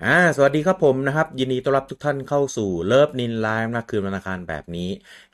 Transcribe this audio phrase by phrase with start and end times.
[0.00, 4.82] อ่าสวัสดีครับผมนะครับ ยินดีต้อนรับทุกท่านเข้าสู่ LOVENIN Live นะคืนวันอังคารแบบนี้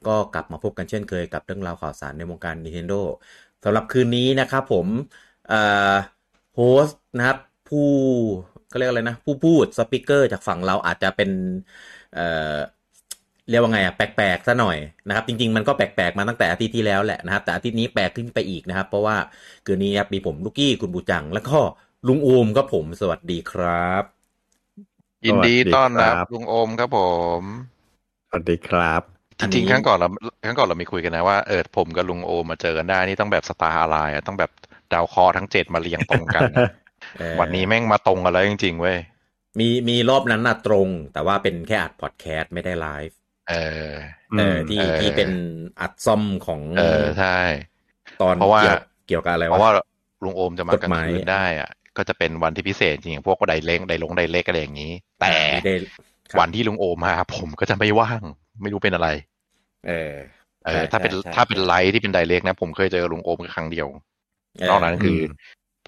[0.04, 2.94] ก็กลับมาพบกันเช่นเคยกับเรื่องราวข่าวสารในวงการ Nintendo
[3.64, 4.88] สำหรับคืนนี้นะครับผม
[5.46, 5.56] เอ่อ
[6.54, 7.78] host นะครับ ผู้
[8.66, 11.30] เขาเรียกอะไรนะ ผู้พูด speaker จากฝั่งเราอาจจะเป็น
[12.12, 12.20] เอ่อ
[13.50, 14.78] เรียกว่าไงอะแปลกๆซะหน่อย
[15.08, 19.16] นะครับจริงๆมันก็แปลกๆมาตั้งแต่อาทิตย์ที่แล้วแหละนะครับแต่อาทิตย์นี้แปลกขึ้นไปอีกนะครับ เพราะว่า
[19.66, 21.58] คืนนี้ครับมีผมลูกกี้คุณบูจัง แล้วก็
[22.06, 24.13] ลุงอูมก็ผมสวัสดีครับ
[25.26, 26.98] ยินดีต้อนรับสวัสดีครับลุงโอมครับผ
[27.40, 27.42] ม
[28.28, 29.02] สวัสดีครับ
[29.38, 30.08] จริงๆครั้งก่อนเรา
[30.44, 34.50] ครั้งก่อนเรามีคุยกันนะว่าเออผมกับลุงโอมมาเจอกันได้นี่ต้องแบบสตาร์อะไรอะต้องแบบ
[34.92, 36.64] ดาวเคอทั้งเจ็ดมาเรียงตรงกันอะ
[37.18, 38.98] เอ่อวันนี้แม่งมาตรงกันแล้วจริงๆเว้ย
[39.60, 43.16] มีมีรอบนั้นน่ะตรง แต่ว่าเป็นแค่อัดพอดแคสต์ไม่ได้ไลฟ์
[43.50, 43.54] เอ
[43.86, 43.88] อ
[44.38, 45.30] เออที่เออที่เป็น
[45.80, 47.38] อัดซ่อมของ เออใช่
[48.22, 49.70] ตอนเพราะว่าเกี่ยวเกี่ยวกับอะไรเพราะวะว่า
[50.24, 55.74] ลุงโอมจะมากลางฎหมายคืนได้อะ ก็จะเป็นวันที่พิเศษจริงๆพวกไดเล้งไดลงไดเล็กอะไรอย่างนี้ แต่ไม่ได้
[56.32, 58.20] ครับวันที่ลุงโอมมาผมก็จะไม่ว่าง
[58.62, 59.08] ไม่รู้เป็นอะไร
[59.86, 60.14] เออ
[60.66, 63.88] เอใช่อถ้าเป็นใช่ใช่ถ้าเป็นไลท์ที่เป็นไดเล็กนะ ผมเคยเจอลุงโอมแค่ครั้งเดียว
[64.60, 65.34] เออนอกนั้นคืออม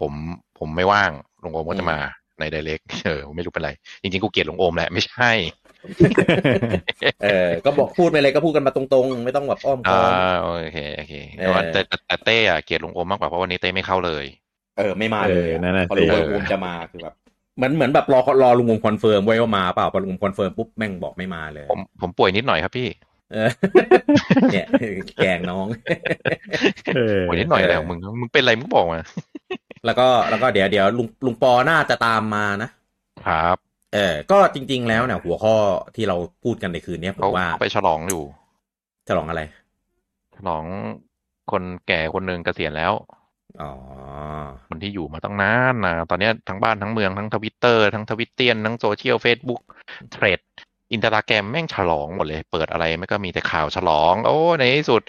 [0.01, 0.13] ผม
[0.59, 1.11] ผมไม่ว่าง
[1.43, 1.99] ลุงโอมก็อืจะมมา
[2.41, 3.71] ในไดเ c กเออไม่รู้เป็นไร
[4.03, 5.31] จริงๆกูเกลียดลุงโอมแหละไม่ใช่
[7.23, 14.25] เออก็บอกพูดไปเลยก็พูดกันมาตรงๆ ไม่ต้องแบบอ้อมค้อ่าอมโอเคโอเคเออแต่ว่าแต่แต่แต่เต้อะเกลียดลุงอูมมากกว่าเพราะวันนี้เต้ไม่เข้าเลย
[14.79, 17.15] เออไม่มาเลยเออนั่นน่ะพอลุงสิอูมจะมาคือแบบ
[17.57, 22.89] เหมือนเหมือนแบบรอรอลุงอูม confirm ไว้ว่ามาเปล่าพอลุงอูม confirm ปุ๊บแม่งบอกไม่มาเลย ผมผมป่วยนิดหน่อยครับพี่
[23.33, 23.51] เออ
[24.53, 24.67] เนี่ย
[25.17, 25.67] แกล้งน้อง
[26.95, 29.01] เออป่วยนิดหน่อยอะไรของมึงมึงเป็นอะไรมึงบอกมา
[29.87, 32.71] แล้วก็แล้วก็เดี๋ยวเดี๋ยวลุงลุงปอน่าจะตามมานะ
[33.27, 33.57] ครับ
[33.95, 35.55] เออก็จริง ๆ แล้วเนี่ยหัวข้อ
[35.97, 38.23] ที่เราพูดกันในคืนนี้ผเขามว่าเขาไปฉลองอยู่
[39.09, 39.43] ฉลองอะไร
[40.37, 40.65] ฉลอง
[41.53, 43.26] คนแก่คนหนึ่งเกษียณแล้วอ๋อ
[44.69, 49.61] คนที่อยู่มาตั้งนานนะตอนเนี้ยทั้งบ้านทั้งเมืองทั้งทวิตเตอร์ทั้งทวิตเตียนทั้งโซเชียลเฟซบุ๊ก
[50.13, 50.41] Threads
[50.93, 55.03] อินสตาแกรมแม่งฉลองหมดเลย เปิดอะไรไม่ก็มีแต่ข่าวฉลอง โอ้ในที่สุด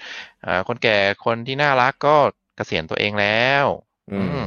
[0.46, 2.16] อ่าคนแก่คนที่น่ารักก็
[2.56, 3.28] เกษียณตัวเองแล้
[3.64, 3.66] ว
[4.12, 4.42] อือืมม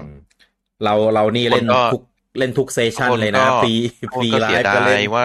[0.83, 2.03] เราเรานี่เล่นคนก็ทุก
[2.39, 5.25] เล่นทุกเซสชันคนเลยนะก็ฟรีทุกฟคนรีก็ไลเสียฟ์ก็ดาเล่ยนว่า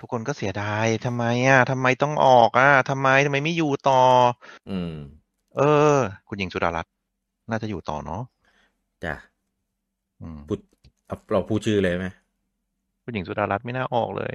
[0.00, 4.02] ทุกคนก็เสียดายทำไมอะทำไมต้องออกอะทำไมทำไมไม่อยู่ต่อ
[4.68, 4.92] อืม
[5.56, 5.60] เอ
[5.96, 5.96] อ
[6.28, 6.92] คุณหญิงสุดารัตน์
[7.50, 8.22] น่าจะอยู่ต่อเนาะ
[9.04, 9.14] จ้ะ
[10.22, 10.58] อืมพูด
[11.06, 12.06] เอาเราพูดชื่อเลยไหม
[13.02, 14.34] คุณหญิงสุดารัตน์ไม่น่าออกเลย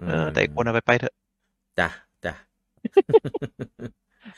[0.00, 1.14] อืเออมแต่อีกคนเอาไปไปเถอะ
[1.78, 1.88] จ้ะ
[2.24, 2.32] จ้ะ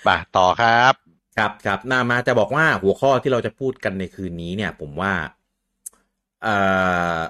[0.06, 0.94] ป่ะต่อครับ
[1.36, 5.12] ครับครับนามาจะบอกว่าหัวข้อที่เราจะพูดกันในคืนนี้เนี่ย ผมว่า
[6.42, 6.54] เอ่
[7.18, 7.20] อ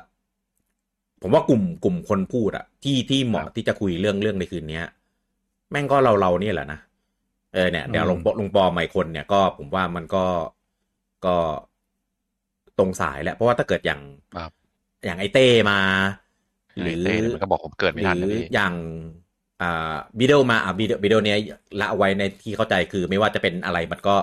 [1.22, 4.84] ผมว่ากลุ่มกลุ่มคนพูดอะที่ที่เหมาะครับที่จะคุยเรื่องเรื่องในคืนเนี้ย
[5.70, 6.80] แม่งก็เราเราเนี่ยแหละนะ
[7.54, 10.24] เออเนี่ยเดี๋ยวอืมลงปลงปอใหม่คนเนี่ยก็ผมว่ามันก็
[11.26, 11.36] ก็
[12.78, 14.00] ตรงสายแหละเพราะว่าถ้าเกิดอย่าง
[14.34, 14.50] ครับ
[15.04, 15.78] อย่างไอเต้มา
[16.80, 18.74] หรือเต้เนี่ยมันก็บอกผมเกิดไม่ทันหนะรือพี่อย่าง
[19.62, 21.38] อ่าวิดีโอมาอ่าวิดีโอวิดีโอเนี้ย
[21.80, 24.14] ละเอาไว้ในที่เข้าใจคือไม่ว่าจะเป็นอะไรมันก็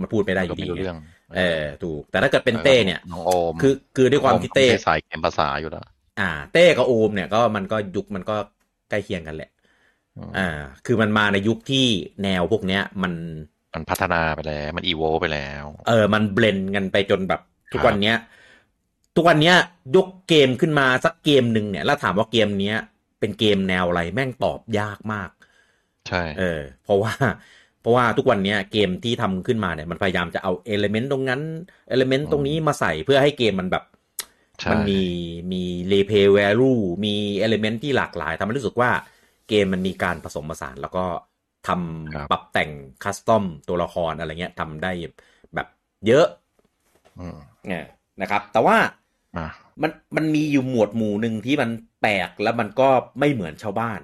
[0.00, 0.96] มันพูดไม่ได้อก็ยู่ไม่ดีรู้เรื่อง
[1.36, 5.86] เออถูก แต่ถ้าเกิดเป็นเต้เนี่ยน้องโอมคือคือด้วยความที่เต้โอไม่ใช่สายเกมภาษาอยู่แล้ว
[6.20, 8.36] อ่า เต้กับโอมเนี่ยก็มันก็ยุคมันก็
[8.90, 9.50] ใกล้เคียงกันแหละ
[10.16, 11.86] อืมอ่า คือมันมาในยุคที่
[12.22, 13.12] แนวพวกเนี้ย มัน
[13.74, 17.40] มันพัฒนาไปแล้ว มันอีโวไปแล้ว เออ มันเบลนกันไปจนแบบ
[17.72, 18.16] ทุกครับวันเนี้ย
[19.16, 19.56] ทุกวันเนี้ย
[19.96, 22.76] ยกเกมขึ้นมาสักเกมหนึ่งเนี่ยแล้วถามว่าเกมเนี้ย
[23.20, 25.30] เป็นเกมแนวอะไรแม่งตอบยากมาก
[26.08, 27.12] ใช่ เออ เพราะว่า
[27.80, 31.40] เพราะว่าทุกวันเนี้ยเกมที่ทำขึ้นมาเนี่ยมันพยายามจะเอา element ตรงนั้น
[31.88, 33.84] element ตรงนี้มาใส่เพื่อให้เกมมันแบบ
[34.60, 35.02] ใช่มันมี
[35.52, 35.62] มี
[35.92, 38.90] replay value มี element ที่หลากหลายทำให้รู้สึกว่า
[39.48, 41.04] เกมมันมีการผสมผสานแล้วก็
[41.68, 42.70] ทำปรับแต่ง
[43.04, 44.92] custom ตัวละครอะไรเงี้ยทำได้
[45.54, 45.68] แบบ
[46.06, 46.26] เยอะ
[47.20, 47.84] อืมเนี่ย
[48.22, 48.76] นะครับ แต่ว่า
[49.36, 49.46] อะ
[49.82, 51.70] มันมันมีอยู่หมวดหมู่หนึ่งที่มัน
[52.00, 52.88] แปลกแล้วมันก็
[53.18, 54.00] ไม่เหมือนชาวบ้าน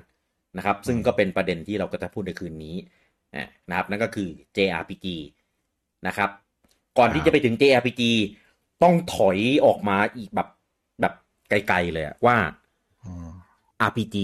[0.56, 2.76] นะครับ ซึ่งก็เป็นประเด็นที่เราก็จะพูดในคืนนี้
[3.36, 5.06] อะนะครับ นั่นก็คือ JRPG
[6.06, 6.30] นะครับ
[6.98, 8.02] ก่อนที่จะไปถึง JRPG
[8.82, 10.48] ต้องถอยออกมาอีกแบบ
[11.00, 11.14] แบบ
[11.48, 12.36] ไกลๆเลยอะว่า
[13.04, 13.30] อืม
[13.88, 14.16] RPG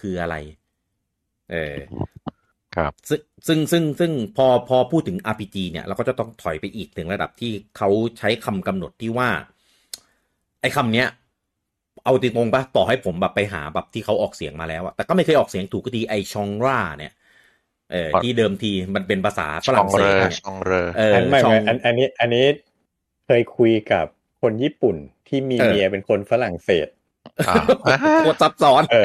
[0.00, 0.36] คืออะไร
[1.50, 1.74] เออ
[2.76, 7.88] ครับซึ่งซึ่งซึ่งซึ่งพอพอพูดถึง RPG เนี่ย เราก็จะต้องถอยไปอีกถึงระดับที่เขา
[8.18, 9.28] ใช้คำกำหนดที่ว่า
[10.60, 11.08] ไอ้คำเนี้ย
[12.04, 17.12] เอาตรงๆปะต่อให้ผมแบบไปหาแบบที่เขาออกเสียงมาแล้วอะแต่ก็ไม่เคยออกเสียงถูกก็ทีไอชองราเนี่ย
[17.92, 22.44] เออที่เดิมทีมันเป็นภาษาฝช่อรั่งงเศเรสออะช่องเรอเอออันไม่ช่องไม่อันอันนี้อันนี้
[23.26, 24.06] เคยคุยกับ
[24.42, 24.96] คนญี่ปุ่น
[25.28, 26.86] ที่มีเออเมียเป็นคนฝรั่งเศส
[27.48, 28.96] อะโคตรซับซ้อนเอ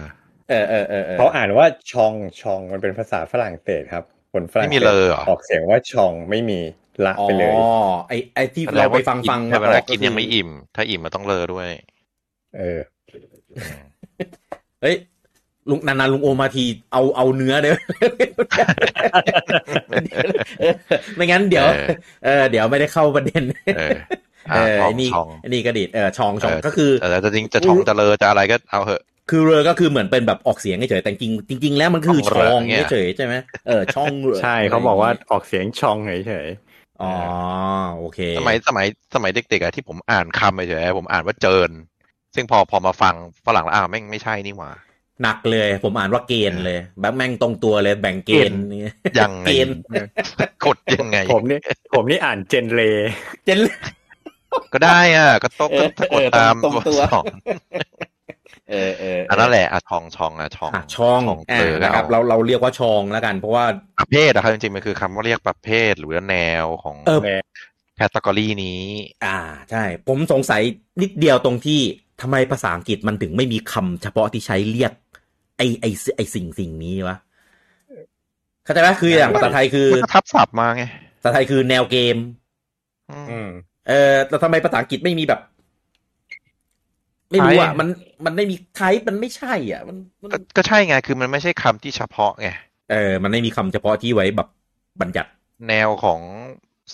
[0.00, 0.04] อ
[0.48, 6.60] เออเออเออเออเออเขาอ่านว่าชองชองมันเป็นภาษาฝรั่งเศสครับคนฝรั่งไม่มีเศสเลอเหรอออกเสียงว่าชองไม่มี
[7.06, 7.54] ละอ๋อไปเลย
[8.08, 11.68] ไอไอที่เราไปฟังฟังถ้าเวลาออกินยังไม่อิ่ม ถ้าอิ่มมันต้องเลอด้วย
[12.56, 12.80] เออ
[14.82, 14.96] เฮ้ย
[15.70, 17.76] ลุงนานๆลุงโอมาทีเอาเอาเนื้อเด้อ
[20.60, 20.74] เออ
[21.16, 21.86] ไม่งั้นเดี๋ยวเออ
[22.24, 23.42] เออเดี๋ยวไม่ได้เข้าประเด็น
[23.76, 23.98] เออ
[24.50, 31.32] เออะอทอไอ้งนี่ชองไอ้นี่กระดิดเออชองชองเออก็คือเออแต่จริงจะชองจะเลอจะอะไรก็เอาเหอะ คือเรือก็คือเหมือนเป็นแบบออกเสียงเฉยๆแต่จริง
[31.62, 33.34] จริงๆแล้วมันคือช่ชององเรืออย่างเงี้ยเฉยๆใช่ไหม
[33.66, 35.96] เออช่องเรือใช่เขาบอกว่าออกเสียงชอง
[36.28, 36.48] เฉย
[37.02, 37.12] อ๋อ
[37.98, 41.70] โอเค สมัยสมัยสมัยเด็กๆอะที่ผมอ่านคำเฉยๆผมอ่านว่าเจิน
[42.34, 43.14] ซึ่งพอพอมาฟัง
[43.46, 44.70] ฝรั่งแล้วอ้าวแม่งไม่ใช่นี่หว่า
[45.22, 49.76] หนักเลย ผมอ่านว่าเกณฑ์เลยแบบแม่งตรงตัวเลยแบ่งเกณฑ์นี่ยังไงเกณฑ์
[50.64, 51.58] กดยังไงๆผมนี่
[51.94, 52.82] ผมนี่อ่านเจนเล
[53.44, 53.58] เจน
[54.72, 57.24] ก็ได้อะ ก็ต้องเออถ้ากดเออตามตรงตัวสอง
[58.70, 63.64] เออเอออันนั้นแหละอะทองชองอะชองอะช่องเออ่าอนะครับเราเราเราเรียกว่าชองแล้วกัน เพราะว่า
[63.98, 67.20] ประเภทอะครับจริงๆมันคือคำว่าเรียกประเภทหรือว่าแนวของเออ
[67.96, 68.82] แคตตากรีนี้
[69.26, 69.38] อ่า
[69.70, 70.62] ใช่ ผมสงสัย
[71.02, 71.80] นิดเดียวตรงที่
[72.20, 74.92] ทำไมภาษาอังกฤษมันถึงไม่มีคำเฉพาะที่ใช้เรียก
[75.56, 75.86] ไอไอ
[76.16, 77.16] ไอสิ่งสิ่งนี้วะ
[78.64, 80.84] เข้าใจไหมคืออย่างภาษาไทยคือมันก็ทับศัพท์มาไง
[81.18, 82.16] ภาษาไทยคือแนวเกม
[83.10, 83.48] อืมอืม
[83.88, 85.40] เออแต่ทำไมภาษาอังกฤษไม่มีแบบ
[87.30, 87.88] ไม่รู้อะไทยมัน
[88.24, 92.48] มันไม่มีไทป์มันไม่ใช่อะ มันมันก็ก็ใช่ไงคือมันไม่ใช่คำที่เฉพาะไง
[92.90, 94.48] เออ มันไม่มีคำเฉพาะที่ไว้แบบ
[95.00, 95.30] บัญญัติ
[95.68, 96.20] แนวของ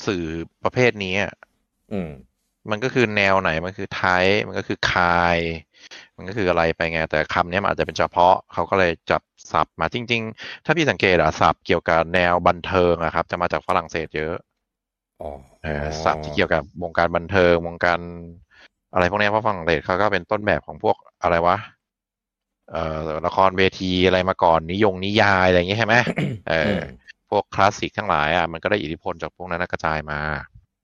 [0.07, 0.25] สื่อ
[0.65, 1.33] ประเภทนี้อะ
[1.93, 2.11] อืม
[2.71, 5.39] มันก็คือแนวไหนมันคือไทยมันก็คือคาย
[6.17, 9.23] มันก็คืออะไรไปไง แต่คำเนี้ยมันอาจจะเป็นเฉพาะเขาก็เลยจับ
[9.53, 14.35] ศัพท์มาจริง ๆ ถ้าพี่สังเกตอะศัพท์เกี่ยวกับแนวบันเทิงอะครับ จะมาจากฝรั่งเศสเยอะ
[15.21, 15.31] อ๋อ
[15.65, 18.01] เออศัพท์ที่เกี่ยวกับวงการบันเทิงวงการ
[18.95, 21.57] อะไรพวกเนี้ยเพราะฝรั่งเศสเขาก็เป็นต้นแบบของพวกอะไรวะ
[22.71, 25.95] เอ่อละครเวทีอะไรมาก่อนนิยงนิยายอะไรอย่างเงี้ยใช่ไหม
[26.51, 26.75] เออ
[27.31, 30.21] พวกคลาสสิกทั้งหลายอะมันก็ได้อิทธิพลจากพวกนั้นกระจายมา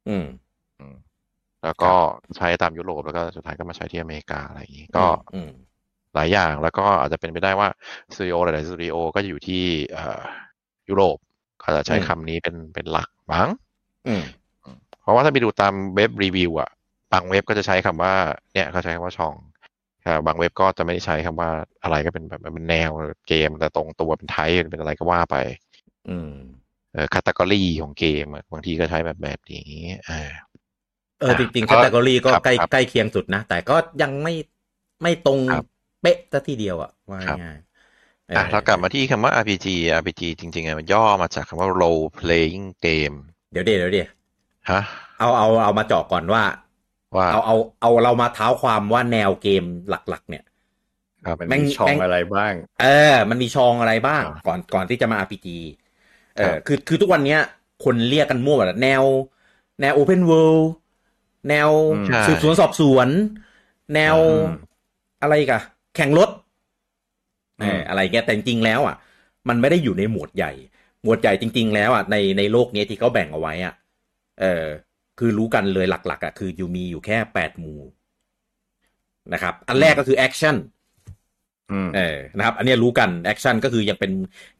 [0.08, 0.24] อืม
[0.78, 0.94] อืม
[1.64, 1.92] แล้วก็
[2.36, 5.50] ใช้ตามยุโรปแล้วก็สุดท้ายก็มาใช้ที่อเมริกาอะไรอย่างงี้ก็อืม
[6.14, 7.68] หลายอย่างแล้วก็อาจจะเป็นไปได้ว่า
[8.14, 10.20] สตูดิโอหลายๆสตูดิโอก็จะอยู่ที่เอ่อ
[10.88, 11.18] ยุโรป
[11.62, 13.48] ก็จะใช้อืมคำนี้เป็นเป็นหลักมั้ง
[14.06, 14.22] อืม
[15.00, 16.70] เพราะว่าถ้าไปดูตามเว็บรีวิวอะ
[17.12, 18.14] บางเว็บก็จะใช้คำว่า
[18.52, 19.34] เนี่ยเขาใช้คำว่าช่อง
[20.06, 21.50] อ่าบางเว็บก็จะไม่ได้ใช้คำว่า
[21.82, 22.90] อะไรก็เป็นแบบเป็นแนว
[23.28, 25.36] เกม แต่ตรงตัวเป็นไทป์เป็นอะไรก็ว่าไป
[26.08, 26.30] อืม
[26.92, 29.60] เออคาตากรีของเกมอะบางทีก็ใช้แบบแบบนี้
[30.06, 30.30] เออ
[31.18, 34.32] เออจริงๆครัแคบตตากรีก็ครับใกล้ครับใกล้เคียงสุดนะ แต่ก็ยังไม่
[35.02, 35.64] ไม่ตรงครับ
[36.00, 43.16] เป๊ะซะทีเดียวอะว่าครับง่ายๆอะออเรากลับมาที่คำว่า RPG RPG จริงๆอะมันย่อมาจากคำว่า role playing game
[43.52, 44.08] เดี๋ยวเดี๋ยวเดี๋ยวเดี๋ยว
[44.68, 44.80] ฮะ
[45.18, 46.42] เอาเอาเอามาเจาะก่อนว่า
[47.16, 50.44] ว่าเอาเอาเอาเรามาเท้าความว่าแนวเกมหลัก ๆ เนี่ย
[51.24, 55.58] ครับมันแม่งมีช่องแม่งอะไรบ้าง เออ มันมีชองอะไรบ้างอ่าก่อนก่อนที่จะมา RPG
[56.36, 57.40] เอครัอบคือคือทุกวันเนี้ย
[57.84, 59.04] คนเรียกกันมั่วหมดอะแนว
[59.80, 60.64] แนว Open World
[61.48, 63.08] แนวอืมใช่สืบสวนสอบสวน
[63.94, 64.46] แนวอืม
[65.20, 65.62] อะไรอีกัน
[65.94, 66.28] แข่งรถ
[67.58, 68.96] อืเอมออะไรเงี้ยแต่จริงๆแล้ว อะ
[69.48, 70.52] มันไม่ได้อยู่ในหมวดใหญ่
[71.02, 73.74] หมวดใหญ่จริง ๆ แล้วอะในในโลกเนี้ยที่เขาแบ่งเอาไว้อะ
[74.40, 74.64] เออ
[75.20, 77.78] คือรู้กันเลยหลักๆอะคืออยู่มีอยู่แค่แปดหมู่
[79.32, 80.56] นะครับ อันแรกก็คือ action
[81.72, 84.12] อืมเออนะครับ อันเนี้ยรู้กัน action ก็คือยังเป็น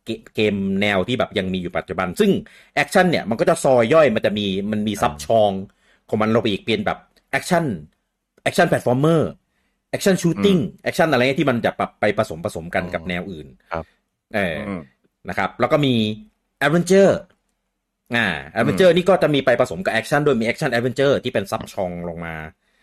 [0.04, 2.30] เกเกมแนวที่แบบยังมีอยู่ปัจจุบัน ซึ่ง
[2.74, 5.50] action เนี่ยมันก็จะซอยย่อยมันจะมีมันมี sub-genre
[6.08, 6.98] ของมันลงไปอีกเป็นแบบ
[7.30, 13.84] action action platformer action shooting action อะไรเงี้ยที่มันจะแบบไปผสมผสมกันกับแนวอื่น ครับ
[14.34, 14.80] เอออืม
[15.28, 15.94] นะครับ แล้วก็มี
[16.58, 17.18] adventure
[18.16, 22.36] อ่า adventure นี่ก็จะมีไปผสมกับ action โดยมี action adventure ที่เป็น sub-genre ลงมา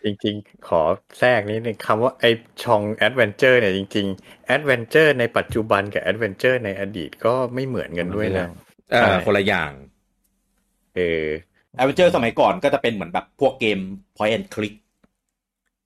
[0.04, 0.82] จริงๆ ขอ
[1.18, 8.46] แทรกนิดนึงคำว่าไอ้ genre adventure เนี่ยจริงๆ adventure ในปัจจุบันกับ adventure ในอดีตก็ไม่เหมือนกันด้วยนะ
[8.90, 9.72] เออใช่คนละอย่าง
[10.96, 11.24] เออ
[11.76, 13.78] adventure สมัยก่อนก็จะเป็นเหมือนแบบพวกเกม
[14.16, 14.74] point and click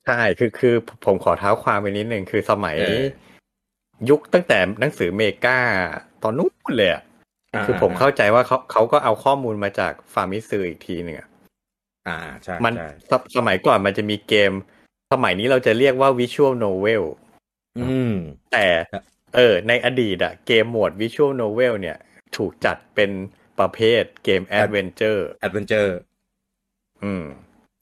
[0.07, 3.05] ใช่คือคือผมขอเท้าความไปนิดนึงคือสมัยเออ
[4.11, 5.59] ยุคตั้งแต่หนังสือ Mega
[6.23, 7.03] ตอนนู้นเลยอะ
[7.67, 11.29] คือผมเข้าใจว่าเขาเขาก็เอาข้อมูลมาจาก Famitsu อีกทีหนึ่งอะ
[12.09, 14.53] อ่าใช่มันใช่สสมัยก่อนมันจะมีเกม
[15.13, 17.03] สมัยนี้เราจะเรียกว่า visual novel
[17.79, 18.15] อืม
[18.53, 19.03] แต่ครับ
[19.37, 21.97] เออ ในอดีตอะเกมหมวด visual novel เนี่ย
[22.37, 23.11] ถูกจัดเป็น
[23.59, 25.97] ประเภทเกม adventure adventure
[27.05, 27.25] อืม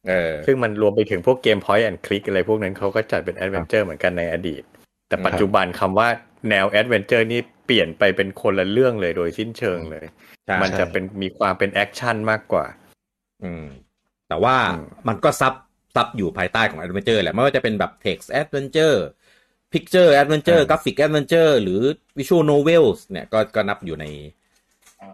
[0.09, 4.63] เออ ซึ่งมันรวมไปถึงพวกเกม Point and Click อะไรพวกนั้นเขาก็จัดเป็น adventure เหมือนกันในอดีต
[5.09, 6.09] แต่ปัจจุบันคำว่า
[6.49, 10.07] แนว adventure นี่เปลี่ยนไปเป็นคนละเรื่องเลยโดยสิ้นเชิงเลย
[10.47, 12.67] ใช่มันจะเป็นมีความเป็น action มากกว่า
[13.45, 13.65] อืม
[14.29, 15.55] แต่ว่าอืมมันก็ซับ
[15.97, 18.99] sub อยู่ภายใต้ของ adventure แหละ ไม่ว่าจะเป็นแบบ text adventure
[19.73, 21.81] picture adventure graphic adventure หรือ
[22.19, 24.07] visual novels เนี่ยก็ก็นับอยู่ใน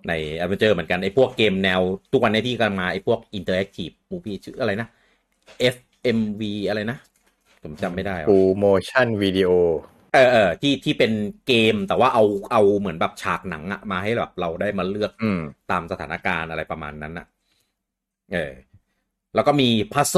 [0.09, 1.81] ใน adventure เหมือนกัน ไอ้พวกเกมแนว
[2.13, 4.89] ทุกวันนี้ที่กำลังมาไอ้พวก interactive movie ชื่ออะไรนะ
[5.75, 6.99] FMV อะไรนะ
[7.63, 9.51] ผผมจำไม่ได้ว่ะ full motion video
[10.17, 11.13] เออเออที่ที่เป็น
[11.47, 17.27] เกมแต่ว่าเอาเอาเหมือนแบบฉากหนังอะมาให้แบบเราได้มาเลือกอืมตามสถานการณ์อะไรประมาณนั้นอะ
[18.33, 18.53] เออ
[19.35, 20.17] แล้วก็มีพัซ z ซ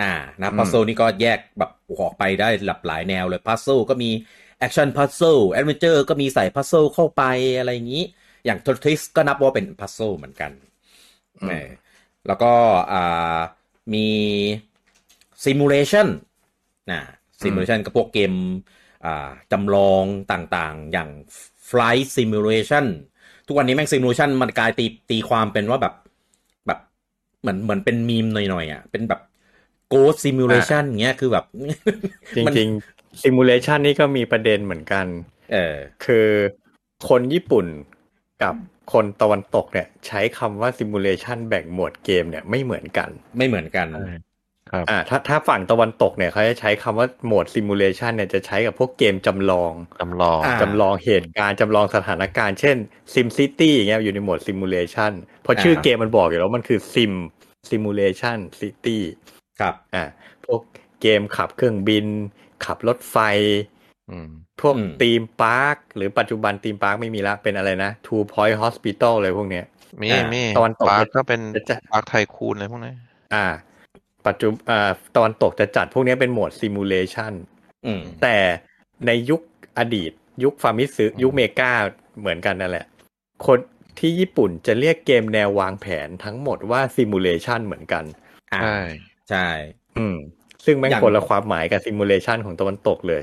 [0.00, 4.10] อ่านะอืมพัซ z ซนี่ก็แยกแบบออกไปได้หลากหลายแนวเลยพัซ z ซก็มี
[4.58, 7.22] แอคชั่นพัซ z ซแอดเวนเจอร์ก็มีใส่พัซ z ซเข้าไป
[7.58, 8.04] อะไรอย่างนี้
[8.44, 10.50] อย่างททริสก็นับว่าเป็นพัซ z ซเหมือนกัน
[11.40, 11.68] อืมเออ
[12.26, 12.52] แล้วก็
[12.92, 13.38] อ่า
[13.94, 14.06] มี
[15.44, 16.08] simulation
[16.90, 17.00] นะ
[17.42, 18.81] simulation ก็พวกเกมอ่า
[19.52, 21.10] จำลองต่างๆ อย่าง
[21.68, 22.86] Flight Simulation
[23.46, 25.94] ทุกวันนี้แม่ง Simulation มันกลายตีตีความเป็นว่าแบบ
[26.66, 26.78] แบบ
[27.40, 29.20] เหมือนเหมือนเป็นมีมหน่อยๆอะเป็นแบบ
[29.92, 31.44] Ghost Simulation เงี้ยคือแบบ
[32.36, 35.06] จริงๆมัน simulation นี่ก็มีประเด็นเหมือนกัน
[35.52, 36.28] เออคือ
[37.08, 37.66] คนญี่ปุ่น
[38.42, 38.54] กับ
[38.92, 44.22] คนตะวันตกเนี่ย ใช้คำว่า simulation แบ่งหมวดเกมเนี่ยไม่เหมือนกัน ไม่เหมือนกันครับ
[44.90, 52.76] อ่าถ้าถ้าฝั่งตะวันตกเนี่ยเขาจะใช้คำว่าหมวด simulation เนี่ยจะใช้กับพวกเกมจำลองจำลองอ่าจำลองเหตุการณ์จำลองสถานการณ์เช่น
[53.14, 55.12] Sim City อย่างเงี้ยอยู่ในหมวด simulation
[55.42, 57.12] เพราะชื่อเกมมันบอกอยู่แล้วมันคือ Sim
[57.70, 58.98] Simulation City
[59.60, 60.04] ครับอ่า
[60.46, 60.60] พวก
[61.02, 62.06] เกมขับเครื่องบิน
[62.64, 63.16] ขับรถไฟ
[64.10, 64.28] อืม
[64.60, 69.64] พวกอืม Theme Park หรือปัจจุบัน Theme Park ไม่มีละเป็นอะไรนะ Two Point Hospital เลยพวกเนี้ย
[70.02, 72.92] มีอ่ามีตะวันตก park ก็เป็นจะจะ Park Tycoon อะไรพวกนี้
[73.34, 73.46] อ่า
[74.26, 77.32] ปัจจุอ่าตะวันตกจะจัดพวกเนี้ยเป็นหมวด simulation
[77.86, 78.36] อืมแต่
[79.06, 79.40] ในยุค
[79.78, 80.12] อดีต
[80.44, 81.72] ยุค Famicom ยุคเมกา
[82.20, 82.86] เหมือนกันนั่นแหละ
[83.46, 83.58] คน
[83.98, 88.04] ที่ญี่ปุ่นจะเรียกเกมแนววางแผนทั้งหมดว่า simulation เหมือนกัน
[88.52, 88.78] อ่าใช่
[89.30, 89.48] ใช่
[89.98, 90.16] อืม
[90.64, 93.22] ซึ่งแม่งอย่างคนละความหมายกับ simulation ของตะวันตกเลย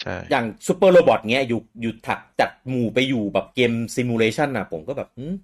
[0.00, 5.34] ใช่อย่าง Super Robot เงี้ยอยู่อยู่ถักจัดหมู่ไปอยู่แบบเกม simulation อะผมก็แบบหืม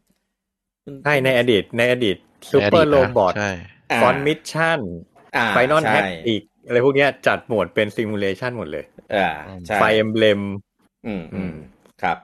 [1.05, 2.17] ใช่ในอดีตในอดีต
[2.51, 4.81] ซูเปอร์โรบอทใช่า ฟอนมิชชั่น
[5.37, 9.29] อ่าไฟนอลใช่แท็กอีกอะไรพวกเนี้ยจัดโหมดเป็นซิมูเลชันหมดเลยอ่า
[9.67, 10.41] ใช่ไฟเอมเบลม
[11.07, 11.55] อืมอืม
[12.03, 12.19] ครับ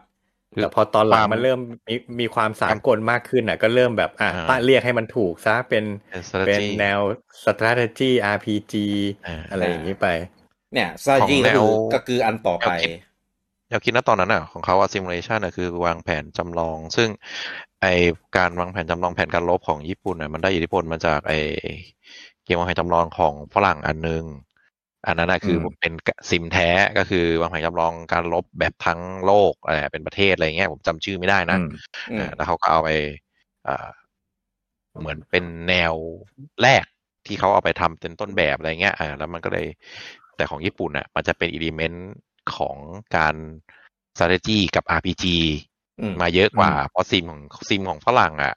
[0.60, 7.00] แต่พอตอนหลังความมันเริ่มมีมีความสากลมากขึ้นอะ ก็เริ่มแบบอะอ่าตั้งเรียกให้มันถูกซะเป็นเป็นเป็น strategy แนว
[7.44, 8.74] strategy RPG
[9.26, 10.06] อ่าอะไรอย่างนี้ไป
[10.74, 12.72] เนี่ยซาจิของแนก็วคือก็คืออันต่อไป
[13.72, 17.08] แนวคิดแนวคิดณตอนนั้นอะของเขาอะซิมูเลชันอะคือวางแผนจำลอง ซึ่ง
[17.82, 17.86] ไอ
[18.36, 21.32] การวางแผนจำลองแผนการลบของญี่ปุ่นอะมันได้อิทธิพลมาจากไอ
[22.44, 24.24] เกมวางแผนจำลองของฝรั่งอันนึง
[25.06, 25.92] อันนั้นอะคืออมเป็น
[26.30, 31.68] ซิมแท้ก็คือวางแผนจำลองการลบแบบทั้งโลกอะไรเป็นประเทศอะไรเงี้ยผมจำชื่อไม่ได้นะอืม
[32.10, 32.90] อืมอ่าแล้วเขาก็เอาไป
[33.66, 33.88] อ่า
[35.00, 35.94] เหมือนเป็นแนว
[36.62, 36.84] แรก
[37.26, 39.66] ที่เขาเอาไปทำเป็นต้นแบบอะไรเงี้ยอ่าแล้วมันก็เลย
[40.36, 42.08] แต่ของญี่ปุ่นอะ มันจะเป็นอิเลเมนต์
[42.56, 42.76] ของ
[43.16, 43.34] การ
[44.16, 45.24] strategy กับ RPG
[46.00, 48.54] อืมมาเยอะกว่าอืมเพราะซิมของซิมของฝรั่งอะ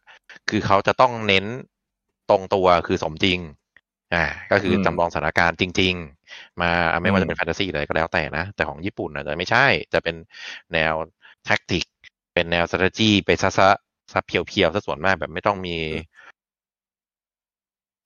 [0.49, 1.45] คือเขาจะต้องเน้น
[2.29, 3.39] ตรงตัวคือสมจริง
[4.13, 5.93] อ่า ก็คืออมจำลองสถานการณ์จริง
[6.27, 10.15] ๆ มาไม่ว่าอืมจะเป็นแฟนตาซีอะไรก็แล้วแต่นะ แต่ของญี่ปุ่นอะจะไม่ใช่ จะเป็น
[10.73, 10.93] แนว
[11.45, 11.85] แท็กติก
[12.33, 13.69] เป็นแนว strategy ไปซะซะ
[14.13, 15.77] ซะเพียวๆซะส่วนมากแบบไม่ต้องมี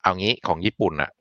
[0.02, 1.12] เอางี้ของญี่ปุ่นอะ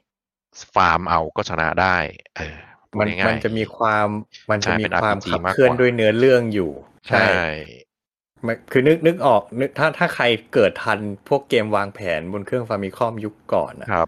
[0.75, 1.97] ฟาร์มเอาก็ชนะได้
[2.37, 4.09] เออพูด มันง่ายๆมันจะมีความ
[4.51, 6.71] มันจะใช่มีเป็นความ RPG ขับมากกว่าเคลื่อนด้วยเนื้อเรื่องอยู่
[7.09, 7.25] ใช่
[8.47, 14.07] มันคือนึกนึกออกนึกถ้าถ้าใครเกิดทันพวกเกมวางแผนบนเครื่องฟามิคอมยุคก่อนนะครับ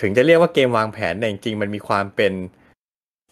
[0.00, 2.32] ถึงจะเรียกว่าเกมวางแผนแต่จริงๆมันมีความเป็น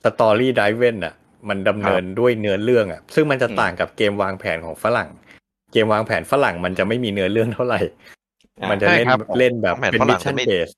[0.04, 1.14] สตอรี่ไดเวนอะ
[1.48, 5.08] มันดำเนินด้วยเนื้อเรื่องอะ ซึ่งมันจะอืมต่างกับเกมวางแผนของฝรั่ง
[5.72, 7.80] เกมวางแผนฝรั่งมันจะไม่มีเนื้อเรื่องเท่าไหร่
[8.62, 10.68] อ่ามันจะเล่นใช่ครับเล่นแบบวางแผนเป็นฝรั่มิชงชั่นจะไม่เบส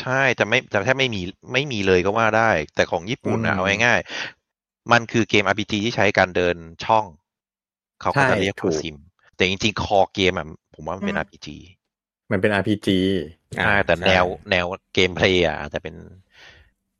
[0.00, 1.22] ใช่จะไม่จะแทบไม่มี
[1.52, 7.04] ไม่มีเลยก็ว่าได้ แต่ของญี่ปุ่นอะอืมเอาง่ายๆมันคือเกม RPG ที่ใช้การเดินช่อง
[8.02, 8.96] เขาก็ใช่จะเรียกถูว่ากซิม
[9.36, 11.56] แต่จริงๆ คอเกมอะผมว่ามันเป็น RPG
[12.30, 12.92] มันเป็น RPG
[13.58, 15.94] อ่าใช่แต่ใช่แนวแนวเกมเพลย์อะอาจจะเป็น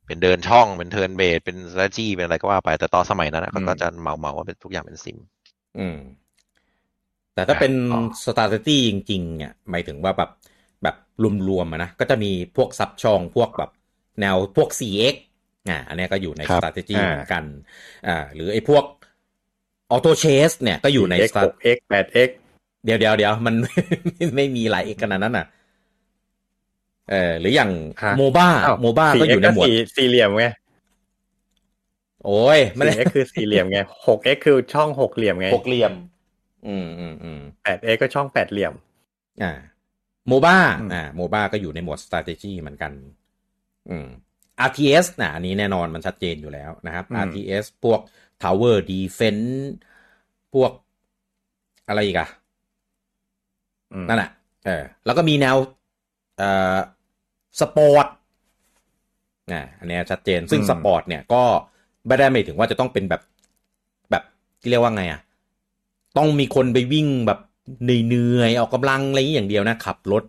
[0.05, 5.17] เป็นเดินช่องเป็นเทิร์นเบสเป็น strategy เป็นอะไรก็ว่าไป แต่ตอนสมัยนั้นอะเขาก็จะเมาเมาๆว่าเป็นทุกอย่างเป็นซิม
[5.75, 5.95] อืม
[7.33, 10.29] แต่ถ้าเป็นอ๋อสตาร์ t ตี้จริงๆเนี่ยหมายถึงว่าแบบ
[10.83, 10.95] แบบ
[11.47, 13.71] รวมๆอะนะ ก็จะมีพวกซับช่องพวกแบบ
[14.21, 15.15] แนวพวก 4x
[15.69, 17.43] อ่าอันเนี้ยก็อยู่ในครับ strategy อ่าเหมือนกัน
[18.07, 18.83] อ่าหรือไอ้พวก
[19.93, 22.29] auto chase เนี่ยก็อยู่ใน X strat 6X 8X
[22.85, 23.55] เดี๋ยวเดี๋ยวเดี๋ยวมัน
[24.35, 25.45] ไม่มีหลาย x ขนาดนั้นน่ะ
[27.09, 27.71] เออหรืออย่าง
[28.03, 30.45] ฮะโมบ้าอ้าวโมบ้าก็อยู่ในหมวดสี่สี่เหลี่ยมไง
[32.25, 35.91] โอ้ยไม่ได้ 4x คือสี่เหลี่ยมไง 6x คือช่องหกเหลี่ยมไงหกเหลี่ยม
[36.67, 38.73] อืมอืมอืม 8x ก็ช่องแปดเหลี่ยม
[39.43, 39.51] อ่า
[40.27, 42.91] โมบ้าอืมอ่าโมบ้าก็อยู่ในหมวด strategy เหมือนกัน
[43.89, 44.07] อืม
[44.67, 47.99] RTS นะอันนี้แน่นอนมันชัดเจนอยู่แล้วนะครับ RTS พวก
[48.43, 49.51] Tower Defense
[50.53, 50.71] พวก
[51.87, 52.27] อะไรอีกอะ
[53.93, 54.29] อืมนั่นแหละ
[54.65, 55.55] เออแล้วก็มีแนว
[56.37, 56.77] เอ่อ
[57.59, 58.07] สปอร์ต
[59.51, 61.43] อ่าอันเนี้ยชัดเจนซึ่งอืมสปอร์ตเนี่ยก็
[62.07, 63.21] ไม่ได้หมายถึงว่าจะต้องเป็นแบบ
[64.11, 64.23] แบบ
[64.61, 65.21] ที่เรียกว่าไงอะ
[66.17, 67.39] ต้องมีคนไปวิ่งแบบ
[67.83, 70.23] เหนื่อยๆออกกำลังอะไรอย่างนี้อย่างเดียวนะขับรถ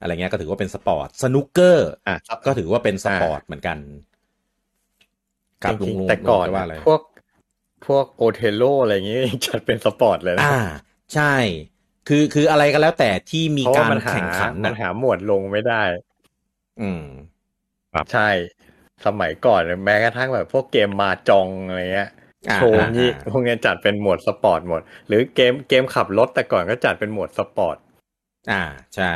[0.00, 2.16] อะไรเงี้ยก็ถือว่าเป็นสปอร์ตสนุกเกอร์อะ
[2.46, 3.78] ก็ถือว่าเป็นสปอร์ตเหมือนกัน
[5.62, 7.00] ครับจริงลุงๆแต่ก่อนลุงจะว่าอะไรพวก
[7.86, 10.58] พวก Othello อะไรอย่างงี้จัดเป็นสปอร์ตเลยนะอ่า
[11.14, 11.34] ใช่
[12.08, 15.82] คือคืออะไรก็แล้วแต่ที่มีเพราะกาว่ารมันหาแข่งขันมันนะหาหมวดลงไม่ได้
[16.80, 17.04] อืม
[18.12, 18.28] ใช่
[19.06, 22.17] สมัยก่อนแม้กระทั่งแบบพวกเกมมาจองอะไรเงี้ยอ่า
[22.54, 27.76] โชว์งี้อ่าพวกเนี้ยจัดเป็นหมวดสปอร์ตหมด หรือเกมเกมขับรถแต่ก่อนก็จัดเป็นหมวดสปอร์ต
[28.50, 28.62] อ่า
[28.96, 29.12] ใช่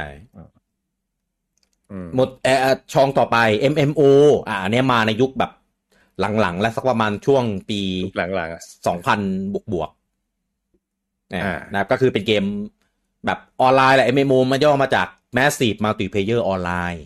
[1.90, 3.36] อืมหมดเออช่องต่อไป
[3.72, 4.02] MMO
[4.48, 5.52] อ่าอันเนี้ยมาในยุคแบบ
[6.40, 7.80] หลังๆ และสักประมาณช่วงปี
[8.16, 9.20] หลังๆอะสองพัน
[9.52, 12.44] บวกบวกๆนะอ่านะครับก็คือเป็นเกม
[13.26, 17.00] แบบออนไลน์แหละ MMO มันย่อมาจาก Massive Multiplayer Online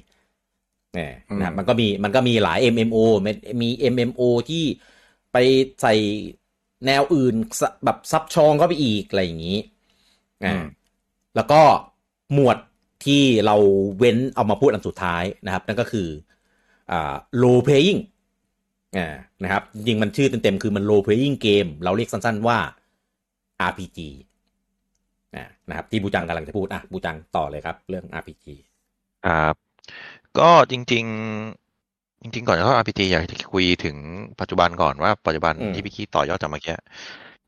[0.95, 4.65] เนี่ยนะครับมันก็มีมันก็มีหลาย MMO มันมี MMO ที่
[5.39, 5.47] ไป
[5.83, 5.95] ใส่
[6.87, 9.59] แนวอื่นสะแบบซับชองเข้าไปอีกอะไรอย่างนี้
[10.45, 10.65] อ่า
[11.37, 11.61] แล้วก็
[12.33, 12.57] หมวด
[13.05, 13.57] ที่เรา
[13.99, 16.09] เว้นเอามาพูดอันสุดท้ายนะครับ นั่นก็คือ
[16.91, 18.01] อ่า low playing
[18.97, 22.59] อ่านะครับจริงๆมันชื่อเต็มๆคือมัน low playing game เราเรียกสั้นๆว่า
[23.69, 23.99] RPG
[25.35, 28.47] อ่านะครับที่บูจังกำลังจะพูดอะบูจังต่อเลยครับ เรื่อง RPG
[29.27, 29.55] ครับ
[30.39, 31.66] ก็จริง ๆ
[32.23, 33.97] จริงๆ ก่อนจะเข้า RPG อยากจะคุยถึง
[34.41, 36.75] ปัจจุบันก่อนว่าปัจจุบันอืม ที่พี่คีต่อยอดจากเมื่อกี้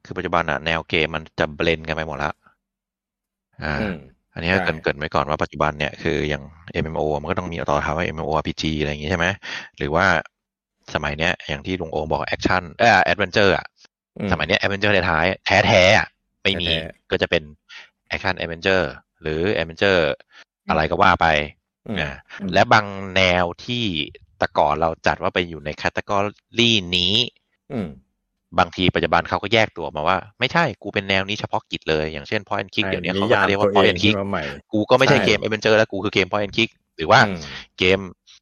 [0.05, 2.33] คือปัจจุบันอะแนวเกมมันจะเบลนกันไปหมดละ
[3.63, 3.97] อ่า อืม
[4.35, 6.43] อันนี้ใช่ เกรินเกรินไว้ก่อนว่าปัจจุบันเนี่ยคืออย่าง
[6.83, 9.27] MMO มันก็ต้องมีต่อท้ายว่า MMORPG อะไรอย่างงี้ใช่ไหม
[9.79, 10.07] หรือว่า
[10.95, 13.67] สมัยเนี้ยอย่างที่ลุงโอมบอก action เออ adventure อะ
[14.19, 16.07] อืมสมัยเนี้ย adventure แท้ๆแท้แท้ๆอะ
[16.43, 16.79] ไม่มีแท้
[17.11, 17.43] ก็จะเป็น
[18.09, 18.91] action adventure
[19.23, 20.09] หรือ adventure
[20.69, 21.27] อะไรก็ว่าไป
[21.87, 22.11] อืมอ่า
[22.53, 23.85] และบางแนวที่
[24.38, 27.14] แต่ก่อนเราจัดว่าไปอยู่ใน category นี้
[27.73, 27.88] อืม
[28.59, 35.61] บางทีปัจจุบันเขาก็แยกตัวมาว่า ไม่ใช่กูเป็นแนวนี้เฉพาะกิจเลย อย่างเช่น point and click เดี๋ยวนี้เขาก็จะเรียกว่า point and click มาใหม่กูก็ไม่ใช่ใช่เกม a อ v e n
[35.61, 37.40] นเจอร์แล้วกูคือเกม point and click หรือว่าอืม
[37.79, 37.98] เกม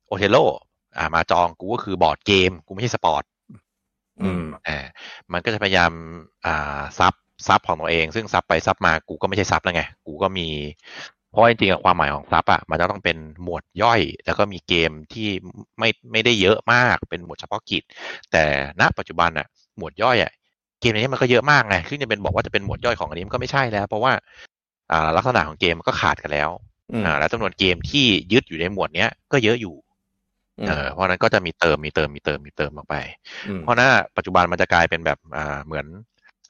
[0.07, 0.37] Othello
[0.96, 3.24] อ่ามาจองกูก็คือบอร์ดเกม กูไม่ใช่สปอร์ต
[4.22, 4.78] อืมอ่า
[5.32, 5.92] มันก็จะพยายาม
[6.46, 7.14] อ่า sub
[7.46, 10.48] sub ของตัวเอง ซึ่ง sub ไป sub มากูก็ไม่ใช่ sub แล้วไง กูก็มี
[11.37, 15.29] เพราะว่าจริงๆอะความหมายของ sub อะมันจะต้องเป็นหมวดย่อย แล้วก็มีเกมที่
[15.79, 17.83] ไม่ไม่ได้เยอะมากเป็นหมวดเฉพาะกิจ
[18.33, 18.44] แต่
[18.81, 19.46] ณปัจจุบันอะ
[19.79, 20.33] หมวดย่อยอะ
[20.81, 24.12] เกมในนี้มันก็เยอะมากไงซึ่งจะเป็นบอกว่าจะเป็นหมวดย่อยของอันนี้มันก็ไม่ใช่แล้ว เพราะว่า
[24.92, 26.51] อ่าลักษณะของเกมมันก็ขาดกันแล้ว
[26.92, 29.75] อืมอ่าแล้วจำนวนเกมที่ยึดอยู่ในหมวดเนี้ยก็เยอะอยู่
[30.68, 32.96] เออเพราะฉะนั้นก็จะมีเติมมีเติมมีเติมมีเติมออกไป
[33.49, 35.87] อืมเพราะหน้าปัจจุบันมันจะกลายเป็นแบบอ่าเหมือน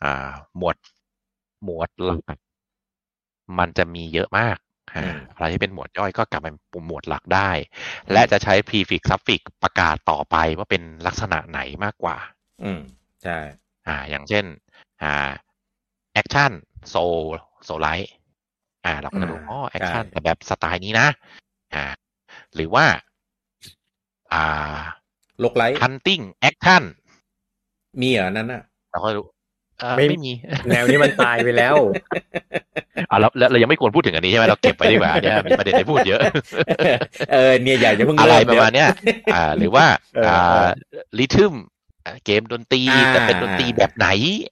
[0.03, 0.77] อ่าหมวด
[1.65, 2.39] หมวดหลัก
[3.59, 4.57] มันจะมีเยอะมาก
[4.95, 7.51] อ่าอะไรที่เป็นหมวดย่อยก็กลับเป็นปุ่มหมวดหลักได้
[8.13, 12.17] และจะใช้ prefix suffix ประกาศต่อไปว่าเป็นลักษณะไหนมากกว่า
[12.63, 12.81] อืม
[13.23, 13.39] ใช่
[13.87, 14.45] อ่า อย่างเช่น
[15.03, 15.31] อ่า
[16.21, 16.53] action
[16.93, 17.21] soul
[17.67, 18.09] soul light
[18.85, 21.09] อ่า เราก็จะรู้อ่าอ๋อ action ใช่แต่แบบสไตล์นี้นะ
[21.75, 21.85] อ่า
[22.55, 22.85] หรือว่า
[24.33, 24.81] อ่า
[25.41, 26.83] โลกไลท์ hunting action
[28.01, 29.36] มีเหรอนั้นอะเราก็รู้เอ่อ
[29.97, 30.33] ไม่ไม่มี
[30.71, 31.77] แนวนี้มันตายไปแล้ว
[33.11, 36.23] อ่าแล้วแล้วเรายังไม่ควรพูดถึงอันนี้ใช่ไหมเราเก็บไว้ดีกว่าเนี่ยมีประเด็นให้พูดเยอะ
[37.33, 38.91] เออเนี่ยใหญ่จะเพิ่งอะไรเริ่มประมาณเนี้ย
[39.33, 40.67] อ่า หรือว่าเอออ่อ่า
[41.19, 41.55] ลิทึม
[42.25, 44.09] เกมดนตรีอ่าแต่เป็นดนตรีแบบไหน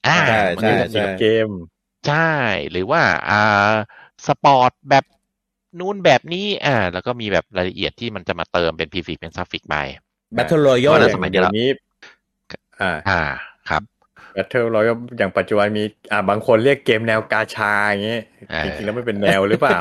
[0.07, 1.49] อ่าใช่มันใช่ก็จะใช่เกม
[2.07, 2.17] ใช่
[2.71, 3.75] หรือว่าอ่า
[4.27, 5.05] สปอร์ตแบบ
[5.81, 9.77] นู้นแบบนี้ อ่า แล้วก็มีแบบรายละเอียดที่มันจะมาเติมเป็นพีฟิกเป็นซัฟฟิกไป
[10.35, 11.69] แบทเทิลรอยัเพลราะอฉะย่างสมัยนี้เดี๋ยวนี้
[12.83, 13.21] อ่าอ่า
[13.69, 13.83] ครับ
[14.35, 19.81] Battle Royale อย่างปัจจุบันมีอ่าบางคนเรียกเกมแนวกาชาอย่างเงี้ยเออจริงๆแล้วไม่เป็นแนวหรือเปล่า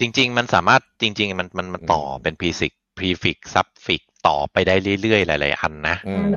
[0.00, 6.32] จริง ๆ มันสามารถจริง ๆ มันมันมันต่อเป็น prefix prefix suffix ต่อไปได้เรื่อยๆ หลายๆ อันนะอืม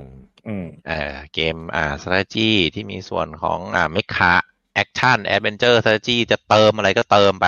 [0.47, 4.34] อืมเอ่อเกมอ่า strategy ที่มีส่วนของอ่า mecha
[4.82, 7.47] action adventure strategy จะเติมอะไรก็เติมไป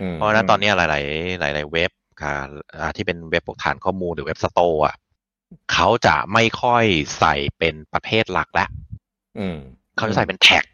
[0.00, 0.94] อืมเพราะฉะนั้นตอนนี้หลาย
[1.52, 1.90] ๆ หลาย ๆ เว็บ
[2.22, 2.34] ค่ะ
[2.78, 4.96] อ่าที่เป็นเว็บพวกฐานข้อมูลหรือเว็บ store อะ
[5.72, 6.84] เขาจะไม่ค่อย
[7.18, 8.68] ใส่เป็นประเภทหลักแล้ว
[9.38, 9.56] อืม
[9.96, 10.64] เขาจะใส่เป็นแท็ก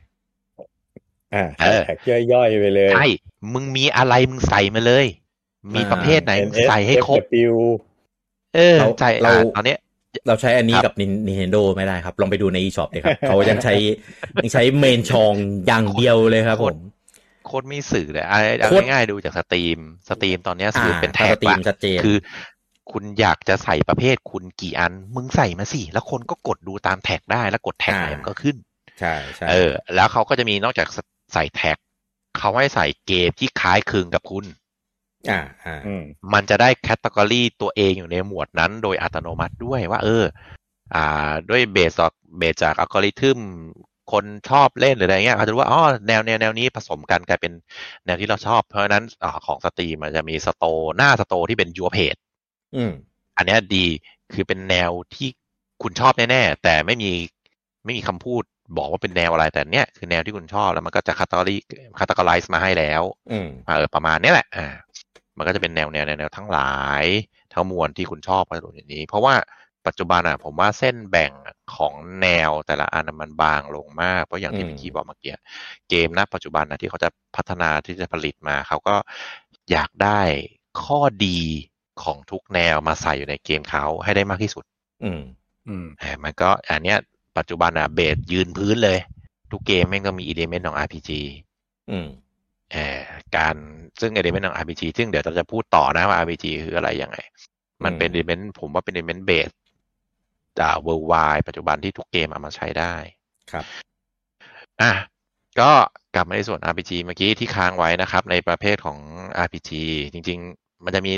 [1.34, 1.98] อ่าเออแท็ก
[2.32, 3.06] ย่อยๆไปเลยใช่
[3.52, 5.06] มึงมีอะไรมึงใส่มาเลย
[5.74, 7.54] มีประเภทไหนมึง NS ใส่ให้ครบ FW
[8.54, 9.78] เออเราใช่เราอ่าตอนเนี้ย
[10.26, 10.94] เราใช้อันนี้ครับกับ
[11.28, 13.74] Nintendo ไม่ได้ครับ ลองไปดูใน eShop เลยครับ เขายังใช้
[14.42, 15.34] ยังใช้เมนชอง
[15.66, 16.76] อย่างเดียวเลยครับผม
[17.46, 22.16] โคตรไม่สื่อเลยเอาเอาโคตรง่ายๆดูจากสตรีม สตรีมตอนเนี้ยอ่าสื่อเป็นแท็กสตรีมละชัดเจนคือ
[22.92, 28.56] คุณอยากจะใส่ประเภทคุณกี่อัน มึงใส่มาสิ แล้วคนก็กดดูตามแท็กได้ แล้วกดแท็กไหนอ่ามัมันก็ขึ้น
[29.00, 30.88] ใช่ใช่เออ แล้วเขาก็จะมีนอกจาก
[31.34, 31.76] ใส่แท็ก
[32.38, 34.44] เขาให้ใส่เกมที่คล้ายคลึงกับคุณ
[35.30, 40.24] อ่าอ่าอืมมันจะได้ category ตัวเองอยู่ในหมวดนั้น โดยอัตโนมัติด้วยว่า เออ
[40.94, 43.38] อ่า ด้วย base จาก base จากอัลกอริทึม
[44.12, 47.52] คนชอบเล่นหรืออะไรเงี้ยเขาจะรู้ว่าอ๋อแนวแนวแนวนี้ผสมกันกลายเป็น
[48.04, 50.64] แนวที่เราชอบ เพราะฉะนั้นอาของ Steam มันจะมี store
[50.96, 52.14] หน้า store ที่เป็น you page
[52.74, 52.92] อืม
[53.36, 53.86] อันเนี้ยดี
[54.32, 55.28] คือเป็นแนวที่
[55.82, 57.10] คุณชอบแน่ๆแต่ไม่มี
[57.84, 58.42] ไม่มีคำพูด
[58.76, 61.56] บอกว่าเป็นแนวอะไรแต่เนี้ยคือแนวที่คุณชอบแล้วมันก็จะคัตตาลี
[61.98, 64.66] คัตตาไลซ์มาให้แล้ว อืมเออประมาณเนี้ยแหละอ่า
[65.36, 67.04] มันก็จะเป็นแนวแนวแนวแนวทั้งหลาย
[67.52, 69.34] ทั้งมวลที่คุณชอบไปตรงนี้ เพราะว่า
[69.86, 71.32] ปัจจุบันอะผมว่าเส้นแบ่ง
[71.76, 75.34] ของแนวแต่ละอันมันบางลงมาก เพราะอย่างที่อืมพี่คีบอกเมื่อกี้
[75.88, 78.96] เกมนะปัจจุบันนะที่เขาจะพัฒนาที่จะผลิตมาเขาก็
[79.70, 80.20] อยากได้
[80.82, 81.40] ข้อดี
[82.02, 84.64] ของทุกแนวมาใส่อยู่ในเกมเขาให้ได้มากที่สุด
[85.04, 85.20] อืม
[85.68, 86.98] อืมเออมันก็อันเนี้ย
[87.38, 88.98] ปัจจุบันอะ base ยืนพื้นเลย
[89.50, 91.10] ทุกเกมแม่งก็มี element ของ RPG
[91.90, 92.06] อืม
[92.72, 93.00] เอ่อ
[93.36, 93.54] การ
[94.00, 97.18] ซึ่ง element ของ RPG ซึ่งเดี๋ยวเราจะพูดต่อนะว่า RPG คืออะไรยังไง
[97.84, 99.50] มันเป็น element ผมว่าเป็น element base
[100.60, 102.94] จาก worldwide ปัจจุบันที่ทุกเกมเอามาใช้ได้
[103.52, 103.64] ครับ
[104.82, 104.92] อะ
[105.60, 105.70] ก็
[106.14, 108.98] กลับมาในส่วน RPG เมื่อกี้ที่ค้างไว้นะครับ ในประเภทของ
[109.44, 109.70] RPG
[110.12, 111.12] จริง ๆ มันจะมี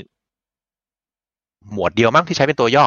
[1.73, 2.87] หมวดเดียวมั้งที่ใช้เป็นตัวย่อ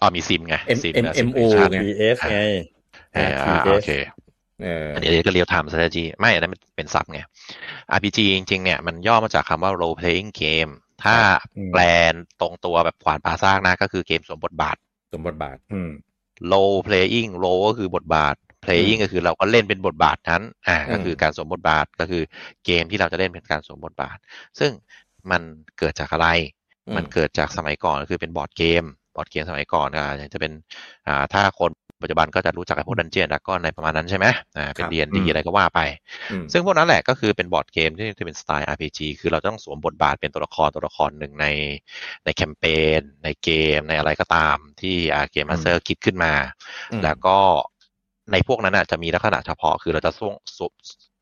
[0.00, 1.40] อ๋อมีซิมไง M sim M M O
[1.72, 2.38] ไง PS ไง
[3.14, 3.90] เอออ่า RTS โอเค
[4.62, 7.20] เอออันนี้ก็ real-time strategy ไม่อันนั้นเป็นศัพท์ไง
[7.96, 11.16] RPG จริง ๆ เนี่ยมันย่อมาจากคำว่า role playing game ถ้า
[11.56, 11.82] อืมแปล
[12.40, 14.76] ตรงตัวแบบขวานผ่าซากนะ ก็คือเกมสวมบทบาท
[15.12, 15.90] สวมบทบาท อืม
[16.52, 22.22] role playing role ก็คือบทบาท playing ก็คือเราก็เล่นเป็นบทบาทนั้น อ่าอืมก็คือการสวมบทบาทก็คือ
[22.64, 24.16] เกมที่เราจะเล่นเป็นการสวมบทบาท
[24.58, 24.70] ซึ่ง
[25.30, 25.42] มัน
[25.78, 26.28] เกิดจากอะไร
[26.96, 28.84] มันเกิดจากสมัยก่อนก็คือเป็นบอร์ดเกม
[29.16, 30.52] บอร์ดเกมสมัยก่อนอ่าอย่างจะเป็น
[31.06, 31.70] อ่าถ้าคน
[32.02, 35.80] ปัจจุบันก็จะรู้จักกับพวก Dungeons Dragons ในประมาณนั้นใช่ไหมอ่าเป็นครับเดียนอืดีมอะไรก็ว่าไป
[36.30, 41.46] อืมซึ่งพวกนั้นแหละก็คือเป็นบอร์ดเกมที่ที่เป็นสไตล์ RPG คือเราต้องสวมบทบาทเป็นตัวละครตัวละครหนึ่งใน
[42.24, 42.64] ในแคมเป
[42.98, 46.32] ญในเกมในอะไรก็ตามที่อ่า game master คิดขึ้นมา
[46.92, 47.38] อืมแล้วก็
[48.32, 50.72] ในพวกนั้นอะจะมีลักษณะเฉพาะคือเราจะสวมสวม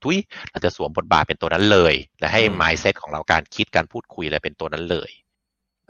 [0.02, 0.16] ทุย
[0.50, 5.10] เราจะสวมบทบาทเป็นตัวนั้นเลย และให้อืม mindset ของเราการคิดการพูดคุยอะไรเป็นตัวนั้นเลย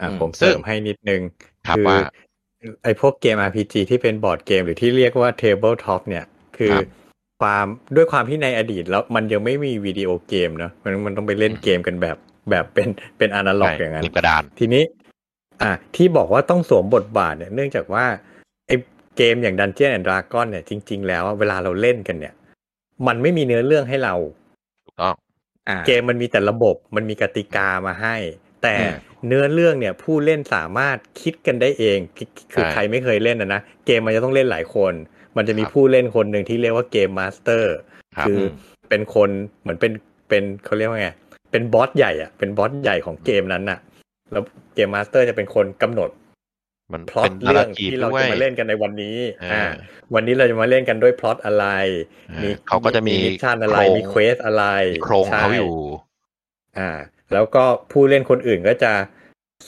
[0.01, 1.21] อะอืมผมเสริมให้นิดนึง
[1.67, 1.99] ครับอว่า
[2.85, 6.25] ไอพวกเกม RPG ที่เป็นบอร์ดเกมหรือที่เรียกว่า Tabletop เนี่ย
[6.57, 6.87] คือครับ
[7.41, 12.17] ความด้วยความที่ในอดีตแล้วมันยังไม่มีวิดีโอเกมเนอะมันมันต้องไปเล่นเกมกันแบบ
[12.51, 14.85] แบบเป็นเป็นอนาล็อกอย่างนั้นใช่กระดานทีนี้
[15.63, 18.05] อะที่บอกว่าต้องสวมบทบาทเนี่ยเนื่องจากว่า
[18.67, 18.71] ไอ
[19.17, 22.35] เกมอย่าง Dungeon and Dragon เนี่ยจริง ๆ แล้วอะเวลาเราเล่นกันเนี่ย
[23.07, 24.15] มันไม่มีเนื้อเรื่องให้เรา
[24.85, 25.15] ถูกต้อง
[25.69, 28.17] อ่าเกมมันมีแต่ระบบมันมีกติกามาให้
[28.63, 34.93] แต่อืม เนื้อเรื่องเนี่ยผู้เล่นสามารถคิดกันได้เอง คือคือใช่ใครไม่เคยเล่นนะนะ เกมมันจะต้องเล่นหลายคน
[35.37, 37.75] มันจะมีครับผู้เล่นคนหนึ่งที่เรียกว่าเกมมาสเตอร์
[38.17, 38.41] ครับคือ
[38.89, 39.31] เป็นคน
[39.61, 39.93] เหมือนเป็น
[40.29, 41.11] เป็นเขาเรียกว่าไง
[41.51, 43.79] เป็นบอสใหญ่อะเป็นบอสใหญ่ของเกมนั้นน่ะ
[44.33, 44.43] แล้ว
[44.75, 46.11] game master จะเป็นคนกำหนด
[46.93, 49.65] มันเป็นพล็อตเรื่อง narrative ที่เราจะมาเล่นด้วยกันในวันนี้อ่าอ่า
[50.15, 51.67] วันนี้เราจะมาเล่นกันด้วยพล็อตอะไร
[52.31, 54.65] อ่าเขาก็จะมี mission อะไรโครงมี quest อะไร
[55.05, 55.75] โครงเขาใช่อยู่
[56.79, 56.91] อ่า
[57.35, 58.93] แล้วก็ผู้เล่นคนอื่นก็จะ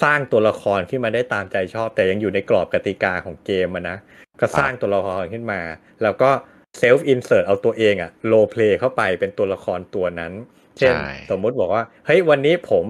[0.03, 3.97] สร้างตัวละครขึ้นมาได้ตามใจชอบ แต่ยังอยู่ในกรอบกติกาของเกมอะนะ
[4.41, 5.61] ก็สร้างตัวละครขึ้นมา
[6.03, 6.31] แล้วก็
[6.79, 10.33] self-insert เอาตัวเองอะ role play เข้าไปเป็นตัวละครตัวนั้น
[10.79, 12.85] เช่นใช่สมมุติบอกว่าเฮ้ยวันนี้ผม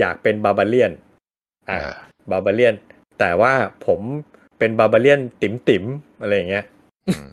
[0.00, 0.92] อยากเป็น barbarian
[1.70, 1.92] อ่าเออ
[2.30, 2.74] barbarian
[3.20, 3.52] แต่ว่า
[3.86, 4.00] ผม
[4.58, 6.64] เป็น barbarian ติ๋มติ๋มๆอะไรอย่างเงี้ย
[7.08, 7.26] อืม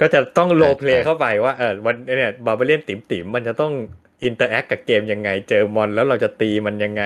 [0.00, 3.72] ก็จะต้อง role ใช่เพลย์ใช่เข้าไปว่าเออวันเนี่ย barbarian ติ๋มติ๋มๆมันจะต้อง
[4.24, 7.04] interact กับเกมยังไง เจอมอนแล้วเราจะตีมันยังไง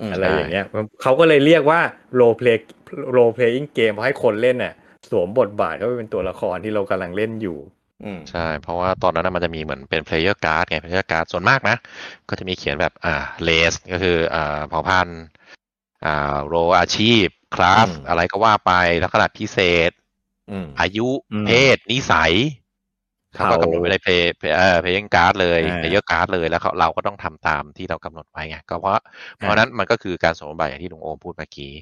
[0.00, 0.66] อืมอะไรอย่างเงี้ย
[1.02, 1.80] เขาก็เลยเรียกว่า
[2.14, 4.74] role play role play game เพราะให้คนเล่นน่ะ
[5.10, 7.58] สวมบทบาทเข้าไปเป็นตัวละครที่เรากำลังเล่นอยู่
[8.04, 11.76] อืมใช่ เพราะว่าตอนนั้นนะมันจะมีเหมือนเป็น player card ไง player card ส่วนมากนะ
[12.28, 13.14] ก็จะมีเขียนแบบอ่า
[13.48, 15.22] race ก็คืออ่าเผ่าพันธุ์
[16.04, 19.90] อ่า role อาชีพ คลาสอืมอะไรก็ว่าไปแล้วขนาดพิเศษ
[20.50, 22.32] อืมอายุอืมเพศ นิสัย
[23.34, 29.00] เขาก็กำหนดไว้ใน play เอ่อ playing card เลยอ่า player card เลยแล้วเขาเราก็ต้องทำตามที่เรากำหนดไว้ไงก็เพราะ
[29.36, 31.72] เพราะฉะนั้นมันก็คือการสวมบทบาทอย่างที่ลุงโอมพูดเมื่อกี้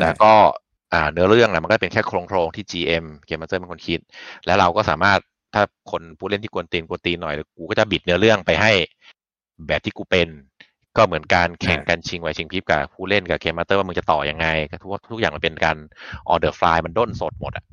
[0.00, 0.32] แต่ก็
[0.92, 4.00] อ่าเนื้อเรื่องนะมันก็เป็นแค่โครงโครงๆที่ GM game master เป็นคนคิด
[4.46, 5.18] แล้วเราก็สามารถ
[5.54, 8.72] ถ้าคนผู้เล่นที่กวนตีนกวนตีนหน่อยกูก็จะบิดเนื้อเรื่องไปให้
[9.66, 10.28] แบบที่กูเป็น
[10.96, 15.76] ก็เหมือนการแข่งกันชิงไหวชิงพริบกับผู้เล่นกับ game master ว่ามึงจะต่อยังไงก็ทุกทุกอย่างมันเป็นการ
[16.28, 17.64] on the fly มันด้นสดหมดอะ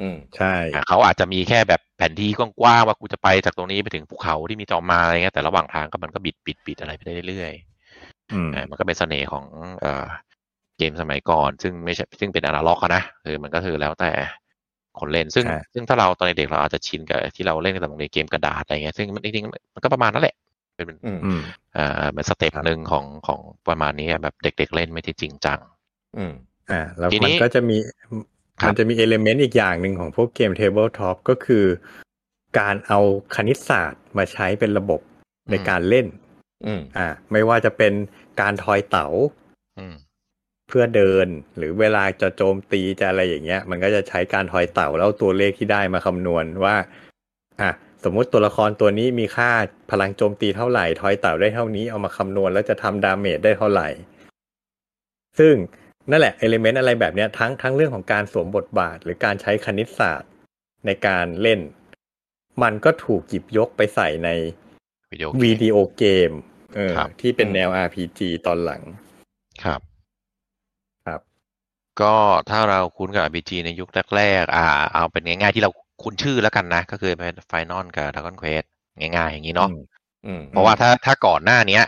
[0.00, 9.44] อืมใช่อะเขาอาจจะมีแค่แบบแผนที่กว้างๆว่ากูจะไปจากตรงนี้ไปถึงภูเขาที่มีจอมมารอะไรเงี้ยแต่ระหว่างทางก็มันก็บิดบิดบิดอะไรไปได้เรื่อยๆอืมอ่ามันก็เป็นเสน่ห์ของ
[9.80, 10.04] เอ่อ
[10.78, 14.10] เกมสมัยก่อน ซึ่งไม่ใช่ซึ่งเป็นอนาล็อกอะนะคือมันก็คือแล้วแต่
[15.00, 20.36] คนเล่น ซึ่งใช่ซึ่งถ้าเราตอนเด็กๆเราอาจจะชินกับที่เราเล่นกันแต่โรงเรียนเกมกระดาษอะไรเงี้ยซึ่งมันจริงๆมันก็ประมาณนั้นแหละ
[20.76, 21.40] เป็นอืมอืม
[21.76, 25.58] อ่าเป็นสเต็ปครับหนึ่งของของประมาณนี้อะแบบเด็กๆเล่นไม่ได้จริงจัง
[26.16, 26.32] อืม
[26.70, 28.10] อ่าแล้วทีนี้มันก็จะมีครับ
[28.66, 31.64] มันจะมีเอลเมนต์อีกอย่างหนึ่งของพวกเกม Tabletop ก็คือ
[32.58, 33.00] การเอา
[33.34, 35.00] คณิตศาสตร์มาใช้เป็นระบบ
[35.50, 36.06] ในการเล่น
[36.66, 37.92] อืมอ่า ไม่ว่าจะเป็น
[38.40, 39.08] การทอยเต๋า
[39.78, 39.94] อืม
[40.68, 46.76] เพื่อเดินหรือเวลาจะโจมตีจะอะไรอย่างเงี้ย มันก็จะใช้การทอยเต๋าแล้วเอาตัวเลขที่ได้มาคำนวณว่า
[47.60, 47.70] อะ
[48.04, 49.50] สมมุติตัวละครตัวนี้มีค่า
[49.90, 53.88] พลังโจมตีเท่าไหร่ ทอยเต๋าได้เท่านี้เอามาคำนวณแล้วจะทำ damage ได้เท่าไหร่
[55.38, 55.54] ซึ่ง
[56.10, 60.30] นั่นแหละ element อะไรแบบเนี้ยทั้งทั้งเรื่องของการสวมบทบาท หรือการใช้คณิตศาสตร์
[60.86, 61.60] ในการเล่น
[62.62, 64.28] มันก็ถูกหยิบยกไปใส่ใน
[65.12, 66.30] วิดีโอวิดีโอเกม
[66.76, 68.82] เออครับที่เป็นอืมแนว RPG ตอนหลัง
[69.64, 69.80] ครับ
[71.06, 71.20] ครับ
[72.00, 72.14] ก็
[72.50, 75.70] ถ้าเราคุ้นกับ RPG ในยุคแรกๆอ่า เอาเป็นง่ายๆที่เรา
[76.02, 78.66] คุ้นชื่อแล้วกันนะ ก็คือเป็น Final กับ Dragon Quest
[79.00, 79.80] ง่ายๆ อย่างนี้เนาะอืม
[80.26, 81.84] อืมเพราะว่าถ้าถ้าก่อนหน้าเนี้ย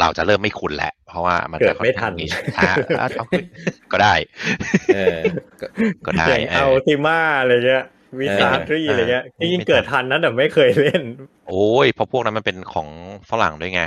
[0.00, 3.26] เราจะเริ่มไม่คุ้นแหละเพราะว่ามันเกิจะดไม่ทันค่อข้างนิชอ่าอ่าเอา
[3.92, 4.14] ก็ได้
[4.94, 5.20] เออ
[5.60, 5.66] ก็
[6.06, 7.84] ก็ได้อย่างเอเอาอติมาอะไรเงี้ย
[8.20, 11.02] วิสาทรีเอออะไรเงี้ยเออจริงไม่ๆเกิดทันทันนะแต่ไม่เคยเล่น
[11.48, 12.88] โอ้ยเพราะพวกนั้นมันเป็นของ
[13.30, 13.82] ฝรั่งด้วยไง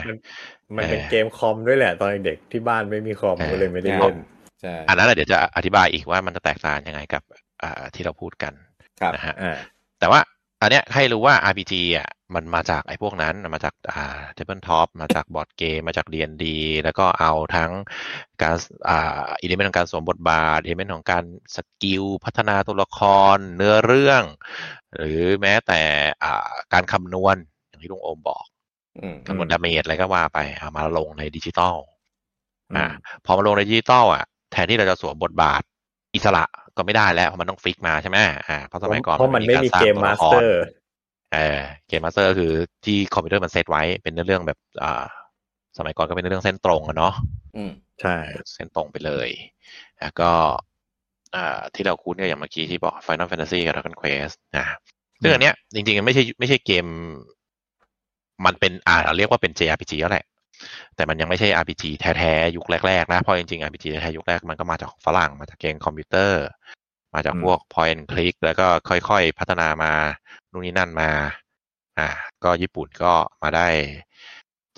[0.77, 4.15] มันเป็นเออเกมคอมด้วยแหละตอนเด็กๆที่บ้านไม่มีคอมเออก็เลยไม่ได้เล่น
[4.61, 7.23] ใช่อันนั้นนะเดี๋ยวจะอธิบายอีกว่ามันจะแตกต่างยังไงกับ
[7.63, 8.53] อ่าที่เราพูดกัน
[9.01, 9.57] ครับนะฮะอ่า
[9.99, 10.19] แต่ว่า
[10.62, 16.45] อันเนี้ยให้รู้ว่า RPG อะมันมาจากไอ้พวกนั้นมาจากอ่า Tabletop มาจากบอร์ดเกมมาจาก D&D
[16.84, 17.71] แล้วก็เอาทั้ง
[18.41, 18.56] การ
[18.89, 21.24] อ่า element ของการสวมบทบาท element ของการ
[21.56, 23.00] skill พัฒนาตัวละค
[23.36, 24.24] ร เนื้อเรื่อง
[24.97, 25.82] หรือแม้แต่
[26.24, 27.36] อ่าการคำนวณ
[27.67, 28.45] อย่างที่ลุงโอมบอก
[29.00, 31.76] อืมคำนวณ damage อะไรก็ว่าไปเอามาลงในดิจิตอล
[32.71, 32.86] อืมอ่า
[33.26, 35.62] พอมาลงในดิจิตอลอะแทนที่เราจะสวมบทบาท
[36.15, 36.43] อิสระ
[36.77, 40.63] ก็ไม่ได้แล้วเพราะมันต้อง fix มาใช่ไหมอ่าเพราะสมัยก่อนเพราะมันไม่มีการสร้างตัวละคร game master
[41.34, 42.51] เออgame master คือ
[42.86, 45.03] ที่คอมพิวเตอร์มันเซตไว้เป็นเรื่องแบบอ่า
[45.77, 47.13] สมัยก่อนก็เป็นเรื่องเส้นตรงอะเนาะ
[47.55, 48.15] อืมใช่
[48.53, 49.29] เส้นตรงไปเลย
[50.01, 50.31] แล้วก็
[51.36, 54.65] อ่าที่เราคุ้นก็อย่างเมื่อกี้ที่บอก Final Fantasy กับ Dragon Quest นะ
[55.21, 56.86] ซึ่งอันเนี้ยจริงๆมันไม่ใช่ไม่ใช่เกม
[58.45, 60.25] มันเป็นอ่าเราเรียกว่าเป็น JRPG แล้วแหละ
[60.95, 66.43] แต่มันยังไม่ใช่ RPG แท้ๆ ยุคแรกๆ นะเพราะจริงๆ RPG แท้ๆ ยุคแรกมันก็มาจากฝรั่งมาจากเกมคอมพิวเตอร์
[67.13, 69.91] มาจากอืมพวก point and click แล้วก็ค่อยๆ พัฒนามา
[70.52, 71.12] นู่นนี่นั่นมา
[72.00, 72.10] อ่า
[72.43, 73.67] ก็ญี่ปุ่นก็มาได้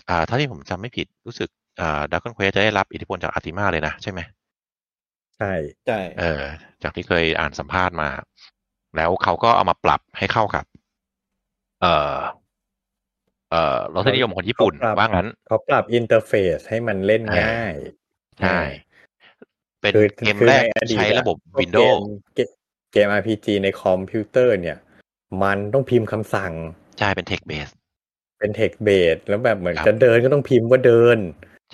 [0.09, 1.49] อ่าถ้าที่ผมจำไม่ผิดรู้สึก
[1.81, 4.19] อ่าดัก o นเควสจะได้รับอิทธิพลจาก Ultima เลยนะใช่ไหม
[5.37, 5.53] ใช่
[5.85, 6.41] ใช่เออ
[6.83, 8.09] จากที่เคยอ่านสัมภาษณ์มา
[8.95, 10.65] แล้วเขาก็เอามาปรับให้เข้ากับ
[11.81, 12.15] เอ่อ
[13.53, 17.75] เอ่อรสนิยมของคนญี่ปุ่นเขาปรับว่างั้นเขาปรับ interface ให้มันเล่นเออง่าย
[18.39, 18.59] ใช่
[19.81, 21.97] เป็นคือเกมคือแรกในอดีตใช้ระบบพวก Windows
[22.35, 22.49] เกม
[22.93, 24.77] เกม RPG ในคอมพิวเตอร์เนี่ย
[25.43, 26.53] มันต้องพิมพ์คำสั่ง
[26.99, 27.71] ใช่ เป็น text base
[28.39, 31.17] เป็น text base แล้วแบบเหมือนครับจะเดินก็ต้องพิมพ์ว่าเดิน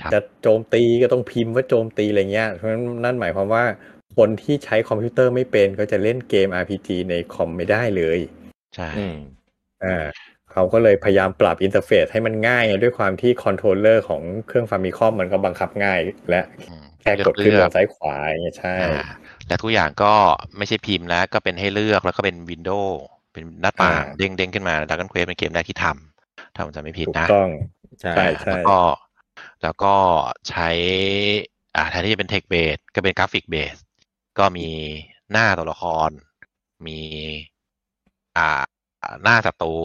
[0.02, 3.63] ครับจะโจมตีก็ต้องพิมพ์ว่าโจมตีอะไรเงี้ยเพราะฉะนั้นนั่นหมายความว่า
[4.18, 8.20] คนที่ใช้คอมพิวเตอร์ไม่เป็นก็จะเล่นเกม RPG ในคอมไม่ได้เลย
[8.76, 9.18] ใช่อืม
[9.84, 10.06] อ่า
[10.53, 19.07] เขาก็เลยพยายามปรับ interface ให้มันง่ายด้วยความที่ controller ของเครื่อง Famicom มันก็บังคับง่าย และอืมแค่กดขึ้นลงซ้ายขวาเลือกอย่างเงี้ยใช่อ่า
[19.47, 20.13] และทุกอย่างก็
[20.57, 22.99] ไม่ใช่พิมพ์แล้วก็เป็นให้เลือกแล้วก็เป็น window
[23.33, 27.49] เป็นหน้าต่างอ่าเด้งเด้งขึ้นมาดัก o นเควสเป็นเกมแรกที่ทำถ้าผมจำไม่ผิดถูกนะต้อง
[28.01, 28.79] ใช่ใช่อ่าแล้วก็
[29.63, 29.93] แล้วก็
[30.49, 30.69] ใช้
[31.75, 33.75] อ่าแทนที่จะเป็น text base ก็เป็น graphic base
[34.39, 34.67] ก็มี
[35.31, 36.09] หน้าตัวละคร
[36.85, 36.99] มี
[38.38, 38.62] อ่า
[39.23, 39.75] หน้าศัตรู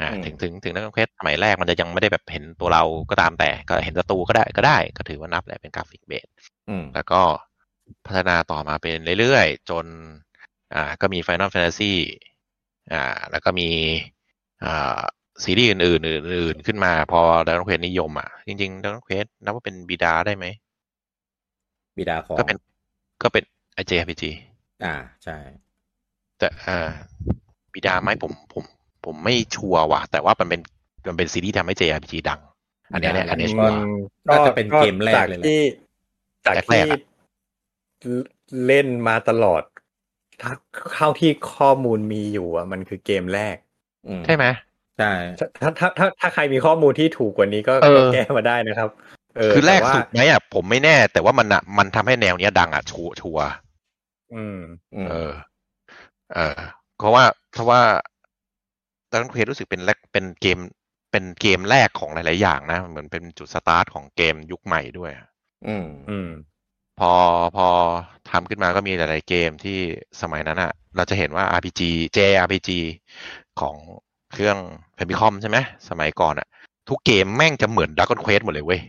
[0.00, 6.26] อ่าอืมถึงถึงถึง Dragon Quest สมัยแรกมันจะยังไม่ได้แบบเห็นตัวเราก็ตามแต่ก็เห็นศัตรูก็ได้ก็ได้ ก็ถือว่านับแหละเป็น graphic base
[6.68, 7.20] อืมแล้วก็
[8.06, 9.86] พัฒนาต่อมาเป็นเรื่อยๆ จน
[10.74, 11.92] อ่า ก็มี Final Fantasy
[12.92, 13.68] อ่า แล้วก็มี
[14.64, 15.00] อ่า
[15.42, 20.46] ซีรีส์อื่นๆอื่นๆขึ้นมาพอ Dragon Quest นิยมอะ จริงๆ Dragon Quest นับว่าเป็นบิดาได้ไหม
[21.96, 22.56] บิดาของก็เป็น
[23.22, 23.44] ก็เป็น
[23.88, 24.24] JRPG
[24.84, 25.36] อ่าใช่
[26.38, 26.78] แต่อ่า
[27.72, 28.64] บิดาไหมผมผม
[29.06, 30.60] ผมไม่ชัวร์ว่ะ แต่ว่ามันเป็น
[31.08, 32.40] มันเป็นซีรีส์ทำให้ JRPG ดัง
[32.92, 33.70] อันเนี้ยเนี่ยอันเนี้ยชัวร์
[34.28, 35.60] น่าจะเป็นเกมแรกเลยแหละที่
[36.46, 37.00] จากแรที่กๆอะ
[38.66, 39.62] เล่นมาตลอด
[40.42, 40.52] ถ้า
[40.94, 43.56] เข้าที่ข้อมูลมีอยู่อะ มันคือเกมแรก
[44.08, 44.44] อืมใช่ไหม
[44.98, 45.12] ใช่
[45.62, 48.90] ถ้าถ้าถ้าถ้าใครมีข้อมูลที่ถูกกว่านี้ก็เออก็แก้มาได้นะครับ
[49.36, 53.46] เออคือแรกต่ว่าสุดไหมอะผมไม่แน่ แต่ว่ามันอะมันทำให้แนวเนี้ยดังอะชัวร์ชัวร์
[54.34, 54.58] อืม
[54.94, 55.32] อืม เออ
[56.34, 56.58] เออ
[56.98, 57.80] เพราะว่าเพราะว่า
[59.12, 60.58] Dragon Quest รู้สึกเป็นแรกเป็นเกม
[61.12, 65.10] เป็นเกมแรกของหลาย ๆ อย่างนะ เหมือนเป็นจุดสตาร์ทของเกมยุคใหม่ด้วย
[65.66, 66.28] อืมอืม
[67.00, 67.12] พอ
[67.56, 67.68] พอ
[68.30, 69.78] ทำขึ้นมาก็มีหลาย ๆ เกมที่
[70.20, 71.80] สมัยนั้นอะเราจะเห็นว่า RPG
[72.16, 72.70] JRPG
[73.60, 73.76] ของ
[74.32, 74.58] เครื่อง
[74.94, 76.48] Famicom ใช่ไหมสมัยก่อนอะ
[76.88, 78.80] ทุกเกมแม่งจะเหมือนดัก o n นเควสหมดเลยเว้ย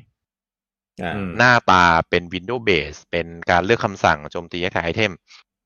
[1.04, 5.12] อ่าอืมหน้าตาเป็น Windows Base เป็นการเลือกคำสั่งโจมตีแค่ไอเทม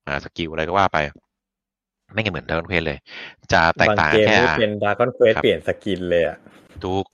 [0.06, 0.98] อ่าสกิลอะไรก็ว่าไป
[2.14, 2.98] ไม่เหมือนดัก o n นเควสเลย
[3.54, 6.38] จะแตกบางต่างเกมแค่นี่เป็นดาร์คอนเควสครับเปลี่ยนสกินเลยอะ
[6.84, 7.06] ทุก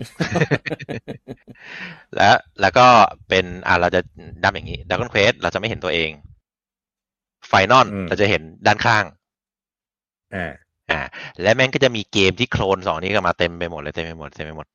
[2.15, 2.87] แล้วแล้วก็
[3.29, 4.01] เป็นอ่าเราจะ
[4.43, 6.11] ดับอย่างนี้ดัก o n นเควสเราจะไม่เห็นตัวเอง
[7.47, 9.03] ไฟนอลอืมเราจะเห็นด้านข้าง
[10.35, 10.45] อ่า
[10.91, 11.01] อ่า
[11.41, 14.67] และแม่งก็จะมีเกมที่โคลนสองนี้ก็มาเต็มไปหมดเลยเต็มไปหมดเต็มไปหมด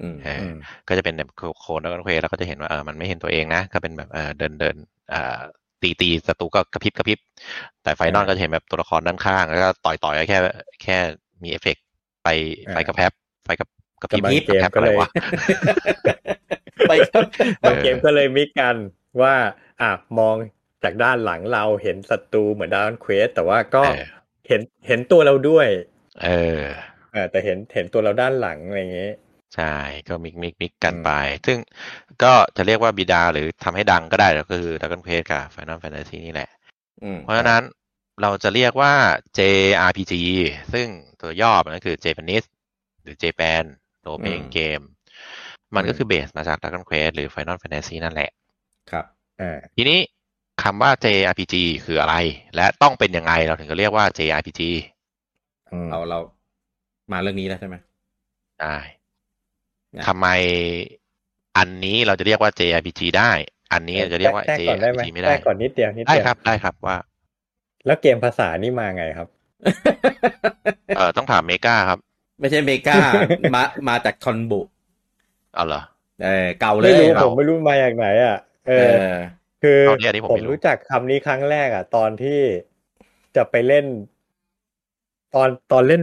[0.00, 0.54] อืมเอออือม
[0.88, 1.28] ก็จะเป็นแบบ
[1.60, 4.76] โคลนแล้วก็เควสแล้วก็จะเห็นว่าเออมันไม่เห็นตัวเองนะ ก็เป็นแบบเออเดินเดิน
[5.12, 5.40] อ่า
[5.82, 7.18] ตีตีศัตรูก็กระพริบกระพริบ
[7.82, 10.38] แต่ไฟนอลอ่าก็จะเห็นแบบตัวละครด้านข้าง แล้วก็ต่อยต่อยแค่
[10.82, 10.96] แค่
[11.42, 11.84] มีเอฟเฟกต์
[12.22, 12.26] ไฟ
[12.66, 13.12] อ่าไฟกระแพบ
[13.44, 13.68] ไฟกับ
[14.02, 15.08] กระพริบแต่บางกระแพบเกมก็อะไรเลยวะ
[16.88, 17.22] ไปครับ
[17.64, 18.76] บางเกมก็เลยมิกกัน
[19.22, 19.34] ว่า
[19.80, 20.36] อะมอง
[20.84, 24.04] จากด้านหลังเราเห็นศัตรูเหมือนดาร์คเควสแต่ว่าก็เออ
[24.48, 25.68] เห็นเห็นตัวเราด้วย
[26.24, 26.60] เออ
[27.12, 29.14] เออแต่เห็นเห็นตัวเราด้านหลังอะไรอย่างเงี้ย
[29.54, 29.74] ใช่
[30.08, 31.10] ก็ mix mix mix กันอืมไป
[31.46, 31.58] ซึ่ง
[32.22, 36.50] ก็จะเรียกว่าบิดาหรือทำให้ดังก็ได้แล้วก็คือ Dragon Quest กับ Final Fantasy นี่แหละ
[37.02, 37.62] อืมเพราะฉะนั้น
[38.22, 38.92] เราจะเรียกว่า
[39.38, 40.14] JRPG
[40.72, 40.86] ซึ่ง
[41.20, 42.46] ตัวย่อมันก็คือ Japanese
[43.02, 43.64] หรือ Japan
[44.04, 44.84] Role Playing Game
[45.74, 48.30] มันก็คือ base มาจาก Dragon Quest หรือ Final Fantasy นั่นแหละ
[48.90, 49.04] ครับ
[49.40, 50.00] อ่าทีนี้
[50.62, 52.16] คำว่า JRPG คืออะไร
[52.56, 54.60] และต้องเป็นยังไงเราถึงจะเรียกว่า JRPG
[55.72, 56.18] อืมเราเรา
[57.12, 57.76] มาเรื่องนี้แล้วใช่ไหม
[58.60, 59.01] ได้นะ
[60.06, 60.26] ทำไม
[61.58, 63.30] อันนี้เราจะเรียกว่า JRPG ได้
[63.72, 66.96] อันนี้เราจะเรียกว่าแทรกก่อนได้ไหม JRPG ไม่แทรได้กก่อนนิดเดียวนิดได้เดียวครับได้ครับว่า
[67.86, 69.28] แล้วเกมภาษานี่มาไงครับ
[70.96, 71.98] เออต้องถามเมกาครับ
[72.40, 72.98] ไม่ใช่เมกา
[73.54, 74.60] มามาจากทอนบุ
[75.54, 75.82] เอาเหรอ
[76.24, 78.36] เออเก่าเลไม่ยรู้เราผมไม่รู้มาจากไหนอะ
[78.68, 79.14] เอเอออ
[79.62, 82.40] คือเอาเนี่ยอันนี้ผมผมไม่รู้รู้จักคำนี้ครั้งแรกอะ ตอนที่
[83.36, 83.86] จะไปเล่น
[85.34, 86.02] ตอนตอนเล่น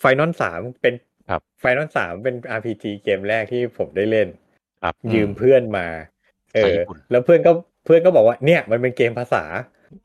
[0.00, 0.94] Final สามเป็น
[1.28, 4.28] ครับ Final สามเป็น RPG เกมแรกที่ผมได้เล่น
[4.82, 5.86] ครับ ยืมเพื่อนมา
[6.54, 7.52] เอภาษาอญี่ปุ่นแล้วเพื่อนก็
[7.84, 9.44] เพื่อนก็บอกว่า เนี่ย มันเป็นเกมภาษา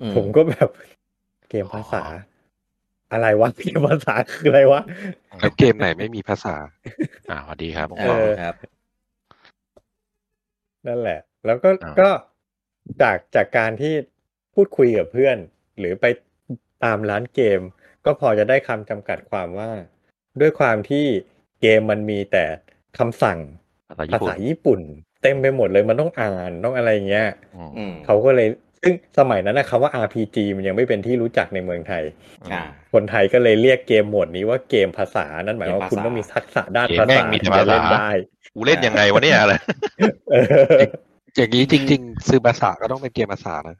[0.01, 0.69] อืมผมก็แบบ
[1.49, 2.03] เกมภาษา
[3.11, 4.81] อะไรวะเกมภาษาคืออะไรวะ
[5.39, 6.55] แล้วเกมไหนไม่มีภาษา
[7.29, 8.55] อ่าสวัสดีครับผมเอบอกอครับ
[10.87, 12.09] นั่นแหละ แล้วก็อ่าก็
[13.01, 13.93] จากจากการที่
[14.53, 15.37] พูดคุยกับเพื่อน
[15.79, 16.05] หรือไป
[16.83, 17.59] ตามร้านเกม
[18.05, 19.69] ก็พอจะได้คำจำกัดความว่า
[20.41, 21.05] ด้วยความที่
[21.61, 22.43] เกมมันมีแต่
[22.97, 23.39] คำสั่ง
[23.87, 24.79] ภาษาญี่ภาปุ่นษาญี่ปุ่น
[25.21, 28.47] เต็มไปหมดเลยมันต้องอ่านต้องอะไรเงี้ยอืมอืมเขาก็เลย
[28.81, 32.03] ซึ่งสมัยนั้นนะคำว่า RPG มันยังไม่เป็นที่รู้จักในเมืองไทย
[32.51, 32.61] อ่า
[32.93, 38.09] คนไทยก็เลยเรียกเกมโหมดนี้ว่าเกมภาษา นั่นหมายความว่าเกมภาษาคุณต้องมีทักษะด้านเกมภาแม่ษางมีแต่ถึงจะเล่นภาษาได้
[38.55, 39.53] กูเล่นยังไงวะเนี่ยอะไร
[40.31, 40.79] เออ
[41.35, 43.77] อย่างนี้จริง ๆ ซื้อภาษาก็ต้องเป็นเกมภาษานะ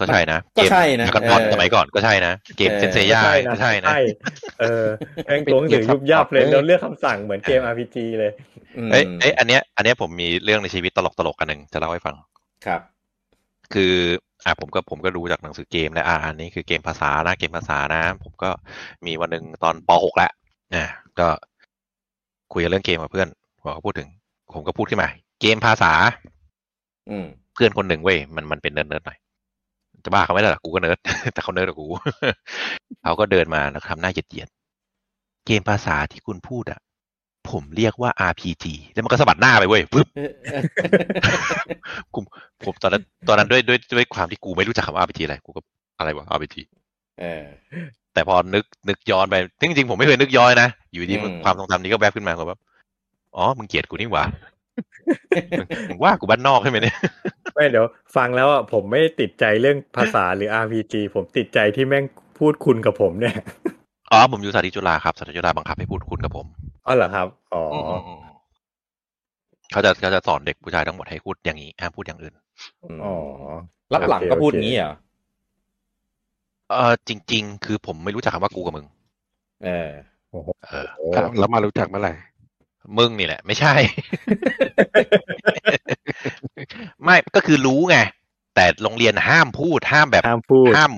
[0.00, 3.20] ก็ใช่นะก็ใช่นะเกมดราก้อนบอลเออสมัยก่อนก็ใช่นะเกมเออเซนเซย่า
[3.52, 4.00] ก็ใช่นะใช่
[4.60, 4.86] เออ
[5.26, 8.32] แม่งตัวหนังสือยุบยับเลยแล้วเลือกคำสั่งเหมือนเกม RPG เลย
[8.76, 12.14] อืมเอ้ยเอ้ยอันเนี้ยอันเนี้ยผมมีเรื่องในชีวิตตลกตลกๆกันหนึ่งจะเล่าให้ฟัง
[12.66, 12.80] ครับ
[13.74, 13.94] คือ
[14.44, 18.50] อะผมก็ผมก็รู้จากหนังสือเกมแล้วอะอันนี้คือเกมภาษานะเกมภาษานะ ผมก็
[19.06, 20.30] มีวันหนึ่งตอนป .6 แล้ว
[20.74, 20.84] อะ
[21.20, 21.28] ก็
[22.52, 23.28] คุยกันเรื่องเกมกับเพื่อน
[23.60, 24.08] พอเขาพูดถึง
[24.54, 25.08] ผมก็พูดขึ้นมา
[25.40, 25.92] เกมภาษา
[27.10, 29.18] อืมเพื่อนคนหนึ่งเว้ยมันมันเป็น nerd nerd หน่อย
[30.04, 30.98] จะบ้าเขาไม่ได้หรอกกูก็เนิร์ด
[31.34, 31.86] แต่เขาเนิร์ดกว่ากู
[33.02, 36.80] เขาก็เดินมาแล้วทำหน้าเหยียดเหยียดๆเกมภาษาที่คุณพูดอะ
[37.50, 40.06] ผมเรียกว่า RPG แล้วมันก็สะบัดหน้าไปเว้ยปึ๊บ
[42.14, 42.18] กู
[42.64, 45.60] ผมตอนนั้นตอนนั้นด้วยด้วยด้วยความที่กูไม่รู้จักคำว่า RPG อะไรกูก็
[45.98, 46.56] อะไรวะ RPG
[47.20, 47.44] เออ
[48.14, 52.60] แต่พอนึกนึกย้อนไปจริงๆผมไม่เคยนึกย้อนนะ อยู่ดีอืมความทรงจำนี้ก็แวบขึ้นมาก็แบบ
[53.36, 54.49] อ๋อมึงเกลียดกูนี่หว่ามึงมึง
[56.02, 56.96] ว่ากูบ้านนอกใช่ไหมเนี่ย
[57.54, 62.04] ไม่เดี๋ยว ฟังแล้วอะผมไม่ได้ติดใจเรื่องภาษาหรือ RPG ผมติดใจที่แม่ง
[62.38, 63.36] พูดคุณกับผมเนี่ย
[64.12, 66.46] อ๋อผมอยู่สาธิตจุฬาครับสาธิตจุฬาบังคับให้พูดคุณกับผม
[66.86, 67.76] อ๋อเหรอครับอ๋ออ
[68.18, 68.20] ม
[69.72, 72.34] เขาจะเขาจะสอนเด็กผู้ชายทั้งหมดให้พูดอย่างนี้ห้ามพูดอย่างอื่น
[73.04, 73.14] อ๋อ
[73.92, 74.94] รับหลังก็พูดงี้เหรอ
[76.70, 78.86] เออจริง ๆ คือผมไม่รู้จักคำว่ากูกับมึง
[79.64, 79.88] เออ
[80.68, 81.06] เออโอ้
[81.38, 82.12] แล้วมารู้จักเมื่อไหร่
[82.98, 83.74] มึงนี่แหละ ไม่ใช่
[87.02, 87.98] ไม่ก็คือรู้ไง
[88.54, 90.90] แต่โรงเรียนห้ามพูดห้ามแบบห้ามพูดห้าม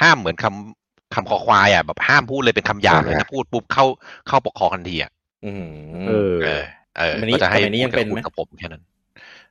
[0.00, 3.84] ห้ามเหมือนคำคำคอควายอะแบบห้ามพูดเลยเป็นคำหยาบเลยอ่าถ้าพูดปุ๊บเข้า
[4.28, 5.10] เข้าปกครองทันทีอะ
[5.46, 5.66] อืม
[6.08, 6.62] เออ เออ
[6.98, 8.82] เออสมัยนี้ก็จะให้สมัยนี้ยังเป็นไหมพูดกับผมแค่นั้น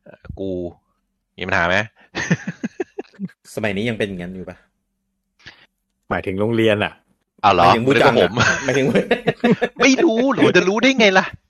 [0.06, 0.50] เออกู
[1.38, 1.76] มีปัญหาไหม
[3.56, 4.58] สมัยนี้ยังเป็นอย่างนั้นอยู่ปะ
[6.10, 6.94] หมายถึงโรงเรียนอะ
[7.44, 8.86] อ้าวเหรอหมายถึงผู้นึกจังว่าผมอะหมายถึง
[9.82, 11.48] ไม่รู้หรือจะรู้ได้ไงล่ะเออเออ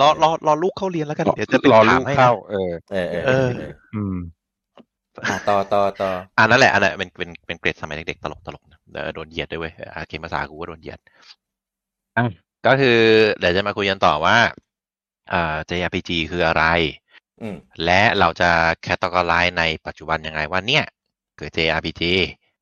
[0.00, 4.16] รอรอรอลูกเข้าเรียนแล้วกันเดี๋ยวจะรอลูถากมให้เข้าเออเออเออเอเอออเอออืม
[5.28, 10.98] อะต่อต่อต่ออันนั้นแหละอันนั้นเป็นเป็นเป็นเกรดสมัยเด็กๆตลกตลกๆนะเออโดนเหยียดด้วยเว้ยอาเกมภาษากูก็โดนเหยียด
[12.66, 12.98] ก็คือ
[13.38, 14.36] เดี๋ยวจะมาคุยกันต่อว่า
[15.32, 16.64] อ่า JRPG คืออะไร
[17.42, 18.50] อืมและเราจะ
[18.82, 20.84] แคตตากรายในปัจจุบันยังไงว่าเนี่ย
[21.38, 22.02] คือ JRPG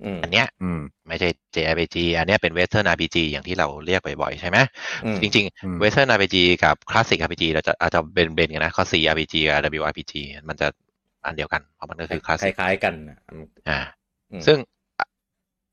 [0.02, 4.58] อืมอันเนี้ยอืมไม่ใช่ JRPG อันเนี้ยเป็น Western RPG อย่างที่เราเรียกบ่อยๆ ใช่ไหม
[5.04, 10.12] อืมจริงอืมๆ Western RPG กับ Classic RPG เราจะอาจจะเบนๆกันนะข้อ C RPG กับ WRPG
[10.48, 10.66] มันจะ
[11.24, 13.18] อันเดียวกัน เพราะมันก็คือค Classic ล้ายๆกันนะ
[13.68, 13.78] อ่า
[14.32, 14.58] อืมซึ่ง
[14.98, 15.06] อะ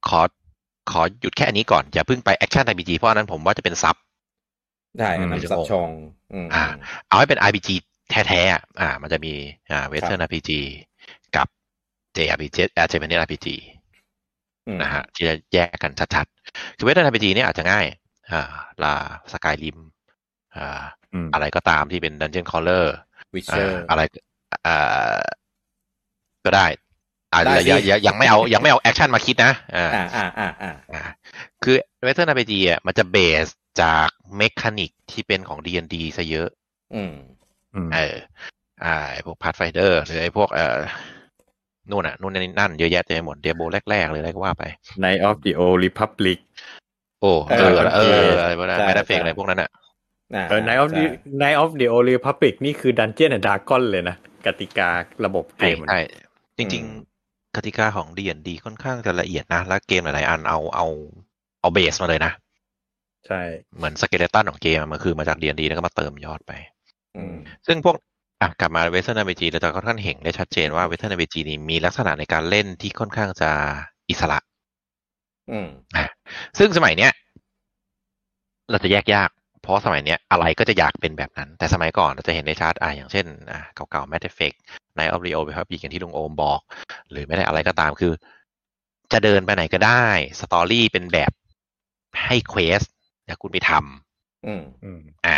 [0.08, 0.22] ขอ
[0.92, 3.96] ขอหยุดแค่อันนี้ก่อน อย่าเพิ่งไป Action RPG เพราะอันนั้นผมว่าจะเป็นซับ
[5.00, 5.90] ได้อันอืนั้มนซับชอง
[6.34, 6.64] อืมอ่า
[7.08, 7.70] เอาให้เป็น RPG
[8.10, 9.34] แท้ๆอะอ่า มันจะมี
[9.72, 10.52] อ่า Western RPG
[11.36, 11.48] กับ
[12.18, 13.81] JRPG อ่า Japanese RPG อืม
[14.82, 17.86] นะฮะที่จะแยกกันชัดๆ คือ Western RPG เนี่ยอาจจะง่าย
[18.32, 18.52] อ่า
[18.84, 18.94] ลา
[19.34, 19.78] สกายริม
[20.56, 20.82] อ่า
[21.14, 22.86] อืมอะไรก็ตามที่เป็น Dungeon Crawler
[23.34, 24.02] Witcher อ่าอะไร
[24.68, 25.18] อ่า
[26.46, 26.68] ก็ได้
[27.34, 31.02] อ่าได้สิอย่าอย่ายังไม่เอายังไม่เอา action มาคิดนะอ่าอ่าอ่าอ่าอ่าอ่า
[31.64, 33.48] คือ Western RPG อะมันจะ base
[33.82, 36.50] จาก mechanic ที่เป็นของ D&D ซะเยอะ
[36.96, 37.14] อืม
[37.76, 38.18] อืมเออ
[38.84, 40.78] อ่าไอ้พวก Pathfinder หรือไอ้พวกเอ่อ
[41.90, 44.64] นู่นน่ะนู่นนี่นั่นเยอะแยะเต็มไปหมด Diablo แรกๆเลยอะไรก็ว่าไป
[45.04, 46.40] Knights of the Old Republic
[47.22, 49.70] โอ้เออเอออะไรพวกนั้นใช่ไม่ได้ fake ใช่อะไรพวกนั้นอะ
[50.36, 54.16] อ่าเออ Knights of the ใช่ Knights of the Old Republic นี่คือ Dungeons and Dragons เลยนะ
[54.46, 54.90] กติกา
[55.26, 56.00] ระบบเกใช่มมันใช่
[56.58, 56.84] จริง
[57.20, 60.88] ๆ กติกาของ D&D ค่อนข้างจะละเอียดนะ แล้วเกมหลายๆ อันเอาเอา
[61.62, 62.32] เอา base มาเลยนะ
[63.28, 63.42] ใช่
[63.78, 66.52] เหมือน skeleton ของเกมอะมันคือมาจาก D&D แล้วก็มาเติมยอดไป
[67.18, 67.36] อืม
[67.68, 67.96] ซึ่งพวก
[68.42, 73.52] อะกลับมาเวสเทิร์น RPG เราจะค่อนข้างเห็นได้ชัดเจนว่าเวสเทิร์น RPG นี่มีลักษณะในการเล่นที่ค่อนข้างจะ
[74.10, 74.40] อิสระ
[75.52, 76.06] อืมอะ
[76.58, 77.12] ซึ่งสมัยเนี้ย
[78.72, 79.30] เราจะแยกยาก
[79.62, 84.58] เพราะสมัยเนี้ยอะไรก็จะอยากเป็นแบบนั้น แต่สมัยก่อนเราจะเห็นได้ชัดอะอย่างเช่นอะเก่าๆ Mass Effect
[84.98, 86.62] Night of the Old Republic อย่างที่ลุงโอมบอก
[87.12, 88.14] หรือไม่ได้อะไรก็ตามคือ
[89.14, 90.06] จะเดินไปไหนก็ได้
[90.40, 91.32] สตอรี่เป็นแบบ
[92.26, 92.82] ให้เควส
[93.26, 95.38] แล้วคุณไปทำอืมอืมอ่า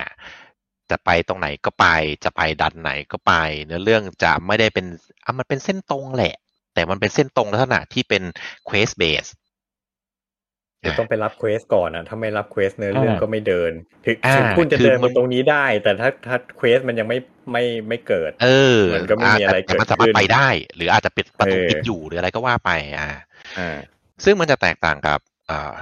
[0.92, 1.86] จะไปตรงไหนก็ไป
[2.24, 3.34] จะไปดันไหนก็ไป
[3.66, 4.86] เนื้อเรื่องจะไม่ได้เป็น
[5.26, 6.36] อะมันเป็นเส้นตรงแหละ
[6.74, 8.24] แต่มันเป็นเส้นตรงลักษณะที่เป็น
[8.70, 9.30] quest base
[10.80, 13.72] เดี๋ยวต้องไปรับ quest ก่อนนะถ้าไม่รับ quest เนื้อเรื่องอ่าก็ไม่เดิน
[14.06, 17.18] ถึงอ่าถึงคุณจะคือเดินมัมานตรงนี้ได้ แต่ถ้าถ้า quest มันยังไม่
[17.52, 23.10] ไม่ไม่เกิด เออมันก็ไม่มีอะไรแต่มันเกิดสามารถขึ้นไปได้ หรืออาจจะเป็นประตูเออปิดอยู่หรืออะไรก็ว่าไปอ่า
[23.60, 23.78] อ่า
[24.24, 25.20] ซึ่งมันจะแตกต่างกับ
[25.52, 25.74] อ่า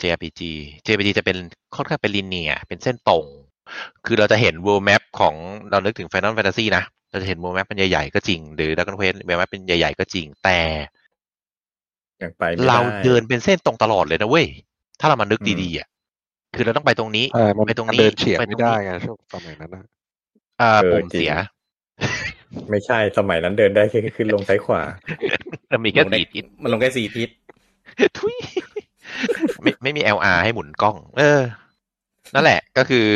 [0.00, 0.40] JRPG
[0.84, 1.36] JRPG จะเป็น
[1.76, 3.24] ค่อนข้างเป็น linear เป็นเส้นตรง
[4.04, 5.34] คือเราจะเห็น world map ของ
[5.70, 10.58] เรานึกถึง Final Fantasy นะ เราจะเห็น world map เป็นใหญ่ๆก็จริง หรือ Dragon Quest world map เป็นใหญ่ๆก็จริง แต่
[12.22, 14.46] ยังไปไม่ได้เราเดินเป็นเส้นตรงตลอดเลยนะเว้ย
[15.00, 15.88] ถ้าเรามานึกอืมดีๆอะ
[16.56, 19.84] คือเราต้องไปตรงนี้ใช่มันไปตรงมันนี้ เดินเฉียงไปตไม่รงได้นี้ไงช่วงสมัยนั้นนะ
[20.60, 21.32] อ่าเออปุ่มจริงเสีย
[22.70, 24.82] ไม่ใช่สมัยนั้นเดินได้แค่ขึ้นลงซ้ายขวา
[25.70, 27.28] มันมีแค่สี่ทิศ มันลงแค่สี่ทิศ
[28.18, 28.36] ทุย
[29.62, 31.40] ไม่ไม่มี LR ให้หมุนกล้อง เออ
[32.34, 33.06] นั่นแหละก็คือ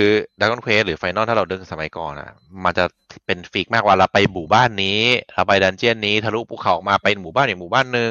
[0.40, 2.30] Dragon Quest หรือ Final ถ้าเราเดินสมัยก่อนอะ
[2.64, 2.84] มันจะ
[3.26, 5.00] เป็น fix มากว่าเราไปหมู่บ้านนี้
[5.34, 8.10] เราไป dungeon นี้ทะลุภูเขามาไปหมู่บ้านอีกหมู่บ้านหนึ่ง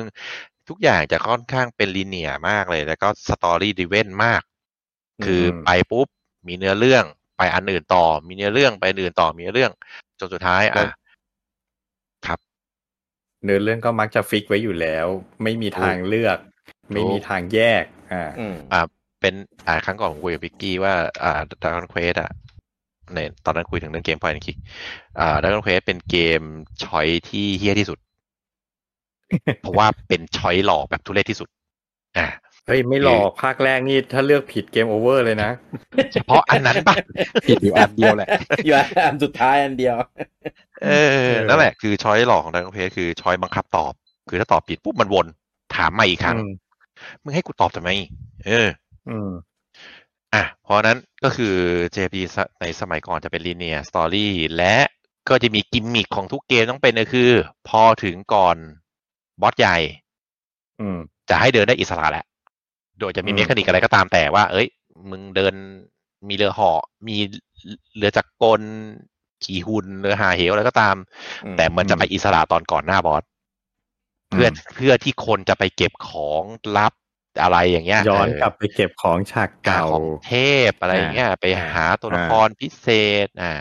[0.70, 4.42] ทุกอย่างจะค่อนข้างเป็น linear มากเลย แล้วก็ story driven มาก
[5.26, 6.08] คืออมไปปุ๊บ
[6.48, 7.04] มีเนื้อเรื่อง
[7.38, 9.72] ไปอันอื่นต่อ มีเนื้อเรื่องไปอันอื่นต่อมีเนื้อเรื่อง
[10.20, 10.90] จนสุดท้ายแล้วอะ
[12.28, 12.40] ครับ
[13.44, 15.08] เนื้อเรื่องก็มักจะ fix ไว้อยู่แล้ว
[15.44, 16.38] ไม่มีทางเลือก
[16.94, 18.82] ไม่มีทางแยก อ่าอืมอ่า
[19.22, 19.34] เป็น
[19.68, 20.94] อ่าครั้งก่อนผมคุยกับพิกกี้ว่า
[21.24, 22.32] อ่าด r a ก o n นเควสอะ
[23.14, 24.58] ในตอนนั้นคุยถึงเรื่องเกม point click
[25.20, 26.42] อ่าด r a ก o n นเควสเป็นเกม
[26.84, 28.00] ชอยที่เฮี้ยที่สุด
[29.62, 31.50] เพราะว่าเป็น choice หลอกแบบทุเรศที่สุด
[32.18, 32.28] อ่า
[32.68, 35.52] เฮ้ย ไม่หลอกภาคแรกนี่ถ้าเลือกผิด game over เลยนะ
[36.14, 36.96] เฉพาะอันนั้นปะ
[37.48, 38.28] ผิดอยู่อันเดียวแหละ
[38.66, 38.74] อยู่
[39.06, 39.96] อันสุดท้ายอันเดียว
[40.84, 40.90] เอ
[41.28, 43.94] อ นั่นแหละคือชอยหลอกของด r a ก o n นเควสคือชอยบังคับตอบ
[44.30, 45.28] คือถ้าตอบผิดปุ๊บมันวน
[45.76, 46.52] ถามมาอีกครั้งอืม
[47.24, 47.90] มึงให้กูตอบทำไม
[48.46, 48.68] เออ
[49.10, 49.32] อืม
[50.34, 51.56] อะเพราะฉะนั้นก็คือ
[51.96, 52.16] JP
[52.62, 54.76] ในสมัยก่อนจะเป็น linear story และ
[55.30, 57.32] ก็จะมีกิมมิคของทุกเกมต้องเป็นก็คือ
[57.68, 58.58] พอถึงก่อน
[59.42, 59.78] บอสใหญ่
[60.80, 60.98] อืม
[61.30, 62.26] จะให้เดินได้อิสระแหละ
[63.00, 64.68] โดยจะมีอืม mechanic อะไรก็ตามแต่ว่า เอ้ย
[65.10, 65.54] มึงเดิน
[66.28, 67.18] มีเรือเหาะมี
[67.98, 68.62] เรือจักรกล
[69.44, 70.96] ขี่หุ่นเรือหาเหวอะไรก็ตาม
[71.46, 73.24] อืมแต่มันจะไปอิสระตอนก่อนหน้าบอส
[74.30, 76.44] เพื่อเพื่อที่คนจะไปเก็บของ
[76.78, 76.94] ลับ
[77.42, 80.34] อะไรอย่างเงี้ย ย้อนเกลับไปเก็บของฉากเก่าของเท
[80.70, 82.88] พอะไรอย่างเงี้ยไปอ่าหาตัวละครพิเศ
[83.26, 83.54] ษอ่า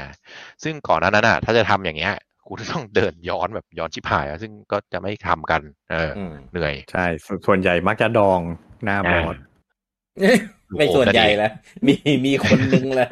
[0.63, 2.15] ซึ่งก่อนหนานั้นน่ะ ถ้าจะทำอย่างเงี้ย
[2.47, 8.41] กูต้องเดินย้อนแบบย้อนชิบหายอะซึ่งก็จะไม่ทำกัน เอออืมเหนื่อย ใช่ส่วนส่วนใหญ่มักจะดอง
[8.85, 9.37] หน้าบอส
[10.77, 11.53] ไม่ส่วนใหญ่แล้ว
[11.87, 11.95] มี
[12.27, 13.09] มีคนนึงแหละ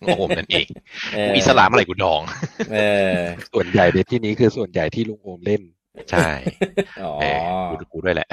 [0.00, 0.66] โอ้โหนั่นเอง
[1.14, 2.20] เอกูออิสระเมื่อไหร่กูดอง
[2.72, 2.78] เอ
[3.12, 3.16] อ
[3.52, 5.62] ส่วนใหญ่ในที่นี้คือส่วนใหญ่ที่ลุงโอมเล่น
[6.10, 6.28] ใช่
[7.02, 7.38] อ๋อเออ
[7.70, 8.28] กูกูด้วยแหละ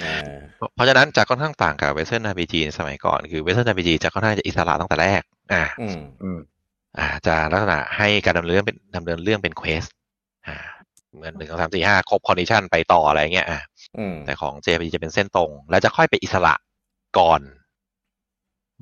[0.00, 0.32] เออ
[0.74, 6.38] เพราะฉะนั้นจะค่อนข้างต่างกับเวสเทิร์น RPG ในสมัยก่อน คือ Western RPG จะค่อนข้างจะอิสระตั้งแต่แรก อ่าอืมอืม
[6.98, 9.84] อ่า จะลักษณะให้การดำเนินเรื่องเป็นดำเนินเรื่องเป็น quest
[10.46, 10.56] อ่า
[11.14, 13.60] เหมือนหนึ่งสองสามสี่ห้าครบ condition ไปต่ออะไรเงี้ยอ่า
[13.98, 16.54] อืมแต่ของ JRPG จะเป็นเส้นตรง แล้วจะค่อยไปอิสระ
[17.18, 17.40] ก่อน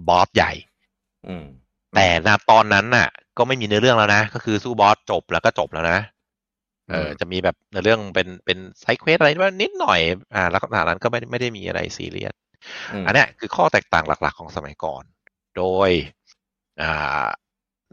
[0.09, 0.53] บอสใหญ่
[1.29, 1.47] อืม
[1.95, 3.09] แต่ณตอนนั้นน่ะ
[3.39, 5.99] ก็ไม่มีเนื้อเรื่องแล้วนะ ก็คือสู้บอสจบแล้วก็จบแล้วนะ
[6.91, 10.01] เออจะมีแบบเนื้อเรื่องเป็นเป็น side quest อะไรบ้างนิดหน่อย
[10.35, 15.05] อ่าลักษณะนั้นก็ไม่ได้ไม่ได้มีอะไรซีเรียสอันเนี้ยคือข้อแตกต่างหลัก ๆ ของสมัยก่อน
[15.57, 15.91] โดย
[16.83, 17.27] อ่า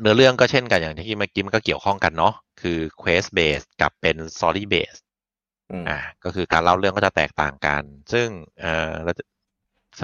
[0.01, 4.99] เนื้อเรื่องก็เช่นกันอย่างที่เมื่อกี้มันก็เกี่ยวข้องกันเนาะคือ quest base กับเป็น story base
[5.71, 7.83] อืมอ่าก็คือการเล่าเรื่องก็จะแตกต่างกัน
[8.13, 8.27] ซึ่ง
[8.61, 9.23] เอ่อเราจะ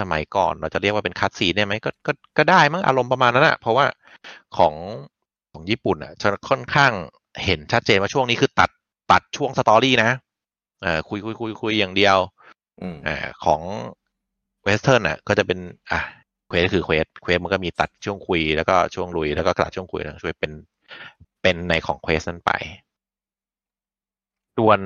[0.00, 3.86] สมัยก่อนเราจะเรียกว่าเป็นคัตซีนได้ไหมก็ก็ก็ได้มั้งอารมณ์ประมาณนั้นอะเพราะว่า
[4.56, 4.74] ของ
[5.52, 6.92] ของญี่ปุ่นอะจะค่อนข้าง
[7.44, 8.70] เห็นชัดเจนว่าช่วงนี้คือตัด
[9.10, 10.10] ตัดช่วงสตอรี่นะ
[10.82, 12.18] เอ่อคุยคุยคุยคุยอย่างเดียว
[12.80, 13.60] อืมอ่าของ
[14.64, 15.58] Western อะ ก็จะเป็น
[15.90, 16.00] อะ
[16.48, 20.52] quest คือ quest quest มันก็มีตัดช่วงคุยแล้วก็ช่วงลุยแล้วก็ตัดช่วงคุยแล้วช่วงลุยเป็น
[21.42, 22.52] เป็นในของ quest นั้นไป
[24.56, 24.80] ส่วน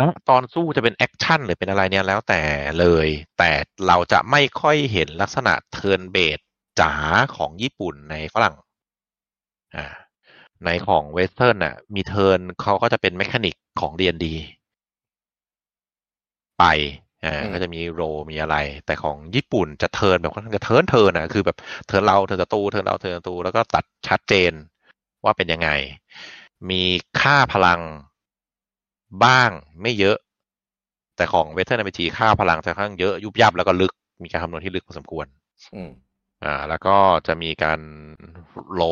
[0.00, 2.42] ณตอนสู้จะเป็น action หรือเป็นอะไรเนี่ยแล้วแต่
[2.80, 3.50] เลย แต่
[3.86, 6.38] เราจะไม่ค่อยเห็นลักษณะ turn-based
[6.80, 6.92] จ๋า
[7.36, 8.56] ของญี่ปุ่นในฝรั่ง
[9.76, 9.86] อ่า
[10.64, 14.26] ในของ Western อะ มี turn เขาก็จะเป็น mechanic ของ D&D
[16.58, 16.64] ไป
[17.24, 18.56] อ่าอืมก็จะมี roll มีอะไร
[18.86, 21.56] แต่ของญี่ปุ่นจะ turn แบบค่อนข้างจะ turn turn อะคือแบบ
[21.86, 24.52] turn เรา turn ศัตรู turn เรา turn ศัตรูแล้วก็ตัดชัดเจน
[25.24, 25.68] ว่าเป็นยังไง
[26.70, 26.82] มี
[27.20, 27.80] ค่าพลัง
[29.24, 29.50] บ้าง
[29.82, 30.16] ไม่เยอะ
[31.16, 33.92] แต่ของเวสเทิร์น RPG ค่าพลังจะค่อนข้างเยอะยุบยับแล้วก็ลึก
[34.24, 35.26] มีการคำนวณที่ลึกพอสมควร
[35.74, 35.90] อืม
[36.44, 36.96] อ่า แล้วก็
[37.26, 37.80] จะมีการ
[38.74, 38.82] roll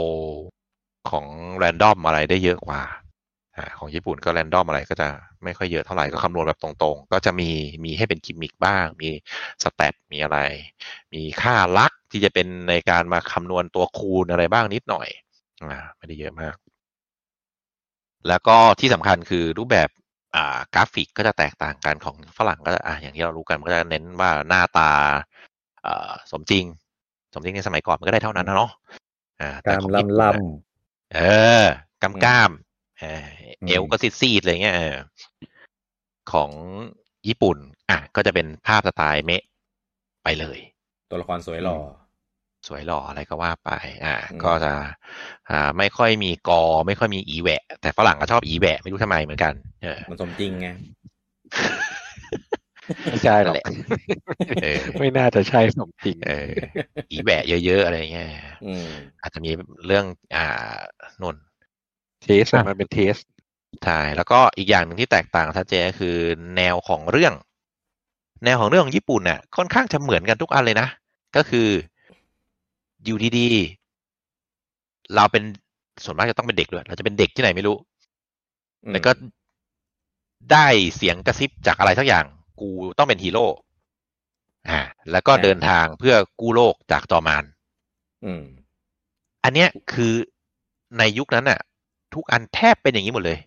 [1.11, 1.27] ของ
[1.57, 2.83] random อะไรได้เยอะกว่า
[3.57, 5.09] อของญี่ปุ่นก็ random อะไรก็จะ
[5.45, 7.51] ไม่ค่อยเยอะเท่าไหร่ก็คำนวณแบบตรงๆ ก็จะมี
[7.85, 9.09] มีให้เป็นกิมมิกบ้าง มี
[9.63, 10.39] stat มีอะไร
[11.15, 15.09] มีค่า luck ที่จะเป็นในการมาคำนวณตัวคูณอะไรบ้างนิดหน่อย
[15.65, 16.57] อ่าไม่ได้เยอะมาก
[18.29, 19.89] แล้วก็ที่สำคัญคือรูปแบบ
[20.37, 24.91] อ่ากราฟิกก็จะแตกต่างกันของฝรั่งก็จะอ่าอย่างที่เรารู้กันมันก็จะเน้นว่าหน้าตา
[25.87, 26.65] อ่าสมจริง
[27.35, 28.71] สมจริงในสมัยก่อนมันก็ได้เท่านั้นนะเนาะ
[29.41, 30.37] อ่าแต่ของญี่ปุ่น
[31.15, 31.21] เอ
[31.65, 31.67] อ
[32.03, 32.51] กำกล้าม
[33.01, 33.25] เออ
[33.67, 34.97] เอวก็ซีดๆอะไรเงี้ยเออ
[36.33, 36.51] ของ
[37.29, 37.57] ญี่ปุ่น
[37.91, 39.43] อะ ก็จะเป็นภาพสไตล์เมะ
[40.25, 40.59] ไปเลย
[41.11, 41.79] ตัวละครสวยหล่อ
[42.69, 43.71] สวยหล่ออะไรก็ว่าไป
[44.05, 44.73] อ่าอืมก็จะ
[45.51, 50.69] อ่า ไม่ค่อยมีกอ ไม่ค่อยมีอีแหวะ แต่ฝรั่งก็ชอบอีแหวะ ไม่รู้ทำไมเหมือนกัน เออ มันสมจริงไง
[53.05, 53.57] ไม่ใช่หรอก
[54.63, 56.49] เออไม่น่าจะใช่สมจริงเออ
[57.11, 58.29] อีแหวะเยอะๆอะไรเงี้ย
[58.67, 58.87] อืม
[59.23, 59.51] อาจจะมี
[59.87, 60.05] เรื่อง
[60.37, 60.77] อ่า
[61.23, 61.37] นุ่น
[62.23, 63.15] เทสอะมันเป็นเทส
[63.85, 66.17] ใช่แล้วก็อีกอย่างหนึ่งที่แตกต่างชัดเจนก็คือ
[66.57, 67.35] แนวของเรื่อง
[68.45, 70.89] แนวของเรื่องของญี่ปุ่นน่ะค่อนข้างจะเหมือนกันทุกอันเลยนะ
[71.37, 71.69] ก็คือ
[73.05, 75.43] อยู่ดีๆเราเป็น
[76.05, 77.77] ส่วนมากจะต้องเป็นเด็กด้วย เราจะเป็นเด็กที่ไหนไม่รู้
[78.85, 79.11] อืมแล้วก็
[80.53, 80.67] ได้
[80.97, 82.25] เสียงกระซิบจากอะไรสักอย่าง
[82.61, 83.47] กูต้องเป็นฮีโร่
[84.71, 84.81] อ่า
[85.13, 87.45] แล้วก็เดินทางเพื่อกู้โลกจากจอมาน
[88.25, 88.43] อืม
[89.45, 90.15] อันเนี้ยคือ
[90.99, 91.61] ในยุคนั้นน่ะ
[92.15, 93.39] ทุกอันแทบเป็นอย่างนี้หมดเลย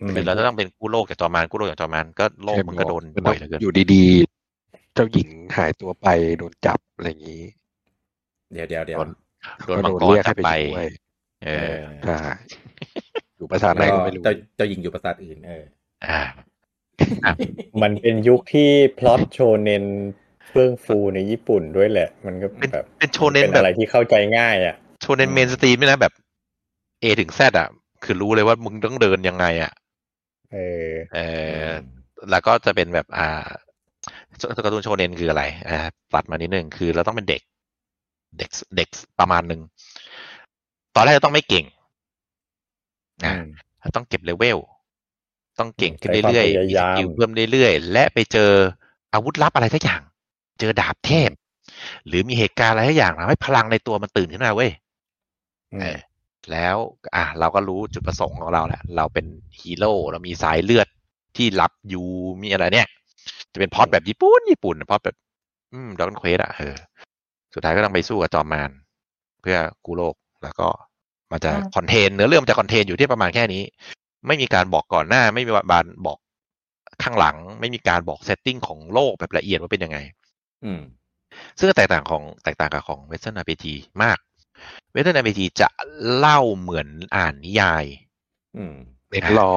[0.00, 6.06] อืมคือเราจะต้องเป็นกู้โลกจากจอมานกู้โลกจากจอมานก็โลกมันก็โดนบ่อยเหลือเกินอยู่ดีๆ เจ้าหญิงหายตัวไป
[6.38, 7.42] โดนจับอะไรอย่างนี้
[8.52, 9.08] เดี๋ยวเดี๋ยวเดี๋ยวโดน
[9.66, 10.86] โดนก็มังกรเรียกจัให้บไปไปช่วย
[11.44, 11.70] เออ
[12.04, 12.16] ใช่
[13.36, 15.64] อยู่ภาษาไหนแล้วก็ก็ไม่รู้เจ้าเจ้าหญิงอยู่ปราสาทอื่น เออ
[16.06, 16.20] อ่า
[17.82, 19.84] มันเป็นยุคที่พล็อตโชเนน
[20.48, 26.12] เฟื่องฟูในญี่ปุ่นด้วยแหละ มันก็เป็นแบบเป็นโชเนนเป็นแบบอะไรที่เข้าใจง่ายอะโชเนน mainstream นี่นะแบบ
[27.02, 27.68] A ถึง Z อะ
[28.04, 29.72] คือรู้เลยว่ามึงต้องเดินยังไงอะ
[30.52, 31.18] เออเอ
[31.66, 31.68] อ
[32.30, 33.46] แล้วก็จะเป็นแบบอ่า
[34.40, 35.76] การ์ตูนโชเนนคืออะไรอ่า
[36.14, 37.42] ตัดมานิดนึงคือเราต้องเป็นเด็ก
[38.38, 38.88] เด็กเด็ก
[39.20, 39.60] ประมาณหนึ่ง
[40.94, 41.64] ตอนแรกจะต้องไม่เก่ง
[43.24, 43.34] อ่า
[43.96, 44.58] ต้องเก็บเลเวล
[45.58, 48.50] ต้องเก่งขึ้นใช้ความพยายามเรื่อยๆ มี skill เพิ่มเรื่อยๆ และไปเจอ
[49.12, 50.02] อาวุธลับอะไรสักอย่าง
[50.60, 51.30] เจอดาบเทพ
[52.06, 54.70] หรือมีเหตุการณ์อะไรสักอย่างทำให้พลังในตัวมันตื่นขึ้นมาเว้ย
[55.72, 55.98] อืมเออ
[56.52, 56.76] แล้ว
[57.14, 59.26] อะเราก็รู้จุดประสงค์ของเราแหละ เราเป็น
[59.60, 60.88] ฮีโร่เรามีสายเลือด
[61.36, 62.06] ที่ลับอยู่
[62.42, 62.88] มีอะไรเนี่ย
[63.52, 65.16] จะเป็นพล็อตแบบญี่ปุ่นญี่ปุ่นพล็อตแบบ
[65.72, 66.74] อืม Dragon Quest อะเออ
[67.54, 68.70] สุดท้ายก็ต้องไปสู้กับจอมมาร
[69.40, 70.68] เพื่อกู้โลกแล้วก็
[71.32, 73.62] มันจะ contain เนื้อเรื่องมันจะ contain อยู่ที่ประมาณแค่นี้
[74.26, 76.18] ไม่มีการบอกก่อนหน้า ไม่มีการบอก
[77.02, 79.98] ข้างหลัง ไม่มีการบอก setting ของโลกแบบละเอียดว่าเป็นยังไง
[80.64, 80.80] อืม
[81.58, 83.64] ซึ่งแตกต่างของแตกต่างกับของ Western RPG
[84.02, 84.18] มาก
[84.94, 85.68] Western RPG จะ
[86.16, 87.84] เล่าเหมือนอ่านนิยาย
[88.56, 88.74] อืม
[89.08, 89.54] เน้นรอ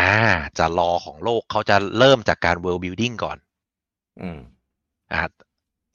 [0.00, 0.16] อ่า
[0.58, 3.38] จะรอของโลกเขาจะเริ่มจากการ world building ก่อน
[4.20, 4.38] อืม
[5.12, 5.22] อ่า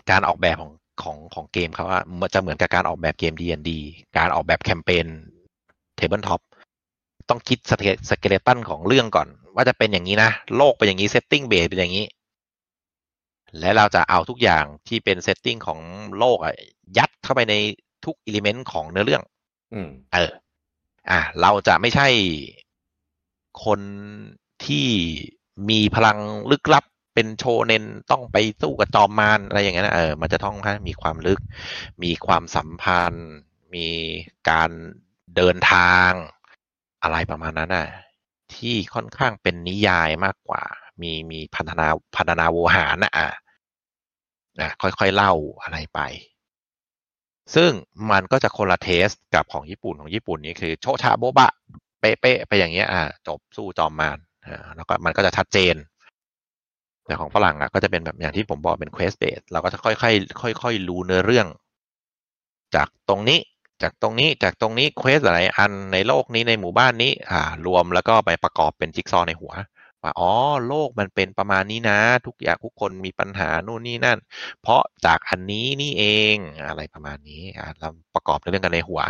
[0.10, 0.72] การออกแบบของ
[1.04, 3.72] ของของเกมเขาอะมันจะเหมือนกับการออกแบบเกม D&D
[4.18, 5.06] การออกแบบแคมเปญ
[6.00, 6.42] Tabletop
[7.32, 12.06] ต้องคิด ske skeleton ของเรื่องก่อน ว่าจะเป็นอย่างนี้นะ โลกเป็นอย่างนี้ setting base เป็นอย่างนี้
[13.60, 15.80] และเราจะเอาทุกอย่างที่เป็น setting ของ
[16.18, 16.56] โลกอะ
[16.98, 17.56] ยัดเข้าไปใน
[18.06, 19.24] ทุกอิเลเมนต์ของเนื้อเรื่อง
[19.74, 20.32] อืม เออ
[21.10, 22.08] อะเราจะไม่ใช่
[23.66, 23.80] คน
[24.66, 24.88] ที่
[25.70, 26.20] มีพลัง
[26.52, 30.56] ลึกลับเป็นโชเนนต้องไปสู้กับจอมมารอะไรอย่างเงี้ยนะเออมันจะต้อง
[30.88, 31.40] มีความลึก
[32.04, 33.30] มีความสัมพันธ์
[33.76, 33.88] มี
[34.50, 34.70] การ
[35.36, 36.12] เดินทาง
[37.04, 37.88] อะไรประมาณนั้นน่ะ
[38.54, 40.64] ที่ค่อนข้างเป็นนิยายมากกว่า
[41.02, 43.30] มีมีพันธนาพันธนาโวหารนะอะ
[44.60, 45.34] อะค่อยๆเล่า
[45.64, 46.00] อะไรไป
[47.56, 47.72] ซึ่ง
[48.12, 51.52] มันก็จะคนละเทสกับของญี่ปุ่นของญี่ปุ่นนี่คือโชชาโบบะ
[52.00, 55.76] เป๊ะๆไปอย่างเงี้ยอ่าจบสู้จอมมารอ่าแล้วก็มันก็จะชัดเจน
[57.06, 61.48] แต่ของฝรั่งอะก็จะเป็นแบบอย่างที่ผมบอกเป็น quest base เราก็จะค่อยๆค่อยๆรู้เนื้อเรื่อง
[62.76, 63.40] จากตรงนี้
[63.84, 69.54] จากตรงนี้จากตรงนี้ quest หลายอันในโลกนี้ในหมู่บ้านนี้ อ่ารวมแล้วก็ไปประกอบเป็นจิ๊กซอในหัว
[70.04, 70.32] ว่าอ๋อ
[70.68, 74.18] โลกมันเป็นประมาณนี้นะ ทุกอย่างทุกคนมีปัญหานู่นนี่นั่น
[74.62, 76.36] เพราะจากอันนี้นี่เอง
[76.68, 79.02] อะไรประมาณนี้อ่าเราประกอบเรื่องกันในหัว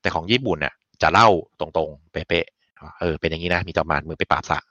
[0.00, 1.28] แต่ของญี่ปุ่นเนี่ยจะเล่า
[1.60, 4.68] ตรงๆ เป๊ะๆเออ เป็นอย่างนี้นะ มีจอมมารมือไปปราบสัตว์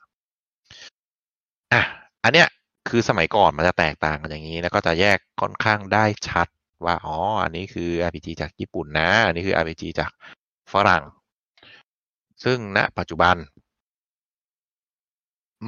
[1.74, 1.82] อะ
[2.24, 2.48] อันเนี้ย
[2.90, 6.48] คือสมัยก่อนมันจะแตกต่างกันอย่างนี้ แล้วก็จะแยกค่อนข้างได้ชัด
[6.86, 10.12] ว่าอ๋ออันนี้คือ RPG จากญี่ปุ่นนะ อันนี้คือ RPG จาก
[10.74, 11.04] ฝรั่ง
[12.44, 13.36] ซึ่งณปัจจุบัน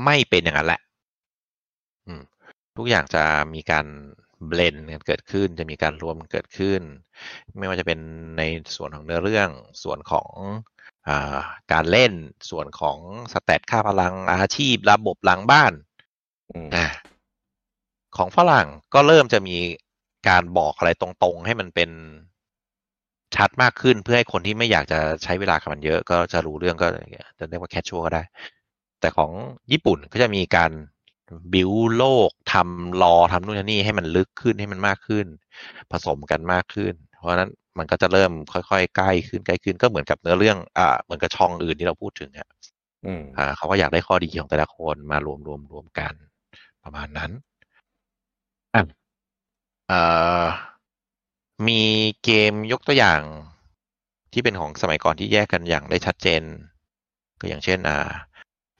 [0.06, 0.82] ไม่เป็นอย่างนั้นแหละ
[2.08, 2.22] อืม
[2.78, 3.86] ทุกอย่างจะมีการ
[4.48, 6.82] เบลนกันเกิดขึ้น จะมีการรวมเกิดขึ้น
[7.58, 8.00] ไม่ว่าจะเป็น
[8.38, 8.42] ใน
[8.76, 9.50] ส่วนของเนื้อเรื่อง
[9.84, 10.30] ส่วนของ
[11.08, 11.40] อา
[11.72, 12.14] การเล่น
[12.50, 12.98] ส่วนของ
[13.34, 15.74] สแตทค่าพลังอาชีพระบบหลังบ้าน
[16.52, 16.88] อืมอ่า
[18.18, 19.58] ของฝรั่งก็เริ่มจะมี
[20.28, 21.90] การบอกอะไรตรงๆ ให้มันเป็น
[23.36, 26.88] ชัดมากขึ้นเพื่อให้คนที่ไม่อยากจะใช้เวลากับมันเยอะ ก็จะรู้เรื่องก็
[27.40, 28.24] จะเรียกว่าแคชชัวก็ได้
[29.02, 29.32] แต่ของ
[29.72, 30.72] ญี่ปุ่นก็จะมีการ
[31.54, 35.26] บิวโลกทำรอทำนู่นทำนี่ให้มันลึกขึ้นให้มันมากขึ้น
[35.92, 42.48] ผสมกันมากขึ้น เพราะฉะนั้นมันก็จะเริ่มค่อยๆใกล้ขึ้นใกล้ขึ้นก็เหมือนกับเนื้อเรื่อง อ่า เหมือนกับช่องอื่นที่เราพูดถึงอะ
[43.06, 46.14] อืมอ่าเขาก็อยากได้ข้อดีของแต่ละคนมารวมรวมรวมกัน
[46.84, 47.51] ประมาณนั้นอะเอ่อ
[51.68, 51.82] มี
[52.24, 53.22] เกมยกตัวอย่าง
[54.34, 56.42] ที่เป็นของสมัยก่อนที่แยกกันอย่างได้ชัดเจน
[57.40, 58.10] ก็อย่างเช่นอ่า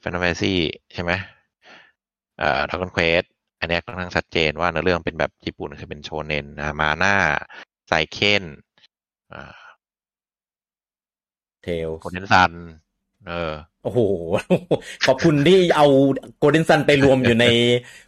[0.02, 0.54] Final Fantasy
[0.94, 1.12] ใช่ไหม
[2.42, 3.26] อ่า Dragon Quest
[3.60, 7.14] อันเนี้ยค่อนข้างชัดเจนว่าเนื้อเรื่องเป็นแบบญี่ปุ่นคือเป็นโชเนนอ่ามาน่า
[7.88, 8.44] ไซเคน
[9.32, 9.54] อ่า
[11.62, 12.52] เทลโคเนนซัน
[13.26, 14.00] เออโอ้โห
[15.06, 15.86] ขอบคุณที่เอา
[16.38, 17.46] Golden Sun ไปรวมอยู่ใน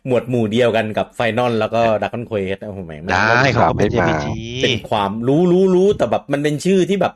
[0.06, 4.24] หมวดหมู่เดียวกันกับ Final แล้วก็ Dragon Quest โอ้โหแหม่งได้มันเขาก็เป็นไม่มา JRPG
[4.60, 7.12] เป็นความรู้รู้รู้แต่แบบมันเป็นชื่อที่แบบ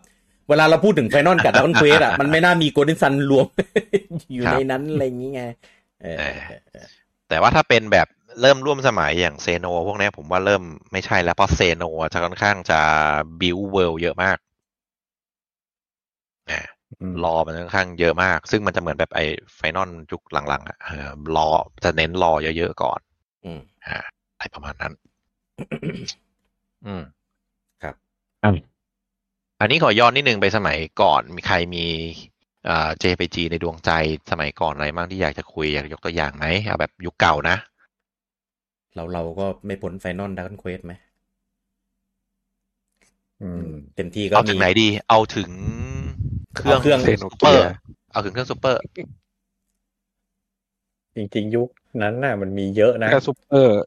[0.49, 3.47] เวลาเราพูดถึง Final กับ Dragon Quest อะมันไม่น่ามี Golden Sun รวม
[4.33, 5.43] อยู่ครับในนั้นอะไรอย่างงี้ไง
[6.03, 6.87] เออเออ
[7.29, 8.07] แต่ว่าถ้าเป็นแบบ
[8.41, 12.81] เริ่มร่วมสมัยอย่าง Xeno พวกเนี้ยผมว่าเริ่มไม่ใช่แล้วเพราะ Xeno จะค่อนข้างจะ
[13.41, 14.48] บิวเวิลด์เยอะมากนะอืม
[17.25, 19.25] รอมันค่อนข้างเยอะมาก ซึ่งมันจะเหมือนแบบไอ้
[19.55, 21.49] ไฟนอลยุคหลังๆอะเออรอ
[21.85, 23.01] จะเน้นรอเยอะๆก่อน
[23.45, 23.97] อืมอ่า
[24.35, 24.93] อะไรประมาณนั้น
[26.87, 27.03] อืม
[27.83, 27.95] ครับ
[29.61, 31.85] อันนี้ขอย้อนนิดนึงไปสมัยก่อน มีใครมี
[32.69, 33.91] อ่า JPG ในดวงใจ
[34.31, 37.57] สมัยก่อนอะไรบ้างที่อยากจะคุยอยากยกตัวอย่างไหมเอาแบบยุคเก่านะ
[38.95, 40.93] เราเราก็ไม่พ้นไฟนอลดักคอนเควสไหม
[43.43, 43.65] อืม
[43.97, 45.51] เต็มที่ก็เอามีถึงไหนดี เอาถึง
[46.59, 47.69] เครื่องเอาเครื่องเซโนซูเปอเกีร์ย
[48.13, 48.79] เอาถึงเครื่องซูเปอร์
[51.17, 51.69] จริงๆ ยุค
[52.03, 53.79] นั้นน่ะ มันมีเยอะนะถ้าซูเปอร์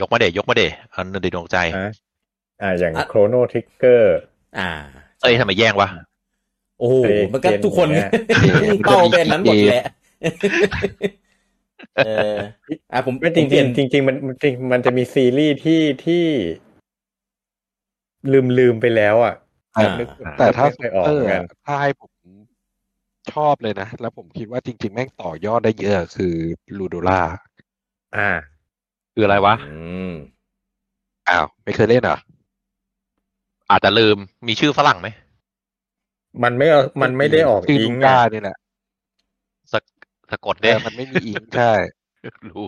[0.00, 0.62] ยกมาเดยกมาเด
[0.94, 1.86] อันในดวงใจอะ
[2.62, 4.16] อ่า อย่างอะโครโนทริกเกอร์
[4.58, 4.70] อ่า
[5.22, 5.88] เอ้ยทำไมแย่งวะ
[6.78, 8.10] โอ้โหเอ้ยมันก็เกมทุกคนเนี้ย
[8.86, 9.84] เป้าเป็นนั้นหมดแหละ
[12.06, 12.36] เออ
[12.92, 16.24] อะผมไม่จผมเปลี่ริยงนๆจริงๆมันมันจริงมันจะมีซีรีส์ที่ที่
[18.32, 19.41] ลืมลืมไปแล้วอะอ่านึก
[20.38, 22.12] แต่ถ้าไม่ซูเคยออกเปอเหมืร์อนกัอะนถ้าให้ผม
[23.32, 26.34] ชอบเลยนะ แล้วผมคิดว่าจริง ๆ แม่งต่อยอดได้เยอะคือ
[26.78, 27.20] ลูโดล่า
[28.16, 28.28] อ่า
[29.12, 29.62] คืออะไรวะอื
[30.10, 30.12] ม
[31.28, 32.18] อ้าว ไม่เคยเล่นเหรอ
[33.70, 34.16] อาจจะลืม
[34.46, 35.08] มีชื่อฝรั่งไหม
[36.42, 38.56] มันไม่เอามันไม่ได้ออกชื่ออิลูงก้าอะนี่แหละ
[39.72, 39.80] สะ
[40.30, 41.72] สะกดเอเด้อมันไม่มีอิงใช่
[42.50, 42.64] รู้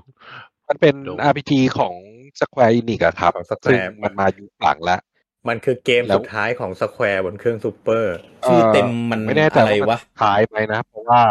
[0.69, 1.95] มันเป็นดู RPG ของ
[2.41, 5.01] Square Enix อะครับของสแควซึ่งร์มันมายุคหลังแล้ว
[5.49, 8.15] มันคือเกมแล้วสุดท้ายของสแควร์บนเครื่องซูเปอร์
[8.47, 11.23] ชื่อเต็มมันไม่แน่ใจอะไรว่ามัวะนคล้ายไหมนะ เพราะว่า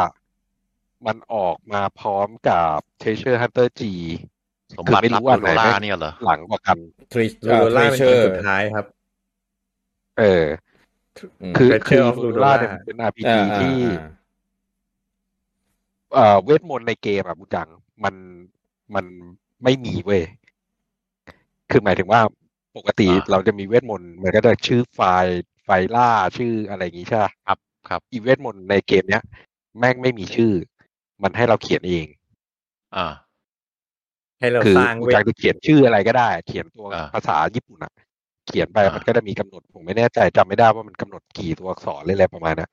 [1.05, 3.81] มันออกมาพร้อมกับ Treasure Hunter G
[4.77, 6.77] สมบัติคือไม่รับรู้อัลูนไหนโรล่าแม่งเนี่ยเหรอหลังกว่ากัน
[7.13, 8.85] ทริลูโดล่าเป็นเกมสุดท้ายครับ
[10.19, 10.45] เออ
[11.51, 14.07] มคือ Treasure คือ of ลู Ludora ล่าเนี่ยมันเป็น RPG อ่าอ่าที่อ่า
[16.13, 17.69] เอ่อเวทมนต์ในเกมอะบุจัง
[18.03, 18.15] มัน
[18.95, 19.05] มัน
[19.63, 20.23] ไม่มีเว้ย
[21.71, 22.21] คือหมายถึงว่า
[22.77, 27.57] ปกติอ่าเราจะมีเวทมนต์มันก็จะชื่อไฟล์ไฟล่าชื่ออะไรอย่างงี้ใช่ปะครับ
[27.89, 29.23] ครับ อีเวทมนต์ในเกมเนี้ย
[29.79, 30.53] แม่งไม่มีชื่อ
[31.23, 32.07] มันให้เราเขียนเอง
[32.95, 33.07] อ่า
[34.39, 37.93] ให้เราคือสร้างบุเวทจังจะเขียนชื่ออะไรก็ได้ เขียนตัวอ่าภาษาญี่ปุ่นอะ
[38.47, 42.71] เขียนไปอ่ามัมันก็จะมีกำหนดผมไม่แน่ใจจำไม่ได้ว่ามันกำหนดกี่ตัวอักษรหรืออะไรประมาณนั้น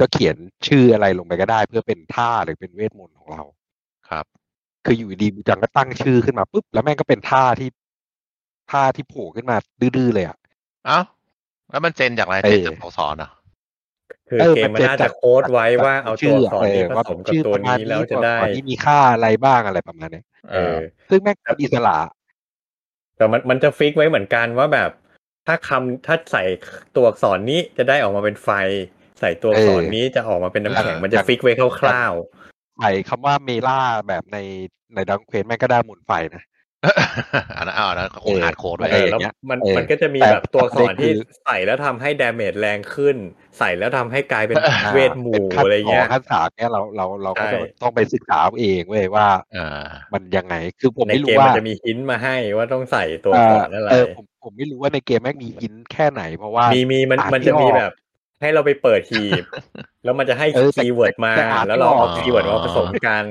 [0.00, 3.42] ก็เขียนชื่ออะไรลงไปก็ได้ เพื่อเป็นท่าหรือเป็นเวทมนต์ของเรา
[4.08, 4.24] ครับ
[4.84, 7.68] คืออยู่ดีๆบูจังก็ตั้งชื่อขึ้นมาปุ๊บแล้วแม่งก็เป็นท่าที่
[8.72, 10.36] ท่าที่โผล่ขึ้นมาดื้อๆเลยอะ
[10.86, 10.98] เอ้า
[11.70, 13.30] แล้วมันเจนจากอะไรเออเจนจากตัวสอนเหรอ
[14.28, 20.78] คือเออเกมมัมันนจะน่าจัจะดโค้ดไว้ว่าเอาตัวอักษรนี้เออผว่าสมกับชื่อตัวประมาณนี้แล้วจะตัวได้อักษรนี้มีค่าอะไรบ้างอะไรประมาณเนี้ยเอเอออ
[21.10, 21.98] ซึ่งแม่งเป็นอิสระ
[23.16, 24.90] แต่มันมันจะฟิกไว้เหมือนกันว่าแบบ
[25.46, 26.42] ถ้าคำถ้าใส่
[26.96, 28.50] ตัวอักษรนี้จะได้ออกมาเป็นไฟ
[29.20, 32.12] ใส่ตัวอักษรเออนี้จะออกมาเป็นน้ำแข็งเออมันจะฟิกไว้คร่าว
[32.78, 34.38] ใส่คำว่าเมล่าแบบใน
[34.94, 36.42] ในดังเควสแม่งก็ได้หมุนไฟนะ
[37.56, 41.14] อันนั้นอ้าวอันนั้นคงเออหาดโค้ดๆไว้เอออแล้วย่างเงี้ยมันเออมันก็จะมีแต่แบบตัวอักษรที่ประเด็นคือ
[41.44, 43.16] ใส่แล้วทำให้ดาเมจแรงขึ้น
[43.58, 44.56] ใส่แล้วทำให้กลายเป็น
[44.94, 57.94] เวทหมู่เป็นขั้นอะไรตอเงี้นยขั้นสามเนี่ยเราเราเราก็จะใช่ต้องไปศึกษาเอาเองเว้ยว่าอ่ามันยังไงคือผมในไม่เกรู้มว่ามันจะมีหินมาให้ว่าต้องใส่ตัวอักษรอะไรเออผมผมไม่รู้ว่าในเกมแม่งมีหินแค่ไหน เพราะว่ามีมีมันอ่านมันไม่จะมีออกแบบ
[58.40, 59.44] ให้เราไปเปิดหีบ
[60.04, 63.24] แล้วมันจะให้เออแต่คีย์เวิร์ดมาแต่อ่านไม่แล้วเราเอาออกคีย์เวิร์ดมาผสมกัน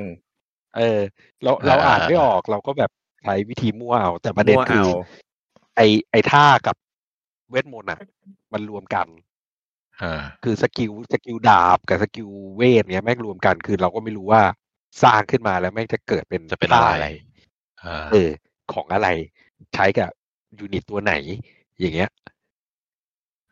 [0.78, 1.00] เออ
[1.44, 2.92] เราเราอ่านไม่ออกเราก็แบบ
[3.24, 4.94] ใช้วิธีมั่วเอาแต่ประเด็นมั่วคือเอา
[5.76, 6.76] ไอไอท่ากับ
[7.50, 8.00] เวทมนต์อะ
[8.54, 9.08] มันรวมกัน
[10.02, 14.42] อ่าคือสกิลสกิลดาบกับสกิลเวทเนี้ยแม่งรวมกันคือเราก็ไม่รู้ว่า
[15.04, 17.10] สร้างขึ้นมาแล้วแม่งจะเกิดเป็นจะเป็นท่าอะไร
[17.84, 18.30] อ่าเออ
[18.74, 19.08] ของอะไร
[19.74, 20.10] ใช้กับ
[20.60, 21.14] ยูนิตตัวไหน
[21.80, 22.10] อย่างเงี้ย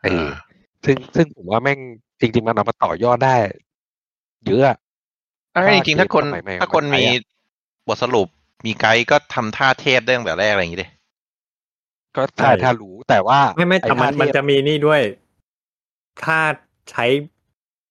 [0.03, 0.29] เออ
[0.85, 1.79] ซึ่งซึ่งผมว่าแม่ง
[2.19, 3.35] จริง ๆ มันเอามาต่อยอดได้
[4.47, 4.77] เยอะอะ
[5.55, 7.15] อ่าจริงๆถ้าคนสมัยใหม่ถ้าคนมันใช้มีอะ
[7.87, 8.27] บทสรุป
[8.65, 10.87] มีไกด์ก็ทำท่าเทพได้ตั้งแต่แรกอะไรอย่างงี้ดิ
[12.15, 15.01] ก็ใช่ใช่ถ้ารู้แต่ว่าไม่ไม่แต่มันอ้ท่ามันเทพจะมีนี่ด้วย
[16.23, 16.37] ถ้า
[16.91, 17.05] ใช้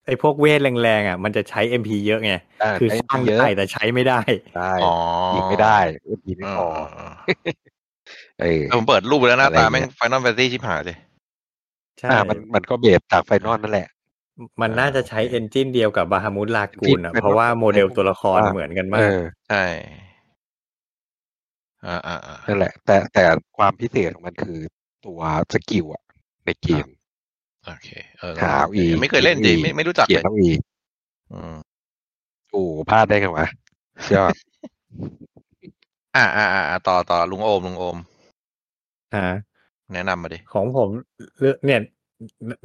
[0.07, 4.21] ไอ้พวกเวทแรงๆอะมันจะใช้ MP เยอะไงอ่าคือใช้สร้างเยอะได้แต่ใช้ไม่ได้
[4.57, 4.95] ได้อ๋อ
[5.35, 6.67] ยิงไม่ได้ MP ไม่พอ
[6.99, 7.13] อ่า
[8.41, 10.97] เออแต่ผมเปิดรูปไปแล้วหน้าตาอะไรอย่างเงี้ย แม่ง Final Fantasy ชิบหายเลย
[11.99, 13.89] ใช่อ่ามันมันก็ base จาก Final นั่นแหละ
[14.61, 19.65] มันน่าจะใช้เอนจินเดียวกับบาฮามุ t ลากูนอะเป็นเพราะว่าโมเดลตัวละครว่าเหมือนกันเอมากอใช่
[21.87, 23.25] อ่าอ่าอ่านั่นแหละ แต่แต่
[23.57, 24.59] ความพิเศษของมันคือ
[25.05, 25.21] ตัว
[25.53, 26.03] สกิลอะ
[26.45, 26.87] ในเกม
[27.67, 30.59] โอเคเออหาเอาอีกไม่เคยเล่นจริงไม่ไม่รู้จักเขีเลยยนเอาอีก
[31.33, 31.57] อืม
[32.51, 33.47] โอ้พลาดได้ไงวะ
[34.15, 34.33] ยอด
[36.17, 37.97] อ่าอ่าอ่าอ่าต่อต่อลุงโอมลุงโอม
[39.17, 39.37] ฮะ
[39.93, 40.89] แนะนำมาดิ ของผม
[41.39, 41.81] เลือกเนี่ย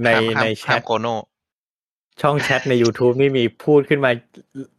[0.03, 1.13] ในห้ามห้ามในแชห้ามทโกโน่
[2.21, 4.11] ช่องแชทใน YouTube นี่มีพูดขึ้นมา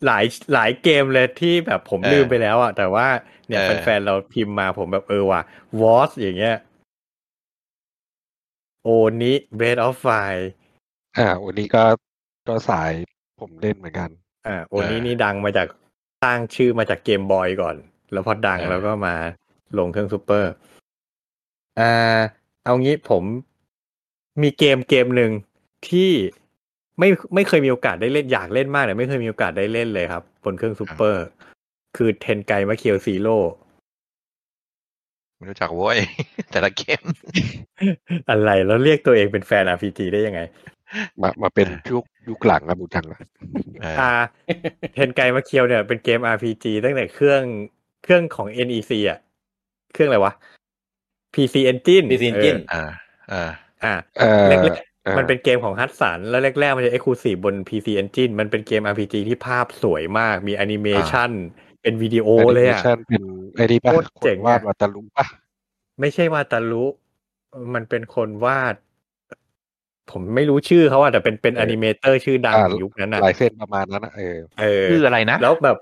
[0.07, 0.25] หลาย
[0.55, 3.07] หลายเกมเลยที่แบบผมลืมไปแล้วอะแต่ว่า
[3.47, 5.41] เนี่ยแฟนๆเราพิมพ์มาผมแบบเออว่ะ
[5.81, 6.57] วอสอย่างเงี้ย
[8.83, 10.09] Oni Breath of Fire
[11.17, 11.85] อ่าวันนี้ก็
[12.49, 12.93] ก็สาย
[13.41, 14.11] ผมเล่นเหมือนกัน
[14.47, 15.69] อ่า Oni นี่ดังมาจาก
[16.23, 17.77] สร้างชื่อมาจาก Game Boy ก่อน
[18.13, 19.15] แล้วพอดังแล้วก็มา
[19.79, 20.53] ลงเครื่องซูเปอร์
[21.81, 22.19] อ่า
[22.65, 23.23] เอางี้ผม
[24.43, 25.33] มีเกมเกมหนึ่ง
[25.89, 26.11] ที่
[26.99, 31.25] ไม่ไม่เคยมีโอกาสได้เล่นอยากเล่นมากแต่ไม่เคยมีโอกาสได้เล่นเลยครับ บนเครื่องซูเปอร์
[31.97, 33.37] คือเทนไกมาเคียวซีโร่
[35.37, 35.99] ไม่รู้จักโว้ย
[36.51, 37.03] แต่ละเกม
[38.31, 40.41] อะไรแล้วเรียกตัวเองเป็นแฟน RPG ได้ยังไง
[41.23, 43.21] มามาเป็นยุคยุคหลังอะบูจังละ
[43.83, 44.13] เอออ่า
[44.95, 47.43] เทนไกมาเคียวเนี่ยเป็นเกม RPG ตั้งแต่เครื่อง
[48.05, 49.19] เครื่องของ NEC อะ
[49.93, 50.33] เครื่องอะไรวะ
[51.35, 52.85] PC Engine PC Engine เอออ่า
[53.33, 53.51] อ่า
[53.85, 61.31] อ่าเออแรกเออๆ มันเป็นเกมของฮัตสันแล้วแรกๆ มันจะ Exclusive บน PC Engine มันเป็นเกม RPG ที่ภาพสวยมาก มีแอนิเมชัน
[61.83, 63.23] เป็นวิดีโอเลยอะแอนิมชั่นเป็น
[63.57, 65.27] ไอ้นี่ป่ะโคตรเจ๋งคนวาดอะวัตาลุป่ะ
[66.01, 66.85] ไม่ใช่วาตารุ
[67.75, 68.75] มันเป็นคนวาด
[70.11, 75.77] ผมไม่รู้ชื่อเขาอะแต่เป็นเป็นอนิเมเตอร์ชื่อดังของยุคนั้นอะลายเส้นประมาณนั้นนะเออเออชื่ออะไรนะ แล้วแบบ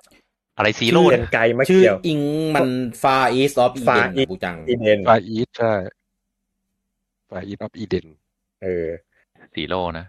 [0.56, 2.20] อะไรซีชื่โร่อเนี่เนยไกมาชื่อเคียวอิง
[2.54, 2.68] มัน
[3.02, 5.72] Far East of Eden Far นะปูจังอีเดนฟาอีทใช่
[7.30, 8.06] ฟาอีทออฟอีเดน
[8.62, 8.88] เออ
[9.54, 10.06] ซีโร่นะ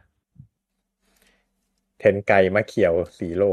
[2.00, 3.44] เทนไกมะเขียวสีโล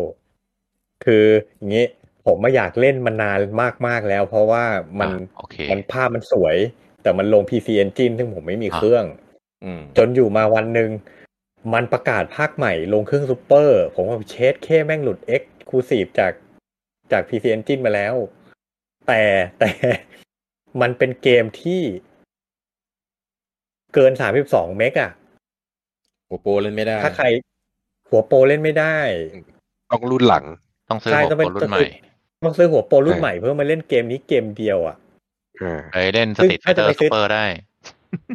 [1.05, 1.25] คือ
[1.57, 1.87] อย่างนี้
[2.27, 3.39] ผมมาอยากเล่นมานาน
[3.87, 4.65] มาก ๆ แล้ว เพราะว่า
[5.01, 6.57] มันอะโอเคมันภาพมันสวย
[7.03, 9.05] แต่มันลง PC Engine ซึ่งผมไม่มีอะเครื่อง
[9.65, 10.91] อืมจนอยู่มาวันหนึ่ง
[11.75, 16.33] มันประกาศภาคใหม่ลงเครื่องซูเปอร์ ผมว่าเชดแค่แม่งหลุด X Exclusive จาก
[17.13, 18.15] จาก PC Engine มาแล้ว
[19.09, 19.23] แต่
[19.61, 19.71] แต่
[20.81, 21.83] มันเป็นเกมที่
[23.95, 25.11] เกิน32เมกอะ
[26.31, 27.27] โอโปเล่นไม่ได้ ถ้าใคร
[28.09, 28.97] หัวโปรเล่นไม่ได้
[29.91, 30.45] ต้องรุ่นหลัง
[30.89, 31.81] ต้องซื้อใช่หัวต้องเป็นโปรรุ่นใหม่
[32.45, 34.97] ต้องซื้อหัวโปรรุ่นใช่ใหม่เพื่อมาเล่นเกมนี้เกมเดียวอะ
[35.63, 37.45] อ่าไปเล่นสซึ่งตรีทไฟถ้าเตจะอไปร์ซื้ซูอเปอร์ได้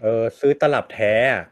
[0.03, 1.43] เออ ซื้อตลับแท้อะ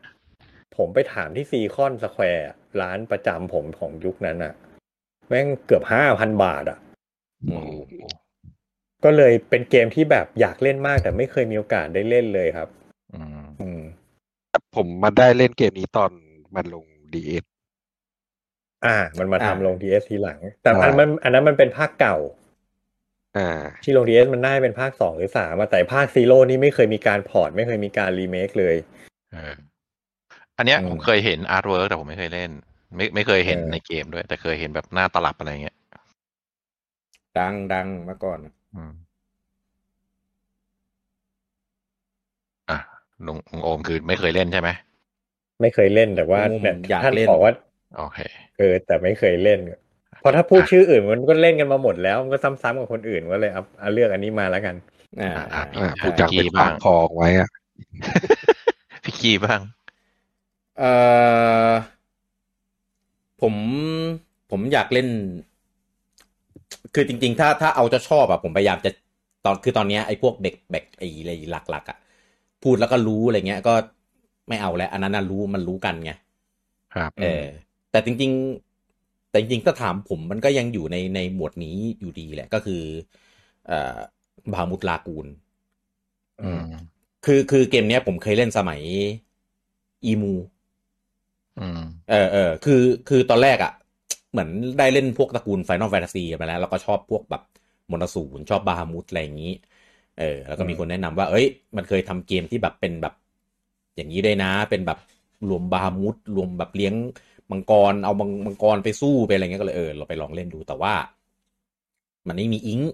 [0.77, 2.49] ผมไปถามที่ซีคอนสแควร์
[2.81, 4.53] ร้านประจำผมของยุคนั้นอะ
[5.27, 6.79] แม่งเกือบห้าพันบาทอะ
[7.47, 7.71] โอ้โห
[9.03, 12.69] ก็เลยเป็นเกมที่แบบอยากเล่นมากแต่ไม่เคยมีโอกาสได้เล่นเลยครับ
[13.13, 13.81] อืมอืม
[14.75, 16.11] ผมมาได้เล่นเกมนี้ตอน
[16.55, 17.43] มันลง DS
[18.85, 22.17] อ่า มันมาอ่าทำลง DS ทีหลัง แต่อันอ่ามันอันนั้นมันเป็นภาคเก่า
[23.37, 23.49] อ่า
[23.83, 28.75] ที่ลง DS มันน่าจะเป็นภาคสองหรือสามอะแต่ภาค Zero นี่ไม่เคยมีการ port ไม่เคยมีการรีเมคเลย
[29.31, 29.53] เออ
[30.57, 32.51] อันเนี้ยอืมผมเคยเห็น artwork แต่ผมไม่เคยเล่น
[32.95, 35.77] ไม่ไม่เคยเห็นเออในเกมด้วย แต่เคยเห็นแบบหน้าตลับอะไรเงี้ย
[37.37, 38.39] ดังดังเมื่อก่อน
[38.75, 38.91] อืม
[42.69, 42.79] อะ
[43.25, 44.69] ลุงลุงโอมคือไม่เคยเล่นใช่ไหม
[45.63, 47.53] ไม่เคยเล่นแต่ว่าผมเนี่ยอยากท่านเล่นบอกว่า
[47.97, 48.19] โอเค
[48.57, 49.59] เออแต่ไม่เคยเล่น
[50.19, 54.75] เพราะถ้าพูดชื่ออื่นมันก็เล่นกันมาหมดแล้วมันก็ซ้ำๆกับคนอื่นก็เลยเอาเอาเลือกอันนี้มาแล้วกัน
[55.21, 57.49] อ่าอ่าอ่าอ่าใช่พูดจังเป็นความคองไว้อะ
[59.03, 59.61] พี่คีบ้าง
[60.79, 60.91] เอ่
[61.69, 61.71] อ
[63.41, 63.53] ผม
[64.51, 65.07] ผมอยากเล่น
[66.93, 68.91] คือจริง ๆ ถ้าถ้าเอาจะชอบอะผมพยายามจะ
[69.45, 71.97] ตอนคือตอนเนี้ยไอ้พวกเด็กแบกไอ้อะไรหลักๆอะ
[72.63, 73.73] พูดแล้วก็รู้อะไรเงี้ย ก็
[74.47, 76.11] ไม่เอาแล้ว อันนั้นน่ะรู้มันรู้กันไง
[76.93, 77.43] ครับ เออ
[77.91, 78.31] แต่จริง
[78.81, 82.81] ๆ แต่จริงๆถ้าถามผมมันก็ยังอยู่ในในหมวดนี้อยู่ดีแหละ ก็คือ
[83.67, 83.97] เอ่อ
[84.53, 85.27] บามุตลากูล
[86.41, 86.63] อืม
[87.25, 88.81] คือคือเกมเนี้ยผมเคยเล่นสมัย
[90.03, 90.33] อีมู
[91.57, 92.73] อืมเออเออคือ
[93.07, 93.71] คือตอนแรกอะ่ะ
[94.31, 97.41] เหมือนได้เล่นพวกตระกูล Final Fantasy มาแล้ว แล้วก็ชอบพวกแบบ
[97.91, 99.51] มอนสูนชอบบาฮามุตอะไรอย่างนี้
[100.15, 101.45] เออ แล้วก็มีคนแนะนำว่า เอ้ย
[101.77, 103.13] มันเคยทำเกมที่แบบเป็นแบบ
[103.95, 104.99] อย่างนี้ด้วยนะ เป็นแบบ
[105.49, 106.93] รวมบาฮามุตรวมแบบเลี้ยง
[107.51, 110.93] มังกรเอามังมังกรไปสู้ไปอะไรเงี้ยก็เลยเออเราไปลองเล่นดูแต่ว่า
[112.27, 112.91] มันไม่มีอิงค์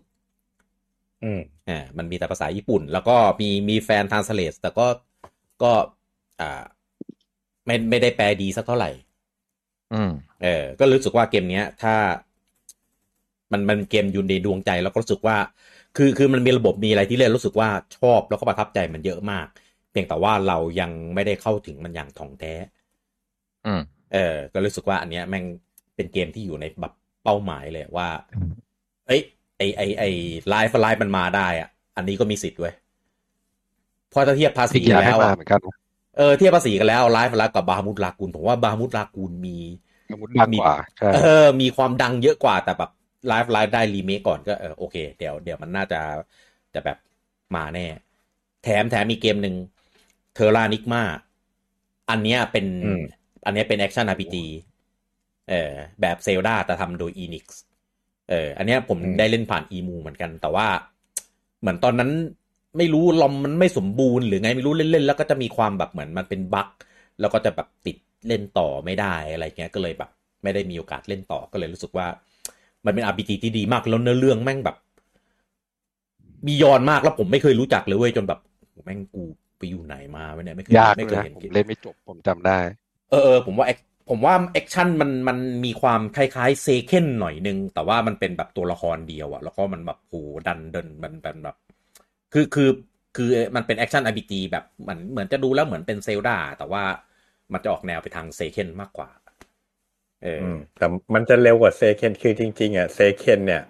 [1.23, 1.39] อืม
[1.69, 4.87] อ่ามันมีแต่ภาษาญี่ปุ่น แล้วก็มีมีแฟนทานสเลสแต่ก็
[5.63, 5.71] ก็
[6.39, 6.63] อ่า
[7.65, 8.89] ไม่ไม่ได้แปลดีสักเท่าไหร่
[9.93, 11.95] อืมเออ ก็รู้สึกว่าเกมเนี้ย ถ้า
[13.51, 15.37] มันมันเกมอยู่ในดวงใจแล้วก็รู้สึกว่า
[15.97, 19.45] คือคือมันมีระบบมีอะไรที่เล่นรู้สึกว่าชอบแล้วก็ประทับใจมันเยอะมาก
[19.91, 22.53] เพียงแต่ว่าเรายังไม่ได้เข้าถึงมันอย่างถ่องแท้
[23.65, 23.81] อืม
[24.13, 25.45] เออ ก็รู้สึกว่าอันเนี้ยแม่ง
[25.95, 28.07] เป็นเกมที่อยู่ในแบบเป้าหมายเลยว่า
[29.07, 29.21] เอ้ย
[29.57, 30.03] ไอไอไอ
[30.49, 32.73] Live A Live มันมาได้อะ อันนี้ก็มีสิทธิ์เว้ย
[34.09, 35.75] เพราะถ้าเทียบภาษีที่อยากให้แล้วมาอะเหมือนกันนะ
[36.17, 39.57] เออเทียบภาษีกันแล้ว Live A Live กับ Bahamut Lagoon ผมว่า Bahamut Lagoon มี
[40.11, 42.91] สมมติดังกว่าใช่เออ มีความดังเยอะกว่าแต่แบบ
[43.27, 45.99] Live A Live ได้รีเมคก่อนก็เออโอเค เดี๋ยวเดี๋ยวมันน่าจะ
[46.73, 46.97] จะแบบ
[47.55, 47.85] มาแน่
[48.63, 51.03] แถมแถมมีเกมหนึ่ง Terranigma
[52.09, 53.01] อันเนี้ยเป็นอืม
[53.45, 54.35] อันเนี้ยเป็นแอคชั่น RPG
[55.49, 55.71] เออ
[56.01, 57.45] แบบเซลดาแต่ทำโดย Enix
[58.29, 60.67] เอออันเนี้ยผมอืมได้เล่นผ่านอีมูเหมือนกัน แต่ว่า
[61.61, 62.11] เหมือนตอนนั้น
[62.77, 66.69] ไม่รู้ลอมมันไม่สมบูรณ์หรือไงไม่รู้เล่นๆแล้วก็จะมีความแบบเหมือนมันเป็นบั๊ก
[67.19, 70.09] แล้วก็จะแบบติดเล่นต่อไม่ได้อะไรเงี้ยก็เลยแบบ
[70.43, 72.07] ไม่ได้มีโอกาสเล่นต่อก็เลยรู้สึกว่า
[72.85, 74.77] มันเป็น RPG ที่ดีมากแล้วเนื้อเรื่องแม่งแบบ
[76.45, 78.39] บียอนมากแล้วผมไม่เคยรู้จักเลยเว้ยจนแบบ
[78.85, 79.23] แม่งกู
[79.59, 82.59] ไปอยู่ไหนมาวะเนี่ยไม่เคยยากไม่เคเลยยนะเห็นผมเกมเล่นไม่จบผมจำได้
[83.09, 90.15] เออเออผมว่า act- ผมว่า action มันมันมีความคล้ายๆ Seiken หน่อยนึง แต่ว่ามันเป็นแบบตัวละครเดียวอะแล้วก็มันแบบโห
[90.47, 91.55] ดันเดินมันเป็นแบบ
[92.33, 92.69] คือคือ
[93.15, 96.83] คือมันเป็นแอคชั่น RPG แบบเหมือนเหมือนจะดูแล้วเหมือนเป็น Zelda แต่ว่า
[97.53, 99.09] มันจะออกแนวไปทาง Seiken มากกว่า
[100.23, 103.61] เอออืมแต่มันจะเร็วกว่า Seiken คือจริง ๆอะ Seiken เนี่ย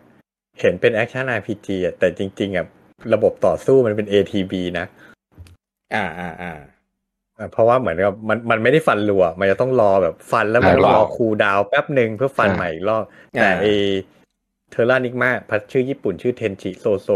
[0.60, 2.66] เห็นเป็นแอคชั่น RPG อะแต่จริง ๆอะ
[3.14, 4.86] ระบบต่อสู้มันเป็น ATB นะ
[5.94, 6.54] อ่าอ่าอ่า
[7.40, 13.04] อะเพราะว่าเหมือนกับมันมันไม่ได้ฟันรัว มันจะต้องรอแบบฟันแล้วมันอ่ารอ cooldown แป๊บหนึ่งเพื่อฟันอ่าใหม่อีกรอบ
[13.36, 13.66] แต่ไอ
[14.72, 17.10] Terranigma พัดชื่อญี่ปุ่นชื่อ Tenchi Souzou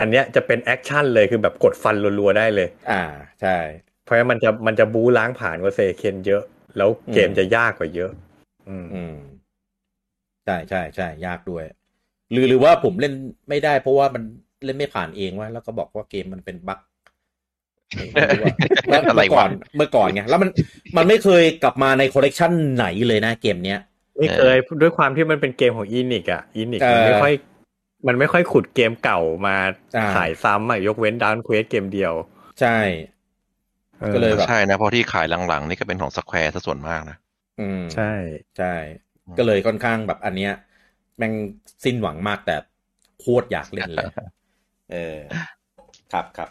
[0.00, 3.02] อันเนี้ยจะเป็น action เลยคือแบบกดฟันรัวๆได้เลย อ่า
[3.40, 3.56] ใช่
[4.04, 6.42] เพราะฉะนั้นมันจะมันจะบู๊ล้างผลาญกว่า Seiken เยอะ
[6.76, 8.10] แล้วเกมอืมจะยากกว่าเยอะ
[8.68, 9.16] อืมอืม
[10.44, 11.64] ใช่ใช่ใช่ยากด้วย
[12.32, 13.14] หรือหรือว่าผมเล่น
[13.48, 14.22] ไม่ได้เพราะว่ามัน
[14.64, 16.91] เล่นไม่ผ่านเองวะแล้วก็บอกว่าเกมมันเป็น bug ไม่รู้ว่า
[18.86, 20.50] เมื่อก่อนเมื่อก่อนไงแล้วมัน
[20.96, 23.80] มันไม่เคยกลับมาในคอลเลกชันไหนเลยนะเกมเนี้ย
[24.18, 27.32] ไม่เคยด้วยความที่มันเป็นเกมของ Enix อะ Enix มันไม่ค่อย
[28.06, 29.56] มันไม่ค่อยขุดเกมเก่ามา
[30.14, 32.12] ขายซ้ำอะยกเว้น Dragon Quest เกมเดียว
[32.60, 32.76] ใช่
[34.14, 37.16] ก็เลยใช่นะเพราะที่ขายหลังๆ นี่ก็เป็นของ Square ซะส่วนมากนะ
[37.60, 38.12] อืมใช่
[38.58, 38.74] ใช่
[39.38, 40.52] ก็เลยค่อนข้างแบบอันเนี้ย
[41.22, 41.32] ม่ง
[41.84, 42.56] สิ้นหวังมากแต่
[43.20, 44.06] โคตรอยากเล่นเลย
[44.92, 45.18] เออ
[46.12, 46.48] ครับครับ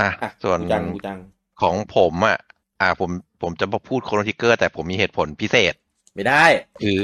[0.00, 1.18] อะอะส่วนกูจังกูจัง
[1.62, 2.38] ของผมอะ
[2.80, 3.10] อ่าผม
[3.42, 5.74] ผมจะมาพูดโคโนทิกเกอร์ แต่ผมมีเหตุผลพิเศษ
[6.14, 6.44] ไม่ได้
[6.82, 6.98] คือ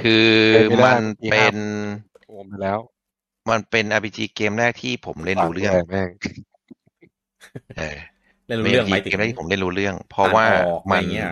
[0.00, 0.28] คือ
[0.68, 1.56] ไม่ได้มันที่เป็ห้ามน
[2.28, 2.78] โอมไปแล้ว
[3.50, 6.10] มันเป็น RPG เกมแรกที่ผมเล่นรู้เรื่องแม่ง
[7.78, 7.98] เออ
[8.46, 11.30] เล่นรู้เรื่องไหมป็นถึงเกมแรกที่ผมเล่นรู้เรื่อง เพราะว่าอ่นออกมันอะไรเงี้ย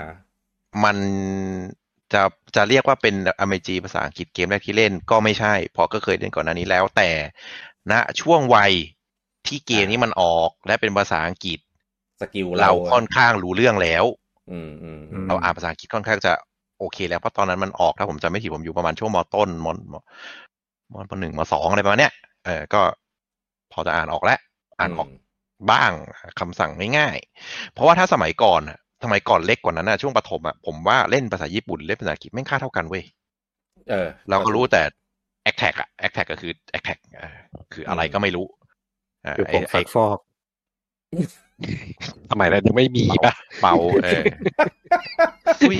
[0.84, 0.96] มัน
[2.12, 2.22] จะ
[2.56, 3.14] จะเรียกว่าเป็น
[3.44, 7.10] RPG ภาษาอังกฤษเกมแรกที่เล่นก็ไม่ใช่ เพราะก็เคยเล่นก่อนหน้านี้แล้ว แต่
[7.90, 8.72] ณช่วงวัย
[9.50, 11.58] ที่เกมนี้มันออกและเป็นภาษาอังกฤษ
[12.20, 14.04] สกิลเราเราค่อนข้างรู้เรื่องแล้ว
[14.50, 16.32] อืมอืมอืมเราอ่านภาษาอังกฤษค่อนข้างจะ
[16.78, 19.94] โอเค แล้วเพราะตอนนั้นมันออกถ้าผมจำไม่ผิดผมอยู่ประมาณช่วงมต้นมม
[20.92, 22.12] มมหนึ่งมสองอะไรประมาณเนี้ย
[22.44, 22.80] เออก็
[23.72, 24.38] พอจะอ่านออกแล้ว
[24.80, 25.08] อ่านออก
[25.70, 25.92] บ้าง
[26.40, 33.04] คำสั่งง่ายๆ เพราะว่าถ้าสมัยก่อนอะสมัยก่อนเล็กกว่านั้นนะช่วงประถมอะผมว่าเล่นภาษาญี่ปุ่นเล่นภาษาอังกฤษแม่งค่าเท่ากันเว้ย
[33.90, 34.82] เออ เราก็รู้แต่
[35.50, 36.90] a c t a g อะ a c t a g ก็คือ a c t
[36.92, 37.36] a g เออ
[37.72, 38.57] คืออะไรก็ไม่รู้า
[39.36, 40.18] คือผงไซักฟอก
[42.30, 44.22] สมัยนั้นยังไม่มีป่ะเป่าเออ
[45.60, 45.78] อุ๊ย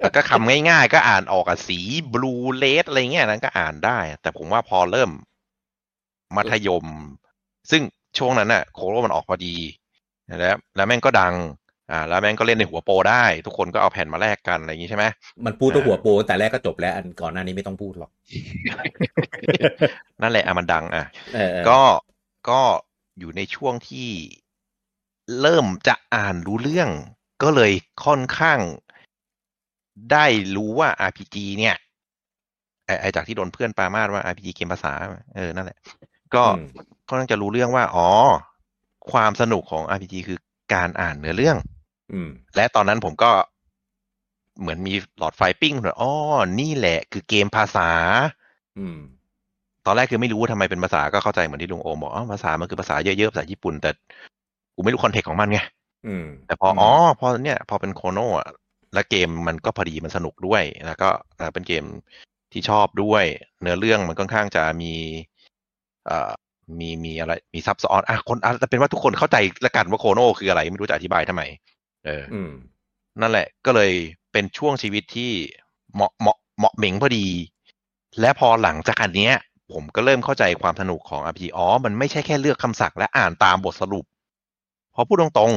[0.00, 1.78] แล้วก็คำง่ายๆ ก็อ่านออกอะสี
[2.12, 5.10] บลูเลสอะไรเงี้ยนั้นก็อ่านได้ แต่ผมว่าพอเริ่ม
[6.36, 6.84] มัธยม
[7.70, 7.82] ซึ่ง
[8.18, 9.56] ช่วงนั้นน่ะ โคโรมันออกพอดี
[10.40, 11.34] แล้ว แล้วแม่งก็ดัง
[11.90, 15.04] อ่าแล้วแม่งก็เล่นในหัวโปรได้ ทุกคนก็เอาแผ่นมาแลกกันอะไรอย่างงี้ใช่ไหม
[15.46, 18.10] มันพูดตัวหัวโปรแต่แรกก็จบแล้วอันก่อนหน้านี้ไม่ต้องพูดหรอก
[20.22, 21.82] นั่นแหละอะมันดังอะเออเออก็
[22.50, 22.62] ก็
[23.18, 24.10] อยู่ในช่วงที่
[25.40, 26.90] เริ่มจะอ่านรู้เรื่อง
[27.42, 27.72] ก็เลย
[28.04, 28.58] ค่อนข้าง
[30.12, 30.26] ได้
[30.56, 31.76] รู้ว่า RPG เนี่ย
[32.86, 34.92] ไอไอจากที่โดนเพื่อนปรามาสว่า RPG เกมภาษา
[35.36, 35.78] เออนั่นแหละ
[36.34, 36.64] ก็อืม
[37.08, 38.08] ค่อนข้างจะรู้เรื่องว่า อ๋อ
[39.12, 40.38] ความสนุกของ RPG คือ
[40.74, 41.79] การอ่านเนื้อเรื่องอืม
[42.56, 43.30] และตอนนั้นผมก็
[44.60, 46.12] เหมือนมีหลอดไฟปิ้งเลยอ๋อ
[46.60, 47.88] นี่แหละคือเกมภาษา
[48.78, 48.98] อืม
[49.86, 53.90] ตอนแรกคือไม่รู้ว่าทำไมเป็นภาษาก็เข้าใจเหมือนที่ลุงโอมบอกอ๋อภาษามันคือภาษาเยอะๆภาษาญี่ปุ่น แต่
[54.74, 55.60] กูไม่รู้ context ของมันไง
[56.06, 56.90] อืมแต่พออ๋อ
[57.20, 58.48] พอเนี่ย พอเป็นโคโนอะ
[58.94, 61.08] แล้วเกมมันก็พอดีมันสนุกด้วย แล้วก็
[61.38, 61.84] อ่าเป็นเกม
[62.52, 63.24] ที่ชอบด้วย
[63.60, 64.92] เนื้อเรื่องมันค่อนข้างจะมี
[66.06, 66.32] เอ่อ
[66.78, 69.36] มีมีอะไรมีซับซ้อนอะคนอะแต่เป็นว่าทุกคนเข้าใจ
[69.66, 71.42] ละกันว่าโคโนคืออะไร ไม่รู้จะอธิบายทำไม
[72.04, 72.52] เอออืม
[73.20, 73.92] นั่นแหละ ก็เลย
[74.32, 75.32] เป็นช่วงชีวิตที่
[75.94, 77.26] เหมาะเหมาะเหมาะเหม่งพอดี
[78.20, 79.34] และพอหลังจากอันเนี้ย
[79.72, 84.04] ผมก็เริ่มเข้าใจความสนุกของ RPG อ๋อ มันไม่ใช่แค่เลือกคำศัพท์และอ่านตามบทสรุป
[84.92, 85.52] เพราะพูดตรง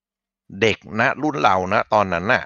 [0.00, 2.42] ๆ เด็กนะรุ่นเรานะตอนนั้นน่ะ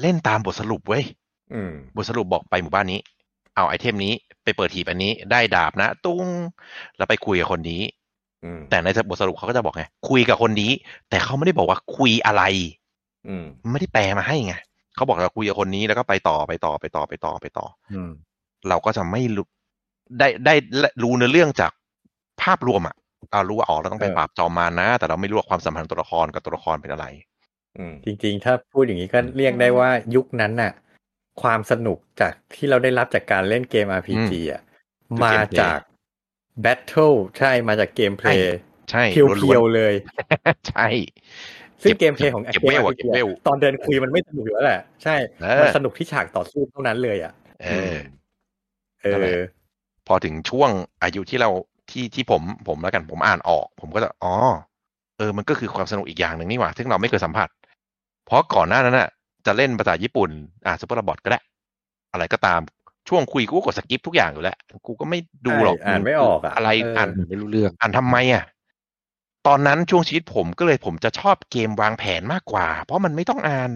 [0.00, 1.04] เล่นตามบทสรุปเว้ย
[1.52, 3.00] อืมบทสรุปบอกไปหมู่บ้านนี้
[3.54, 4.12] เอาไอเทมนี้
[4.42, 6.26] ไปเปิดหีบอันนี้ได้ดาบนะ ตุ้ง
[6.96, 8.03] แล้วไปคุยกับคนนี้อืม
[8.70, 10.70] แต่ในบทสรุปเขาก็จะบอกไงคุยกับคนนี้
[11.10, 12.42] แต่เขาไม่ได้บอกว่าคุยอะไร
[13.28, 14.54] อืมไม่ได้แปลมาให้ไง
[14.94, 18.10] เขาบอกเราคุยกับคนนี้แล้วก็ไปต่อไปต่อไปต่อไปต่อไปต่อ อืม
[18.68, 19.46] เราก็จะไม่รู้
[20.18, 20.54] ได้ได้
[21.02, 21.72] รู้เนื้อเรื่องจาก
[22.42, 22.94] ภาพรวมอะ
[23.32, 27.06] เรารู้ว่าอ๋อเราต้องไปเออปราบจอมมารนะ แต่เราไม่รู้ว่าความสัมพันธ์ตัวละครกับตัวละครเป็นอะไร
[27.78, 30.72] อืมจริง ๆ ถ้าพูดอย่างนี้ก็เรียกได้ว่ายุคนั้นน่ะ
[31.42, 34.62] ความสนุกจากที่เราได้รับจากการเล่นเกม RPG อะ
[35.06, 35.30] คือมา
[36.62, 38.56] gameplay จาก Battle ใช่มาจาก gameplay
[38.90, 40.86] ใช่ pure ล้วนๆเลยๆใช่
[41.82, 47.32] ซึ่งเก็บ gameplay ของเก็บเวลอะกมเก็บเวลตอนเดินคุยมันไม่สนุกอยู่แล้วแหละ ใช่เออมันสนุกที่ฉากต่อสู้เท่านั้นเลยอะ
[47.62, 47.96] เออ
[49.02, 49.32] เอนั่นแหละ
[50.06, 50.70] พอถึงช่วง
[51.02, 51.50] อายุที่เรา
[51.90, 54.34] ที่ที่ผมผมแล้วกันผมอ่านออก ผมก็จะอ๋อ
[55.18, 57.48] เออ มันก็คือความสนุกอีกอย่างหนึ่งนี่หว่าซึ่งเราไม่เคยสัมผัส
[58.26, 59.08] เพราะก่อนหน้านั้นน่ะ
[59.46, 60.30] จะเล่นภาษาญี่ปุ่น
[60.66, 61.40] อ่า Super Robot ก็ได้
[62.12, 62.60] อะไรก็ตาม
[63.08, 68.44] ช่วงคุยกูก็กด skip ทุกอย่างอยู่แล้ว กูก็ไม่ดูหรอกใช่อ่านไม่ออกอะอะไรเอออ่อ่านไม่รู้เรื่อง อ่านทำไมอะ
[69.46, 73.70] ตอนนั้นช่วงชีวิตผมก็เลยผมจะชอบเกมวางแผนมากกว่า เพราะมันไม่ต้องอ่าน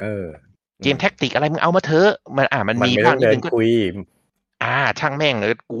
[0.00, 0.26] เออ
[0.82, 3.72] เกม tactic อะไรมึงเอามาเถอะมันอ่ามันมันมีไม่บ้าต้องงนิดเดินนึงก็คุย
[4.62, 5.78] อ่า ช่างแม่งเลยกู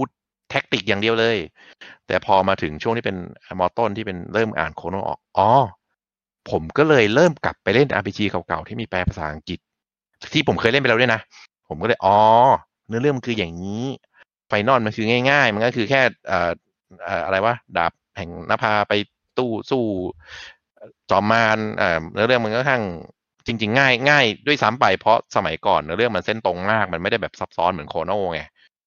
[0.50, 1.36] tactic อย่างเดียวเลย
[2.06, 3.16] แต่พอมาถึงช่วงที่เป็น
[3.58, 5.50] มอต้นที่เป็นเริ่มอ่านโคโนออกอ๋อ
[6.50, 9.58] ผมก็เลยเริ่มกลับไปเล่น RPG เก่าๆที่มีแปลภาษาอังกฤษ
[10.32, 11.20] ที่ผมเคยเล่นไปแล้วด้วยนะ
[11.68, 12.18] ผมก็เลยอ๋อ
[12.88, 13.84] เนื้อเรื่องมันคืออย่างนี้
[14.48, 16.50] Final มันคือง่าย ๆ มันก็คือแค่เอ่อ
[17.04, 18.92] เอ่ออะไรวะดาบแห่งนภาไป
[19.38, 19.84] ตู้สู้
[21.10, 22.82] จอมมารเอ่อเนื้อเรื่องมันก็ค่อนข้าง
[23.46, 28.40] จริง ๆ ง่ายง่ายด้วยซ้ำไปเพราะสมัยก่อนเนื้อเรื่องมันเส้นตรงมากมันไม่ได้แบบซับซ้อนเหมือนโคโนไง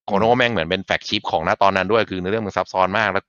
[0.06, 3.24] โคโนแม่งเหมือนเป็นแฟกชิปของณตอนนั้นด้วยคือเนื้อเรื่องมันซับซ้อนมากแล้ว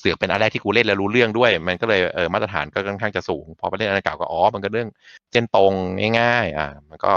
[0.00, 4.88] เสือกเป็นอันแรกที่กูเล่นแล้วรู้เรื่องด้วย มันก็เลยเออมาตรฐานก็ค่อนข้างจะสูง พอไปเล่นอันเก่าก็อ๋อมันก็เรื่อง
[5.32, 5.72] เส้นตรง
[6.20, 7.12] ง่ายๆอ่ามันก็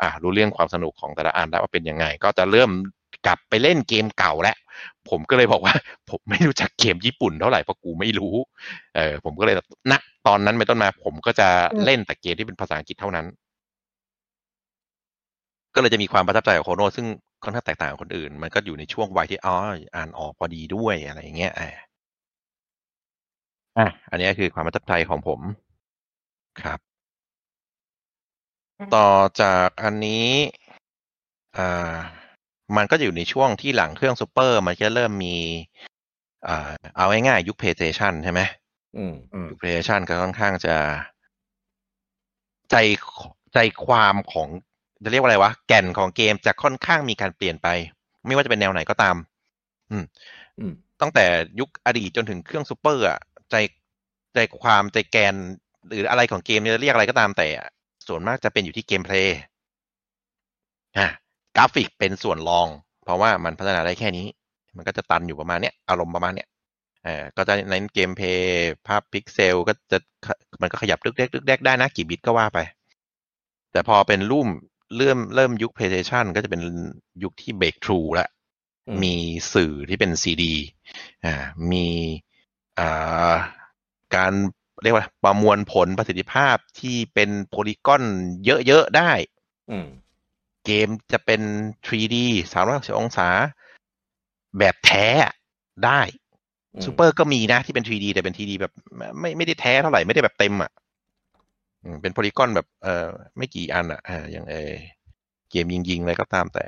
[0.00, 2.70] อ่ารู้เรื่องความสนุกของแต่ละอันแล้วว่าเป็นยังไง ก็จะเริ่ม
[3.26, 4.56] กลับไปเล่นเกมเก่าแล้ว
[5.08, 5.74] ผมก็เลยบอกว่า
[6.10, 8.34] ผมไม่รู้จักเกมญี่ปุ่นเท่าไหร่เพราะกูไม่รู้
[8.96, 9.56] เออผมก็เลย
[9.90, 9.92] ณ
[10.26, 11.48] ตอนนั้นเป็นต้นมา ผมก็จะ
[11.84, 13.26] เล่นแต่เกมที่เป็นภาษาอังกฤษเท่านั้น
[15.74, 17.06] ก็เลยจะมีความประทับใจกับโคโนซึ่ง
[17.44, 19.54] ค่อนข้างแตกต่างกับคนอื่น มันก็อยู่ในช่วงวัยที่อ๋อ
[19.94, 21.70] อ่านออกพอดีด้วยอะไรอย่างเงี้ยอะ
[23.78, 25.40] อะอันนี้คือความประทับใจของผม
[26.60, 26.91] ครับ
[28.96, 29.10] ต่อ
[29.40, 30.28] จากอันนี้
[31.58, 31.94] อ่า
[32.76, 35.36] มันก็จะอยู่ในช่วงที่หลังเครื่องซูเปอร์ มันจะเริ่มมี
[36.46, 38.40] อ่า เอาง่ายๆยุค PlayStation ใช่ไหม
[38.96, 40.76] อืมอืมยุค PlayStation ก็ค่อนข้างจะ
[42.70, 42.76] ใจ
[43.54, 44.48] ใจความของ
[45.04, 47.68] จะเรียกว่าอะไรวะ แก่นของเกมจะค่อนข้างมีการเปลี่ยนไป
[48.26, 49.16] ไม่ว่าจะเป็นแนวไหนก็ตาม
[49.90, 50.04] อืม
[50.58, 51.26] อืมตั้งแต่
[51.60, 53.18] ยุคอดีตจนถึงเครื่องซูเปอร์อะ
[53.50, 53.56] ใจ
[54.34, 55.34] ใจความใจแกน
[55.88, 57.68] หรืออะไรของเกมเนี่ยเรียกอะไรก็ตามแต่อะ
[58.06, 59.38] ส่วนมากจะเป็นอยู่ที่ gameplay
[60.98, 61.06] อะ
[61.56, 62.68] กราฟิกเป็นส่วนรอง
[63.04, 64.26] เพราะว่ามันพัฒนาได้แค่นี้
[64.76, 66.48] มันก็จะตันอยู่ประมาณเนี้ยอารมณ์ประมาณเนี้ย
[67.04, 69.98] เออก็จะใน gameplay ภาพพิกเซลก็จะ
[70.62, 72.58] มันก็ขยับดึกเด็กดึกเด็กได้นะ กี่บิตก็ว่าไป
[73.72, 74.48] แต่พอเป็นรุ่ม
[74.96, 76.62] เริ่มเริ่มยุค PlayStation ก็จะเป็น
[77.22, 78.28] ยุคที่ breakthrough แล้ว
[78.88, 79.14] อืมมี
[79.54, 80.54] สื่อที่เป็นซีดี
[81.24, 81.34] อ่า
[81.70, 81.86] มี
[82.78, 83.34] อ่า
[84.16, 84.32] การ
[84.82, 88.02] เรียกว่าประมวลผลประสิทธิภาพที่เป็น polygon
[88.66, 89.12] เยอะๆได้
[89.70, 89.86] อืม
[90.66, 91.40] เกมจะเป็น
[91.86, 92.16] 3D
[92.52, 93.28] 360องศา
[94.58, 95.06] แบบแท้
[95.84, 96.00] ได้
[96.74, 98.72] อืมซูเปอร์ก็มีนะที่เป็น 3D แต่เป็น 3D แบบ
[99.20, 100.70] ไม่ไม่ได้แท้เท่าไหร่ไม่ได้แบบเต็มอะ
[101.84, 104.72] อืมเป็น polygon แบบเอ่อไม่กี่อันอะเอออย่างเออ
[105.50, 106.64] เกมยิงๆอะไรก็ตามแต่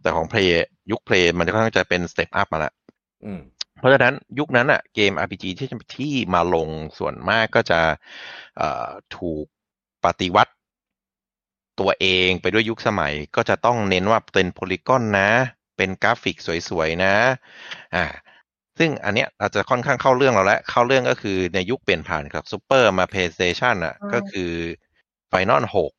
[0.00, 2.72] แต่ของเพลย์ยุคเพลย์มันจะค่อนข้างจะเป็น step up มาละ
[3.24, 3.40] อืม
[3.78, 6.68] เพราะฉะนั้นยุคนั้นอะเกม RPG ที่ที่มาลง
[6.98, 7.80] ส่วนมากก็จะ
[8.56, 9.44] เอ่อถูก
[10.04, 10.52] ปฏิวัติ
[11.80, 15.30] ตัวเองไปด้วยยุคสมัยก็จะต้องเน้นว่าเป็นโพลีกอนนะ
[15.76, 16.36] เป็นกราฟิก
[16.68, 17.14] สวยๆนะ
[17.94, 18.04] อ่า
[18.78, 24.50] ซึ่งอันเนี้ยเราจะค่อนข้างเข้าเรื่องเราแล้วเข้าเรื่องก็คือในยุคเปลี่ยนผ่านครับซูเปอร์มา PlayStation อะก็คือ
[25.32, 25.90] Final 6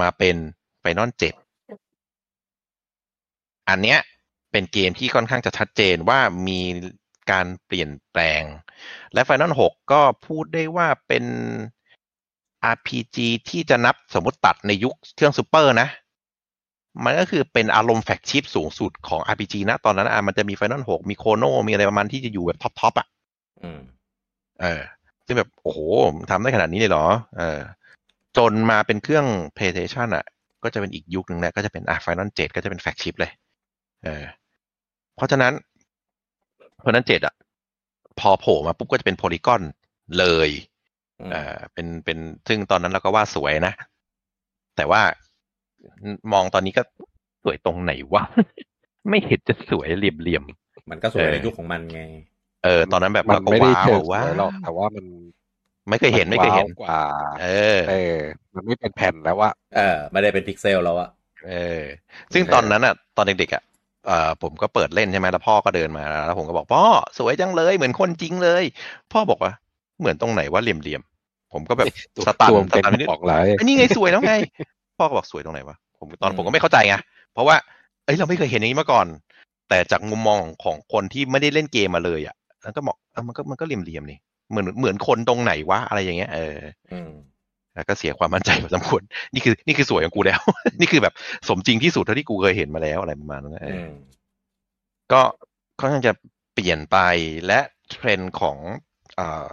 [0.00, 0.36] มาเป็น
[0.82, 1.34] Final 7
[3.68, 3.98] อันเนี้ย
[4.52, 6.60] เป็นเกมที่ค่อนข้างจะชัดเจนว่ามี
[7.30, 8.42] การเปลี่ยนแปลง
[9.14, 11.24] และ Final 6 ก็พูดได้ว่าเป็น
[12.74, 13.16] RPG
[13.48, 15.88] ที่จะนับสมมติตัดในยุคเครื่องซูเปอร์นะ
[17.04, 23.06] มันก็คือเป็นอารมณ์ flagship สูงสุดของ RPG นะ ตอนนั้นอะมันจะมี Final 6 มีโคโนมีอะไรประมาณที่จะอยู่แบบ top ๆอะ
[23.62, 23.80] อืม
[24.60, 24.82] เออ
[25.26, 25.78] ซึ่งแบบ โอ้โห
[26.30, 27.06] ทำได้ขนาดนี้เลยเหรอ
[27.38, 27.60] เออ
[28.36, 29.26] จนมาเป็นเครื่อง
[29.56, 30.24] PlayStation อะ
[30.62, 33.30] ก็จะเป็นอีกยุคหนึ่งนะก็จะเป็นอะ Final 7 ก็จะเป็นแฟกชิปเลย
[34.04, 34.24] เออ
[35.18, 35.52] เพราะฉะนั้น
[36.84, 37.34] Final 7อะ
[38.20, 39.62] พอโผล่มาปุ๊บก็จะเป็นโพลีกอน
[40.18, 40.50] เลย
[41.20, 43.72] อืมเออเป็นเป็นซึ่งตอนนั้นเราก็ว่าสวยนะ
[44.76, 45.00] แต่ว่า
[46.32, 46.82] มองตอนนี้ก็
[47.42, 48.22] สวยตรงไหนวะ
[49.08, 50.44] ไม่เห็นจะสวยเหลี่ยม
[50.90, 55.04] มันก็สวยเออในยุคของมันไงๆเออ ตอนนั้นแบบมันเราก็ไม่ได้ว้าเชิวงสว้าวยหรอกวแต่ว่ามัน
[55.88, 57.00] ไม่เคยเห็นไม่เคยเห็นว้าวกว่า
[57.42, 57.46] เอ
[57.76, 58.18] อ เออ
[58.54, 61.10] มันไม่เป็นแผ่นแล้วว่าเออ ไม่ได้เป็นพิกเซลแล้วอะ
[61.46, 61.82] เออ
[62.32, 63.62] ซึ่งตอนนั้นอะตอนเด็กๆอะ
[64.06, 66.84] เอ่อผมก็เปิดเล่นใช่ไหมแล้วพ่อก็เดินมาแล้วผมก็บอกพ่อ
[67.18, 68.64] สวยจังเลยเหมือนคนจริงเลย
[69.12, 69.52] พ่อบอกว่า
[70.00, 71.86] เหมือนตรงไหนว่าเหลี่ยมๆผมก็แบบ
[72.16, 74.34] ตัวสตันตัวสเป็นตันนิดบอกเลยไอ้นี่ไงสวยแล้วไง
[74.98, 76.94] พ่อก็บอกสวยตรงไหนวะผมตอนผมก็ไม่เข้าใจไง
[77.32, 77.56] เพราะว่า
[78.04, 79.06] เอ้ยเราไม่เคยเห็นอย่างนี้มาก่อน
[79.68, 84.18] แต่จากมุมมองของคนที่ไม่ได้เล่นเกมมาเลยอะแล้วก็บอกเออมันก็มันก็เหลี่ยมๆนี่
[84.50, 86.56] เหมือนเหมือนคนตรงไหนวะอะไรอย่างเงี้ยเออ
[87.78, 89.02] อืมแล้วก็เสียความมั่นใจพอสมควร
[89.34, 90.40] นี่คือ นี่คือสวยของกูแล้ว
[90.80, 91.14] นี่คือแบบ
[91.48, 93.92] สมจริงที่สุดเท่าที่กูเคยเห็นมาแล้วอะไรประมาณนั้นนะเออือม
[95.12, 95.20] ก็
[95.80, 96.12] ค่อนข้างจะ
[96.54, 96.98] เปลี่ยนไป
[97.46, 98.56] และเทรนด์ของ
[99.16, 99.46] เอ่อ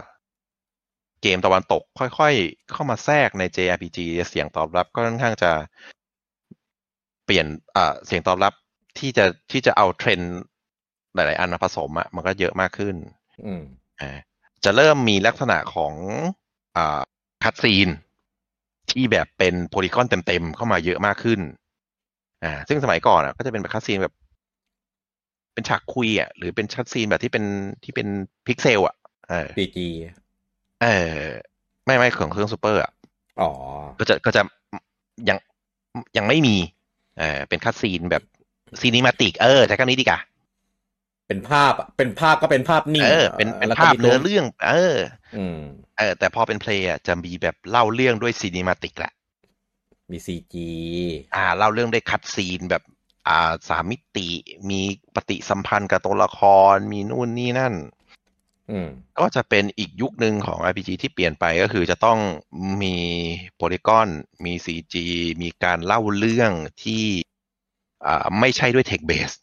[1.22, 3.98] เกมตะวันตก ค่อยๆ เข้ามาแทรกใน JRPG
[4.28, 5.52] เสียงตอบรับก็ค่อนข้างจะ
[7.24, 7.46] เปลี่ยน
[7.76, 8.52] อ่าเสียงตอบรับ
[8.98, 10.34] ที่จะที่จะเอาเทรนด์
[11.14, 12.96] หลาย ๆ อันมาผสมอะมันก็เยอะมากขึ้น
[13.44, 13.62] อืม
[14.00, 14.10] อ่า
[14.64, 15.94] จะเริ่มมีลักษณะของ
[16.76, 17.00] อ่า
[17.44, 17.88] cutscene
[18.90, 21.40] ที่แบบเป็น polygon เต็มๆเข้ามาเยอะมากขึ้น
[22.44, 24.14] อ่า ซึ่งสมัยก่อนอะ ก็จะเป็นแบบ cutscene แบบ
[25.54, 27.44] เป็นฉากคุยอะหรือเป็น cutscene แบบที่เป็น
[27.84, 28.08] ที่เป็น
[28.46, 28.96] พิกเซลอะ RPG
[29.28, 31.14] เออ
[31.84, 32.92] ไม่ไม่ของเครื่องซูเปอร์อะ
[33.40, 33.50] อ๋อ
[33.98, 34.42] ก็จะก็จะ
[35.28, 35.38] ยัง
[36.16, 36.56] ยังไม่มี
[37.18, 38.22] เออเป็น cutscene แบบ
[38.80, 40.20] cinematic เออใช้คำนี้ดีกว่า
[41.28, 44.96] เป็นภาพอะเป็นภาพก็เป็นภาพนิ่งเออเป็นเป็นแล้วก็ภาพมีเนื้อเรื่อง เออ
[45.36, 45.58] อืม
[45.96, 49.12] เออแต่พอเป็นเพลย์อะจะมีแบบเล่าเรื่องด้วย cinematic แหละ
[50.10, 50.68] มี CG
[51.34, 52.82] อ่าเล่าเรื่องด้วย cutscene แบบ
[53.28, 54.28] อ่าสามมิติ
[54.70, 54.80] มี
[55.14, 56.40] ปฏิสัมพันธ์กับตัวละค
[56.72, 57.74] รมีนู่นนี่นั่น
[58.70, 62.18] อืมก็จะเป็นอีกยุคหนึ่งของ RPG ที่เปลี่ยนไปก็คือจะต้อง
[62.82, 62.96] มี
[63.56, 64.08] polygon
[64.44, 64.94] มี CG
[65.42, 66.52] มีการเล่าเรื่อง
[66.82, 67.04] ที่
[68.06, 69.34] อ่าไม่ใช่ด้วย Text Base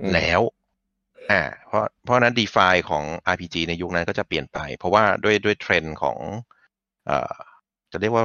[0.00, 0.40] อืมแล้ว
[1.30, 6.18] อ่าเพราะเพราะนั้น define ของ RPG ในยุคนั้นก็จะเปลี่ยนไป เพราะว่าด้วยด้วยเทรนด์ของ
[7.06, 7.34] เอ่อ
[7.92, 8.24] จะเรียกว่า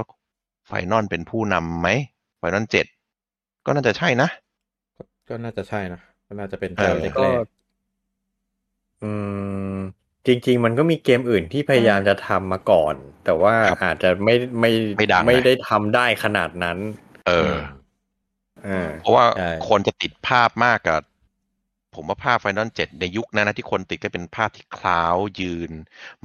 [0.67, 1.87] ไฟนอลเป็นผู้นำไหม
[2.37, 2.85] ไฟนอลเจ็ด
[3.65, 4.29] ก็น่าจะใช่นะ
[4.97, 7.47] ก็ก็น่าจะใช่นะก็น่าจะเป็นเออเจ้าเล็กก็แรก
[9.03, 9.11] อื
[9.73, 9.75] ม
[10.25, 12.95] จริง ๆ มันก็มีเกมอื่นที่พยายามจะทำมาก่อน
[13.25, 16.77] แต่ว่าครับอาจจะไม่ไม่ไม่ดังไม่นะได้ทำได้ขนาดนั้น
[17.27, 17.53] เออ
[18.67, 21.01] อ่าเพราะว่าใช่คนจะติดภาพมากกับ
[21.97, 25.71] ผมว่าภาพ Final 7 ในยุคนั้นนะที่คนติดก็เป็นภาพที่คล้าวยืน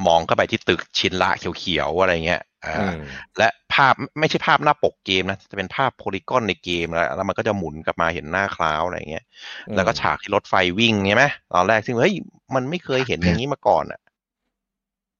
[0.06, 2.98] มองเข้าไปที่ตึกชินละเขียวๆอะไรเงี้ยอ่าอืม
[3.38, 9.24] และภาพไม่ใช่ภาพหน้าปกเกมนะจะเป็นภาพโพลีกอนในเกมแล้วแล้วมันก็จะหมุนกลับมาเห็นหน้าคล้าวอะไรเงี้ย
[9.76, 11.24] แล้วก็ฉากที่รถไฟวิ่งใช่ไหม
[11.54, 12.14] ตอนแรกซึ่งเฮ้ย
[12.54, 14.00] มันไม่เคยเห็นอย่างนี้มาก่อนอะ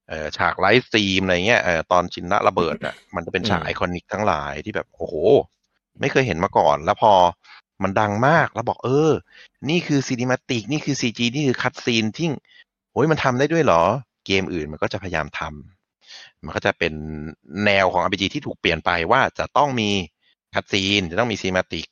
[0.09, 5.15] เออฉาก Lifestream อะไรเงี้ยเออตอนชินระระเบิดอะมันจะเป็นฉากอืมไอคอนิกทั้งหลายที่แบบโอ้โห
[6.01, 7.13] ไม่เคยเห็นมาก่อน แล้วพอ
[7.85, 9.13] มันดังมากแล้วบอกเออ
[9.71, 12.29] นี่คือ cinematic นี่คือ CG นี่คือ cutscene ที่
[12.93, 13.83] โอ้ยมันทำได้ด้วยเหรอ
[14.27, 16.95] เกมอื่นมันก็จะพยายามทำมันก็จะเป็น
[17.65, 19.91] แนวของ RPG ที่ถูกเปลี่ยนไปว่าจะต้องมี
[20.55, 21.87] cutscene จะต้องมี cinematic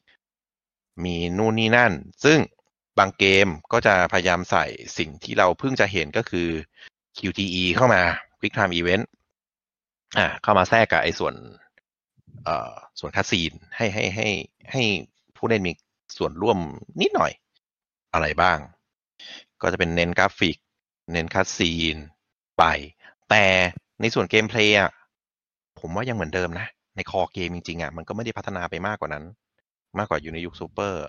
[1.04, 1.92] มีนู่นนี่นั่น
[2.24, 2.38] ซึ่ง
[2.98, 4.64] บางเกมก็จะพยายามใส่
[4.98, 6.48] สิ่งที่เราเพิ่งจะเห็นก็คือ
[7.18, 8.02] QTE เข้ามา
[8.38, 9.04] Quick Time Event
[10.18, 11.34] อ่าเข้ามาแทรกกับไอ้ส่วน
[12.44, 14.28] เอ่อส่วน cutscene ให้ให้ให้
[14.72, 14.82] ให้
[15.40, 15.72] ผู้เล่นมี
[16.16, 16.58] ส่วนร่วม
[17.00, 17.32] นิดหน่อย
[18.12, 18.58] อะไรบ้าง
[19.62, 20.56] ก็จะเป็นเน้นกราฟิก
[21.12, 21.96] เน้น cutscene
[22.58, 22.64] ไป
[23.30, 23.44] แต่
[24.00, 24.90] ในส่วน gameplay อะ
[25.80, 29.24] ผมว่ายังเหมือนเดิมนะ ใน core เกมจริงๆอะมันก็ไม่ได้พัฒนาไปมากกว่านั้น
[29.98, 31.02] มากกว่าอยู่ในยุคซูเปอร์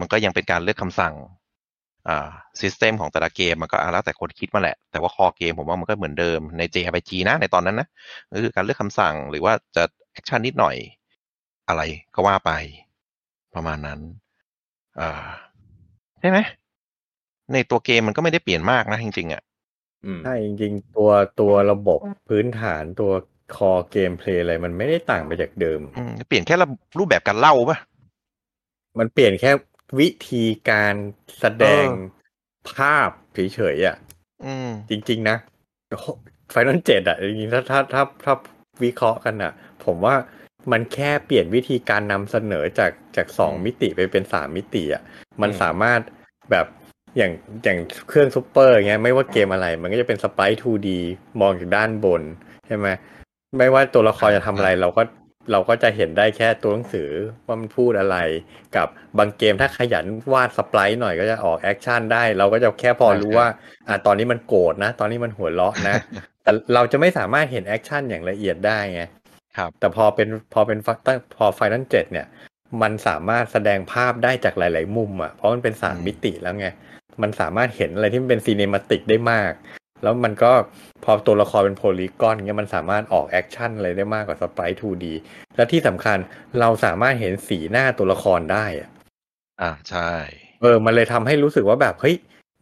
[0.00, 1.14] มันก็ยังเป็นการเลือกคำสั่ง
[2.08, 2.28] อ่า
[2.60, 7.88] system ของแต่ละเกมมันก็อะแล้วแต่คนคิดมาแหละ แต่ว่า core เกมผมว่ามันก็เหมือนเดิมใน JRPG นะในตอนนั้นนะ
[8.32, 9.82] ก็คือการเลือกคำสั่งหรือว่าจะ
[10.12, 10.76] แอคชั่นนิดหน่อย
[11.68, 11.82] อะไร
[12.14, 12.52] ก็ว่าไป
[13.54, 14.00] ประมาณนั้น
[15.00, 15.10] อ่า
[16.20, 16.38] ใช่ไหม
[17.52, 19.42] ในตัวเกมมันก็ไม่ได้เปลี่ยนมากนะจริงๆอะ
[20.04, 21.10] อืมใช่จริงๆ ตัว
[21.40, 23.12] ตัวระบบพื้นฐานตัว
[23.56, 26.54] core gameplay อะไรมันไม่ได้ต่างไปจากเดิมอืมเปลี่ยนแค่
[26.98, 27.78] รูปแบบการเล่าปะ
[28.98, 29.50] มันเปลี่ยนแค่
[29.98, 30.94] วิธีการ
[31.38, 31.94] แสดงเอ
[32.68, 33.96] อภาพเฉยๆอะ
[34.44, 35.36] อืมจริง ๆ นะ
[36.50, 38.34] ไฟนอลเจ็ดอะจริงๆถ้าถ้าถ้าถ้า
[38.84, 39.52] วิเคราะห์กันอะ
[39.84, 40.14] ผมว่า
[40.72, 45.02] มันแค่เปลี่ยนวิธีการนำเสนอจากจากสองอืมมิติไปเป็นสามมิติอะ
[45.42, 46.00] มันอืมสามารถ
[46.50, 46.66] แบบ
[47.16, 47.32] อย่าง
[47.64, 47.78] อย่าง
[48.08, 50.88] เครื่องซูเปอร์อย่างเงี้ยไม่ว่าเกมอะไร มันก็จะเป็นสไปร์ 2D
[51.40, 52.22] มองจากด้านบน
[52.66, 52.88] ใช่ไหม
[53.58, 55.02] ไม่ว่าตัวละครจะทำอะไรเราก็
[55.52, 57.10] เราก็จะเห็นได้แค่ตัวหนังสือ
[57.46, 58.16] ว่ามันพูดอะไร
[58.76, 63.48] กับบางเกมถ้าขยันวาด sprite หน่อยก็จะออกแอคชั่นได้ เราก็จะแค่พอรู้ว่า
[63.88, 65.94] อะตอนนี้มันโกรธนะ ตอนนี้มันหัวเราะนะ
[66.42, 69.02] แต่เราจะไม่สามารถเห็นแอคชั่นอย่างละเอียดได้ไง
[69.56, 72.26] ครับแต่พอเป็นพอเป็นตั้งพอไฟน a ลเจ็ดเนี่ย
[72.82, 76.66] มันสามารถแสดงภาพได้จากหลาย ๆ มุมอะเพราะมันเป็นสามอืมมิติแล้วไง
[77.22, 79.52] มันสามารถเห็นอะไรที่มันเป็น cinematic ได้มาก
[80.02, 80.52] แล้วมันก็
[81.04, 85.04] พอตัวละครเป็น polygon เงี้ยมันสามารถออกแอคชั่นอะไรได้มากกว่าสไปร์ 2D
[85.56, 86.18] และที่สำคัญ
[86.60, 88.90] เราสามารถเห็นสีหน้าตัวละครได้อะ
[89.62, 90.12] อ่าใช่
[90.60, 92.16] เออ มันเลยทำให้รู้สึกว่าแบบเฮ้ย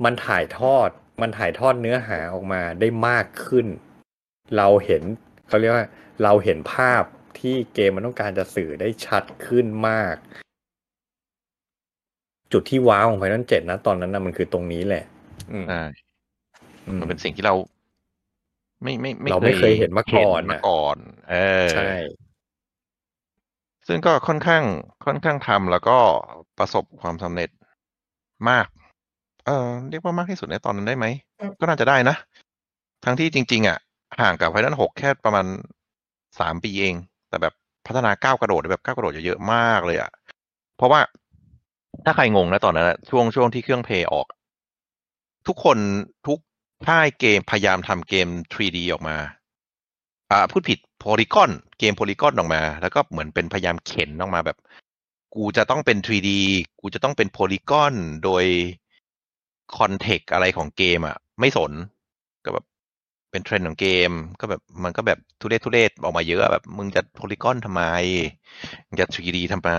[0.05, 0.89] มันถ่ายทอด
[1.23, 3.67] มันถ่ายทอดเนื้อหาออกมาได้มากขึ้น
[4.57, 5.03] เราเห็น
[5.49, 5.87] เขาเรียกว่า
[6.23, 7.03] เราเห็นภาพ
[7.39, 10.17] ที่เกมมันต้องการจะสื่อได้ชัดขึ้นมาก
[12.53, 15.05] จุดที่ว้าวของไฟนอลเจ็ดนะตอนนั้นนะมันคือตรงนี้แหละ
[15.53, 15.83] อืมใช่
[16.87, 17.55] อืมมันเป็นสิ่งที่เรา
[18.83, 20.97] ไม่ไม่เราไม่เคยเห็นมาก่อนเห็นมาน่ะก่อน
[21.31, 21.93] เออใช่
[23.89, 24.63] ซึ่งก็ค่อนข้าง
[25.05, 25.99] ค่อนข้างทำแล้วก็
[26.59, 27.51] ประสบความสำเร็จ
[28.49, 28.67] มาก
[29.47, 31.07] เออเรียกว่ามากที่สุดในตอนนั้นได้ไหม
[31.61, 32.17] ก็น่าจะได้นะ
[33.05, 33.79] ทั้งที่จริง ๆ อะ
[34.21, 35.47] ห่างกับไฟนอลหกแค่ประมาณ
[36.39, 36.95] สามปีเอง
[37.29, 37.55] แต่แบบ
[37.87, 40.11] พัฒนาก้าวกระโดดแบบก้าวกระโดดเยอะมากเลยอะ
[40.77, 41.01] เพราะว่า
[42.05, 44.27] ถ้าใครงงนะตอนนั้นช่วงช่วงที่เครื่องเพย์ออก
[45.47, 45.79] ทุกคน
[46.27, 46.39] ทุก
[46.87, 49.17] ค่ายเกมพยายามทำเกม 3D ออกมา
[50.31, 54.59] อ่าพูดผิดโพลีกอนเกมโพลีกอนออกมา แล้วก็เหมือนเป็นพยายามเข็นออกมาแบบ
[55.35, 56.31] กูจะต้องเป็น 3D
[56.81, 57.95] กูจะต้องเป็น polygon
[58.25, 58.45] โดย
[59.77, 61.73] context อะไรของเกมอะ ไม่สน
[63.31, 67.83] เป็นเทรนด์ของเกม ก็แบบมันก็แบบทุเรศทุเรศออกมาเยอะแบบ มึงจะ polygon ทำไม
[68.87, 69.71] มึงจะ 3D ทำไม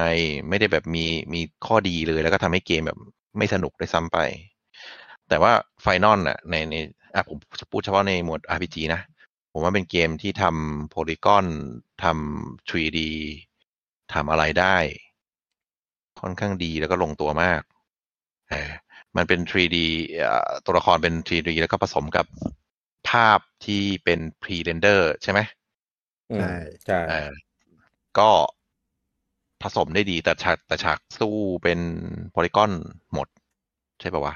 [0.50, 2.98] ไม่ได้แบบมีมีข้อดีเลยแล้วก็ทำให้เกมแบบ
[3.38, 4.18] ไม่สนุกด้วยซ้ำไป
[5.28, 6.76] แต่ว่าไฟนอลอะในใน
[7.14, 9.02] อะผมจะพูดเฉพาะในหมวด RPG นะ
[9.52, 11.46] ผมว่าเป็นเกมที่ทำ polygon
[12.04, 13.00] ทำ 3D
[14.14, 14.78] ทำอะไรได้
[16.22, 17.62] ค่อนข้างดีแล้วก็ลงตัวมาก
[19.18, 19.78] มันเป็น 3D
[20.66, 22.26] ตัวละครเป็น 3D แล้วก็ผสมกับ
[23.10, 25.40] ภาพที่เป็น pre-render ใช่ไหม
[26.32, 26.54] อืมใช่
[26.86, 27.32] ใช่เออ
[28.20, 28.30] ก็
[29.64, 31.80] ผสมได้ดีแต่ฉากแต่ฉากสู้เป็น
[32.32, 32.72] polygon
[33.14, 33.28] หมด
[34.00, 34.36] ใช่ป่าววะ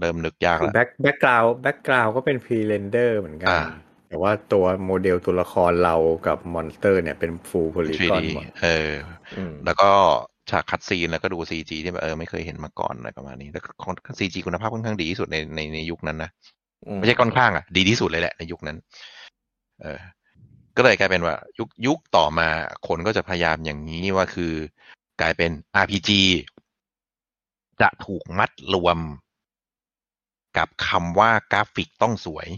[0.00, 3.62] เริ่มนึกยากแล้ว back background background ก็เป็น pre-render เหมือนกันอ่า
[4.08, 8.92] แต่ว่าตัวโมเดลตัวละครเรากับมอนสเตอร์ เนี่ยเป็นฟูลโพลีกอน 3D หมดเออ
[9.36, 9.90] อืมแล้วก็
[10.50, 13.62] ฉาก cutscene แล้วก็ดู CG ที่แบบเออไม่เคยเห็นมาก่อนอะไรประมาณนี้ แล้ว
[14.18, 16.65] CG คุณภาพค่อนข้างดีที่สุดในในในยุคนั้นนะอืม
[16.98, 18.78] ไม่ใช่ค่อนข้างอะดีที่สุดเลยแหละในยุคนั้น
[19.82, 20.00] เออ
[20.76, 22.48] ก็เลยกลายเป็นว่า ยุคยุคต่อมา
[22.88, 24.52] คนก็จะพยายามอย่างนี้ว่าคือ
[25.20, 25.50] กลายเป็น
[25.82, 26.10] RPG
[27.80, 28.98] จะถูกมัดรวม
[30.58, 32.48] กับคำว่ากราฟิกต้องสวย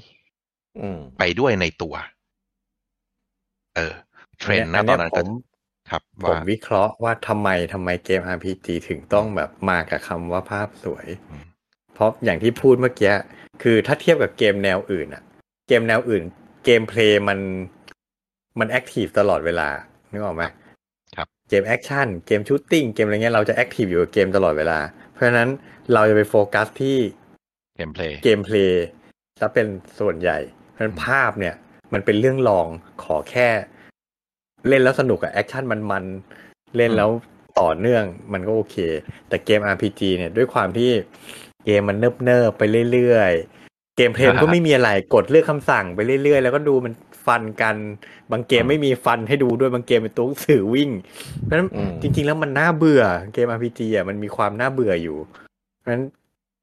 [0.80, 1.94] อืมไปด้วยในตัว
[3.76, 3.94] เออ
[4.38, 5.28] เทรนด์นะอัตอนนั้นผก็ม
[5.90, 11.44] ครับผมว่าวิเคราะห์ว่าทำไมทำไมเกม RPG ถึงต้องแบบมากับคำว่าภาพสวยอืม
[11.94, 13.12] เพราะอย่างที่พูดเมื่อกี้
[13.62, 15.22] คือถ้าเทียบกับเกมแนวอื่นอะ
[15.68, 16.22] เกมแนวอื่น
[16.64, 17.38] gameplay มัน
[18.58, 19.68] มัน active ตลอดเวลา
[20.12, 20.42] นึกออกไหม
[21.16, 24.78] ครับเกม action เกม shooting เกมอะไรเงี้ยเราจะ active อยู่กับเกมตลอดเวลา
[25.12, 25.48] เพราะฉะนั้น
[25.92, 26.98] เราจะไปโฟกัสที่
[27.76, 28.84] gameplay gameplay
[29.40, 29.66] จะเป็น
[30.00, 30.38] ส่วนใหญ่
[30.70, 31.54] เพราะฉะนั้นภาพเนี่ย
[31.92, 32.66] มันเป็นเรื่องรอง
[33.02, 33.48] ขอแค่
[34.68, 37.10] เล่นแล้วสนุกอะ action มันมันๆเล่นแล้ว
[37.60, 38.76] ต่อเนื่องมันก็โอเค
[39.28, 40.90] แต่เกม RPG เนี่ยด้วยความที่
[41.70, 42.62] เกมมันเนิบเนิบๆไป
[42.92, 46.92] เรื่อยๆ gameplay มันก็ไม่มีอะไรกดเลือกคำสั่งไปเรื่อยๆ แล้วก็ดูมัน
[47.26, 47.76] ฟันกัน
[48.30, 50.90] บางเกมไม่มีฟันให้ดูด้วยบางเกมเป็นตัวหนังสื่อวิ่ง
[51.42, 53.02] เพราะฉะนั้นอืมจริง ๆ แล้วมันน่าเบื่อ
[53.34, 55.16] เกม RPG อะมันมีความน่าเบื่ออยู่
[55.78, 56.04] เพราะฉะนั้น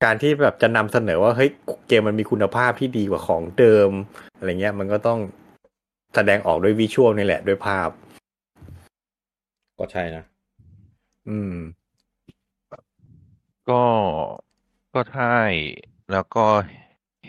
[0.03, 1.49] การที่แบบจะนำเสนอว่าเฮ้ย
[1.87, 3.89] เกมมันมีคุณภาพที่ดีกว่าของเดิม
[4.37, 5.19] อะไรเงี้ย มันก็ต้อง
[6.15, 7.89] แสดงออกด้วยวิชวลนี่แหละด้วยภาพ
[9.77, 10.23] ก็ใช่นะ
[11.29, 11.55] อืม
[13.69, 13.81] ก็
[14.95, 15.37] ก็ใช่
[16.11, 16.45] แล้วก็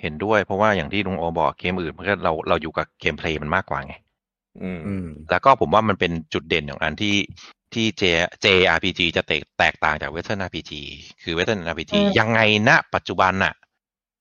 [0.00, 3.94] เห็นด้วยเพราะว่าอย่างที่ลุงโอบอกเกมอื่นมันก็เราเราอยู่กับเกมเพลย์มันมากกว่าไง
[4.62, 7.16] อืมอืมแล้วก็ผมว่ามันเป็นจุดเด่นของอันที่
[7.74, 8.02] ที่ J
[8.44, 10.72] JRPG จะแตกแตกต่างจาก Western RPG
[11.22, 13.54] คือ Western RPG อืมยังไงณปัจจุบันน่ะ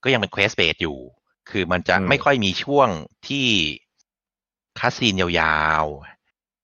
[0.04, 0.98] ก็ยังเป็น Quest Based อยู่
[1.50, 2.90] คือมันจะอืมไม่ค่อยมีช่วง
[3.28, 3.48] ที่
[4.80, 5.86] cutscene ยาว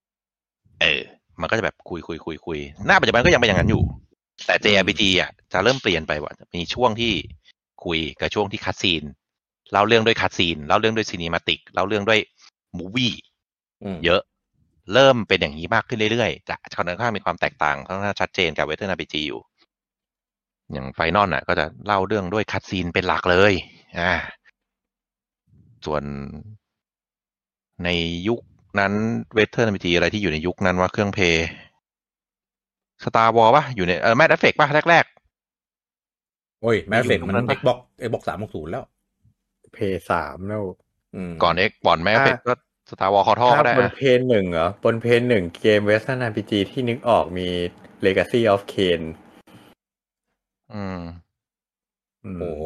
[0.02, 1.02] ๆ เออ
[1.42, 3.84] มันก็จะแบบคุยคุยคุยคุยหน้าปัจจุบันก็ยังเป็นอย่างนั้นอยู่
[4.46, 7.14] แต่ JRPG อะจะเริ่มเปลี่ยนไปว่ามีช่วงที่
[7.86, 9.04] คุยกับช่วงที่ cutscene
[9.72, 12.20] เล่าเรื่องด้วย cutscene เล่าเรื่องด้วย cinematic เล่าเรื่องด้วย
[12.78, 13.14] movie
[13.84, 14.22] อืมเยอะ
[14.94, 19.42] เริ่มเป็นอย่างนี้มากขึ้นเรื่อยๆจะค่อนข้างมีความแตกต่างค่อนข้างชัดเจนกับ Western RPG อยู่
[20.72, 23.54] อย่าง Final น่ะ ก็จะเล่าเรื่องด้วย cutscene เป็นหลักเลย
[24.00, 24.14] อ่า
[25.86, 26.04] ส่วน
[27.84, 27.90] ใน
[28.28, 28.40] ยุค
[28.80, 28.94] นั้น
[29.34, 35.06] Western RPG อะไรที่อยู่ในยุคนั้นว่าเครื่อง Play Star Wars ป่ะ อยู่ในเออ Mass Effect ป่ะ แรก
[36.62, 38.84] โอ้ยแมสเฟกอยู่มันตรงนั้นปะ Xbox Xbox สามหกศูนย์แล้ว
[39.74, 40.64] เพย์สามแล้ว
[41.16, 42.54] อืมๆก่อนเอ็กก่อนแมดเอฟเฟกอ่าก็
[42.90, 47.48] สตาร์วอลคอทอถ้าก็ได้บนอะเพย์หนึ่งเหรอบนเพย์หนึ่งเกม Western RPG ที่นึกออกมี
[48.06, 49.02] Legacy of Kain
[50.74, 51.00] อืม
[52.26, 52.64] อืมโอ้โห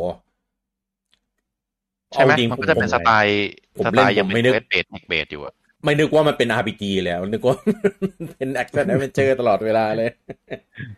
[2.14, 5.56] ใช่ไหมเอาจริงมันก็จะเป็นสไตล์ผมสเล่ไตนล์ยังผมเป็ไม่นนึกเวทเบสเบสอยู่อะ
[5.86, 7.57] ไม่นึกว่ามันเป็น RPG แล้ว นึกว่า
[8.38, 10.10] เป็นแอคชั่นแอดเวนเจอร์ตลอดเวลาเลย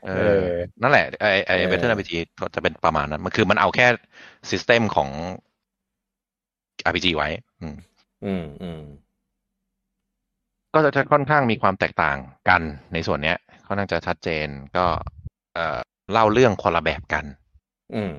[0.06, 0.50] เอเอออ
[0.82, 2.18] นั่นแหละไอไอเออ Western RPG
[2.56, 3.88] จะเป็นประมาณนั้น มันคือมันเอาแค่
[4.50, 5.10] system ของ
[6.86, 7.30] RPG ไว้
[7.62, 7.76] อืม
[8.26, 8.82] อืมอืม
[10.74, 12.18] ก็จะค่อนข้างมีความแตกต่าง
[12.50, 12.62] กัน
[12.94, 13.38] ในส่วนเนี้ย
[13.68, 14.48] ค่อนข้างจะชัดเจน
[14.78, 14.86] ก็
[15.54, 15.78] เอ่อ
[16.12, 17.26] เล่าเรื่องคนละแบบกัน
[17.96, 18.12] อืม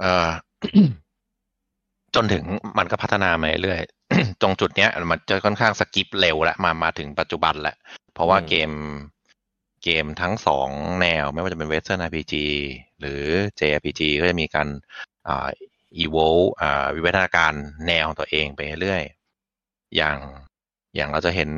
[0.00, 0.28] เอ่อ
[2.14, 2.44] จนถึง
[2.78, 3.95] มันก็พัฒนามาเรื่อยๆ
[4.42, 7.76] ตรงจุดเนี้ย มันจะค่อนข้าง skip เร็วแล้วมามาถึงปัจจุบันแหละ
[8.14, 8.70] เพราะว่าอืมเกม
[9.84, 10.68] เกมทั้งสอง
[11.00, 12.34] แนว ไม่ว่าจะเป็น Western RPG
[13.00, 13.22] หรือ
[13.58, 14.68] JRPG ก็จะมีการ
[15.28, 15.48] อ่า
[16.02, 17.52] evolve อ่าวิวัฒนาการ
[17.86, 20.16] แนวของตัวเองไปเรื่อยๆอย่าง
[20.96, 21.50] อย่างเราจะเห็น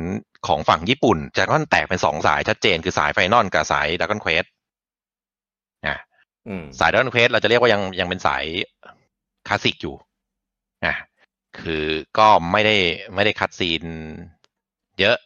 [0.47, 4.45] ของฝั่งญี่ปุ่นจะค่อนแตกเป็นสองสายชัดเจนคือสายไฟนอลกับสายดัก o n นเควส
[5.85, 5.95] อะ
[6.47, 8.43] อืมสาย Dragon Quest เราจะเรียกว่ายังยังเป็นสาย
[9.47, 9.95] คลาสสิกอยู่
[10.85, 10.95] อะ
[11.63, 11.85] คือ
[12.17, 12.75] ก็ไม่ได้
[13.15, 13.83] ไม่ได้ cutscene
[14.99, 15.17] เยอะ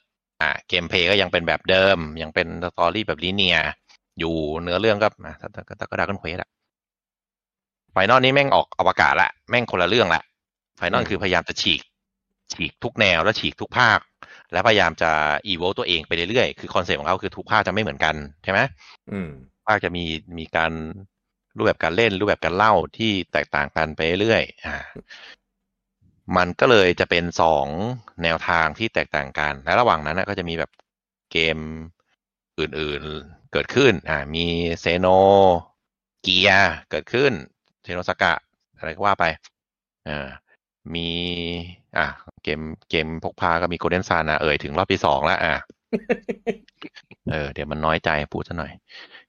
[0.42, 3.58] อะ gameplay ก็ยังเป็นแบบเดิม ยังเป็น story แบบ linear
[4.20, 6.50] อยู่เนื้อเรื่องก็อะก็ก็ก็ Dragon Quest อะ
[7.91, 10.22] Final นี้แม่งออกอวกาศละแม่งคนละเรื่องละ
[10.78, 11.82] ไฟนอลอืมคือพยายามจะฉีก
[12.54, 14.00] ฉีกทุกแนวและฉีกทุกภาค
[14.52, 15.12] และพยายามจะ
[15.48, 18.60] อีโวตัวเองไปเรื่อยๆคือคอนเซ็ปต์ของเขาคือทุกภาคจะไม่เหมือนกันใช่ไหม
[19.12, 19.30] อืม
[19.68, 20.04] ภาคจะมี
[20.38, 20.72] มีการ
[21.58, 24.76] รูปแบบการเล่นรูปแบบการเล่าที่แตกต่างกันไปเรื่อยๆอ่า
[26.38, 27.68] มันก็เลยจะเป็นสอง
[28.24, 30.72] แนวทางที่แตกต่างกัน และระหว่างนั้นก็จะมีแบบ
[31.32, 31.58] เกม
[32.60, 34.45] อื่นๆเกิดขึ้น อ่า มี
[34.82, 35.08] เซโน
[36.22, 36.52] เกีย
[36.90, 37.32] เกิดขึ้น
[37.84, 38.34] เซโนสกะ
[38.78, 39.26] อะไรก็ว่าไป
[40.08, 40.28] อ่า
[40.95, 41.10] มี
[41.98, 42.08] อะ
[42.44, 45.56] เกม เกมพกพาก็มีโกลเด้นซานะเอ่ยถึงรอบที่สองแล้ว อะ
[47.32, 48.72] เออเดี๋ยวมันน้อยใจพูดซะหน่อย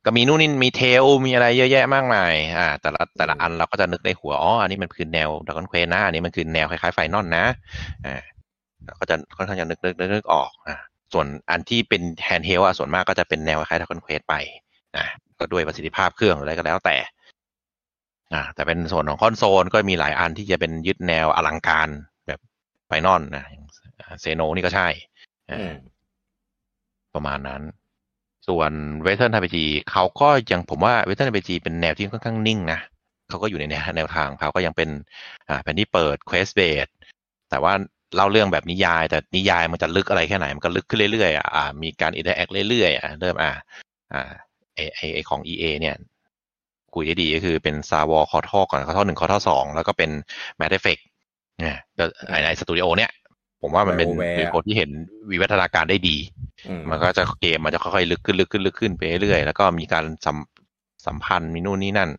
[0.05, 7.45] ก็มีนู่นนี่มี Tales มีอะไรเยอะแยะมากมาย อ่า แต่ละแต่ละอันเราก็จะนึกในหัวอ๋ออันนี้มันคือแนว Dragon Quest นะอันนี้มันคือแนวคล้ายๆไฟนอลนะ
[8.07, 8.23] อ่า
[8.85, 10.77] เราก็จะค่อนข้างจะนึกนึกนึกนึกออกอ่า
[11.13, 14.35] ส่วนอันที่เป็น handheld อะส่วนมากก็จะเป็นแนวคล้ายๆ Dragon Quest ไป
[14.97, 15.07] นะ
[15.39, 16.97] ก็ด้วยประสิทธิภาพเครื่องอะไรก็แล้วแต่
[18.33, 21.89] อ่าแต่เป็นส่วนของคอนโซลก็มีหลายอันที่จะเป็นยึดแนวอลังการ
[22.27, 22.41] แบบ
[22.87, 23.45] Final นะ
[24.21, 24.89] Xeno นี่ก็ใช่
[25.51, 25.75] อ่าอืม
[27.15, 27.63] ประมาณนั้น
[28.49, 28.71] ส่วน
[29.03, 32.81] Western RPG เขาก็ยังผมว่า Western RPG เป็นแนวที่ค่อนข้างนิ่งนะ
[33.29, 33.65] เขาก็อยู่ใน
[33.97, 34.89] แนวทางเขาก็ยังเป็น
[35.63, 36.87] แผนที่เปิด Quest Based
[37.51, 37.73] แต่ว่า
[38.17, 43.51] เล่าเรื่องแบบนิยาย แต่นิยายมันจะลึกอะไรแค่ไหน มันก็ลึกขึ้นเรื่อยๆอ่ามีการ interact เรื่อยๆอะเริ่มอ่า
[44.13, 44.31] อ่า
[44.75, 45.95] ไอไอไอของ EA เนี่ย
[46.95, 50.11] คุยได้ดีก็คือเป็น Star Wars KOTOR ก่อน KOTOR หนึ่ง KOTOR สองแล้วก็เป็น
[50.57, 50.99] Mass Effect
[51.61, 51.79] เนี่ย
[52.31, 53.11] ไอไอสตูดิโอเนี่ย
[53.67, 54.91] ผมว่ามันเป็น BioWare เป็นคนที่เห็น
[55.31, 56.17] วิวัฒนาการได้ดี
[56.69, 60.37] อืมมันก็จะเกมมันจะค่อยๆลึกขึ้นลึกขึ้นลึกขึ้นไปเรื่อยๆแล้วก็มีการสัม
[61.07, 62.11] สัมพันธ์มีนู่นนี่นั่น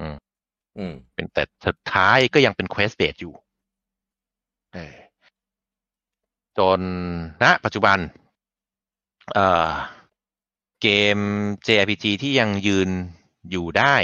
[0.00, 3.34] อืมเป็นแต่สุดท้ายก็ยังเป็น Quest Based อยู่
[4.74, 4.94] เออ
[6.58, 6.80] จน
[7.42, 7.98] ณปัจจุบัน
[9.34, 9.70] เอ่อ
[10.82, 11.18] เกม
[11.66, 12.88] JRPG ที่ยังยืน
[13.50, 13.96] อยู่ได้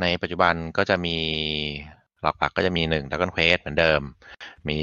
[0.00, 1.16] ในปัจจุบันก็จะมี
[2.38, 4.00] หลักๆก็จะมีหนึ่ง Dragon Quest เหมือนเดิม
[4.68, 4.80] มี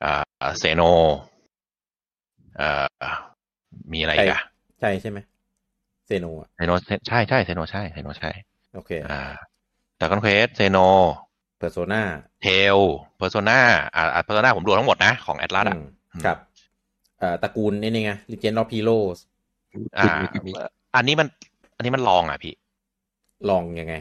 [0.00, 0.12] เอ่
[0.48, 0.82] อ Xeno
[2.56, 2.68] เอ่
[3.04, 3.04] อ
[3.92, 4.42] มีอะไรอีกอะ
[4.80, 5.18] ใช่ใช่ไหม
[6.06, 6.72] Xeno อะ Xeno
[7.08, 8.30] ใช่ใช่ Xeno ใช่ Xeno ใช่
[8.74, 9.20] โอเคอ่า
[10.00, 10.78] Dragon Quest Xeno
[11.58, 12.78] Persona Tales
[13.16, 13.58] Persona
[13.94, 15.76] อ่า Persona ผมรวมทั้งหมดนะ ของ Atlus อะ
[16.24, 16.38] ครับ
[17.18, 19.18] เอ่อตระกูลนี่นี่ไง Legend of Heroes
[19.98, 20.06] อ่า
[20.96, 21.28] อันนี้มัน
[21.76, 22.54] อันนี้มันลองอะพี่
[23.50, 23.94] ลองยังไง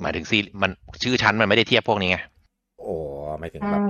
[0.00, 0.70] หมายถึงซีมัน
[1.02, 2.18] ชื่อชั้นมันไม่ได้เทียบพวกนี้ไง
[2.80, 2.94] โอ้
[3.38, 3.80] หมายถึงแบบ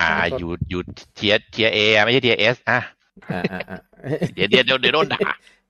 [0.00, 0.80] อ่าครับอยู่อยู่
[1.14, 2.78] เทียเทียเอไม่ใช่เทียเอสอะ
[3.32, 3.78] อ่าอ่าอ่า
[4.34, 5.20] เดี๋ยวเดี๋ยวเดี๋ยวเดี๋ยวโดนด่า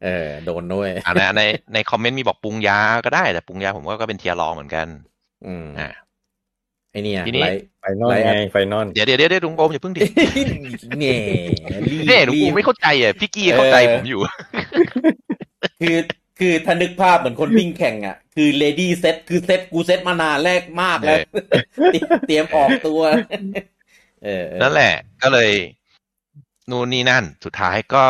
[0.05, 1.43] เออโดนด้วยอ่าในใน
[1.75, 4.87] ในคอมเมนต์มีบอกปรุงยาก็ได้แต่ปรุงยาผมว่าก็เป็นเทียรองเหมือนกัน
[5.47, 5.89] อืมอ่า
[6.93, 10.03] ไอเนี่ยทีนี้ไลท์ไฟนอลไลน์ไงไฟนอลเดี๋ยวเดี๋ยวเดี๋ยวเดี๋ยวลุงโอมอย่าเพิ่งดิ
[11.01, 11.15] แง่
[11.91, 14.21] รีบเนี่ยหนูรีกูบไม่เข้าใจอะพี่กี้เข้าใจผมอยู่
[15.81, 15.97] คือ
[16.39, 21.19] คือถ้านึกภาพเหมือนคนวิ่งแข่งอะ คือเลดี้เซตคือเซตกูเซตมานานแรกมากแล้ว
[22.27, 23.01] เตรียมออกตัว
[24.25, 25.51] เออเออนั่นแหละ ก็เลย
[26.71, 28.05] นู่นนี่นั่น สุดท้ายก็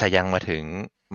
[0.00, 0.64] จะยังมาถึง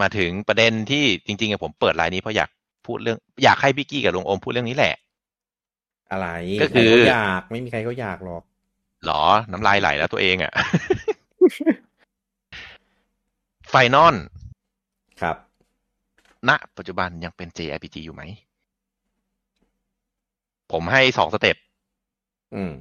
[0.02, 2.50] มาถึงประเด็นที่จริงๆอะผมเปิดไลน์นี้เพราะอยาก
[2.86, 4.96] พูดเรื่อง อยากให้พี่กี้กับลุงโอมพูดเรื่องนี้แหละ
[6.12, 6.28] อะไร
[6.62, 8.44] ก็คือใรเขาอยากไม่มีใครเขาอยากหรอก
[9.06, 10.52] หรอ น้ำลายไหลแล้วตัวเองอะ
[13.70, 14.16] Final
[15.22, 15.36] ครับ
[16.50, 18.24] ณปัจจุบันยังเป็น JRPG อยู่ไหม
[20.72, 21.58] ผมให้สอง step
[22.56, 22.74] อืม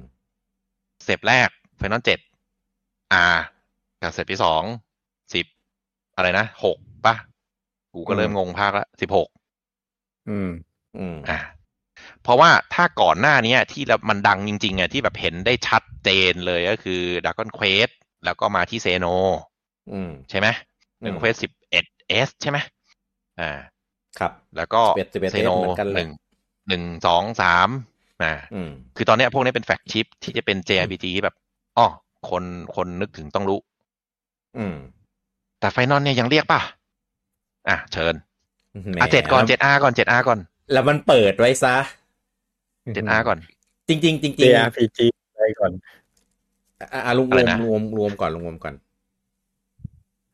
[1.03, 2.19] step แรก Final เจ็ด
[3.13, 3.25] อ่า
[4.01, 4.63] กับ step ที่สอง
[5.33, 5.45] สิบ
[6.15, 7.15] อะไรนะหกปะ
[7.93, 9.27] กูก็เริ่มงงภาคละสิบหก
[10.29, 10.49] อืม
[10.97, 11.39] อืมอ่า
[12.23, 17.91] เพราะว่าถ้าก่อนหน้าเนี้ยที่เรามันดังจริงๆอะที่แบบเห็นได้ชัดเจนเลยก็คือด a ก o n Quest
[18.25, 19.05] แล้วก็มาที่เซโน
[19.91, 20.47] อืมใช่ไหม
[21.01, 22.57] หนึ่งอืมเควสสิบเอ็ดเอสใช่ไหม
[23.41, 23.51] อ่า
[24.19, 26.11] ครับ แล้วก็11 11เซโนเหมือนกันแหละหนึ่ง
[26.67, 27.69] หนึ่งสองสาม
[28.23, 31.35] อ่าอืมคือตอนเนี้ยพวกนี้เป็นแฟกชิปที่จะเป็น JRPG ที่แบบ
[31.77, 31.87] อ๋อ
[32.29, 32.43] คน
[32.75, 33.59] คนนึกถึงต้องรู้
[34.57, 34.75] อืม
[35.59, 36.61] แต่ไฟนอลเนี่ยยังเรียกป่ะ
[37.69, 38.15] อะ เชิญ
[38.93, 40.39] แหมอะเจ็ดก่อนเจ็ดอาก่อนเจ็ดอาก่อน
[40.71, 41.75] แล้วมันเปิดไว้ซะ
[42.95, 43.37] เจ็ดอาก่อน
[43.89, 44.99] จริงจริงๆจริง JRPG
[45.33, 48.83] ไปก่อนๆอะอะลุงอะรไรวมนะรวมรวมก่อนรวมก่อนนะ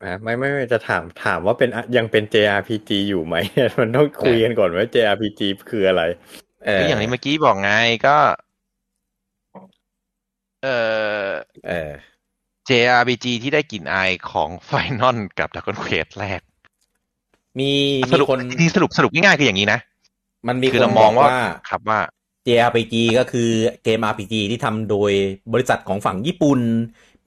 [0.00, 3.36] ไม่ไม่ไม่จะถามถามว่าเป็นอะยังเป็น JRPG อยู่ไหม
[3.80, 6.02] มันต้องคุยกันก่อนว่า JRPG คืออะไร
[6.66, 7.72] เออก็อย่างที่เมื่อกี้บอกไง
[8.06, 8.16] ก็
[10.62, 10.78] เอ่
[11.26, 11.28] อ
[11.68, 11.92] เออ
[12.68, 14.70] JRPG ที่ได้กลิ่นอายของไฟ
[15.00, 16.40] นอลกับ Dragon Quest แรก
[17.58, 17.70] มี
[18.10, 19.80] สมีรุปคนนี่สรุปสรุปง่ายๆคืออย่างนี้นะ
[20.48, 22.00] มันมีคือคนเราบมอองกว่าว่าครับว่า
[22.46, 23.50] JRPG ก็คือ
[23.84, 25.12] เกม RPG ที่ทำโดย
[25.52, 26.60] บริษัทของฝั่งญี่ปุ่น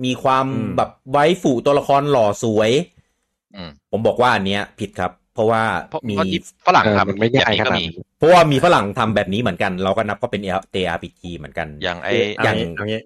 [0.06, 2.72] มีความอืมแบบไว้ฝูตัวละครหล่อสวย
[3.56, 10.42] อืมผมบอกว่าอันเนี้ย ผิดครับ เพราะว่าเพราะมีเพราะฝรั่งเออทำมันไม่ง่ายองขก็นาดมีนั้นเพราะว่ามีฝรั่งทำแบบนี้เหมือนกัน เราก็นับว่าเป็น
[10.76, 13.02] JRPG เหมือนกัน อย่างไอเอาอย่างงี้เอางี้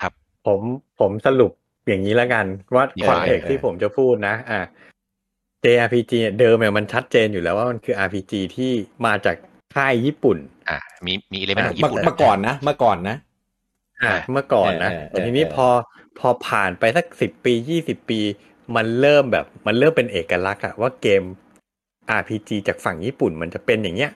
[0.00, 0.12] ครับ
[0.46, 0.60] ผม
[1.00, 1.52] ผมสรุป
[1.88, 4.60] อย่างนี้แล้วกัน ว่าเดี๋ยวคอนเทกเออที่ผมจะพูดนะ อะ
[5.64, 8.72] JRPG เดิมเนี่ยมันชัดเจนอยู่แล้วว่ามันคือ RPG ที่
[9.06, 9.36] มาจาก
[9.74, 10.38] ค่ายญี่ปุ่น
[10.70, 13.16] อะมีมีอิเลเมนต์ของญี่เมื่อปุ่นเมื่อก่อนนะเมื่อก่อนนะ
[14.02, 15.68] อะอ่าเมื่อก่อนนะเออเออแต่ทีนี้เออพอ
[16.18, 18.20] พอผ่านไปสักสิบปียี่สิบปี
[18.76, 21.22] มันเริ่มแบบ มันเริ่มเป็นเอกลักษณ์อะว่าเกม
[22.18, 24.12] RPG จากฝั่งญี่ปุ่นมันจะเป็นอย่างเงี้ย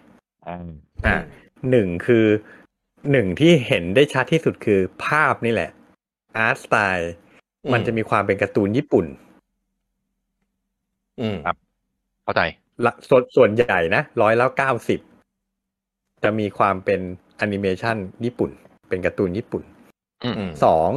[1.06, 1.16] อะ
[1.70, 2.26] หนึ่งคือ
[3.10, 5.70] หนึ่งที่เห็นได้ชัดที่สุดคือภาพนี่แหละ
[6.36, 7.12] อาร์ตสไตล์
[7.64, 9.06] อืมมันจะมีความเป็นการ์ตูนญี่ปุ่น
[11.20, 11.56] อืมครับ
[12.24, 12.42] เข้าใจ
[12.84, 15.00] ละส่วนส่วนใหญ่นะร้อยแล้วเก้าสิบ
[16.24, 17.00] จะมีความเป็น
[17.36, 18.50] แอนิเมชันญี่ปุ่น
[18.88, 19.62] เป็นการ์ตูนญี่ปุ่น
[20.24, 20.90] อืมอืมสอง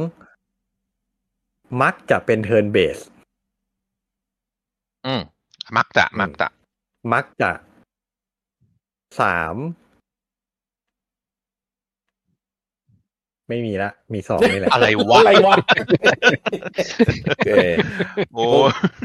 [1.82, 2.98] มักจะเป็นเทิร์นเบส
[5.06, 5.22] อืม
[5.76, 6.48] มักจะมักจะ
[7.12, 7.50] มักจะ
[9.20, 9.56] สาม
[13.48, 15.54] ไม่มีละ มีสองนี่แหละ อะไรวะ อะไรวะ
[17.46, 17.70] เออ
[18.34, 18.44] โอ้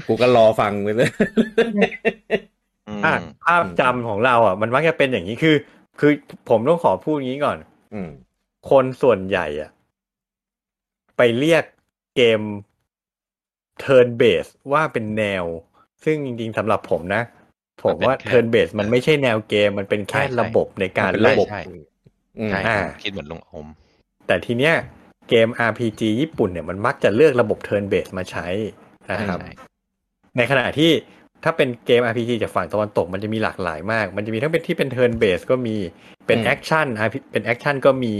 [0.07, 1.09] กูก็รอฟังไปเลย
[2.87, 5.55] อืมอะภาพจำของเราอะ มันมักจะเป็นอย่างนี้คือ
[5.99, 6.11] คือ
[6.49, 7.57] ผมต้องขอพูดอย่างนี้ก่อน
[7.93, 8.09] อืม
[8.69, 9.69] คนส่วนใหญ่อะ
[11.17, 11.63] ไปเรียก
[12.15, 12.41] เกม
[13.83, 15.45] turn base ว่าเป็นแนว
[16.03, 17.23] ซึ่งจริงๆสำหรับผมนะ
[17.83, 21.61] ผมว่า turn base มันไม่ใช่แนวเกมมันเป็นแค่ระบบในการเป็นเล่ระนบบใช่
[22.39, 23.67] อืมใช่อ่าคิดเหมือนลุงอม
[24.27, 24.73] แต่ทีเนี้ย
[25.29, 28.47] เกม RPG ญี่ปุ่นเนี่ยมันมักจะเลือกระบบ turn base มาใช้
[29.11, 29.51] นะครับใช่
[30.37, 30.91] ในขณะที่
[31.43, 35.75] ถ้าเป็นเกม RPG จากฝั่งตะวันตกมันจะมีหลากหลายมาก มันจะมีทั้งเป็นที่เป็น turn base ก็มี
[36.27, 36.87] เป็นอืมแอคชั่น
[37.31, 38.19] เป็นแอคชั่นก็มีม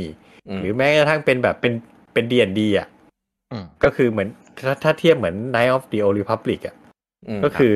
[0.62, 1.74] หรือแม้กระทั่งเป็นแบบเป็น
[2.14, 2.88] เป็น D&D อะ
[3.52, 4.30] อืมก็คือเหมือน
[4.66, 6.76] ถ้าถ้าเทียบเหมือน Knights of the Old Republic อะ
[7.38, 7.72] มก็คือ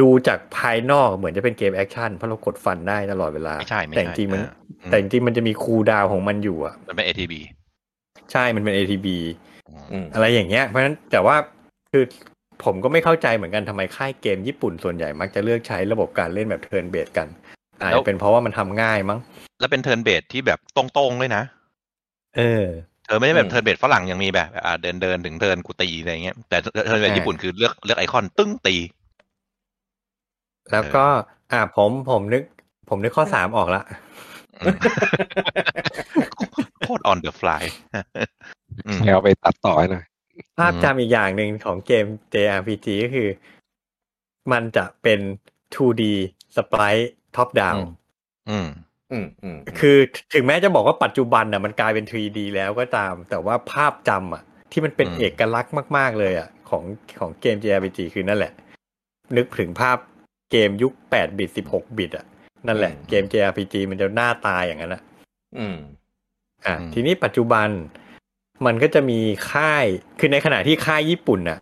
[0.00, 7.34] ดูจากภายนอกเหมือนจะเป็นเกมแอคชั่นเพราะเรากดฟันได้ตลอดเวลาไม่ใช่ไม่แต่ใช่จริงๆมันอ่าอืมแต่จริงๆมันจะมี cooldown ของมันอยู่อะมันเป็น ATB
[8.32, 9.08] ใช่มันเป็น ATB
[9.68, 11.36] อืมอืมอะไรอย่างเงี้ยเพราะฉะนั้นแต่ว่า
[11.92, 12.04] คือ
[12.64, 17.28] ผมก็ไม่เข้าใจเหมือนกันทำไมค่ายเกมญี่ปุ่นส่วนใหญ่มักจะเลือกใช้ระบบการเล่นแบบ turn base กัน
[17.80, 19.18] อาจจะเป็นเพราะว่ามันทำง่ายมั้ง
[19.60, 21.42] แล้วเป็น turn base ที่แบบตรงๆเลยนะ
[22.36, 22.64] เออ
[23.04, 26.56] เธอไม่ได้แบอืบม turn base ฝรั่งยังมีแบบอ่าเดินเดินถึง turn กูตีอะไรเงี้ย แต่
[26.86, 28.76] เทิร์นเบสอ่าญี่ปุ่นคือเลือกเลือกไอคอนตึ้งตี
[30.72, 31.04] แล้วก็
[31.52, 32.42] อ่าผมผมนึก
[32.88, 33.82] ผมนึกข้อสามออกละ
[34.62, 34.76] อืม
[36.82, 37.64] โคตร on the fly
[38.86, 40.04] อืมเอาไปตัดต่อให้หน่อย
[40.56, 42.04] ภาพจำอีกอย่างหนึ่งของเกม
[42.34, 43.28] JRPG ก็คือ
[44.52, 45.20] มันจะเป็น
[45.74, 46.02] 2D
[46.56, 47.76] สป i ์ท็อปดาว
[49.12, 49.98] อืมอืมอืมคือ
[50.34, 54.42] ถึงแม้จะบอกว่าปัจจุบันน่ะมันกลายเป็น 3D แล้วก็ตาม แต่ว่าภาพจำอะ
[54.72, 56.84] ที่มันเป็นอืมเอกลักษณ์มาก ๆ เลยอะ ของ
[57.20, 58.52] ของเกม JRPG คือนั่นแหละ
[59.36, 59.98] นึกถึงภาพ
[60.50, 62.26] เกมยุค8บิต16บิตอะ
[62.66, 65.02] นั่นแหละเกม JRPG มันจะหน้าตาอย่างนั้นอะ
[65.58, 65.76] อืม
[66.66, 67.68] อะอืมทีนี้ปัจจุบัน
[68.66, 69.18] มันก็จะมี
[69.50, 69.84] ค่าย
[70.18, 71.58] คือในขณะที่ค่ายญี่ปุ่นน่ะ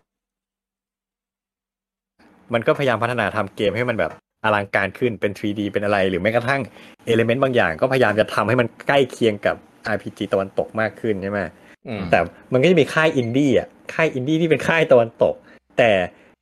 [2.53, 4.11] มันก็พยายามพัฒนาทำเกมให้มันแบบ
[4.45, 6.61] อลังการขึ้นเป็น 3D เป็นอะไร หรือแม้กระทั่ง
[7.05, 9.55] เอลิเมนต์บางอย่างก็พยายามจะทำให้มันใกล้เคียงกับ
[9.93, 11.39] RPG ตะวันตกมากขึ้นใช่ไหม
[11.87, 12.19] อืมแต่
[12.53, 15.35] มันก็จะมีค่ายอินดี้อะค่ายอินดี้ที่เป็นค่ายตะวันตก
[15.77, 15.91] แต่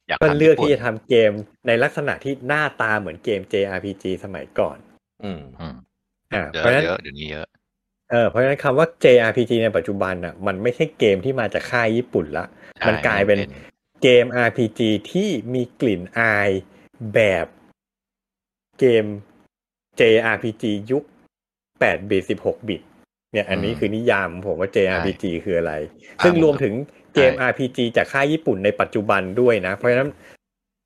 [0.08, 1.32] อยากก็ทำเลือกญี่ปุ่นที่จะทำเกม
[1.68, 4.78] ในลักษณะที่หน้าตาเหมือนเกม JRPG สมัยก่อน
[5.24, 5.76] อืมอืม
[6.34, 7.48] อ่าเยเพราะฉะอะนั้นเยอะเดี๋ยวนี้เยอะ
[8.12, 12.46] เออเพราะฉะนั้นคำว่า JRPG ในปัจจุบันอะมันไม่ใช่เกมที่มาจากค่ายญี่ปุ่นละ
[12.78, 13.52] ใช่มันกลายเป็นเป็น
[14.04, 14.80] เกม RPG
[15.12, 16.50] ที่มีกลิ่นอาย
[17.14, 17.46] แบบ
[18.84, 19.08] เกม
[20.00, 21.04] JRPG ยุค
[21.58, 22.82] 8บิต16 บิต
[23.34, 25.74] เนี่ย อันนี้คือนิยามของผมว่า JRPG คืออะไร
[26.24, 26.74] ซึ่งรวมถึง
[27.16, 30.10] เกม RPG จากค่ายญี่ปุ่นในปัจจุบันด้วยนะ เพราะฉะนั้น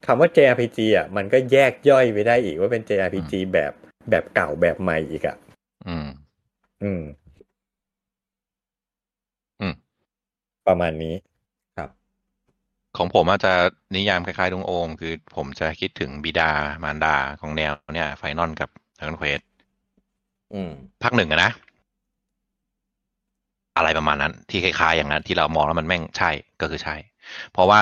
[0.05, 3.71] คำว่า JRPG อะมันก็แยกย่อยไปได้อีกว่าเป็น JRPG แบบ
[4.09, 5.37] แบบเก่าแบบใหม่อีกอะ
[5.87, 6.07] อืม
[6.83, 7.03] อืม
[9.61, 9.73] อืม
[10.67, 11.13] ประมาณนี้
[12.97, 13.53] ของผมอาจจะ
[13.95, 16.51] นิยามคล้ายๆลุงโอม คือผมจะคิดถึงบิดา
[16.83, 18.69] มารดาของแนวเนี่ยไฟนอลกับ
[18.99, 19.41] ทางเควส
[20.53, 20.71] อืม
[21.03, 21.51] ภาคหนึ่งอะนะ
[23.77, 26.95] อะไรประมาณนั้น ที่คล้ายๆอย่างนั้น ที่เรามองแล้วมันแม่งใช่ก็คือใช่
[27.51, 27.79] เพราะว่า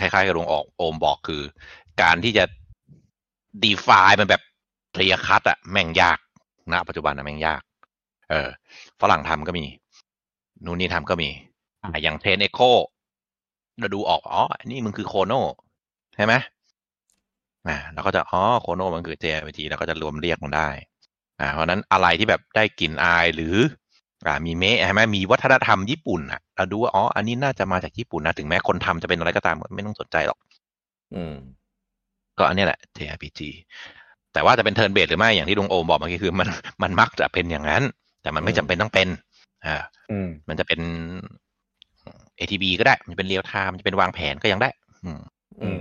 [0.00, 1.42] คล้ายๆกับลุงออกโอมบอกคือ
[2.02, 2.44] การที่จะ
[3.62, 4.42] ดีฟายมันแบบ
[4.92, 6.18] เคลียร์คัตอะแม่งยาก
[6.72, 7.62] ณปัจจุบันอะแม่งยาก
[8.30, 8.48] เออ
[9.00, 9.64] ฝรั่งทำก็มี
[10.64, 11.28] นู่นนี่ทำก็มี
[11.82, 12.60] อะอย่างเทนเอโค
[13.80, 15.32] เราดูออกอ๋ออันนี่มึงคือโคโน
[16.14, 16.34] ใช่ไหม
[17.68, 20.68] อ่าเราก็จะอ๋อโคโนมันคือ JRPG เราก็จะรวมเรียกมันได้
[21.40, 23.56] อ่าเพราะฉะนั้นอะไรที่แบบได้กลิ่นอายหรือ
[24.26, 30.38] อ่ามีเมะใช่ไหมมีวัฒนธรรมญี่ปุ่นอะเราดูว่าอ๋ออันนี้น่าจะมาจากญี่ปุ่นนะถึงแม้คนทำจะเป็นอะไรก็ตามไม่ต้องสนใจหรอก
[31.14, 31.34] อืม
[32.38, 33.40] ก็อันนี้แหละ JRPG
[34.32, 36.48] แต่ว่าจะเป็นเทิร์นเบสหรือไม่อย่างที่ลุงโอมบอกเมื่อกี้คือมัน
[36.82, 37.82] มันมักจะเป็นอย่างนั้น
[38.22, 39.08] แต่มันไม่อืมจำเป็นต้องเป็น
[39.64, 39.74] อ่า
[40.10, 40.80] อืมมันจะเป็น
[42.38, 44.70] ATB ก็ได้ มันจะเป็นเรียลไทม์มันจะเป็นวางแผนก็ยังได้
[45.04, 45.20] อืม
[45.62, 45.80] อืม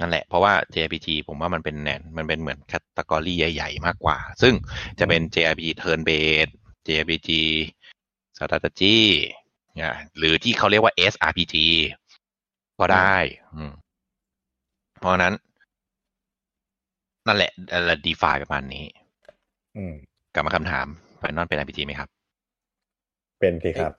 [0.00, 4.54] นั่นแหละ เพราะว่า JRPG ผมว่ามันเป็นแนนมันเป็นเหมือน category ใหญ่ ๆ มากกว่า ซึ่ง
[4.98, 6.52] จะเป็น JRPG Turn Based
[6.86, 7.30] JRPG
[8.36, 8.98] Strategy
[9.80, 11.56] อ่าหรือที่เขาเรียกว่า SRPG
[12.78, 13.16] ก็ได้
[13.54, 13.72] อืม
[14.98, 15.34] เพราะฉะนั้น
[17.26, 17.50] นั่นแหละ
[17.88, 18.84] ละ define ประมาณนี้
[19.76, 19.94] อืม
[20.34, 20.86] กลับมาคำถาม
[21.18, 22.08] Final เป็น RPG ไหมครับ
[23.40, 23.92] เป็นสิครับ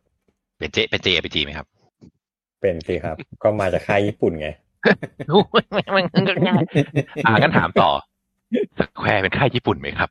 [0.62, 1.68] เป็นเจเป็น JRPG ไหมครับ
[2.62, 4.50] เป็นสิครับ ก็มาจากค่ายญี่ปุ่นไง
[7.26, 7.90] อ่างั้นถามต่อ
[8.80, 10.10] Square เป็นค่ายญี่ปุ่นไหมครับ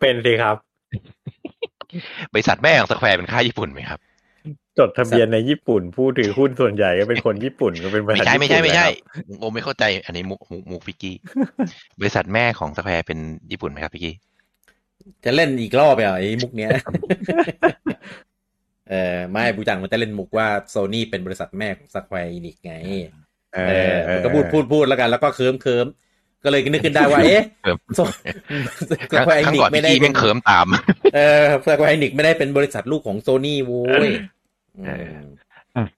[0.00, 0.56] เป็นสิครับ
[2.32, 4.00] บริษัทแม่ของ Square เป็นค่ายญี่ปุ่นไหมครับ
[4.74, 11.16] โถจดทะเบียนในญี่ปุ่น ผู้ถือหุ้นส่วนใหญ่ก็เป็นคนญี่ปุ่นก็เป็นบริไม่ษัทใช่ไม่ใช่ญี่ปุ่นไม่ใช่แหละครับโอไม่เข้าใจ อันนี้มุกมุกมุกพี่กี้
[12.00, 13.18] บริษัทแม่ของ Square เป็น
[13.50, 14.14] ญี่ปุ่นไหมครับพี่กี้
[15.24, 16.70] จะเล่นอีกรอบอะไอ้มุกเนี้ย
[18.90, 22.74] เออไม่บูจังมันจะเล่นมุกว่าโซนี่เป็นบริษัทแม่ของสแควร์อินิกไง
[23.54, 25.86] เอเอออเอมันอก็พูดพูดพูดแล้วกันแล้วก็เคิมเคิม
[26.44, 28.00] ก็เลยนึกขึ้นได้ว่า เอ๊ะเคิมโซ
[29.12, 30.66] สแควร์อิข้างนิกก่อนไม่ฟิกได้กี้เป็แม่นงเคิมตาม
[31.14, 34.08] เออสแควร์อินิกไม่ได้เป็นบริษัทลูกของโซนี่โว้ย
[34.86, 35.14] เออ
[35.76, 35.88] อืม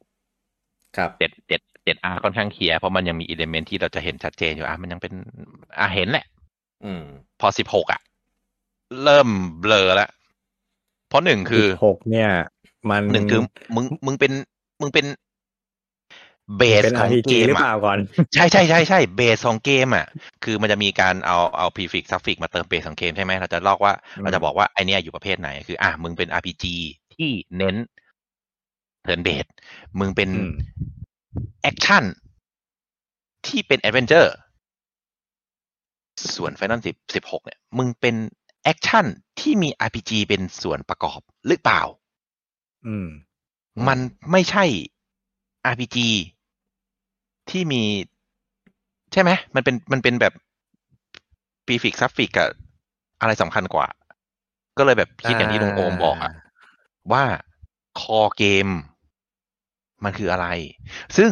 [0.97, 5.13] ครับเจ็ดเจ็ดเจ็ดอาค่อนข้างเคลียร์เพราะมันยังมีอิเลเมนที่เราจะเห็นชัดเจนอยู่อะมันยังเป็น
[5.79, 6.27] อะเห็นแหละ
[6.85, 7.03] อืม
[7.41, 8.01] พอสิบหกอะ
[9.05, 9.29] เริ่ม
[9.61, 10.11] เบลอแล้ว
[11.09, 12.31] เพราะหนึ่งคือหกเนี่ย
[12.91, 13.41] มันหนึ่งคือ
[13.75, 14.33] มึงมึงเป็น
[14.81, 15.07] มึงเป็น
[16.59, 17.99] base เป็นของ RPG เกมหรือเปอะล่าก่อน
[18.35, 20.07] ใช่ใช่ใช่ใช่ base ของเกมอะ
[20.45, 26.65] คือมันจะมีการเอาเอาพ r ฟิกซัฟฟิกมาเติม base ของเกมใช่ไหมเราจะลอกว่าอืมเราจะบอกว่าไอเนี้ยอยู่ประเภทไหน คือ อะมึงเป็น RPG
[27.15, 27.77] ที่เน้น
[29.03, 29.47] turn base
[30.01, 30.53] มึงเป็นอืม
[31.63, 32.05] แอคชั่น
[33.47, 34.35] ที่เป็น adventure
[36.37, 38.17] ส่วน Final 10 16เนี่ยมึงเป็น
[38.63, 39.07] แอคชั่น
[39.41, 41.83] ที่มี RPG เป็นส่วนประกอบหรือเปล่า
[42.87, 43.07] อืม
[43.89, 43.99] มัน
[44.31, 44.65] ไม่ใช่
[45.73, 45.99] RPG
[47.51, 47.83] ที่มี
[49.13, 50.33] ใช่ไหมมันเป็นมันเป็นแบบ
[51.67, 52.49] prefix suffix กับ
[53.21, 53.87] อะไรสำคัญกว่า
[54.79, 56.33] ก็เลยแบบคิดอย่างที่ลุงโอมบอกอะ
[57.13, 57.25] ว่า
[58.01, 58.69] core เกม
[60.05, 60.47] มันคืออะไร
[61.17, 61.31] ซึ่ง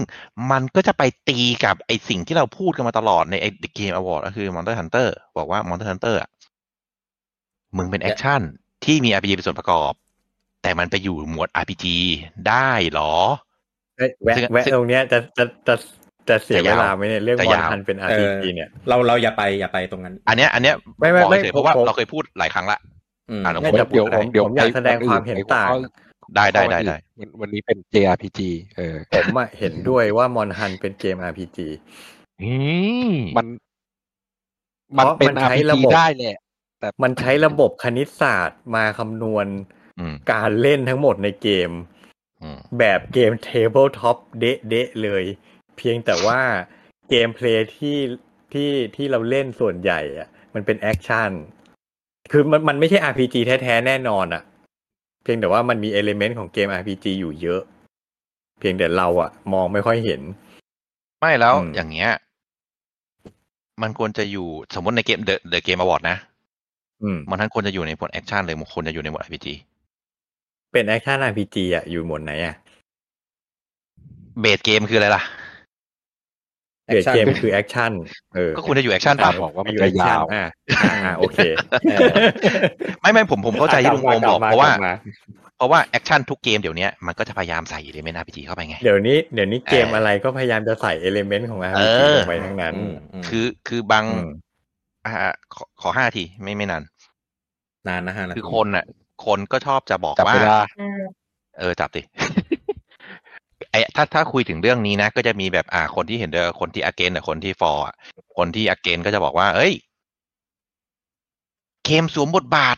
[0.51, 3.47] มันก็จะไปตีกับไอสิ่งที่เราพูดกันมาตลอดในไอ
[3.77, 5.09] Game Award ก็คือ Monster Hunter
[5.39, 6.31] บอกว่า Monster Hunter อะ
[7.77, 8.40] มึงเป็นแอคชั่น
[8.85, 9.93] ที่มี RPG เป็นส่วนประกอบ
[10.62, 11.87] แต่มันไปอยู่หมวด RPG
[12.49, 13.15] ได้เหรอ
[13.97, 15.74] เอ้ยแวะซึ่งแวะตรงเนี้ยจะจะจะ
[16.28, 22.78] จะเสียจะเวยาวลาไหมเนี่ยเรื่องจะบอลยาวทันเป็นเออ RPG เนี่ย เราเราอย่าไปอย่าไปตรงนั้น อันเนี้ยอันเนี้ยไม่ไม่บอกไม่เฉยๆเพราะว่าผมเราเคยพูดหลายครั้งละ
[23.31, 25.77] อืมอะเราไม่พูดแต่เดี๋ยวพูผมเดี๋ยวผมอยากไปแสดงความเห็นต่างข้อ
[26.37, 28.41] ได้ได้ข้อได้อื่นได้วันวันนี้เป็น JRPG
[28.77, 31.59] เออผมอะเห็นด้วยว่ามอนฮันเป็นเกม RPG
[32.43, 32.53] อื
[33.11, 33.47] มมัน
[34.97, 36.37] มันเพราะเป็นมันใช้ RPG ระบบได้แหละ
[36.81, 39.80] แต่มันใช้ระบบคณิตศาสตร์มาคำนวณอืม
[40.32, 41.70] การเล่นทั้งหมดในเกม
[42.43, 45.24] อืมแบบเกม Tabletop เดะเดะเลย
[45.77, 46.40] เพียงแต่ว่า
[47.11, 47.98] gameplay ที่
[48.52, 51.31] ที่ที่เราเล่นส่วนใหญ่อะมันเป็นแอคชั่น
[52.32, 54.43] คือมันมันไม่ใช่ RPG แท้ๆ แน่นอนอะ
[55.22, 57.62] เพียงแต่ว่ามันมี element ของเกม RPG อยู่เยอะ
[58.59, 60.20] เพียงแต่เราอะมองไม่ค่อยเห็น
[61.20, 62.10] ไม่แล้วอืมอย่างเงี้ย
[63.82, 66.16] มันควรจะอยู่สมมติในเกม The The Game Award นะ
[67.02, 69.48] อืมมันทั้นควรจะอยู่ในหมวดแอคชั่นหรือมันควรจะอยู่ในหมวด RPG
[70.72, 72.55] เป็นแอคชั่น RPG อะอยู่หมวดไหนอะ
[74.40, 75.22] เบสเกมคืออะไรล่ะ
[76.86, 77.92] เบสเกมคือแอคชั่น
[78.34, 80.44] เออ ก็ควรจะอยู่แอคชั่นตาป่ะบอกว่ามันอยู่จะแอคชั่ยานวอ่า
[80.78, 81.38] อ่าอ่าโอเค
[81.90, 82.09] เออ
[83.01, 84.90] ไม่ไม่ผมผมเข้าใจที่ลุงโอมบอกกลัเพราะว่ากลับม
[85.56, 94.30] เพราะว่าแอคชั่นทุกเกมเดี๋ยวนี้มันก็จะพยายามใส่ element RPG เข้าไปไง เดี๋ยวนี้เดี๋ยวนี้เกมเออออะไรก็พยายามจะใส่เอลิเมนต์ของเอ RPG อลงไปทั้งนั้นอืมอืมคือคือบางอืม
[95.06, 95.12] อ่า
[95.55, 96.82] ขอขอห้าทีไม่ไม่นาน
[97.88, 98.84] นานนะฮะคือคนอะ
[99.24, 100.60] คนก็ชอบจะบอกจับว่าเวลา
[101.59, 102.02] เออจับดิ
[103.70, 107.94] ไอถ้าถ้าคุยถึงเรื่องนี้นะ ก็จะมีแบบอ่าคนที่เห็นด้วยคนที่ against กับคนที่ for อะ
[108.36, 109.72] คนที่ against ก็จะบอกว่า เอ้ย
[111.84, 112.76] เกมสวมบทบาท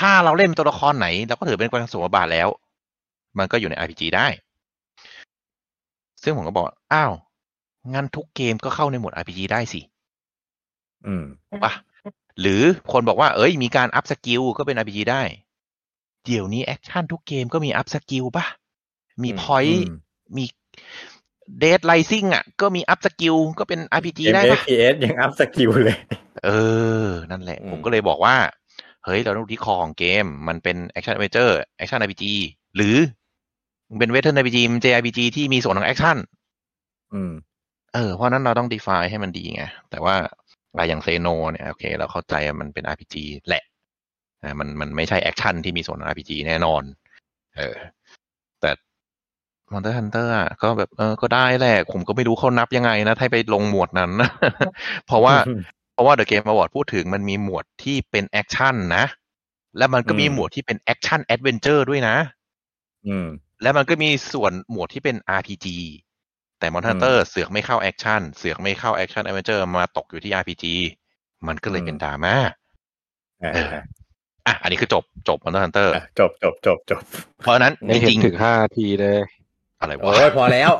[0.00, 2.48] ถ้าเราเล่นเป็นตัวละครไหนเราก็ถือเป็นการสวมบทบาทแล้ว
[3.38, 4.26] มันก็อยู่ใน RPG ได้
[6.22, 7.12] ซึ่งผมก็บอก อ้าว
[7.94, 9.80] งั้นทุกเกมก็เข้าในหมวด RPG ได้สิ
[11.06, 11.24] อืม
[11.64, 11.72] ปะ
[12.40, 12.62] หรือ
[12.92, 15.22] คนบอกว่า เอ้ย มีการอัพสกิลก็เป็น RPG ได้
[16.26, 18.46] เดี๋ยวนี้แอคชั่นทุกเกมก็มีอัพสกิลปะ
[19.22, 19.88] มีอืมพอยอืต์ม
[20.36, 20.44] มี
[21.58, 25.96] เดทไลซิ่งอะ ก็มีอัพสกิลก็เป็น RPG เกมได้ปะ FPS ยังอัพสกิลเลย
[26.44, 26.50] เอ
[27.04, 28.36] อ นั่นแหละอืมผมก็เลยบอกว่า
[29.04, 32.24] เฮ้ย เราต้องดูที่คอของเกม มันเป็นแอคชั่น d อ e เจอร์แอคชั่น RPG
[32.76, 32.96] หรือ
[33.90, 36.16] มันเป็นเวทเทิร์น RPG มัน JRPG ที่มีส่วนของแอคชั่น
[37.12, 37.32] อืม
[37.94, 40.14] เออเพราะฉะนั้นเราต้อง define ให้มันดีไง แต่ว่า
[40.70, 43.14] อะไรอย่างเซโนเนี่ย โอเค เราเข้าใจว่ามันเป็น RPG
[43.48, 43.62] แหละ
[44.42, 46.82] อ่ามันมันไม่ใช่แอคชั่นที่มีส่วนของ RPG แน่นอน
[47.56, 47.76] เออ
[48.60, 48.70] แต่
[49.72, 54.12] Monster Hunter อะก็แบบเออก็ได้แหละ ผมก็ไม่รู้เขานับยังไงนะถ้าไปลงหมวดนั้น
[55.06, 55.34] เพราะว่า
[55.92, 59.04] เพราะว่า The Game Award พูดถึงมันมีหมวดที่เป็นแอคชั่นนะ
[59.78, 62.16] แล้วมันก็มีอืมหมวดที่เป็น action adventure ด้วยนะ
[63.06, 63.26] อืม
[63.62, 65.66] แล้วมันก็มีส่วนหมวดที่เป็น RPG
[66.58, 70.64] แต่ Monster อืม Hunter เสือกไม่เข้าแอคชั่นเสือกไม่เข้าแอคชั่นแอดเวนเจอร์มาตกอยู่ที่ RPG
[71.46, 72.36] มันก็เลยอืมเป็นดราม่า
[73.42, 73.72] อ่าเออ
[74.46, 77.02] อะอันนี้คือจบจบ Monster Hunter อะจบจบจบจบ
[77.42, 80.72] เพราะฉะนั้นไม่จเห็นริงถึงห้าทีเลยๆอะไรโอ้วะยพอแล้ว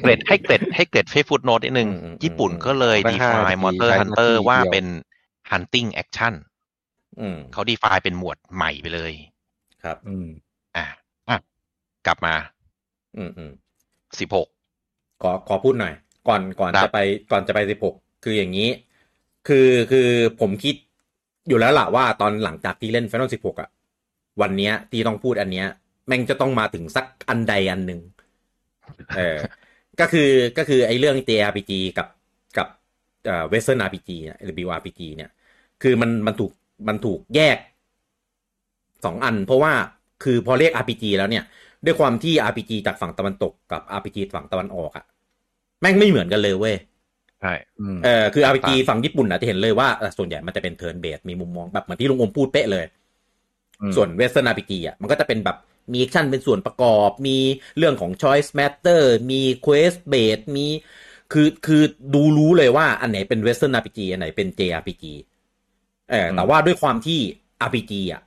[0.00, 4.86] เกรดให้เกรดให้เกรดเฟซฟุตโนตนิดนึงอืมอืมญี่ปุ่นก็เลยตั้งห้า define นาที Monster ใช้ Hunter นาทีว่าเดียวเป็น
[5.50, 6.34] hunting action
[7.20, 9.12] อืมเขา define เป็นหมวดใหม่ไปเลย
[9.84, 10.26] ครับ อืม
[10.76, 10.86] อะ
[11.28, 11.38] อะ
[12.06, 12.34] กลับมา
[13.16, 13.50] อืมอืม
[14.20, 14.48] สิบหก
[15.22, 15.94] ขอขอพูดหน่อย
[16.28, 16.98] ก่อนก่อนครับจะไป
[17.32, 17.94] ก่อนจะไปสิบหก
[18.24, 18.68] คืออย่างนี้
[19.48, 20.08] คือคือ
[20.40, 20.74] ผมคิด
[21.48, 23.70] อยู่แล้วล่ะว่าตอนหลังจากที่เล่น Final 16อะ
[24.40, 25.66] วันเนี้ยที่ต้องพูดอันเนี้ย
[26.06, 28.00] แม่งจะต้องมาถึงสักอันใดอันหนึ่ง
[29.16, 29.38] เออ
[30.00, 32.08] ก็คือก็คือไอ้เรื่อง JRPG กับ
[32.56, 32.68] กับ
[33.26, 35.30] เอ่อ Western RPG เนี่ย WRPG เนี่ย
[35.82, 36.52] คือมันมันถูก
[36.88, 37.58] มันถูกแยก
[39.04, 39.72] สองอัน เพราะว่า
[40.24, 41.44] คือพอเรียก RPG แล้วเนี่ย
[41.84, 45.04] ด้วยความที่ RPG จากฝั่งตะวันตกกับ RPG ฝั่งตะวันออกอะ
[45.80, 46.76] แม่งไม่เหมือนกันเลยเว้ย
[47.40, 52.84] ใช่อืมเออคือ RPG ฝั่งญี่ปุ่นอะจะเห็นเลยว่าเอ่อส่วนใหญ่มันจะเป็น turn-based มีมุมมองแบบเหมือนที่ลุงอมพูดเป๊ะเลย
[53.82, 55.56] อืมส่วน Western RPG อะมันก็จะเป็นแบบ
[55.92, 57.38] มีแอคชั่นเป็นส่วนประกอบ มี
[57.78, 60.66] เรื่องของ choice matter มี quest base มี
[61.32, 61.82] คือคือ
[62.14, 65.04] ดูรู้เลยว่าอันไหนเป็น Western RPG อันไหนเป็น JRPG
[66.10, 67.18] เออแต่ว่าด้วยความที่
[67.62, 68.22] RPG อะ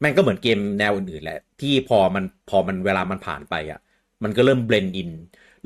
[0.00, 3.80] แม่งก็เหมือนเกมแนวอื่นๆแหละ ที่พอมันพอมันเวลามันผ่านไปอะ
[4.22, 5.10] มันก็เริ่ม blend in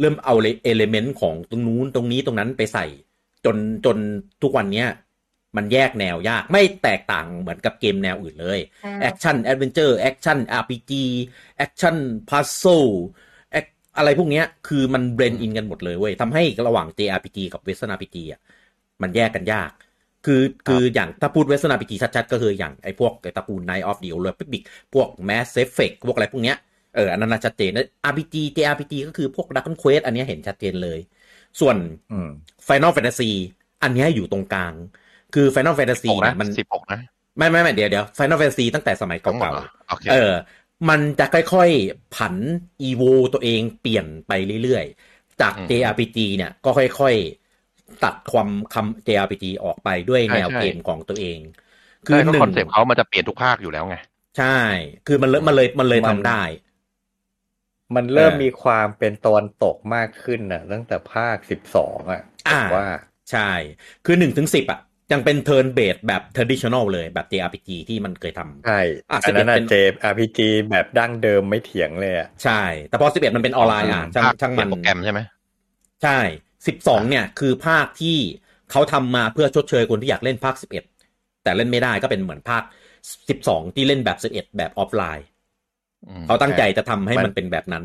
[0.01, 2.87] เริ่มเอา element ของตรงนู้นตรงนี้ตรงนั้นไปใส่
[3.45, 3.97] จนจน
[4.43, 4.89] ทุกวันเนี้ย
[5.57, 8.61] มันแยกแนวยากไม่แตกต่างเหมือนกับเกมแนวอื่นเลย
[9.03, 10.93] แอคชั่นแอดเวนเจอร์แอคชั่น RPG
[11.57, 11.97] แอคชั่น
[12.29, 12.65] พัซโซ
[13.97, 18.41] อะไรพวกเนี้ยคือมัน blend in กันหมดเลยเว้ยทำให้ระหว่าง JRPG กับ Western RPG อะ
[19.03, 19.71] มันแยกกันยาก
[20.27, 24.63] คือคืออย่างถ้าพูด Western RPG ชัดๆ ก็คืออย่างไอ้พวกไอ้ตระกูล Knights of the Old Republic
[24.95, 26.57] พวก Mass Effect พวกอะไรพวกเนี้ย
[26.93, 30.99] เอออันนั้นนะชัดเจนนะ RPG JRPG ก็คือพวก Dragon Quest อันเนี้ยเห็นชัดเจนเลย
[31.61, 31.77] ส่วน
[32.11, 32.29] อืม
[32.69, 33.25] Final Fantasy
[33.83, 34.75] อันเนี้ยอยู่ตรงกลาง
[35.33, 37.01] คือ Final Fantasy หกนะเนี่ยมันสิบหกนะ
[37.39, 40.33] ไม่ไม่ไม่เดี๋ยวเดี๋ยว Final Fantasy ตั้งแต่สมัยทั้งหมดเก่าเหรอโอเคๆเออ
[40.89, 42.37] มันจะค่อยๆ ผัน
[42.83, 43.03] evo
[43.33, 44.33] ตัวเองเปลี่ยนไป
[44.63, 51.39] เรื่อยๆ จากอืม JRPG เนี่ยก็ค่อยๆ ตัดความคำ JRPG ออกไปด้วยใช่แนวใช่เกมของตัวเอง
[52.07, 53.97] คือหนึ่งคอนเซปต์เขามันจะเปลี่ยนทุกภาคอยู่แล้วไง
[54.37, 54.45] ใช่
[55.05, 56.33] คือมันเลยมันเลยมันเลยมันทำได้
[57.97, 62.87] มันเริ่มเออมีความเป็นตะวันตกมากขึ้นน่ะ ตั้งแต่ภาคสิบสองอะอ่าผมว่า
[63.31, 63.51] ใช่
[64.07, 64.81] คือหนึ่งถึงสิบอะ
[65.13, 69.75] ยังเป็นเทิร์นเบสแบบ traditional เลยแบบ JRPG ที่มันเคยทำใช่อะอันนั้น11เป็น่ะนเจ
[70.11, 70.39] RPG
[70.71, 75.21] แบบดั้งเดิมไม่เถียงเลยอะใช่ แต่พอ11มันเป็นออนไลน์อะช่างภาคช่างเปลี่มัยนนโปรแกรมใช่ไหม
[76.03, 76.19] ใช่
[76.67, 78.19] 12เนี่ยคือภาคที่
[78.71, 82.63] เขาทำมาเพื่อชดเชยคนที่อยากเล่นภาค11แต่เล่นไม่ได้ก็เป็นเหมือนภาค
[83.21, 85.32] 12ที่เล่นแบบ11แบบออฟไลน์อืม
[86.27, 87.85] เขาตั้งใจจะทำให้มันมันเป็นแบบนั้น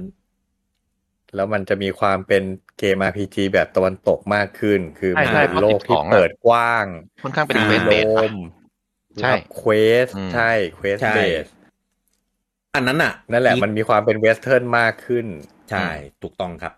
[1.35, 2.43] แล้วมันจะมีความเป็น
[2.79, 6.85] เกม RPG แบบตะวันตกมากขึ้น คือใช่มันใช่เป็นโลกที่เพราะ12เปิดกว้าง
[7.23, 8.35] ค่อนข้างเป็นอ่าเวสโลเบสม
[9.21, 9.71] ใช่เคว
[10.05, 11.45] สอืมใช่เควสใช่เบส
[12.75, 15.25] อันนั้นอะ นั่นแหละมันมีความเป็นเวสเทิร์นมากขึ้น
[15.71, 15.87] ใช่
[16.23, 16.73] ถูกต้องครับ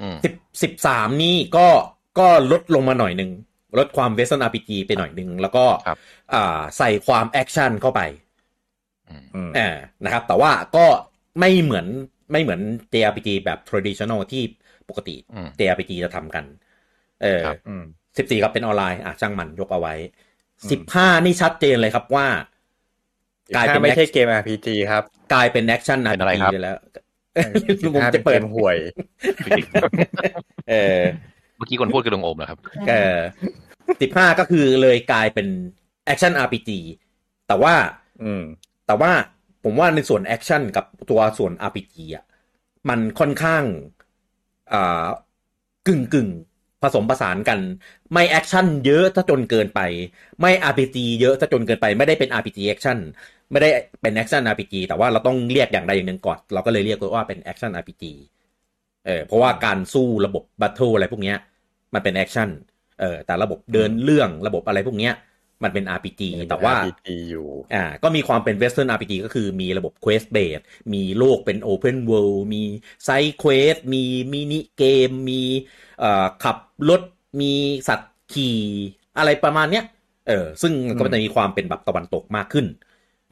[0.00, 1.68] อืมสิบสิบสามนี่ก็
[2.18, 3.30] ก็ลดลงมาหน่อยหนึ่ง
[3.78, 5.98] ลดความเวสเทิร์น RPG ไปหน่อยหนึ่งแล้วก็ครับ
[6.34, 8.00] อ่าใส่ความแอคชั่นเข้าไป
[9.10, 9.68] อืมอืมอ่า
[10.04, 10.86] นะครับ แต่ว่าก็
[11.40, 11.86] ไม่เหมือน
[12.32, 12.60] ไม่เหมือน
[12.92, 14.42] JRPG แบบ traditional ที่
[14.88, 16.44] ปกติอืม JRPG จะทำกัน
[17.22, 17.84] เออครับอืม
[18.18, 19.94] สิบสี่ก็เป็นออนไลน์อะช่างมันยกเอาไว้
[20.62, 22.26] อืมสิบห้านี่ชัดเจนเลยครับว่า
[23.56, 25.02] กลายเป็นถ้าไม่ใช่ next เกม RPG ครับ
[25.32, 26.76] กลายเป็นแอคชั่นเป็นอะไร RPG ครับไปแล้ว
[27.68, 28.76] สิบผมห้าจะเป็นเปิเกดมห่วย
[30.70, 31.00] เออ
[31.56, 32.58] เมื่อกี้คนพูดคือลุงโอมเหรอครับ
[32.88, 33.16] เออ
[34.02, 35.46] สิบห้าก็คือเลยกลายเป็น
[36.06, 36.70] action RPG
[37.48, 37.74] แต่ว่า
[38.22, 38.42] อืม
[38.86, 39.12] แต่ว่า
[39.64, 42.24] ผมว่าในส่วนแอคชั่นกับตัวส่วน RPG อะ
[42.88, 43.64] มันค่อนข้าง
[44.72, 45.06] อ่า
[45.86, 46.28] กึ่งกึ่ง
[46.82, 47.58] ผสมผสานกัน
[48.12, 49.80] ไม่แอคชั่นเยอะถ้าจนเกินไป
[50.40, 52.98] ไม่ RPG เยอะถ้าจนเกินไปไม่ได้เป็น RPG แอคชั่น
[53.50, 53.68] ไม่ได้
[54.02, 58.02] เป็นแอคชั่น RPG แต่ว่าเราต้องเรียกอย่างใดอย่างหนึ่งก่อน เราก็เลยเรียกว่าเป็นแอคชั่น RPG
[59.06, 61.36] เออเพราะว่าการสู้ระบบ battle อะไรพวกเนี้ย
[61.94, 62.48] มันเป็นแอคชั่น
[63.00, 65.12] เออแต่ระบบเดินเรื่องระบบอะไรพวกเนี้ย
[65.62, 70.64] มันเป็น RPG แต่ว่า RPG อยู่ อ่า ก็มีความเป็น Western RPG ก็คือมีระบบ Quest Based
[70.94, 72.62] มีโลกเป็น Open World มี
[73.06, 75.42] Side Quest มีมินิเกม มี
[75.98, 76.56] เอ่อขับ
[76.88, 77.02] รถ
[77.40, 77.52] มี
[77.88, 78.58] สัตว์ขี่
[79.18, 79.84] อะไรประมาณเนี้ย
[80.28, 82.66] เออ ซึ่งก็จะมีความเป็นแบบตะวันตกมากขึ้น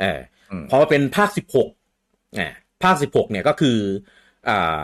[0.00, 0.20] เออ
[0.50, 2.48] อืมพอมาเป็นภาค16อ่า
[2.82, 3.78] ภาค16เนี่ยก็คือ
[4.48, 4.82] อ่า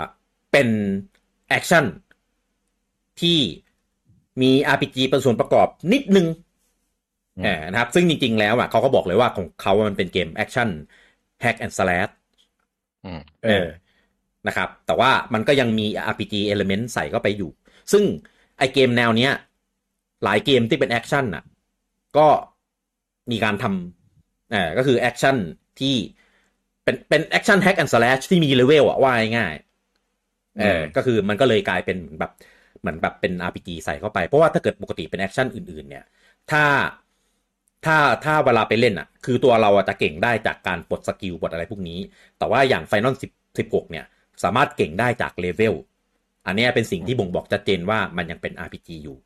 [0.53, 0.69] เป็น
[1.49, 1.85] แอคชั่น
[3.21, 3.39] ที่
[4.43, 6.27] มี RPG เป็นส่วนประกอบนิดนึง
[7.41, 10.69] อืมเออนะครับ ซึ่งจริง ๆ แล้วอะเขาก็บอกเลยว่าของเขามันเป็นเกมแอคชั่น
[11.45, 12.12] hack and slash
[13.05, 13.67] อืมเออ
[14.47, 17.51] นะครับ แต่ว่ามันก็ยังมี RPG element ใส่เข้าไปอยู่
[17.93, 18.05] ซึ่ง
[18.59, 19.33] ไอเกมแนวเนี้ย
[20.25, 21.45] หลายเกมที่เป็นแอคชั่นอะ
[22.19, 22.29] ก็
[23.31, 25.37] มีการทำเออก็คือแอคชั่น
[25.81, 25.95] ที่
[26.85, 32.33] เป็นเป็นแอคชั่น hack and slash ที่มีเลเวลอะว่าง่ายๆเอออืมก็คือมันก็เลยกลายเป็นเหมือนแบบ
[32.81, 36.05] เหมือนแบบเป็น RPG ใส่เข้าไป เพราะว่าถ้าเกิดปกติเป็นแอคชั่นอื่น ๆ เนี่ย
[36.51, 36.62] ถ้า
[37.85, 41.98] ถ้าถ้าเวลาไปเล่นอะ คือตัวเราอะจะเก่งได้จากการปลดสกิลปลดอะไรพวกนี้
[42.39, 44.05] แต่ว่าอย่าง Final 10 16เนี่ย
[44.43, 45.74] สามารถเก่งได้จากเลเวล
[46.47, 49.16] อันนี้เป็นสิ่งที่บ่งบอกชัดเจนว่ามันยังเป็น RPG อยู่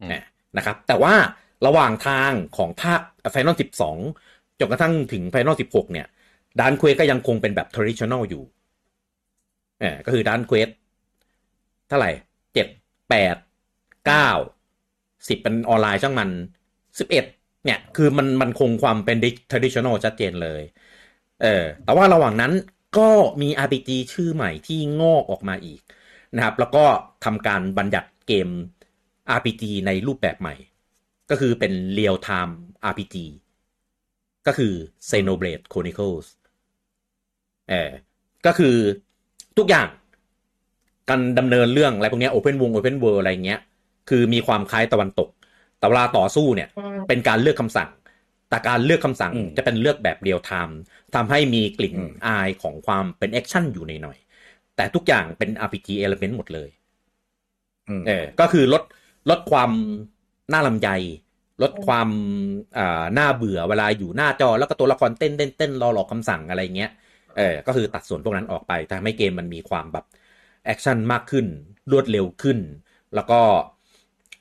[0.00, 0.22] อืม
[0.56, 1.14] นะครับ แต่ว่า
[1.66, 3.00] ระหว่างทางของภาค
[3.32, 3.56] Final
[4.06, 6.06] 12จนกระทั่งถึง Final 16เนี่ย
[6.60, 8.42] Dragon Quest ก็ยังคงเป็นแบบ traditional อยู่
[9.80, 10.68] เออก็คือ Dragon Quest
[11.88, 12.10] เท่าไหร่
[12.54, 12.66] เจ็ด
[13.10, 13.36] แปด
[14.06, 14.28] เก้า
[15.28, 16.30] สิบเป็นออนไลน์ช่างมัน
[16.98, 17.24] สิบเอ็ด
[17.66, 19.16] เนี่ยคือมันมันคงความเป็น
[19.50, 20.62] traditional ชัดเจนเลย
[21.42, 22.52] เออแต่ว่าระหว่างนั้น
[22.98, 23.10] ก็
[23.42, 25.80] มี RPG ชื่อใหม่ที่งอกออกมาอีก
[26.36, 26.84] นะครับ แล้วก็
[27.24, 28.48] ทำการบัญญัติเกม
[29.38, 30.54] RPG ในรูปแบบใหม่
[31.30, 32.52] ก็คือเป็น Real Time
[32.90, 33.16] RPG
[34.46, 34.72] ก็คือ
[35.10, 36.26] Xenoblade Chronicles
[37.68, 37.90] เออ
[38.46, 38.76] ก็คือ
[39.58, 39.88] ทุกอย่าง
[41.08, 43.60] การดำเนินเรื่องอะไรพวกนี้ Open World Open World อะไรเงี้ย
[44.08, 45.28] คือมีความคล้ายตะวันตก
[45.78, 46.68] แต่เวลาต่อสู้เนี่ย
[47.08, 47.90] เป็นการเลือกคำสั่ง
[48.48, 50.78] แต่การเลือกคำสั่งอืมจะเป็นเลือกแบบ real time
[51.14, 56.68] ทำให้มีกลิ่นอืมอายของความเป็น action อยู่ในหน่อยๆแต่ทุกอย่างเป็น RPG element หมดเลย
[57.88, 58.82] อืมเออก็คือลด
[59.30, 59.70] ลดความ
[60.52, 60.88] น่าลำไย
[61.62, 62.08] ลดความ
[62.78, 66.90] อ่าน่าเบื่อเวลาอยู่หน้าจอแล้วก็ตัวละครเต้นเต้นเต้นรอกรอกคำสั่งอะไรเงี้ย
[67.36, 70.04] เออก็คือตัดส่วนพวกนั้นออกไปทำให้เกมมันมีความแบบ
[70.64, 71.46] action มากขึ้น
[71.90, 72.58] รวดเร็วขึ้น
[73.14, 73.40] แล้วก็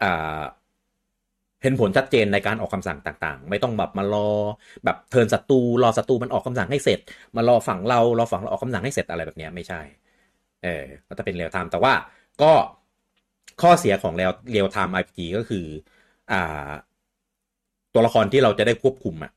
[0.02, 0.42] อ่า
[1.62, 4.30] เห็นผลชัดเจนในการออกคำสั่งต่างๆ ไม่ต้องแบบมารอ
[4.86, 7.00] แบบ turn ศัตรูรอศัตรูมันออกคำสั่งให้เสร็จ
[7.36, 9.82] มารอฝั่งเรารอฝั่งเราออกคำสั่งให้เสร็จอะไรแบบเนี้ยไม่ใช่
[10.64, 11.94] เออก็จะเป็น real time แต่ว่า
[12.42, 12.52] ก็
[13.62, 15.66] ข้อเสียของเรียลเรียลไทม์ RPG ก็คือ
[16.32, 16.70] อ่า
[17.94, 19.32] ตัวละครที่เราจะได้ควบคุมอะ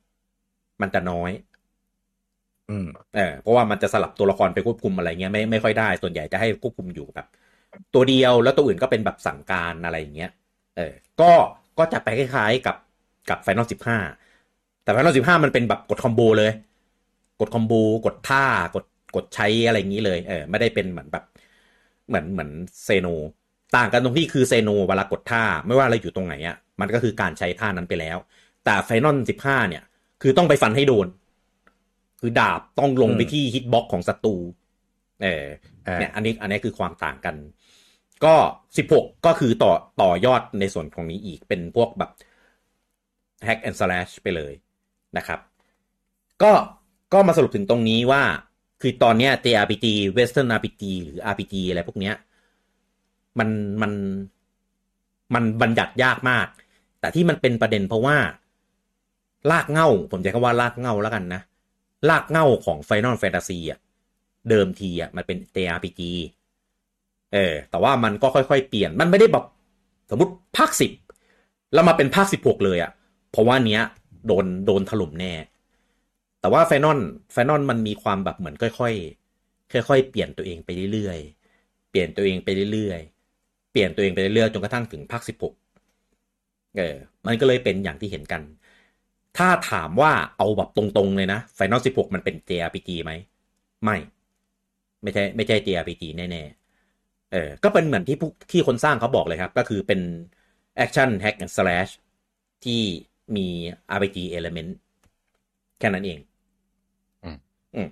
[0.80, 1.30] มันจะน้อย
[2.68, 7.26] อืมเออเพราะว่ามันจะสลับตัวละครไปควบคุมอะไรเงี้ยไม่ไม่ค่อยได้ส่วนใหญ่จะให้ควบคุมอยู่แบบ
[7.94, 10.30] ตัวเดียวแล้วตัวอื่นก็เป็นแบบสั่งการอะไรอย่างเงี้ย
[10.76, 11.30] เออ ก็
[11.78, 12.76] ก็จะไปคล้ายๆกับ
[13.30, 13.66] กับ Final
[14.22, 16.52] 15แต่ Final 15มันเป็นแบบกด combo เลย
[17.40, 17.72] กด combo
[18.06, 18.44] กดท่า
[18.74, 18.84] กด
[19.16, 21.24] กดใช้อะไรอย่างนี้เลยเออไม่ได้เป็นเหมือนแบบ
[22.08, 22.50] เหมือนเหมือน
[22.84, 23.06] Xeno
[23.76, 28.16] ต่างกันตรงที่คือ Xeno เวลากดท่าไม่ว่าเราอยู่ตรงไหนอะ่ะมันก็คือการใช้ท่านั้นไปแล้ว
[28.64, 29.82] แต่ Final 15เนี่ย
[30.22, 31.06] คือต้องไปฟันให้โดน
[32.20, 34.36] คือดาบต้องลงไปอืมที่ hitbox ของศัตรู
[35.22, 35.44] เออ
[35.86, 37.34] อ่าเนี่ยอันนี้อันนี้คือความต่างกัน
[38.24, 38.34] ก็
[38.76, 39.72] สิบหกก็คือต่อ
[40.02, 42.10] ต่อยอดในส่วนของนี้อีกเป็นพวกแบบ
[43.46, 44.52] hack and slash ไปเลย
[45.16, 45.40] นะครับ
[46.42, 46.52] ก็
[47.12, 48.22] ก็มาสรุปถึงตรงนี้ว่า
[48.80, 49.86] คือตอนเนี้ย JRPG
[50.16, 52.14] Western RPG หรือ RPG อะไรพวกเนี้ย
[53.38, 53.48] มัน
[53.82, 53.92] มัน
[55.34, 56.46] มันบัญญัติยากมาก
[57.00, 58.16] แต่ที่มันเป็นประเด็นเพราะว่า
[59.50, 61.40] ลากเง้าผมใช้คำว่าลากเง้าแล้วกันนะ
[62.08, 63.78] ลากเง้าของ Final Fantasy อะ
[64.50, 66.00] เดิมทีอะมันเป็น JRPG
[67.34, 69.44] เออ แต่ว่ามันก็ค่อยๆเปลี่ยน มันไม่ได้แบบ
[70.10, 70.92] สมมติภาคสิบ
[71.72, 72.90] แล้วมาเป็นภาคสิบหกเลยอะ่ะ
[73.30, 73.82] เพราะว่าเนี้ย
[74.26, 75.32] โดนโดนถล่มแน่
[76.40, 76.98] แต่ว่า Final
[77.32, 85.54] Final มันมีความแบบเหมือนค่อยๆค่อยๆเปลี่ยนตัวเองไปเรื่อยๆ เปลี่ยนตัวเองไปเรื่อยๆ เปลี่ยนตัวเองไปเรื่อยๆ จนกระทั่งถึงภาคสิบหก
[86.76, 86.96] เออ
[87.26, 88.42] มันก็เลยเป็นอย่างที่เห็นกัน
[89.38, 93.12] ถ้าถามว่าเอาแบบตรงๆเลยนะ Final สิบหกมันเป็น JRPG ไหม
[93.84, 93.96] ไม่
[95.02, 96.57] ไม่ใช่ไม่ใช่ JRPG แน่ๆ
[97.32, 100.00] เออก็เป็นเหมือนที่ผู้ที่คนสร้างเขาบอกเลยครับ ก็คือเป็น
[100.84, 101.92] Action Hack and Slash
[102.64, 102.82] ที่
[103.36, 103.46] มี
[103.96, 104.72] RPG element
[105.78, 106.18] แค่นั้นเอง
[107.24, 107.38] อืม
[107.74, 107.88] อืม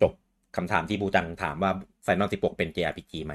[0.00, 0.12] จบ
[0.56, 1.72] คำถามที่บูจังถามว่า
[2.06, 3.34] Final 16เป็น JRPG ไหม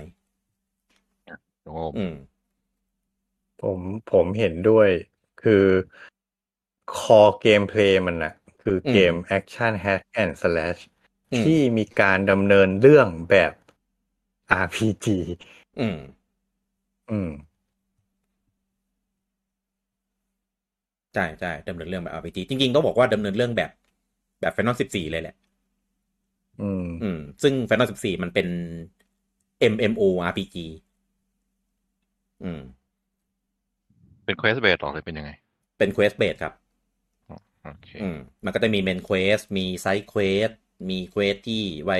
[1.63, 2.13] โอ้อืม
[3.61, 3.79] ผม
[4.11, 4.89] ผมเห็นด้วย
[5.43, 5.65] คือ
[6.97, 8.33] คอเกมเพลย์มันนะ
[8.63, 10.77] คือเกมแอคชั่นแฮ c แอนด์สแลช
[11.31, 13.51] อืมที่มีการดำเนินเรื่องแบบ
[14.61, 15.05] RPG
[15.79, 15.97] อืม
[17.11, 17.29] อืม
[21.13, 23.71] ใช่ใช่ดำเนินเรื่องแบบ RPG จริง ๆ ต้องบอกว่าดำเนินเรื่องแบบ
[24.41, 25.35] แบบ Final 14 เลยแหละ
[26.61, 28.47] อืม อืม ซึ่ง Final 14 มันเป็น
[29.73, 30.55] MMO RPG
[32.43, 32.61] อืม
[34.25, 35.31] เป็น quest based หรอหรือเป็นยังไง
[35.77, 36.53] เป็น Quest Based ครับ
[37.63, 40.53] โอเคอืม มันก็จะมี Main Quest มี Side Quest
[40.89, 41.99] มี Quest ที่ไว้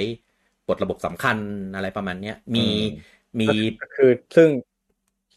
[0.68, 1.38] กดระบบสำคัญ
[1.76, 3.48] อะไรประมาณเนี้ยมีอืมมี
[3.81, 4.49] ก็คือซึ่ง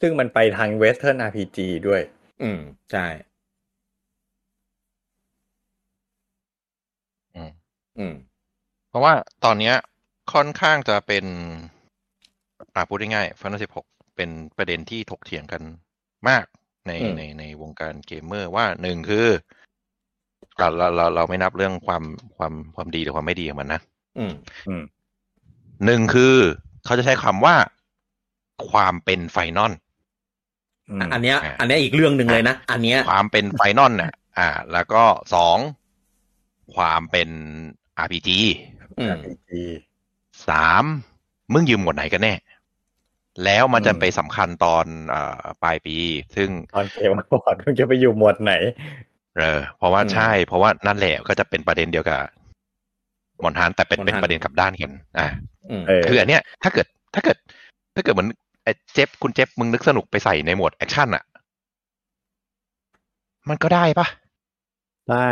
[0.01, 1.59] ซึ่งมันไปทางเวสเทิร์น RPG
[1.89, 2.03] ด้วย
[2.43, 2.59] อืม
[2.93, 3.07] ใช่
[7.35, 7.51] อืม
[7.99, 8.15] อืม
[8.89, 9.13] เพราะว่า
[9.45, 9.75] ตอนเนี้ย
[10.33, 11.25] ค่อนข้างจะเป็น
[12.75, 13.85] อ่าพูดง่ายๆ Final 16
[14.17, 15.63] เป็นประเด็นที่ถกเถียงกัน
[16.29, 16.45] มาก
[16.87, 19.27] ในอืมในในวงการเกมเมอร์ว่าหนึ่งคือ
[20.59, 22.03] เราเราเราเราไม่นับเรื่องความ
[22.37, 23.81] ความความดีหรือความไม่ดีของมันนะ
[24.19, 24.33] อืม
[24.69, 24.83] อืม
[25.85, 26.35] หนึ่งคือ
[26.85, 27.55] เขาจะใช้คำว่า
[28.71, 29.73] ความเป็น Final
[30.91, 35.03] อืมอันเนี้ยอ่าอันเนี้ยอีกเรื่องหนึ่งเลยนะ อันเนี้ยความเป็น Final น่ะอ่า แล้วก็
[35.35, 35.59] สอง
[36.75, 37.29] ความเป็น
[38.05, 38.31] RPG
[38.99, 39.53] อืม RPG
[40.49, 40.85] สาม
[41.53, 42.35] มึงยืมหมวดไหนกันแน่
[43.45, 45.97] แล้วมันจะอืมไปสำคัญตอนเอ่อปลายปี
[46.37, 48.53] ซึ่งตอนเกมบอร์ดมันจะไปอยู่หมวดไหน
[49.37, 52.21] เออ เพราะว่าอืมใช่ เพราะว่านั่นแหละก็จะเป็นประเด็นเดียวกับ
[53.43, 55.56] มอนทานแต่เป็นมอนเป็นทานประเด็นกลับด้านกัน อ่าอืมเออ
[56.09, 57.37] คืออันเนี้ยถ้าเกิดถ้าเกิด
[57.95, 58.29] ถ้าเกิดเหมือน
[58.65, 61.25] ไอ้เจฟคุณเจฟมึงนึกสนุกไปใส่ในโหมดแอคชั่นอะ
[63.49, 64.07] มันก็ได้ปะ
[65.11, 65.31] ได้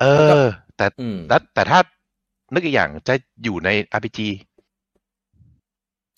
[0.00, 0.04] เอ
[0.42, 0.44] อ
[0.76, 1.78] แต่อืมแล้วแต่ถ้า
[2.52, 3.14] นึกอีกอย่างจะ
[3.44, 4.20] อยู่ใน RPG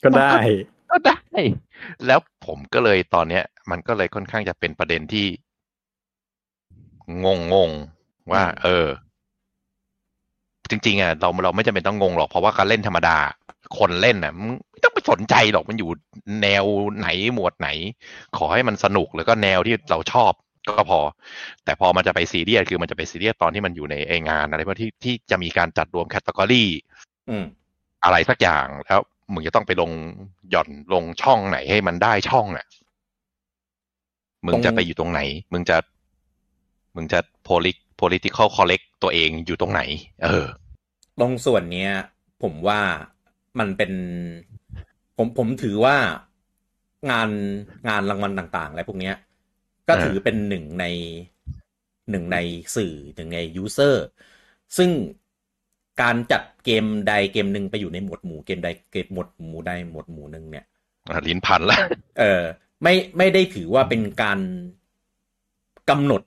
[0.04, 0.30] ก็ได้
[0.90, 1.18] ก็ได้
[2.06, 5.26] แล้วผมก็เลยตอนเนี้ย มันก็เลยค่อนข้างจะเป็นประเด็นที่
[7.24, 8.86] งงงๆว่าอืมเออ
[10.70, 13.16] จริง ๆอะเราเราไม่จำเป็นต้องงงหรอกเพราะว่าการเล่นธรรมดา
[13.78, 15.90] คนเล่นอะมึงไม่ต้องไปสนใจหรอกมันอยู่
[16.42, 16.64] แนว
[16.98, 17.68] ไหนหมวดไหน
[18.36, 20.32] ขอให้มันสนุกแล้วก็แนวที่เราชอบ
[20.68, 21.00] ก็พอ
[21.64, 26.64] แต่พอมันจะไปซีเรียสคือมันจะไปซีเรียสตอนที่มันอยู่ในไอ้งานอะไรพวกที่ที่จะมีการจัดรวม category
[27.30, 27.44] อืม
[28.04, 29.00] อะไรสักอย่างแล้ว
[29.32, 29.90] มึงจะต้องไปลง
[30.50, 32.66] หย่อนลงช่องไหนให้มันได้ช่องอะ
[34.46, 35.20] มึงจะไปอยู่ตรงไหน
[35.52, 35.76] มึงจะ
[36.96, 39.82] มึงจะ polit political correct ตัวเองอยู่ตรงไหน
[40.24, 40.46] เออ
[41.20, 41.92] ตรงส่วนเนี้ย
[42.42, 42.80] ผมว่า
[43.58, 43.92] มันเป็น
[45.16, 45.96] ผมผมถือว่า
[47.10, 47.30] งาน
[47.88, 49.16] งานรางวัลต่างๆอะไรพวกเนี้ย
[49.88, 50.84] ก็เออถือเป็นหนึ่งใน
[52.10, 52.38] หนึ่งใน
[52.76, 54.04] สื่อหนึ่งในยูเซอร์
[54.76, 54.90] ซึ่ง
[56.02, 60.64] การจัดเกมใดเกมหนึ่งไปอยู่ในหมวดหมู่เกมใดเกมหมวดหมู่ใดหมวดหมู่หนึ่งเนี่ย
[61.08, 61.78] อะลิ้นพันละ
[62.18, 62.42] เออ
[62.82, 64.38] ไม่ไม่ได้ถือว่าเป็นการ
[65.90, 66.22] กำหนด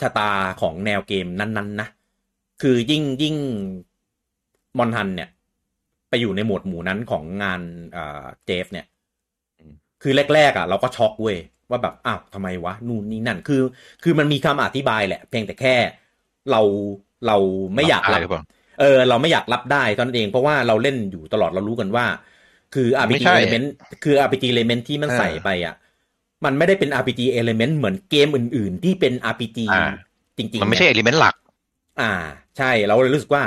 [0.00, 0.30] ชะตา
[0.60, 1.88] ของแนวเกมนั้น ๆ นะ
[2.62, 3.36] คือยิ่งยิ่ง
[4.78, 5.30] มอนฮันเนี่ย
[6.12, 7.60] ไปอยู่ในหมวดหมู่นั้นของงาน
[7.96, 8.86] อ่าเจฟเนี่ย
[9.58, 9.72] อืม
[10.02, 11.38] คือแรกๆอะ เราก็ช็อกเว้ย
[11.70, 13.62] ว่าแบบอ้าวทำไมวะนู่นนี่นั่นคือ
[14.02, 15.74] คือมันมีคำอธิบายแหละ เพียงแต่แค่
[16.50, 16.60] เรา
[17.26, 17.36] เรา
[17.74, 18.42] ไม่อยากอะไรรับหรือเปล่า
[18.80, 22.06] เออ เราไม่อยากรับได้ตอนนั้นเองเพราะว่าเราเล่นอยู่ตลอดเรารู้กันว่า
[22.74, 23.66] คือไม่ RPG ใช่ element
[24.04, 25.74] คือ RPG element ที่มันเออใส่ไปอะ
[26.44, 29.92] มันไม่ได้เป็น RPG element เหมือนเกมอื่น ๆ ที่เป็น RPG อ่า
[30.36, 31.34] จริงๆ มันไม่ใช่เยเอลิเมนต์หลัก
[32.00, 32.12] อ่า
[32.58, 33.42] ใช่เราเลยรู้สึกว่า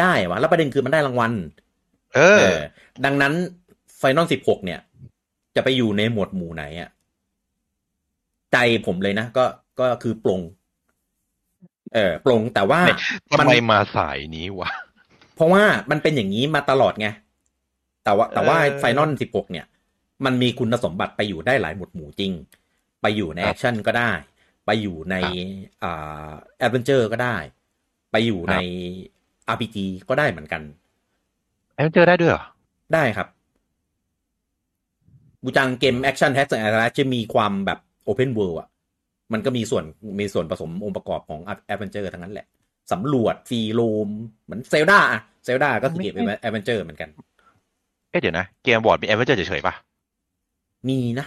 [0.00, 1.32] ได้วะแล้วประเด็นคือมันได้รางวัล
[2.16, 2.58] เออเออ
[3.04, 3.34] ดังนั้น
[4.00, 4.80] Final 16เนี่ย
[5.56, 6.90] จะไปอยู่ในหมวดหมู่ไหนอะ
[8.52, 8.56] ใจ
[8.86, 9.44] ผมเลยนะก็
[9.80, 10.40] ก็คือปลง
[11.94, 12.80] เออปลงแต่ว่า
[13.38, 14.70] ทำไมมาสายนี้วะ
[15.34, 17.08] เพราะว่ามันเป็นอย่างนี้มาตลอดไง
[18.04, 19.66] แต่ว่า แต่ว่าเออ Final สิบหกเนี่ย
[20.24, 22.32] มันมีคุณสมบัติไปอยู่ได้หลายหมวดหมู่จริง
[23.02, 24.12] ไปอยู่ในครับ action ก็ได้
[24.66, 25.32] ไปอยู่ในครับ
[25.82, 27.36] อ่า adventure ก็ได้
[28.12, 28.56] ไปอยู่ครับใน
[29.54, 29.76] RPG
[30.08, 30.62] ก็ได้เหมือนกัน
[31.76, 32.44] ไอ้มันเจอได้ด้วยเหรอ
[32.94, 33.28] ได้ครับ
[35.44, 38.68] บูจังเกม action hack and จะมีความแบบ open world อะ
[39.32, 39.84] มันก็มีส่วน
[40.20, 42.46] มีส่วนผสมองค์ประกอบของ adventure ทั้งนั้นแหละ
[42.92, 44.08] สำรวจ free roam
[44.44, 47.08] เหมือน Zelda อะ Zelda ก็คือเกม adventure เหมือนกัน
[48.10, 49.74] เอ๊ะเดี๋ยวนะ Game Award มี adventure เฉยๆป่ะ
[50.88, 51.26] มีนะ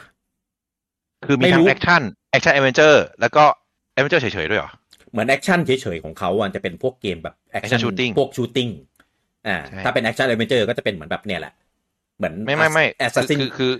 [1.25, 3.43] คือมีไม่รู้ทั้ง action action adventure แล้วก็
[3.93, 4.71] adventure เฉยๆด้วยเหรอ
[5.11, 8.69] เหมือน action เฉยๆของเขาอะจะเป็นพวกเกมแบบแอคชั่น Action shooting พวกชูตติ้ง
[9.47, 11.53] อ่าใช่ถ้าเป็นแอคชั่น d อ v e n เจอร์ก็จะเป็นเหมือนแบบเนี่ยแหละ
[12.17, 13.71] เหมือนไม่ไม่ไม่ Assassin คือ คือ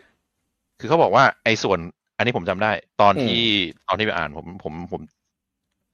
[0.79, 1.79] คือเขาบอกว่าไอ้ส่วน
[2.17, 2.71] อันนี้ผมจำได้
[3.01, 3.43] ตอนอืมที่
[3.87, 5.01] ตอนที่ไปอ่านผมผมผม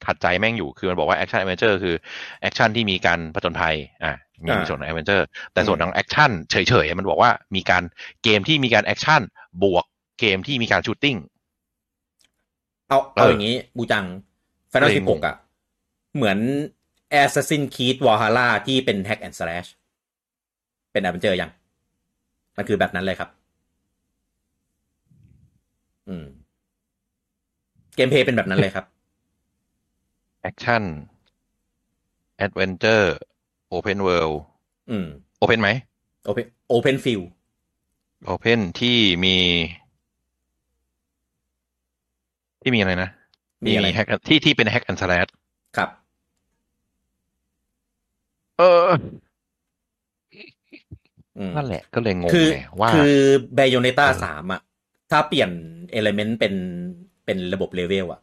[0.06, 1.96] ขัดใจแม่งอยู่คือมันบอกว่า action adventure คือ
[2.42, 4.14] action ที่มีการผจญภัยอะ
[4.44, 7.84] มีมีส่วนของ adventure แต่ส่วนของ action เฉยๆ มันบอกว่ามีการ
[8.24, 9.22] เกมที่มีการ action
[9.64, 9.86] บวก
[10.20, 11.18] เกมที่มีการ shooting เออ
[12.90, 14.06] เอาเอาอย่างนี้บูจัง
[14.72, 15.36] Final เลยงง16อะ
[16.16, 16.38] เหมือน
[17.24, 19.70] Assassin's Creed Valhalla ที่เป็น Hack and Slash
[20.92, 21.52] เป็น adventure ยัง
[22.58, 23.30] มันคือแบบนั้นเลยครับ
[26.10, 26.26] อืม
[27.96, 28.86] gameplay เป็นแบบนั้นเลยครับ
[30.42, 34.42] action adventure open world
[34.90, 35.08] อืม
[35.40, 35.70] open ไหม
[36.30, 37.26] Open Open Field
[38.26, 39.36] open ที่มี
[42.62, 43.10] ที่มีอะไรนะ
[43.66, 45.28] มีอะไร hack ที่ที่เป็น hack and slash
[45.78, 45.90] ครับ
[48.58, 48.90] เออ
[51.40, 53.12] อืมนั่นแหละก็เลยงงคือไงว่า คือ
[53.56, 54.62] เบโยเนต้าเออสามอะ
[55.12, 55.50] ถ้าเปลี่ยน
[55.92, 56.54] element เป็น
[57.26, 58.22] เป็นระบบ level อะ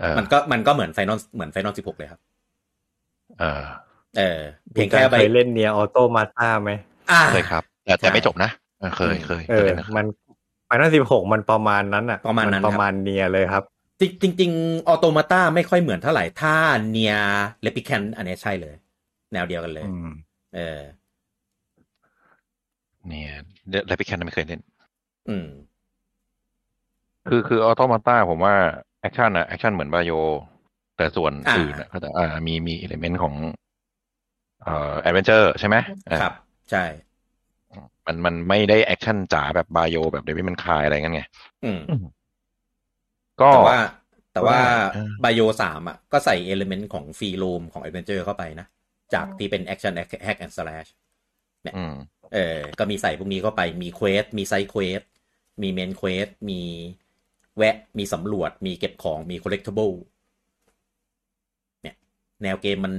[0.00, 2.20] เออมันก็มันก็เหมือน Final เหมือน Final สิบหกเลยครับ
[3.40, 3.64] เออ
[4.18, 4.40] เออ
[4.72, 6.70] เพียงแค่คุณไปเคยเล่น NieR Automata ไหม
[7.10, 10.06] อ่าเคยครับ แต่แต่ใช่ไม่จบนะเออเคยอืมเคยเอเคยเล่นนะครับมัน
[10.66, 13.64] Final สิบหกมันประมาณนั้นอะ ประมาณนั้นประมาณ NieR เลยครับ
[14.00, 14.52] จริงจริง
[14.88, 16.54] Automata ไม่ค่อยเหมือนเท่าไหร่ถ้า
[16.90, 17.14] NieR
[17.62, 18.74] Replicant อันเนี้ยใช่เลย
[19.32, 20.06] แนวเดียวกันเลยอืม
[20.54, 20.80] เออ
[23.08, 23.30] เนี่ย
[23.86, 24.60] Replicant ไม่เคยเล่น
[25.28, 25.46] อืม
[27.28, 28.54] คือคือ Automata ผมว่า
[29.00, 30.12] action อะ action เหมือน Bayo
[30.96, 33.34] แต่ส่วนอ่าอื่นอะก็จะอ่ามีมี element ของ
[34.62, 35.76] เอ่อ adventure ใช่ไหม
[36.10, 36.32] อ่าครับ
[36.70, 36.84] ใช่
[38.06, 41.22] มันมันไม่ได้ action จ๋าแบบ Bayo แบบเดวิดมันคายอะไรงั้นไง
[41.64, 41.80] อืม
[43.40, 43.76] ก็แต่ว่า
[44.32, 44.58] แต่ว่า
[44.92, 48.66] เออ Bayo สามอะก็ใส่เอลเมนต์ของฟรีโรมของ a อ v e n เจอร์เข้าไปนะ
[49.14, 50.86] จากที่เป็น action hack and slash
[51.76, 51.94] อืม
[52.34, 55.02] เออ ก็มีใส่พวกนี้เข้าไปมี quest มี side quest
[55.62, 56.60] มี main quest มี
[57.56, 59.94] แวะ มีสำรวจ มีเก็บของ มี collectible
[61.82, 61.96] เนี่ย
[62.42, 62.94] แนวเกมมัน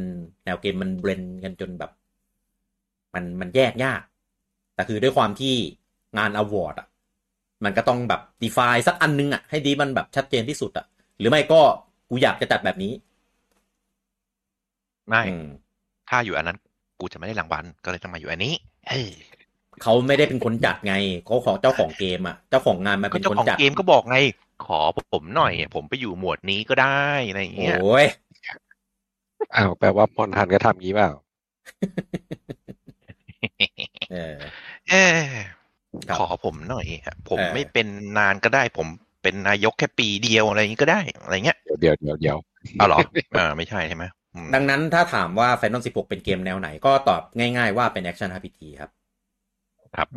[0.46, 1.92] แนวเกมมัน blend กันจนแบบ
[3.14, 4.02] มันมันแยกยาก
[4.76, 5.56] แต่คือด้วยความที่
[6.18, 6.88] งานอวอร์ดอะ
[7.64, 10.86] มันก็ต้องแบบ define สักอันนึงอะ ให้ดีมันแบบชัดเจนที่สุดอะ
[11.20, 11.62] หรือไม่ก็
[12.10, 12.94] กูอยากจะจัดแบบนี้
[15.10, 15.48] ไม่อืม
[16.12, 16.58] ถ้าอยู่อันนั้น
[17.00, 18.54] กูจะไม่ได้รางวัลก็เลยต้องมาอยู่อันนี้
[18.88, 19.06] เฮ้ย
[19.82, 20.94] เขาไม่ได้เป็นคนจัดไง
[21.26, 24.18] เขาของเจ้าของเกมอะเจ้าของงานมาก็เป็นเจ้าคนของจัดเกมก็บอกไง
[24.66, 24.80] ขอ
[25.12, 28.06] ผมหน่อยผมไปอยู่หมวดนี้ก็ได้อะไรอย่างโอเงี้ย้ย
[29.56, 31.10] อ้าวแปลว่ามอนทันก็ทำงี้เปล่า
[34.12, 34.36] เออ
[34.90, 35.12] เอ๊ะ
[36.08, 38.88] ครับขอผมหน่อยฮะผมเออไม่เป็นนานก็ได้ ผม
[39.24, 42.38] เป็นนายกแค่ปีเดียวอะไรอย่างงี้ก็ได้อะไรเงี้ยเดี๋ยวเดี๋ยวเดี๋ยว
[42.78, 43.00] เอาเหรอ
[43.38, 44.20] อ่าไม่ใช่ใช่ไหมอืม
[44.56, 48.91] ดังนั้นถ้าถามว่า Final 16 เป็นเกมแนวไหนก็ตอบง่ายๆว่าเป็น Action RPG ครับ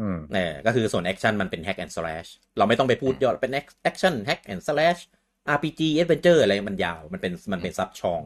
[0.01, 2.28] อืมเออก็คือส่วน Action มันเป็น Hack and Slash
[2.59, 3.53] เราไม่ต้องไปพูดยอดเป็น
[3.91, 5.01] Action Hack and Slash
[5.57, 8.23] RPG Adventure อะไรมันยาว มันเป็นมันเป็นซับชอง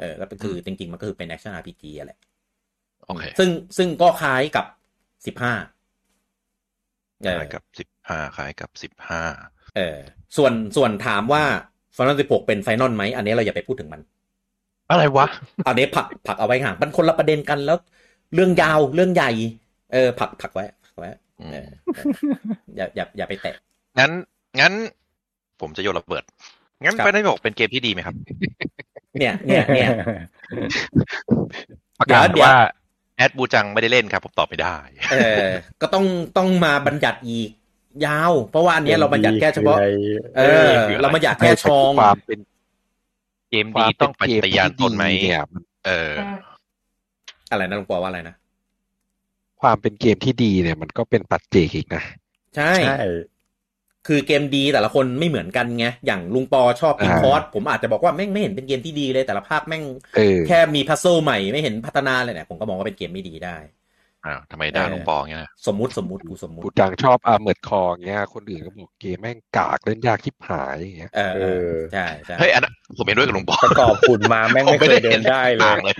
[0.00, 2.18] เออก็คือจริงๆ มันก็คือเป็น Action RPG อะแหละ
[3.06, 4.66] โอเคซึ่งซึ่งก็คล้ายกับ
[5.36, 5.36] 15
[7.24, 9.22] เออคล้ายกับสิบห้าคล้ายกับสิบห้า
[9.76, 9.98] เออ
[10.36, 11.44] ส่วนส่วนถามว่า
[11.96, 14.00] Final 16 เป็น Final ไหมอันนี้เราอย่าไปพูดถึงมัน
[14.90, 15.26] อะไรวะ
[15.66, 17.78] อันนี้ผักผักเอาไว้ห่างมันคนละประเด็นกันแล้ว
[18.34, 19.30] เรื่องยาวเรื่องใหญ่
[19.92, 21.08] เออ ผักผักไว้ผักไว้
[21.52, 22.04] เออเออ
[22.76, 23.54] อย่าอย่าอย่าไปแตะ
[23.98, 24.10] งั้น
[24.60, 24.72] งั้น
[25.60, 26.24] ผมจะโยนระเบิด
[26.84, 28.14] งั้นครับไฟนอลบอกเป็นเกมที่ดีไหมครับ
[29.18, 29.88] เนี่ยเนี่ยเนี่ย
[31.98, 32.56] ประกาศเดี๋ยวว่า
[33.16, 34.76] แอดบูจังไม่ได้เล่นครับ ผมตอบไม่ได้
[35.12, 35.46] เออ
[35.80, 36.04] ก็ต้อง
[36.36, 37.50] ต้องมาบัญญัติอีก
[38.06, 39.78] ยาว เพราะว่าอันเนี้ยเราบัญญัติแค่เฉพาะ
[40.36, 42.40] เออคืออะไรเราบัญญัติแค่ชองความเป็น
[43.50, 46.14] เกมดีต้องปฏิญาณตนไหมเนี่ยมันเออ
[47.50, 48.34] อะไรนะหลวงปอว่าอะไรนะ
[49.60, 52.02] ความเป็นเกมที่ดีเนี่ย มันก็เป็นปัจเจกอีกนะ
[52.56, 52.98] ใช่ใช่
[54.06, 59.84] คือเกมดีแต่ละคนไม่เหมือนกันไง อย่างลุงปอชอบพิงอ่าคอร์สผมอาจจะบอกว่าแม่งไม่เห็นเป็นเกมที่ดีเลยแต่ละภาคแม่ง
[60.16, 63.56] เออแค่มี puzzle ใหม่ไม่เห็นพัฒนาเลยเนี่ยผมก็มองว่าเป็นเกมไม่ดีได้
[64.26, 75.96] อ้าวทำไมด่าเออลุงปอเงี้ยนะสมมุติสมมุติกูสมมุกูติจังชอบอาเมิดคอเงี้ย คนอื่นก็บอกเกมแม่งกากเล่นยากชิบหายอย่างเงี้ยเออเอเอออใช่ใช่เฮ้ยอันนั้นผมเห็นด้วยกับลุงปอประกอบหุ่นมาแม่งไม่เคยเดินได้เลยต่างเลย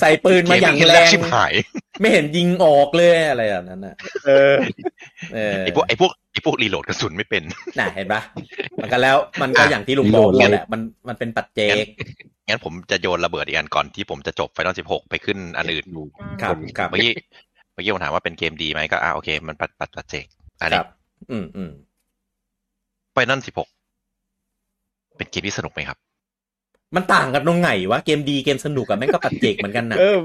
[0.00, 1.52] ใส่ปืนมาอย่างแรงเกมแรกชิบหาย
[2.00, 3.94] ไม่เห็นยิงออกเลยอะไรแบบนั้นน่ะ
[4.26, 4.56] เออ
[5.34, 7.42] เออไอพวกไอพวก ไอพวก reload กระสุนไม่เป็น
[7.78, 8.20] น่ะเห็นปะ
[8.82, 11.86] มันก็แล้วมันก็อย่างที่ลุงบอกนั่นแหละมันมันเป็นปัจเจก
[12.48, 16.06] งั้นผมจะโยนระเบิดอีกอันก่อนที่ผมจะจบ Final สิบหกไปขึ้นอันอื่นอยู่
[16.42, 17.12] ครับครับเมื่อกี้
[17.72, 20.24] เมื่อกี้ผมถามว่าเป็นเกมดีไหมก็อ่าโอเค มันปัจปัจปัจเจก
[20.60, 20.86] อันนี้รับ
[21.30, 21.70] อืมอืม
[23.12, 23.68] Final สิบหก
[25.16, 25.98] เป็นเกมที่สนุกไหมครับ
[26.96, 30.16] มันต่างกันตรงไหนวะเกมดีเกมสนุกอะแม่งก็ปัจเจกเหมือนกันน่ะเออ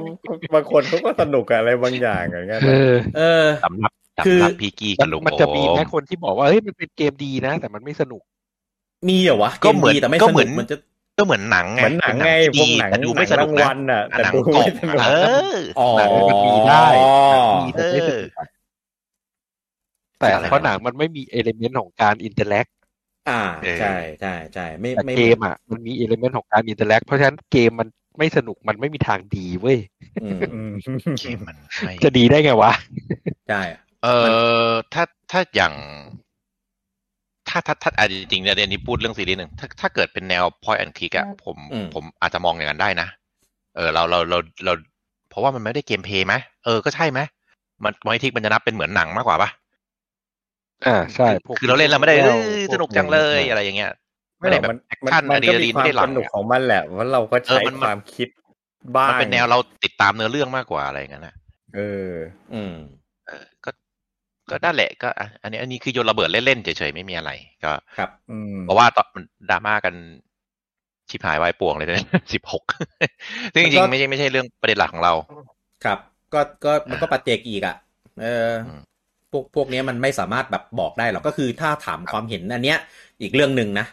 [0.54, 3.94] บางคนเขาก็สนุกกับอะไรบางอย่างอย่างเงี้ยเออเออสำหรับ
[4.26, 8.22] คือสำหรับพี่กี้มักับนลุงมันโอจะมีมแม่คนที่บอกว่าเฮ้ยมันเป็นเกมดีนะ แต่มันไม่สนุก
[9.10, 10.78] มีเหรอวะก็เหมือนกดีแต่ไม่ก็สเหมืนุอกนมันจะ
[11.18, 15.14] ก็เหมือนหนังไงเหมือนหนังไงเป็พวกที่หนังแต่ดูไม่สนุกหนังนะรางวัลน่ะอะแต่หนังดูกไม่บสนุกเอ
[15.56, 16.86] ออ๋อหนังมันมีได้
[17.34, 18.48] อ๋อแต่ไม่สนุกอะ
[20.20, 22.66] แต่อะไรวะเพราะหนังมันไม่มีเอลิเมนต์ของการอินเตอร์แลก
[23.30, 27.88] อ่าเออใช่ใช่ใช่ไม่แต่ไม่เกมอะมันมีเอลิเมนต์ของการอินเตอร์แลกเพราะฉะนั้นเกมมัน
[28.18, 29.78] ไม่สนุกมันไม่มีทางดีเว้ย
[30.24, 30.74] อืมอืม
[31.22, 32.72] เกมมันไม่จะดีได้ไงวะ
[33.50, 33.62] ใช่
[34.04, 34.08] เอ
[34.70, 35.74] อถ้าถ้าอย่าง
[37.50, 43.08] ถ้าถ้าถ้าอะจริงๆเนี่ยเดี๋ยวนี้พูดเรื่องซีรีส์หนึ่งถ้าถ้าเกิดเป็นแนว point and click อะผมอืมผมอาจจะมองอย่างนั้นได้นะ
[43.76, 44.74] เออเราเราเราเรา
[45.30, 46.34] เพราะว่ามันไม่ได้เกมเพลย์ไหม
[46.66, 47.20] เออก็ใช่ไหม
[47.84, 49.50] มัน point and click มันจะนับเป็นเหมือนหนังมากกว่าปะ
[50.86, 53.92] อ่าใช่พวกคือเราเล่นแล้วไม่ได้เอ้ยพวสนุกจังเลยอะไรอย่างเงี้ย
[54.42, 58.28] ไม่ได้แบบมันแอคชั่นมัอะนดรีก็นามีลีนควาไม่มได้หลัสงนุกของมันแหละว่าเราก็เออใช้มันความคิด
[58.98, 61.36] บ้างมันเป็นแนวเราติดตามเนื้อเรื่องมากกว่าอะไรอย่างเงี้ยนะ
[61.74, 61.80] เออ
[62.54, 62.99] อืมเออก็
[64.50, 67.32] ก็นั่นแหละก็อะอันนี้อันนี้คือโยนระเบิดเล่นๆเฉยๆไม่มีอะไร
[67.64, 69.96] ก็ครับอืมเพราะว่าตอนมันดราม่ากัน
[71.10, 72.64] ชิบหายวายป่วงเลยนะสิบหก
[73.54, 75.14] ซึ่งจริงๆไม่ใช่ไม่ใช่เรื่องประเด็นหลักของเรา
[75.84, 76.00] ครับ
[76.34, 77.76] ก็ก็มันก็ปัจเจกอีกอะ
[78.22, 78.26] เออ
[78.64, 79.00] อม
[79.32, 82.78] พวกพวกเนี้ยมันไม่สามารถแบบบอกได้หรอกก็คือถ้าถามความเห็นอันเนี้ย
[83.22, 83.86] อีกเรื่องหนึ่งนะ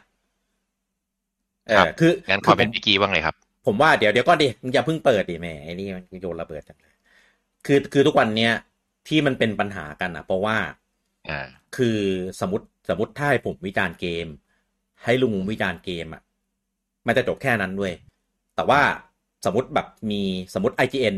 [1.68, 6.94] เอครัอบคืองั้นคคืวามอเป็นผมพิกกี้บ้างเลยครับ ผมว่าเดี๋ยวเดี๋ยวก็ดิมึงอย่าเพิ่งเปิดดิแม่ไอ้นี่มันโยนระเบิดจังเลย
[7.66, 8.52] คือคือทุกวันเนี้ย
[9.08, 10.56] ที่มันเป็นปัญหากันอะ เพราะว่า
[11.28, 11.46] อ่า
[11.76, 11.98] คือ
[12.40, 14.26] สมมติสมมติถ้าให้ผมวิจารณ์เกม
[15.04, 16.22] ให้ลุงวิจารณ์เกมอะ
[17.06, 17.92] มันจะจบแค่นั้นด้วย
[18.56, 18.80] แต่ว่า
[19.44, 20.22] สมมติแบบมี
[20.54, 21.16] สมมติ IGN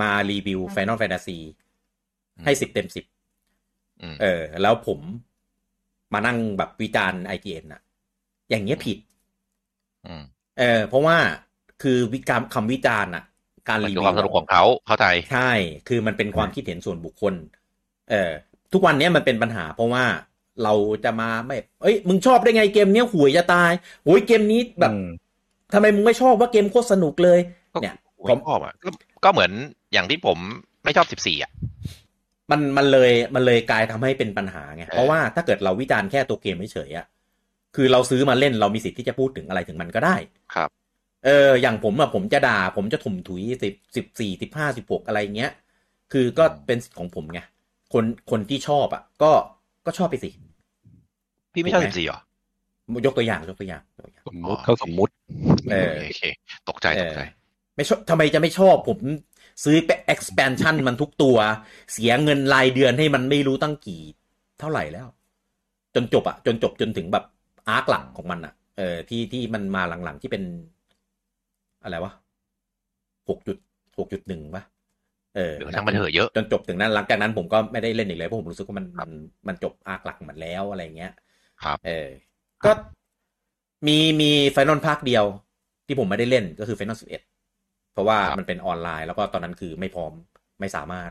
[0.00, 1.38] มารีวิว Final Fantasy
[2.44, 3.04] ให้สิบเต็มสิบ
[4.02, 5.00] อืมเออ แล้วผม
[6.12, 7.80] มานั่งแบบวิจารณ์ IGN อะ
[8.50, 8.98] อย่างเงี้ยผิด
[10.06, 10.22] อืม
[10.58, 11.18] เออเพราะว่า
[11.82, 13.24] คือวิการคำวิจารณ์อะ
[13.68, 15.50] การมันรีคือวิวความสนุกของเขาเข้าใจใช่
[15.88, 17.34] คือมันเป็นความคิดเห็นส่วนบุคคล
[18.10, 18.30] เออ
[18.72, 20.04] ทุกวันเนี้ยมันเป็นปัญหา เพราะว่า
[20.64, 20.74] เรา
[21.04, 23.72] จะมาไม่ เอ้ย มึงชอบได้ไงเกมเนี้ยห่วยจะตาย
[24.04, 25.04] โอ้ยเกมนี้แบบอืม
[25.74, 27.40] ทำไมมึงไม่ชอบว่าเกมโคตรสนุกเลย
[27.80, 28.90] เนี่ยผผมมชอบอะก็
[29.24, 29.50] ก็เหมือน
[29.92, 30.38] อย่างที่ผม
[30.84, 31.50] ไม่ชอบสิบสี่อะ
[32.50, 37.06] มันมันเลยมันเลยกลายทำให้เป็นปัญหาไงเออเพราะว่าถ้าเกิดเราวิจารณ์แค่ตัวเกมเฉยๆอะ
[37.76, 40.16] คือเราซื้อมาเล่นเรามีสิทธิ์ที่จะพูดถึงอะไรถึงมันก็ได้
[40.54, 40.70] ครับ
[41.24, 45.50] เอออย่างผมอะผมจะด่า ผมจะถมถุยสิบสิบสี่สิบห้าสิบหกอะไรเงี้ย
[46.12, 47.40] คือก็เป็นสิทธิ์ของผมไง
[47.92, 49.30] คนคนที่ชอบอะก็
[49.86, 50.30] ก็ชอบไปสิ
[51.52, 52.20] พี่ไม่ชอบถูกไหมสิบสี่หรอ
[53.06, 55.12] ยกตัวอย่างยกตัวอย่างยกตัวอย่างสมมุติเขาสมมุติ
[55.70, 56.22] เออโอเค
[56.68, 57.20] ตกใจตกใจ
[57.76, 58.98] ไม่ชอบทำไมจะไม่ชอบผม
[59.64, 61.36] ซื้อไป expansion มันทุกตัว
[61.92, 64.02] เสียเงินรายเดือนให้มันไม่รู้ตั้งกี่
[64.60, 65.06] เท่าไหร่แล้ว
[65.94, 67.24] จนจบอะจนจบจนถึงแบบ
[67.68, 70.42] อาร์คหลักของมันอะเออที่ที่มันมาหลังๆที่เป็น
[71.82, 72.12] อะไรวะ
[73.28, 73.56] หกจุด
[73.98, 74.62] หกจุดหนึ่งปะ
[75.36, 79.10] เออเดี๋ยวช่างมันเถอะเยอะจนจบถึงนั้นหลังจากนั้นผมก็ไม่ได้เล่นอีกเลยเพราะผมรู้สึกว่ามันมัน
[79.48, 81.12] มันจบอาร์คหลักหมดแล้วอะไรเงี้ย
[81.62, 82.08] ครับ เออ
[82.64, 82.72] ก็
[83.86, 85.24] มีมี Final ภาคเดียว
[85.86, 87.22] ที่ผมไม่ได้เล่นก็คือ Final สิบเอ็ด
[87.92, 90.12] เพราะว่าครับมันเป็นออนไลน์ แล้วก็ตอนนั้นคือไม่พร้อม
[90.60, 91.10] ไม่สามารถ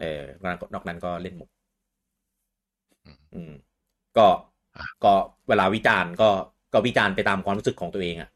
[0.00, 1.48] เออนอกนั้นนอกนั้นก็เล่นหมด
[3.34, 3.52] อืม
[4.16, 4.26] ก็
[4.76, 5.12] อะก็
[5.48, 6.28] เวลาวิจารณ์ก็
[6.72, 8.30] ก็วิจารณ์ไปตามความรู้สึกของตัวเองอะ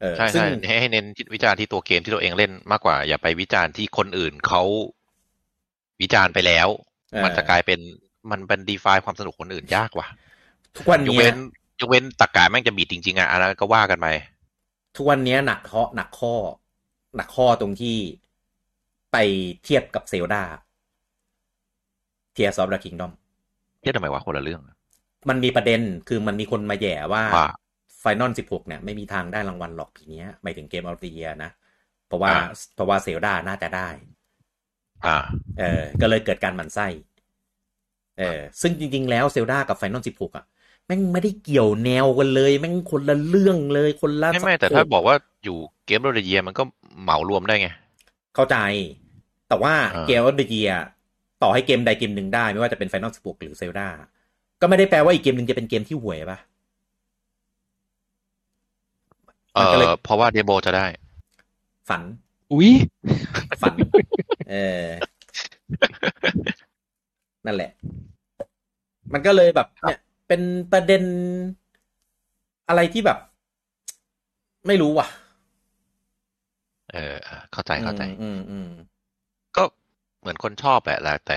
[0.00, 4.62] เออใช่ซึ่งใช่ให้ให้เน้นที่วิจารณ์ที่ตัวเกมที่ตัวเองเล่นมากกว่า อย่าไปวิจารณ์ที่คนอื่นเขา
[6.02, 6.68] วิจารณ์ไปแล้ว
[7.12, 7.80] เออมันจะกลายเป็น
[8.30, 10.08] มันเป็นดีฟาความสนุกคนอื่นยากว่ะ
[10.76, 11.36] ทุกวันยกเนี้เว้น
[11.80, 14.06] ยกเว้นตะกาแม่งจะบีดจริงๆอะอันนั้นก็ว่ากันไป
[14.96, 16.34] ทุกวันเนี้ยหนักข้อหนักข้อ
[17.16, 17.96] หนักข้อตรงที่
[19.12, 19.16] ไป
[19.64, 23.12] เทียบกับ Zelda Tears of the Kingdom
[23.80, 24.60] เทียบทำไมวะคนละเรื่อง
[25.28, 27.48] มันมีประเด็นคือมันมีคนมาแย้งว่าว่า
[28.00, 31.50] Final 16เนี่ยไม่มีทางได้รางวัลหรอกทีเนี้ยหมายถึง Game of the Year นะ
[32.06, 32.38] เพราะว่าอ่า
[32.74, 33.88] เพราะว่า Zelda น่าจะได้
[35.06, 35.16] อ่า
[35.58, 36.86] เออ ก็เลยเกิดการหมั่นไส้
[38.18, 40.44] เออ ซึ่งจริง ๆ แล้ว Zelda กับ Final 16อะ
[40.86, 45.56] แม่งไม่ได้เกี่ยวแนวกันเลย แม่งคนละเรื่องเลยคนละไม่ไม่แต่ถ้าบอกว่าอยู่
[45.86, 46.62] Game of the Year มันก็
[47.02, 47.68] เหมารวมได้ไง
[48.34, 48.56] เข้าใจ
[49.48, 50.70] แต่ว่าอ่า Game of the Year
[51.42, 53.88] ต่อให้เกมใดเกมหนึ่งได้ ไม่ว่าจะเป็น Final 16หรือ Zelda
[54.60, 56.38] ก็ไม่ได้แปลว่าอีกเกมหนึ่งจะเป็นเกมที่ห่วยปะ
[59.54, 60.86] เออมันก็เลยเพราะว่าเดโบจะได้
[61.88, 62.02] ฝัน
[62.52, 62.70] อุ๊ย
[63.62, 63.74] ฝัน
[64.50, 64.86] เออ
[67.46, 67.70] นั่นแหละ
[69.12, 69.98] มันก็เลยแบบ เนี่ย
[70.28, 70.40] เป็น
[70.72, 71.02] ประเด็น
[72.68, 73.18] อะไรที่แบบ
[74.66, 75.06] ไม่รู้ว่ะ
[76.92, 78.68] เออเออเข้าใจเข้าใจ อืมอืม
[79.56, 79.62] ก็
[80.20, 81.36] เหมือนคนชอบแหละแหละแต่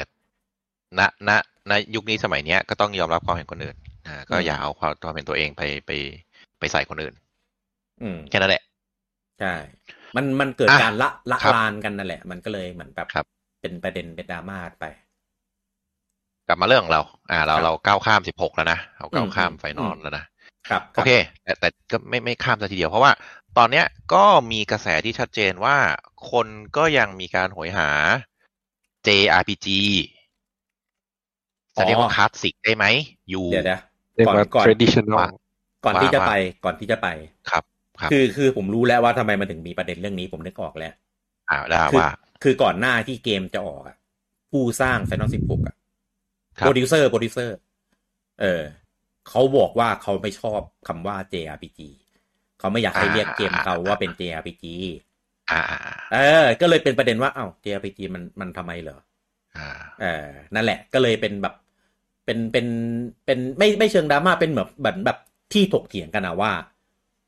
[0.99, 1.29] ณณ
[1.69, 3.75] ณยุคนี้สมัยเนี้ยก็ต้องยอมรับความเห็นคนอื่น
[4.07, 5.91] อ่าก็อย่าเอาความความเห็นตัวเองไปไป
[6.59, 7.13] ไปใส่คนอื่น
[8.03, 8.63] อืมแค่นั้นแหละ
[9.39, 9.53] ใช่
[10.15, 13.25] มันมันเกิดอะการละละครับลานกันนั่นแหละ มันก็เลยเหมือนแบบครับ
[13.61, 14.85] เป็นประเด็นเป็นดราม่าไป
[16.47, 17.01] กลับมาเรื่องของเรา
[17.31, 20.25] อ่า เราครับเราก้าวข้ามสิบหกแล้วนะเราก้าวข้ามอืมไฟนอลอืมแล้วนะ
[20.69, 21.11] ครับโอเค
[21.43, 23.11] แต่แต่ก็ไม่ไม่ข้ามซะทีเดียวเพราะว่า
[23.57, 25.77] ตอนเนี้ยก็มีกระแสที่ชัดเจนว่า
[26.31, 26.47] คน
[26.77, 27.89] ก็ยังมีการโหยหา
[29.07, 29.67] JRPG
[31.75, 32.85] จะเรียกว่าคลาสสิกได้ไหม
[33.29, 33.79] อยู่เดี๋ยวเดี๋ยว
[34.15, 35.29] เรียกก่อนว่าก่อน traditional ว่า
[35.85, 37.07] ก่อนที่ว่าจะว่าไปก่อนที่จะไป
[37.49, 37.63] ครับ
[37.99, 40.93] ครับคือคือผมรู้แล้วว่าทำไมมันถึงมีประเด็นเรื่องนี้ผมนึกออกแล้ว
[41.49, 42.11] อ่าได้คือว่า
[42.43, 43.97] คือก่อนหน้าที่เกมจะออกอะ
[44.51, 45.75] ผู้สร้าง Final 16อะ
[46.57, 47.57] ครับโปรดิวเซอร์โปรดิวเซอร์
[48.41, 48.63] เออ
[49.29, 51.79] เขาบอกว่าเขาไม่ชอบคำว่า JRPG
[52.59, 54.65] เขาไม่อยากให้เรียกเกมเขาว่าเป็น JRPG
[55.51, 58.99] อ่าอ่าอ่าเออ ก็เลยเป็นประเด็นว่า เอ้า JRPG มันมันทำไมเหรอ
[59.57, 59.69] อ่า
[60.01, 61.55] เออ นั่นแหละ ก็เลยเป็นแบบ
[62.25, 62.67] เป็นเป็น
[63.25, 65.17] เป็นไม่ไม่เชิงดราม่าเป็นแบบแบบแบบ
[65.53, 66.51] ที่ถกเถียงกันนะว่า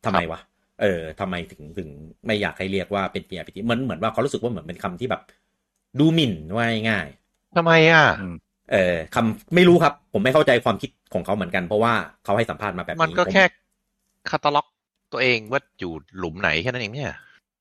[0.06, 0.40] ทำไมวะ
[0.82, 1.90] เออทำไมถึงถึง
[2.26, 5.22] ไม่อยากให้เรียกว่าเป็น JRPG เหมือนเหมือนว่าเขารู้สึกว่าเหมือนเป็นคำที่แบบ
[6.00, 7.08] ดูหมิ่นว่าง่าย
[7.58, 11.94] ทำไมอะอืมๆเออคำไม่รู้ครับ ผมไม่เข้าใจความคิดของเขาเหมือนกัน เพราะว่า
[12.26, 13.44] เขาให้สัมภาษณ์มาแบบนี้มันก็ผมแค่
[14.30, 14.66] คาตาล็อก
[15.14, 17.12] ตัวเองว่าอยู่หลุมไหนแค่นั้นเองเนี่ย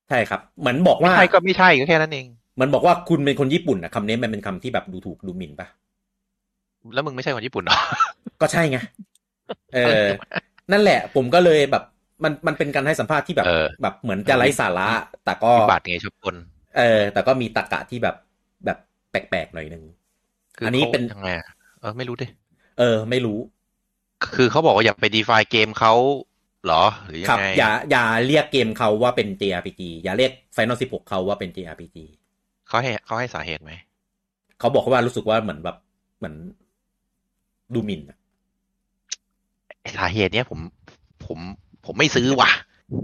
[0.08, 2.26] ใช่ครับ เหมือนบอกว่าใช่ก็ไม่ใช่ก็แค่นั้นเอง
[2.56, 5.66] เหมันบอกว่าคุณเป็นคนญี่ปุ่นนะคำนี้มันเป็นคำที่แบบดูถูกดูหมิ่นปะ
[6.94, 7.76] แล้วมึงไม่ใช่คนญี่ปุ่นเหรอ
[8.40, 8.78] ก็ใช่ไง
[9.74, 10.04] เออ
[10.72, 11.84] นั่นแหละ ผมก็เลยแบบ
[12.22, 14.88] มันมันเป็นการให้สัมภาษณ์ที่แบบเออแบบเหมือนจะไร้สาระ
[15.24, 16.36] แต่ก็วิบัติไงชอบคน
[16.76, 18.16] เออ แต่ก็มีตรกกะที่แบบ
[18.64, 18.78] แบบ
[19.10, 19.84] แปลกๆหน่อยนึง
[20.56, 21.48] คืออัอันนี้เป็นยังไงอะ
[21.80, 22.26] เออไม่รู้ดิ
[22.78, 23.38] เออ ไม่รู้
[24.34, 25.94] คือเขาบอกว่าอย่าไปดีฟายเกมเขา
[26.64, 31.96] เหรอหรือยัครับงไงอย่าอย่าเรียกเกมเขาว่าเป็น JRPG อย่าเรียก Final 16เขาว่าเป็น JRPG
[32.68, 33.72] เขาให้เขาให้สาเหตุไหม
[34.58, 35.76] เขาบอกว่ารู้สึกว่าเหมือนแบบ
[36.18, 36.34] เหมือน
[37.74, 38.18] ดูหมิ่นอะ
[39.96, 40.60] สาเหตุเนี้ยผม
[41.26, 41.38] ผม
[41.86, 42.50] ผมไม่ซื้อว่ะ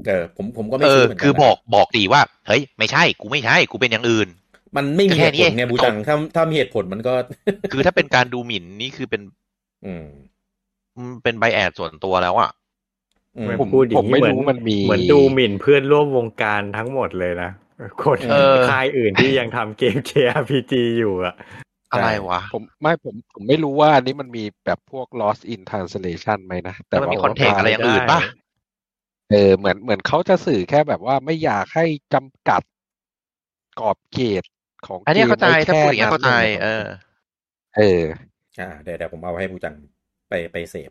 [0.07, 4.29] เออผมผมก็ไม่เอซื้ออเหมือนกันคือนะบอกบอกดีว่า เฮ้ย ไม่ใช่ กูไม่ใช่ กูเป็นอย่างอื่น
[4.77, 7.15] มันไม่มีแค่เหตุนี้ผเอลงไงบูจังถ้าถ้ามีเหตุผลมันก็
[7.73, 9.23] คือถ้าเป็นการดูหมิ่นนี่คือเป็น
[9.87, 10.05] อืม
[10.97, 12.51] อืมเป็นไบแอดส่วนตัวแล้วอะ
[13.37, 17.51] อืมไม่ผมพูดอย่างผมไม่เหมือนรู้มันมีเหมือนดูหมิ่นเพื่อนร่วมวงการทั้งหมดเลยนะ
[18.03, 21.35] คนเออค่ายอื่นที่ยังทำเกม JRPG อยู่อะ
[21.93, 28.21] อะไรวะ ผมไม่ผมผมไม่รู้ว่าอันนี้มันมีแบบพวก lost in translation ไหมนะ แต่แล้วมันมีว่าคอนเทกต์อะไรอย่างอื่นปะ
[29.31, 31.85] เออเหมือนเหมือนเขาจะสื่อแค่แบบว่าไม่อยากให้
[32.15, 32.63] จำกัด
[33.81, 34.43] กรอบเขต
[34.87, 36.85] ของอันเนี้ยกมเข้าใจไว้ถ้าแค่พูดอย่างเงี้ยเข้าใจนั้นเออ
[37.77, 38.03] เออ
[38.61, 39.75] อ่าเดี๋ยวเดี๋ยวผมเอาให้บูจัง
[40.29, 40.91] ไปไปเสพ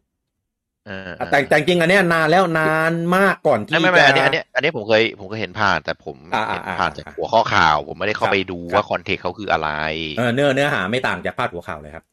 [0.88, 9.70] เอออะแต่แต่จริงๆอันเนี้ยนานแล้วนานมากก่อนที่ไม่ไม่ไม่จะอันนี้อันนี้อันนี้ผมเคยผมเคยเห็นผ่านแต่ผมอ่าอ่าเห็นอ่าผ่านจากอ่าหัวข้อข่าว ผมไม่ได้เข้าครับไปดูครับว่า context เขาคืออะไร
[10.18, 12.04] เออเนื้อเนื้อหาไม่ต่างจากพาดหัวข่าวเลยครับ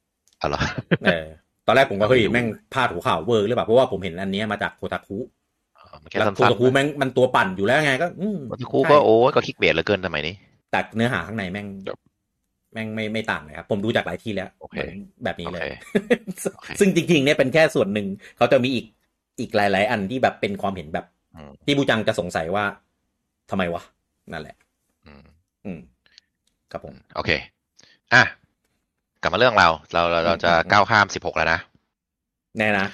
[0.42, 1.26] อะไรอเออ
[1.66, 5.18] ตอนแรกผมก็เฮ้ยไม่รู้แม่งพาดหัวข่าวเวอร์หรือเปล่าเพราะว่าผมเห็นอันเนี้ยมาจากโคตาคุ
[6.06, 10.34] มันแค่แล้วสั้โคนตาคุแม่งมันตัวปั่นอยู่แล้วไงก็อืมๆวัตคูก็โอ้ยก็ clickbait เหลือเกินสมัยนี้
[10.70, 11.98] แต่เนื้อหาข้างในแม่งครับ
[12.72, 15.72] แม่งไม่ไม่ต่างเลยครับผมดูจากหลายที่แล้วโอเคหมืนแบบนี้เลยโอเค
[16.54, 18.06] โอเคซึ่งจริงๆเนี่ยเป็นแค่ส่วนหนึ่ง
[18.36, 18.86] เขาจะมีอีก
[19.40, 22.64] อีกหลาย ๆ อันที่แบบเป็นความเห็นแบบอืมที่บูจังจะสงสัยว่า
[23.50, 23.82] ทำไมวะ
[24.32, 24.56] นั่นแหละ
[25.06, 25.22] อืม
[25.64, 25.78] อืม
[26.72, 27.30] ครับผม โอเค
[28.14, 28.22] อะ
[29.22, 31.58] กลับมาเรื่องเรา เราเราเราจะอืมอืมก้าวข้ามสิบหกแล้วนะ
[32.58, 32.86] แน่นะ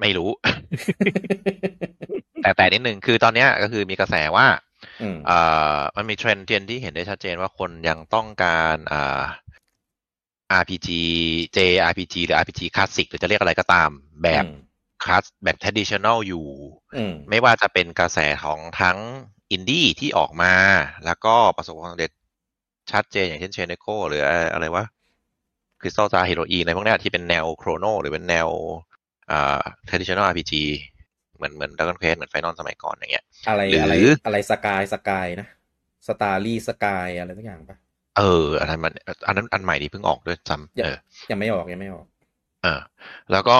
[0.00, 0.30] ไม่รู้
[2.42, 4.46] แต่แต่นิดนึงคือตอนเนี้ยก็คือมีกระแสว่า
[5.02, 9.22] อืมอ่ามันมีเทรนด์เทรนด์ที่เห็นได้ชัดเจนว่าคนยังต้องการอ่า
[10.60, 10.88] RPG
[11.56, 13.90] JRPG หรือ RPG คลาสสิกหรือจะเรียกอะไรก็ตาม
[14.22, 14.44] แบบ
[15.04, 16.46] คลาสแบบ traditional อยู่
[16.96, 18.98] อืมไม่ว่าจะเป็นกระแสของทั้ง
[19.50, 20.54] อินดี้ที่ออกมา
[21.04, 22.12] แล้วก็ประสบความสำเร็จ
[22.92, 24.22] ชัดเจนอย่างเช่น Chained Echoes หรือ
[24.52, 24.84] อะไรวะ
[25.80, 28.89] คริสตัลซาฮิโรอีในพวกเนี้ยที่เป็นแนวโครโนหรือเป็นแนวอ่า
[29.88, 30.52] traditional RPG
[31.36, 33.94] เหมือนเหมือน Dragon Quest เหมือนไฟนอลสมัยก่อนอย่างเงี้ยอะไรหรืออะไร
[34.26, 35.48] อะไรสกายสกายนะ
[36.06, 37.76] สตาร์ลี่สกายอะไรทุกอย่างปะ
[38.18, 38.92] เอออันนั้นมัน
[39.26, 40.96] อันนั้นอันใหม่ที่เพิ่งออกด้วยซ้ำยังเออ
[41.30, 42.06] ยังไม่ออกยังไม่ออก
[42.62, 42.80] เออ
[43.32, 43.58] แล้วก็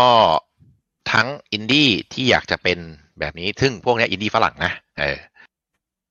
[1.12, 2.78] ทั้งอินดี้ที่อยากจะเป็น
[3.20, 5.18] แบบนี้ ซึ่งพวกเนี้ยอินดี้ฝรั่งนะเออ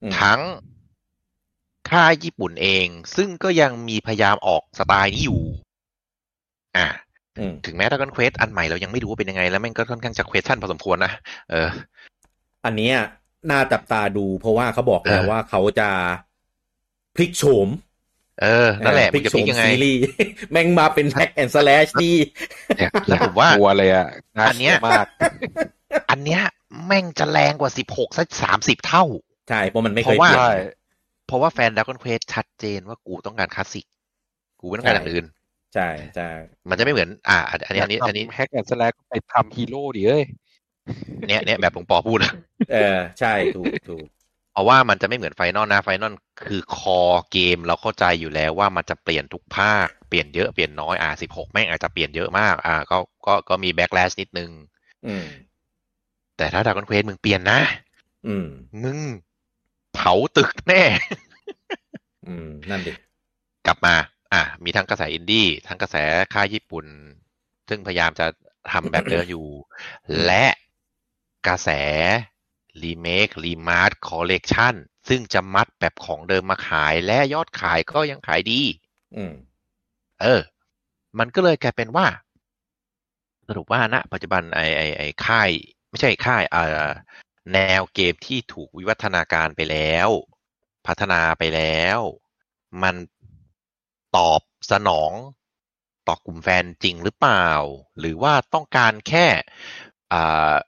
[0.02, 0.42] อืมทั้ง
[1.90, 5.42] ค่ายญี่ปุ่นเอง ซึ่งก็ยังมีพยายามออกสไตล์นี้อยู่
[6.78, 7.09] อ่าอืม
[7.66, 11.12] ถึงแม้ด r a ก o n เควสอันใหม่เรายังไม่รู้ว่าเป็นยังไง แล้วแม่งก็ค่อนข้างจะ question พอสมควรนะ
[11.52, 11.70] เออ
[12.66, 12.96] อันเนี้ย
[13.52, 15.90] น่าจับตาดู เพราะว่าเขาบอกแล้วเออว่าเขาจะ
[17.16, 17.68] พลิกโฉม
[18.42, 20.02] เออ นั่นแหละพมึลิงกจะโฉพลิกมยังไงซีรีส์
[20.52, 22.18] แม่งมาเป็น hack and slash นี่
[22.78, 25.06] เนี่ยแล้วผมว่ากลัวเลยอ่าอันเนี้ยกลัวมาก
[26.12, 26.42] อันเนี้ย
[26.86, 29.04] แม่งจะแรงกว่าสิบหกสักสามสิบเท่า
[29.50, 30.52] ใช่ เพราะมันไม่เคยเพราะว่าเปลี่ยนใช่
[31.28, 33.86] เพราะว่าแฟนด r a ก o n เควสชัดเจนว่ากูต้องการคลาสสิก
[34.60, 35.26] กูไม่ต้องการอย่างอื่น
[35.74, 36.30] ใช่ใช่
[36.70, 40.24] มันจะไม่เหมือน อ่าอันอันนี้อันนี้อันนี้ hack and slash ไปทำฮีโร่ดิเอ้ย
[41.30, 42.34] เนี้ยเนี้ยแบบหลวงปอพูดนะ
[42.72, 44.08] เออใช่ถูกถูก
[44.54, 46.14] เพราะว่ามันจะไม่เหมือนไฟนอลนะไฟนอล
[46.48, 47.00] คือคอ
[47.32, 52.98] เกมเราเข้าใจอยู่แล้วว่ามันจะเปลี่ยนทุกภาคเปลี่ยนเยอะเปลี่ยนน้อยอ่าสิบหกแม่งอาจจะเปลี่ยนเยอะมาก อ่า ก็
[53.28, 54.50] ก็ก็มี backlash นิดนึง
[55.08, 55.26] อืม
[56.38, 57.60] แต่ถ้าด r a ก o n เควสมึงเปลี่ยนนะ
[58.28, 58.48] อืม
[58.84, 58.98] มึง
[59.94, 60.84] เผาตึกแน่
[62.28, 62.94] อืม นั่นดิ
[63.66, 63.96] กลับมา
[64.34, 65.96] อะมีทั้งกระแสอินดี้ทั้งกระแส
[66.34, 66.86] ค่ายญี่ปุ่น
[67.70, 68.26] ซึ่งพยายามจะ
[68.72, 69.48] ทำแบบเดิมอยู่
[70.26, 70.46] และ
[71.48, 71.70] กระแส
[72.84, 74.76] remake remaster collection
[75.10, 78.62] ซึ่งจะมัดแบบของเดิมมาขายและยอดขายก็ยังขายดี
[79.16, 79.34] อืม
[80.22, 80.42] เออ
[81.20, 82.08] มันก็เลยกลายเป็นว่า
[83.48, 85.50] สรุปว่าณปัจจุบันไอไอไอค่าย
[85.90, 86.90] ไม่ใช่ค่ายเอ่อ
[87.54, 90.10] แนวเกมที่ถูกวิวัฒนาการไปแล้ว
[90.88, 92.00] พัฒนาไปแล้ว
[92.84, 92.96] มัน
[94.18, 94.42] ตอบ
[94.72, 95.12] สนอง
[96.08, 97.48] ต่อกลุ่มแฟนจริงหรือเปล่า
[98.00, 99.26] หรือว่าต้องการแค่
[100.14, 100.22] อ่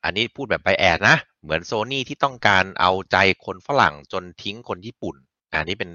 [0.03, 5.15] อันนี้พูดแบบไปแอดนะ เหมือนโซนี่ที่ต้องการเอาใจคนฝรั่งจนทิ้งคนญี่ปุ่น
[5.51, 5.89] อันนี้เป็น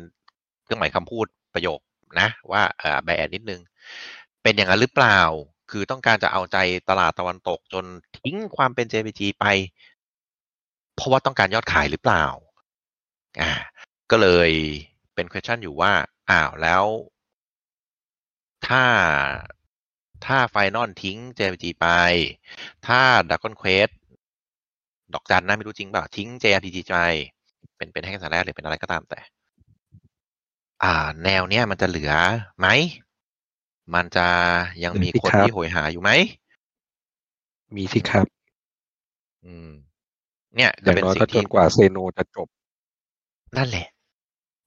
[0.64, 1.81] เครื่องหมายคำพูดประโยค
[2.20, 3.60] นะว่าเออไปแอดนิดนึง
[4.43, 5.20] เป็นอย่างนั้นหรือเปล่า
[5.70, 6.59] คือต้องการจะเอาใจ
[6.89, 7.85] ตลาดตะวันตกจน
[8.18, 9.47] ทิ้งความเป็น JPG ไป
[10.94, 12.24] เพราะว่าต้องการยอดขายหรือเปล่า
[13.40, 13.52] อ่า
[14.10, 14.51] ก็เลย
[15.14, 15.93] เป็น question อยู่ว่า
[16.31, 16.85] อ้าวแล้ว
[18.68, 18.84] ถ้า
[20.26, 21.86] ถ้าไฟนอลทิ้ง JPG ไป
[22.86, 23.93] ถ้า Dragon Quest
[25.14, 26.98] ดอกจันนะไม่รู้จริงเปล่าทิ้ง JRPG ไป
[27.76, 29.20] เป็นเป็นให้กันสารแรกหรือเป็นอะไรก็ตามแต่
[30.82, 30.94] อ่า
[31.24, 32.12] แนวเนี้ยมันจะเหลือ
[32.59, 32.68] ไหม
[33.94, 34.26] มันจะ
[34.84, 36.10] ยังมีคนครับที่โหยหาอยู่ไหม
[37.76, 38.26] มีสิครับ
[39.44, 39.70] อืม
[40.56, 42.48] เนี่ยอจะย่างเป็นน้อยสิ่ก็งจที่นกว่าเซโนจะจบ
[43.56, 43.88] นั่นแหละ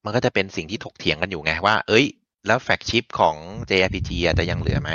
[0.06, 2.06] มันก็จะเป็นสิ่งที่ถกเถียงกันอยู่ไงว่า เอ้ย
[2.48, 3.36] แล้วแฟกชิปของ
[3.70, 4.92] JRPG อะจะยังเหลือไหม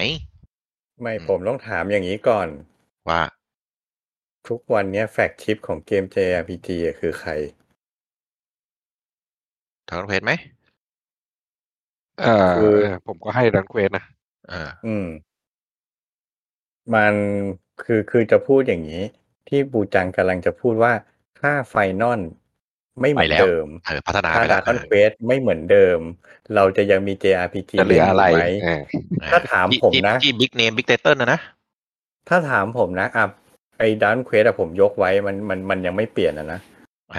[1.01, 2.49] ไม่อืมผมต้องถามอย่างนี้ก่อน
[3.09, 3.23] ว่า
[4.49, 7.31] ทุกวันเนี้ยแฟกชิปของเกม JRPG อะคือใคร
[9.91, 10.33] ทางเพจไหม
[12.21, 14.05] เอ่อคือเออผมก็ให้ดันเควสนะ
[14.49, 15.07] เอออืม
[16.95, 17.15] มัน
[17.83, 19.03] คือคือจะพูดอย่างนี้
[19.49, 20.93] ที่บูจังกำลังจะพูดว่า
[21.41, 22.21] ถ้าไฟนอล
[23.01, 25.99] ไม่เหมือนไปแล้วเดิมเออพัฒนาถ้าไปแล้ดาวคอนเควสไม่เหมือนเดิม
[26.55, 28.83] เราจะยังมี JRPG จะเหลืออะไรเล่นยู่ไหมเออ
[29.33, 31.41] ถ้าถามผมนะที่บิ๊กเนมบิ๊กเตเติลนะนะ
[32.29, 33.25] ถ้าถามผมนะอะ
[33.79, 36.61] ไอ้ดันเควสอะผมยกไว้มันมันมันยังไม่เปลี่ยนอะนะ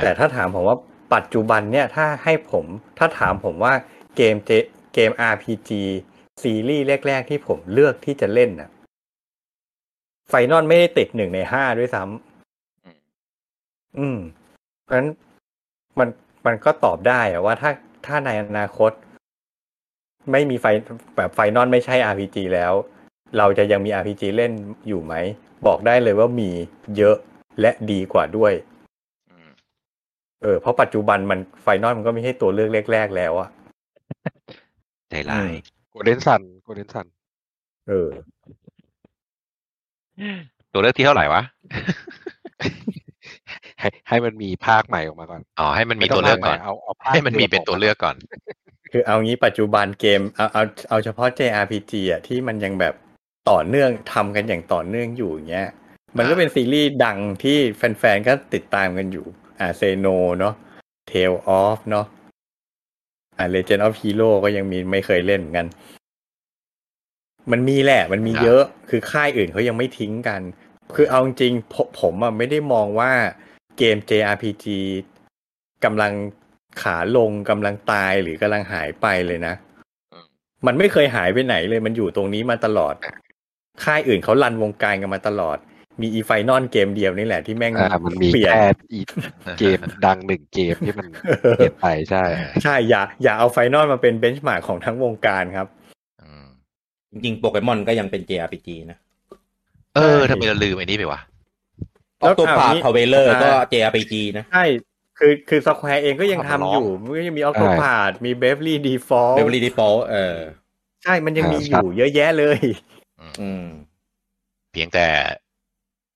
[0.03, 0.77] แต่ถ้าถามผมว่า
[1.15, 2.65] ปัจจุบันเนี่ยถ้าให้ผม
[2.97, 3.73] ถ้าถามผมว่า
[4.15, 4.51] เกมเจ
[4.93, 5.69] เกม RPG
[6.41, 8.69] ซีรีส์แรก ๆ ที่ผมเลือกที่จะเล่นน่ะ
[10.29, 14.17] ไฟนอลไม่ได้ติดหนึ่งในห้าด้วยซ้ำอืม
[14.83, 15.07] เพราะฉะนั้น
[15.99, 16.09] มัน
[16.45, 17.71] มันก็ตอบได้อะว่าถ้า
[18.05, 18.91] ถ้าในอนาคต
[20.31, 20.65] ไม่มีไฟ
[21.15, 22.73] แบบไฟนอลไม่ใช่ RPG แล้ว
[23.37, 24.51] เราจะยังมี RPG เล่น
[24.87, 25.13] อยู่ไหม
[25.67, 26.49] บอกได้เลยว่ามี
[26.97, 27.15] เยอะ
[27.61, 28.53] และดีกว่าด้วย
[29.31, 29.49] อืม
[30.43, 33.49] เออเพราะปัจจุบันมันไฟนอลมันก็ไม่ใช่ตัวเลือกแรกๆแล้วอะ
[35.09, 35.51] ใจร้าย
[35.91, 37.07] โกลเด้นซันโกลเด้นซัน
[37.89, 38.09] เออ
[40.73, 41.41] ตัวเลือกที่เท่าไหร่วะ
[43.85, 48.15] ให้ให้มันมีภาคใหม่ออกมาก่อนอ๋อให้มันมีตัวเลือกก่อนเอาเอาภาคให้มันมีดิเป็นตัวเลือกก่อน
[48.91, 52.93] คือเอางี้ปัจจุบันเกมเอาเอาเอาเฉพาะ JRPG อะที่มันยังแบบ
[53.49, 55.69] ต่อเนื่องทำกันอย่างต่อเนื่องอยู่อย่างเงี้ย
[56.17, 59.25] มันก็เป็นซีรีส์ดังที่แฟนๆก็ติดตามกันอยู่
[59.59, 60.07] อ่าเซโน
[60.39, 60.53] เนาะ
[61.11, 62.05] Tale of เนาะ
[63.37, 65.67] อ่า Legend of Hero ก็ยังมีไม่เคยเล่นเหมือนกัน
[67.51, 70.41] มันมีแหละ มันมีครับเยอะ คือค่ายอื่นเขายังไม่ทิ้งกัน
[70.95, 73.11] คือเอาจริงๆผมผมอะไม่ได้มองว่า
[73.77, 74.65] เกม JRPG
[75.85, 76.13] กำลัง
[76.81, 79.53] ขาลงกำลังตายหรือกำลังหายไปเลยนะ
[80.13, 80.25] อืม
[80.65, 82.95] มันไม่เคยหายไปไหนเลยมันอยู่ตรงนี้มาตลอด
[83.83, 85.57] ค่ายอื่นเขารันวงการกันมาตลอด
[86.01, 89.01] มีอีไฟนอลเกมเดียวนี่แหละที่แม่งอ่ามันมีเปลี่ยนแค่อี
[89.59, 91.07] เกมดังหนึ่งเกมที่มัน
[91.57, 92.23] เปลี่ยนไปใช่
[92.63, 95.67] ใช่อย่า อย่าเอาไฟนอลมาเป็น benchmark ของทั้งวงการครับ
[96.21, 96.45] อืม
[97.11, 98.97] จริงๆโปเกมอนก็ยังเป็น JRPG นะ
[99.95, 101.19] เออใช่ทำไมเราลืมไอ้นี่ไปวะ
[102.25, 104.65] Octopath เอางี้ Traveler อ่าก็ JRPG นะใช่
[105.19, 110.37] คือคือสแควร์เองก็ยังเอาทำมาร้องอยู่มันก็ยังมี Octopath มี Bravely Default Bravely Default เออ
[111.03, 112.59] ใช่มันยังมีอยู่ครับเยอะแยะเลย
[113.41, 113.65] อืม
[114.71, 115.07] เพียงแต่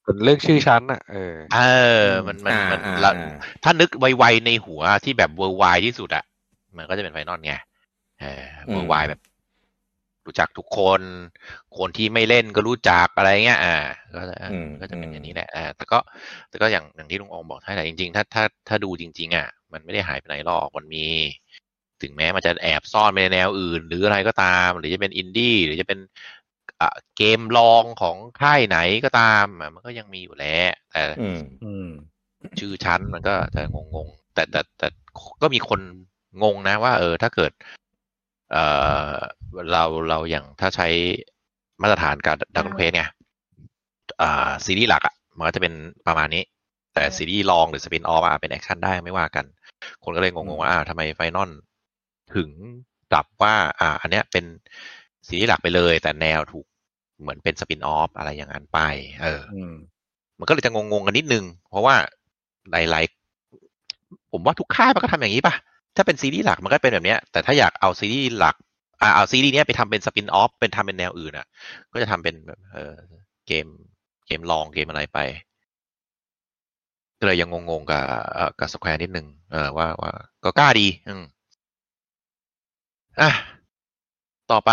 [0.03, 1.60] เป็นเรื่องชื่อชั้นอะเออ เอ
[2.03, 6.23] อ มันมันอ่ามันอ่าละอ่าถ้านึกไวๆในหัวที่แบบ worldwide ที่สุดอะ
[6.77, 7.53] มันก็จะเป็นไฟนอลไง
[8.22, 9.19] เออ worldwide แบบ
[10.25, 11.01] รู้จักทุกคน
[11.77, 13.75] คนที่ไม่เล่นก็รู้จักอะไรเงี้ย อ่า
[14.15, 15.99] ก็จะอืมก็จะเป็นอืมอย่างนี้แหละ อ่า แต่ก็
[16.49, 21.05] แต่ก็อย่างอย่างที่ลุงอองบอกใช่แหละจริงๆ ถ้าถ้าถ้าดูจริง ๆ อะ มันไม่ได้หายไปไหนหรอกมันมี
[22.01, 25.99] ถึงแม้มันจะแอบซ่อนไปในแนวอื่น หรืออะไรก็ตาม หรือจะเป็นอินดี้หรือจะเป็น
[26.81, 31.89] อะเกมลองของค่ายไหนก็ตามอะมันก็ยังมีอยู่แหล้วแต่อืมอืม
[32.59, 34.87] ชื่อชั้นมันก็จะงงๆแต่แต่แต่
[35.41, 35.79] ก็มีคน
[36.43, 37.51] งงนะว่า เออ ถ้าเกิด
[38.51, 38.57] เอ
[39.09, 39.13] อ
[39.71, 40.88] เราเราอย่างถ้าใช้
[41.81, 43.09] มาตรฐานการ Dragon Quest เนี่ย
[44.21, 45.73] อ่าซีรีส์หลักอะมันก็จะเป็น
[46.07, 46.43] ประมาณนี้
[46.93, 49.45] แต่ซีรีส์รองหรือ spin-off อะเป็น action ได้ไม่ว่ากัน
[50.03, 51.49] คนก็เลยงงๆว่าอ้าวทำไม Final
[52.35, 52.49] ถึง
[53.11, 54.45] กลับว่า อ่า อันเนี้ยเป็น
[55.27, 56.65] ซีรีส์หลักไปเลย แต่แนวถูก
[57.21, 58.80] เหมือนเป็น spin-off อะไรอย่างนั้นไป
[59.23, 59.73] เอออืม
[60.39, 61.95] มันก็เลยจะงงๆกันนิดนึง เพราะว่า
[62.71, 65.55] หลายๆผมว่าทุกค่ายมันก็ทำอย่างนี้ป่ะ
[65.99, 68.55] ถ้าเป็นซีรีส์หลักมันก็เป็นแบบเนี้ย แต่ถ้าอยากเอาซีรีส์หลัก
[69.01, 71.47] อ่าเอาซีรีส์เนี้ยไปทำเป็น spin-off เป็นทำเป็นแนวอื่นอะ
[71.93, 72.93] ก็จะทำเป็นแบบเออ
[73.47, 73.65] เกม
[74.27, 75.19] เกมรองเกมอะไรไป
[77.19, 78.03] ก็เลยยังงงๆกับ
[78.34, 80.11] เออกับ Square นิดนึงเออว่าว่า
[80.43, 81.23] ก็กล้าดี อืม
[83.19, 83.30] อะ
[84.51, 84.71] ต่อไป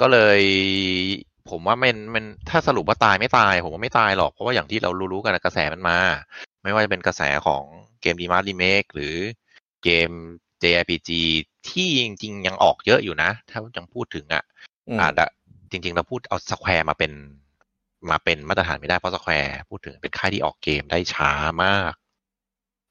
[0.00, 0.40] ก็เลย
[1.50, 5.98] ผมว่ามันมันถ้าสรุปว่าตายไม่ตาย ผมว่าไม่ตายหรอก เพราะว่าอย่างที่เรารู้ๆกันกระแสมันมา
[6.62, 7.62] ไม่ว่าจะเป็นกระแสของ
[8.02, 9.14] เกม remaster remake หรือ
[9.84, 10.10] เกม
[10.62, 11.10] JRPG
[11.68, 14.44] ที่จริง ๆ ยังออกเยอะอยู่นะ ถ้ายังพูดถึงอะ
[14.88, 15.24] อืมอาจจะ
[15.70, 17.12] จริง ๆ เราพูดเอา Square มาเป็น
[18.10, 21.32] มาเป็นมาตรฐานไม่ได้เพราะ Square พูดถึงเป็นค่ายที่ออกเกมได้ช้า
[21.62, 21.92] มาก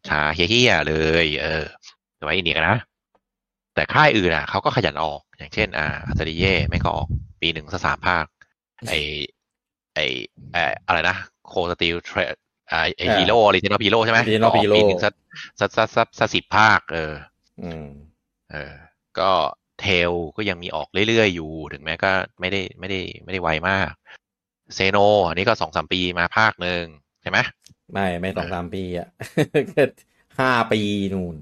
[0.10, 0.94] ช้าเหี้ยๆเล
[1.24, 1.66] ย เออ
[2.16, 2.78] แต่ว่าอินเดียนะ
[3.76, 7.08] แต่ค่ายอื่นอะเขาก็ขยันออกอย่างเช่น อ่า Atelier แม่งก็ออก
[7.42, 8.26] ปีหนึ่งสักสามภาค
[8.90, 8.94] ไอ
[9.96, 10.00] ไอ
[10.52, 10.58] ไอ
[10.88, 11.18] อะไรนะ
[11.48, 12.18] โคสติลเทร
[12.70, 15.14] ไอไออ่าฮีโร่ออริจินอลฮีโร่ใช่ไหม Original ก็ออก Hero ปีหนึ่งสัก
[15.60, 17.14] สักสักสักสักสิบภาค เออ
[17.64, 17.86] อืม
[18.52, 18.74] เออ
[19.20, 19.30] ก็
[19.82, 23.90] เทลก็ยังมีออกเรื่อยๆอยู่ ถึงแม้ก็ไม่ได้ไม่ได้ไม่ได้ไวมาก
[24.76, 24.98] เซโน
[25.28, 26.84] อันนี้ก็สองสามปีมาภาคหนึ่ง
[27.22, 27.38] ใช่ไหม
[27.94, 29.08] ไม่ ไม่สองสามปีอะ
[30.40, 30.82] ห้าปี
[31.14, 31.36] นู่น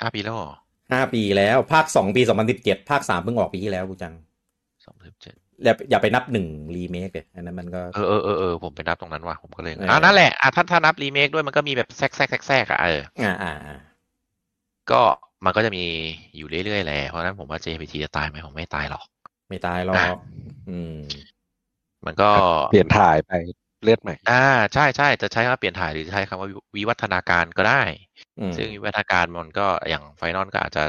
[0.00, 0.52] ห้าปีแล้วเหรอ
[0.92, 4.25] ห้าปีแล้ว ภาคสองปีสองพันสิบเจ็ดภาคสามเพิ่งออกปีที่แล้วกูจังส
[5.58, 6.46] องสิบเจ็ดอย่าอย่าไปนับหนึ่ง
[6.76, 13.78] รีเมคเลยอันนั้นมันก็เออเออเออเออผมไปนับตรงนั้นว่ะผมก็เลยเอออ่อ่านั่นแหละอะถ้าถ้านับรีเมคด้วยมันก็มีแบบแทรกแทรกแทรกแทรกอะเอออ่าอ่าอ่า
[14.90, 15.02] ก็
[15.44, 15.84] มันก็จะมี
[16.36, 19.04] อยู่เรื่อยๆแหละเพราะฉะนั้นผมว่า JPG จะตายไหมผมไม่ตายหรอก
[19.48, 20.18] ไม่ตายหรออะก
[20.70, 20.96] อืม
[22.06, 22.30] มันก็
[22.72, 23.32] เปลี่ยนถ่ายไป
[23.84, 27.82] เลือดใหม่ อ่า ใช่ใช่จะใช้คำว่าเปลี่ยนถ่ายหรือจะใช้คำว่าวิวิวัฒนาการก็ได้
[28.40, 30.84] อืมซึ่งวิวัฒนาการมันก็อย่างไฟนอลก็อาจจะ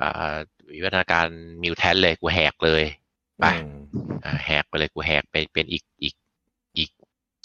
[0.00, 0.34] อ่า
[0.74, 1.26] วิวัฒนาการ
[1.62, 2.84] มิวแทนเลยกูแหกเลย
[3.40, 3.78] ไปอืม
[4.24, 6.14] อ่าแหกไปเลยกูแหกไปเป็นอีกอีก
[6.78, 6.90] อีก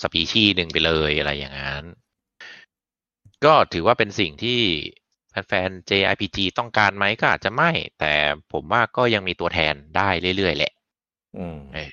[0.02, 1.84] สปีชีส์หนึ่งไปเลยอะไรอย่างนั้น
[3.46, 4.60] ก็ถือว่าเป็นสิ่งที่
[5.32, 8.14] แฟนๆ JRPG ต้องการไหมก็อาจจะไม่ แต่
[8.54, 10.72] ผมว่าก็ยังมีตัวแทนได้เรื่อยๆ แหละ
[11.38, 11.92] อืมเออ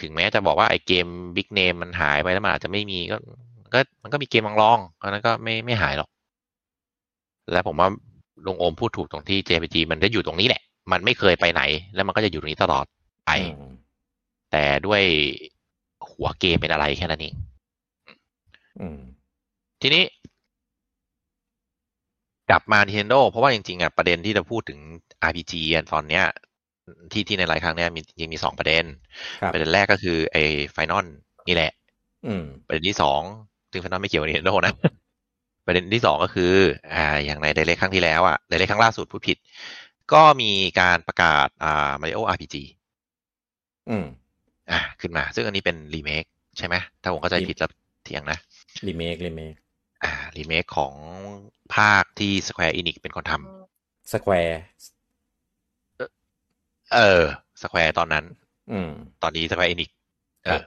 [0.00, 1.06] ถึงแม้จะบอกว่าไอ้เกม
[1.36, 3.16] บิ๊กเนมมันหายไปแล้วมันอาจจะไม่มีก็
[3.74, 6.08] ก็มันก็มีเกมลองๆเพราะฉะนั้นก็ไม่ไม่หายหรอก
[7.52, 7.88] และผมว่า
[8.46, 11.62] ลุงโอมพูดถูกตรงที่ JRPG มันได้อยู่ตรงนี้แหละ มันไม่เคยไปไหน
[11.94, 12.84] แล้วมันก็จะอยู่ตรงนี้ตลอด
[13.26, 13.72] ไปอืม
[14.52, 15.02] แต่ด้วย
[16.10, 17.34] หัวเกมเป็นอะไรแค่นั้นเอง
[18.80, 18.98] อืม
[19.82, 20.04] ทีนี้
[22.50, 24.78] กลับมา Nintendo เพราะว่าจริงๆอะประเด็นที่เราพูดถึง
[25.28, 26.24] RPG อะตอนเนี้ย
[27.12, 28.84] ที่ที่ในหลายครั้งเนี้ยมีจริงๆมีสองประเด็น
[29.40, 30.42] ครับประเด็นแรกก็คือไอ้
[30.72, 31.06] ไฟนอล
[31.48, 31.72] นี่แหละ
[32.26, 33.20] อืมประเด็นที่สอง
[33.70, 34.74] ซึ่งไฟนอลไม่เกี่ยวกับ Nintendo นะ
[35.66, 36.52] ประเด็นที่สองก็คือ
[36.94, 39.38] อ่า อย่างใน Direct ครั้งที่แล้วอะ Direct ครั้งล่าสุดพูดผิด
[40.14, 42.56] ก็มีการประกาศอ่า Mario RPG
[43.88, 44.04] อืม
[44.70, 46.24] อ่าขึ้นมา ซึ่งอันนี้เป็นรีเมค
[46.58, 47.70] ใช่ไหมถ้าผมเข้าใจผิดแล้ว
[48.04, 48.38] เถียงนะ
[48.86, 49.54] remake remake
[50.04, 50.94] อ่ารีเมคของ
[51.74, 57.22] ภาคที่ Square Enix เป็นคนทำ Square เออ
[57.62, 58.24] Square ตอนนั้น
[58.72, 58.90] อืม
[59.22, 59.90] ตอนนี้ Square Enix
[60.44, 60.62] เอครัอบ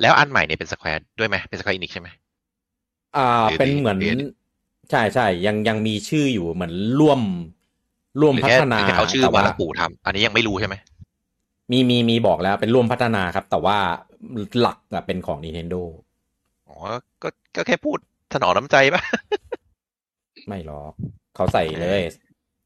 [0.00, 2.08] แล้วอันใหม่เนี่ยเป็น Square ด้วยไหมเป็น Square Enix ใช่ไหม
[3.16, 4.14] อ่าหรือเป็นเหมือนหรือ
[4.90, 7.20] ใช่ใช่ยังยังมีชื่ออยู่เหมือนร่วม
[8.20, 10.74] ร่วมหรือพัแค่ฒนาหรือแค่เอาชื่อแต่มาว่าแล้วปู่ทำอันนี้ยังไม่รู้ใช่ไหม
[11.70, 13.78] มีมีมีบอกแล้วเป็นร่วมพัฒนาครับ แต่ว่า
[14.60, 15.82] หลักอะเป็นของ Nintendo
[16.68, 16.76] อ๋อ
[17.22, 17.98] ก็ก็แค่พูด
[18.32, 19.02] ถนอมน้ำใจปะ
[20.46, 20.92] ไม่หรอก
[21.34, 22.02] เขาใส่เลย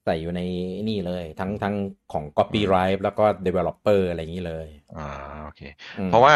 [0.05, 0.41] ใส่อยู่ใน
[0.89, 1.75] นี่เลย ทั้งทั้ง
[2.13, 5.09] ของ copyright แล้วก็ developer อะไรอย่างนี้เลยอ่า
[5.45, 5.61] โอเค
[5.99, 6.35] อืมเพราะว่า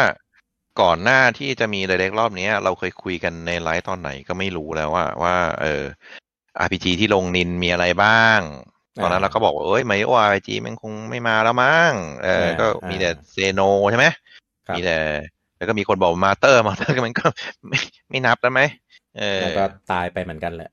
[0.81, 5.83] ก่อนหน้าที่จะมี Direct รอบเนี้ยเราเคยคุยกันในไลฟ์ตอนไหนก็ไม่รู้แล้วว่าว่า เออ
[6.65, 8.39] RPG ที่ลง Nin มีอะไรบ้าง
[8.95, 11.93] ตอนนั้นเราก็บอกว่าเอ้ย Mario RPG มันคงไม่มาแล้วมั้ง
[12.23, 14.05] เออ ก็มีแต่ Xeno ใช่ไหม
[14.67, 14.97] ครับมีแต่
[15.57, 17.25] แล้วก็มีคนบอก Mother Mother มันก็
[17.67, 18.61] ไม่ไม่นับแล้วไหม
[19.17, 20.71] เออแล้วก็ตายไปเหมือนกันแหละ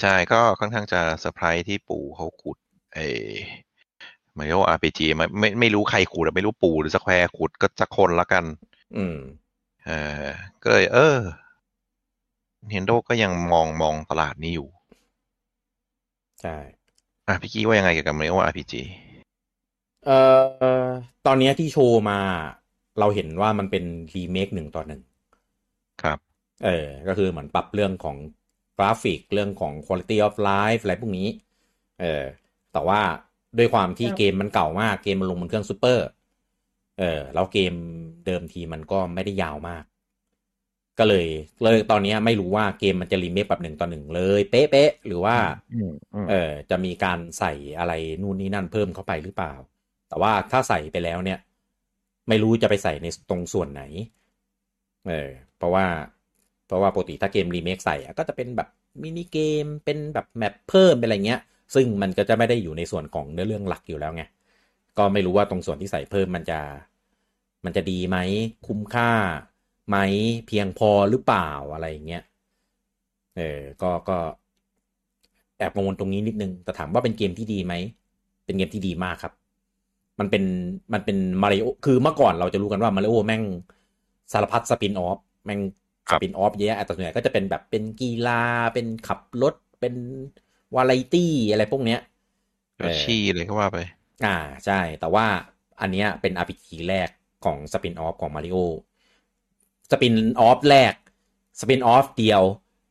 [0.00, 2.58] ใช่ก็ค่อนข้างจะเซอร์ไพรส์ที่ปู่เขาขุด
[2.94, 8.44] เอา Mario RPG ไม่ไม่ไม่รู้ใครขุดอะไม่รู้ปู่หรือ Square ขุดก็จะคนละกัน
[8.96, 9.16] อืม
[9.86, 9.90] เอ
[10.22, 10.26] อ
[10.62, 11.18] ก็เลยเออ
[12.70, 14.68] Nintendo ก็ยังมองมองตลาดนี้อยู่
[16.40, 16.56] ใช่
[17.28, 18.82] อะพี่กี้ว่ายังไงเกี่ยวกับ Mario RPG
[20.06, 20.18] เอ่
[20.86, 20.88] อ
[21.26, 22.20] ตอนเนี้ยที่โชว์มา
[22.98, 23.84] เราเห็นว่ามันเป็น
[24.14, 25.00] รีเมคหนึ่งต่อหนึ่ง
[26.02, 26.18] ครับ
[26.64, 28.16] เออ ก็คือเหมือนปรับเรื่องของ
[28.78, 31.28] กราฟิกเรื่องของ quality of life อะไรพวกนี้
[32.00, 32.24] เออ
[32.72, 33.00] แต่ว่า
[33.58, 36.06] ด้วยความที่เกมมันเก่ามาก เกมมันลงบนเครื่องซูเปอร์
[36.98, 37.74] เออ แล้วเกม
[38.26, 39.84] เดิมทีมันก็ไม่ได้ยาวมาก
[40.98, 41.26] ก็เลย
[41.62, 45.36] เลยตอนเนี้ยไม่รู้ว่าเกมมันจะรีเมคแบบหนึ่งต่อหนึ่งเลย เป๊ะๆหรือว่า
[46.28, 47.92] เออจะมีการใส่อะไร
[48.22, 49.52] นู่นนี่นั่นเพิ่มเข้าไปหรือเปล่า
[50.08, 51.38] แต่ว่าถ้าใส่ไปแล้วเนี่ย
[52.28, 53.82] ไม่รู้จะไปใส่ในตรงส่วนไหน
[55.06, 55.86] เออ เพราะว่า
[56.66, 58.68] เพราะว่าปกติถ้าเกมรีเมคใส่อะก็จะเป็นแบบ
[59.02, 61.40] มินิเกมเป็นแบบแมปเพิ่มเป็นอะไรเงี้ย
[61.74, 64.24] ซึ่งมันก็จะไม่ได้อยู่ในส่วนของเนื้อเรื่องหลักอยู่แล้วไง
[64.98, 66.60] ก็ไม่รู้ว่าตรงส่วนที่ใส่เพิ่มมันจะ
[67.64, 68.16] มันจะดีไหม
[68.66, 69.10] คุ้มค่า
[69.88, 69.96] ไหม
[70.46, 72.22] เพียงพอหรือเปล่าอะไรอย่างเงี้ย
[73.36, 74.18] เออก็ก็
[75.58, 77.74] แอบกังวลตรงนี้นิดนึง แต่ถามว่าเป็นเกมที่ดีไหม
[78.44, 79.32] เป็นเกมที่ดีมากครับ
[80.20, 80.44] มันเป็น
[80.92, 83.42] มันเป็นมาริโอคือเมื่อก่อนเราจะรู้กันว่ามาริโอแม่ง
[84.32, 85.60] สารพัด spin-off แม่ง
[86.08, 88.42] ครับ spin-off เยอะแต่ส่วนใหญ่ก็จะเป็นแบบเป็นกีฬา
[88.74, 89.94] เป็นขับรถเป็น
[90.74, 92.00] วาไรตี้อะไรพวกเนี้ย
[92.78, 93.78] Yoshi เลยก็ว่าไป
[94.24, 95.26] อ่าใช่ แต่ว่า
[95.80, 97.08] อันเนี้ยเป็น RPG แรก
[97.44, 98.56] ของ spin-off ของมาริโอ
[99.94, 100.94] spin-off แรก
[101.60, 102.42] spin-off เดียว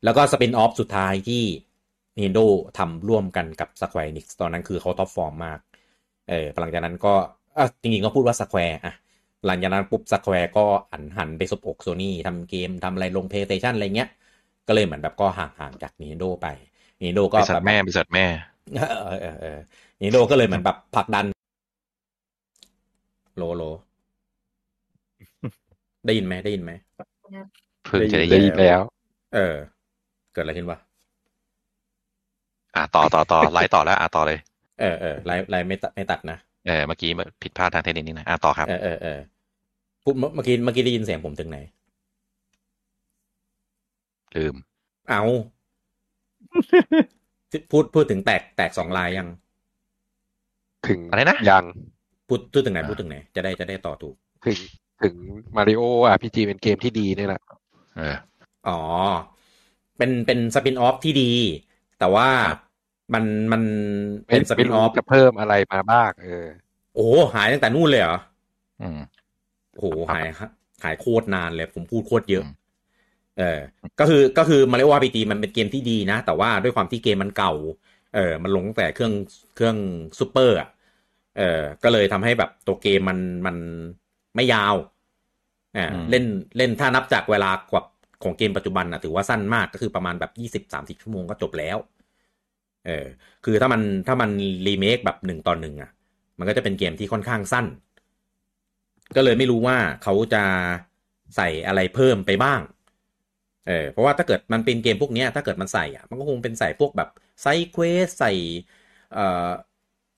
[0.04, 1.44] แล้วก็ spin-off สุดท้ายที่
[2.18, 2.46] Nintendo
[2.78, 5.60] ทำร่วมกันกับ Square Enix ตอนนั้นคือเขา top form มาก
[6.30, 7.14] เออหลังจากนั้นก็
[7.58, 8.94] อะจริงๆก็พูดว่า Square อะ
[9.46, 14.10] หลังจากนั้นปุ๊บ Square ก็หันหันไปซบอกโซนี่ทำเกมทำอะไรลง PlayStation อะไรเงี้ย
[14.68, 16.48] ก็เลยเหมือนแบบก็ห่างๆจาก Nintendo ไป
[17.00, 18.26] Nintendo ก็บริษัทแบบแม่บริษัทแม่
[18.76, 19.60] เออเออเออ
[20.02, 21.26] Nintendo ก็เลยเหมือนแบบผลักดัน
[23.38, 23.64] โลโล
[26.06, 26.72] ได้ยินไหมได้ยินไหม
[27.86, 28.82] เพิ่งจะได้ได้ยินยินแล้ว
[29.36, 29.56] เออ
[30.34, 30.80] เกิดอะไรขึ้นวะ
[32.76, 34.40] อะต่อต่อต่อไลฟ์ต่อแล้วอะต่อเลย
[34.80, 37.10] เออเออไลฟ์ไลฟ์ไม่ตัดไม่ตัดนะเออเมื่อกี้
[37.44, 39.20] ผิดพลาดทางเทคนิคนิดหน่อยอะต่อครับเออเออเออ
[40.04, 41.60] พูดเมื่อเมื่อกี้เมื่อกี้ได้ยินเสียงผมถึงไหน
[44.36, 44.56] ลืม
[45.10, 45.22] เอา
[47.72, 49.28] พูดพูดถึงแตกแตกสองลายยัง
[50.88, 51.66] ถึงอะไรนะยัง
[52.28, 54.16] พูดพูดถึงไหนอ่าพูดถึงไหนจะได้จะได้ต่อถูก
[54.46, 54.58] ถึง
[55.04, 55.16] ถึง
[55.56, 57.42] มาริโออาร์พีจีเป็นเกมที่ดีนี่แหละ
[57.98, 58.18] เออ
[58.68, 58.80] อ๋อ
[59.98, 61.32] เป็นเป็นสปินออฟที่ดี
[62.00, 62.62] แต่ว่าครับ
[63.14, 63.64] มันมัน
[64.26, 66.46] ไม่เป็นสปิไม่นอรู้อฟจะเพิ่มอะไรมาบ้างเออ
[66.94, 68.18] โอ้โหหายตั้งแต่นู่นเลยเหรอ
[68.82, 69.00] อืม
[69.72, 70.26] โอ้โหหาย
[70.84, 72.54] หายโคตรนานเลย ผมพูดโคตรเยอะอืม
[73.40, 73.60] เออ
[74.00, 77.54] ก็คือก็คือมาเรียกว่าพีจีมันเป็นเกมที่ดีนะ แต่ว่าด้วยความที่เกมมันเก่า
[78.16, 79.14] เออ มันลงตั้งแต่เครื่อง
[79.56, 79.78] เครื่อง
[80.20, 80.70] ซูเปอร์อะ
[81.38, 83.58] เออก็เลยทำให้แบบตัวเกมมันมัน
[84.36, 84.76] ไม่ยาว
[85.76, 86.26] อ่าอืมเล่น
[86.58, 87.84] เล่นถ้านับจากเวลากว่า
[88.24, 91.78] ของเกมปัจจุบันนะถือว่าสั้นมากก็คือประมาณแบบยี่สิบสามสิบชั่วโมงก็จบแล้ว
[92.86, 93.06] เออ
[93.46, 94.30] คือถ้ามันถ้ามัน
[94.68, 95.90] รีเมคแบบหนึ่งตอนหนึ่งอะ
[96.38, 97.66] มันก็จะเป็นเกมที่ค่อนข้างสั้น
[99.16, 100.44] ก็เลยไม่รู้ว่าเขาจะ
[101.36, 102.62] ใส่อะไรเพิ่มไปบ้าง
[103.68, 107.10] เออ เพราะว่าถ้าเกิดมันเป็นเกมพวกเนี้ยถ้าเกิดมันใส่อะ มันก็คงเป็นใส่พวกแบบ
[107.42, 108.32] side quest ใส่
[109.12, 109.50] เอ่อ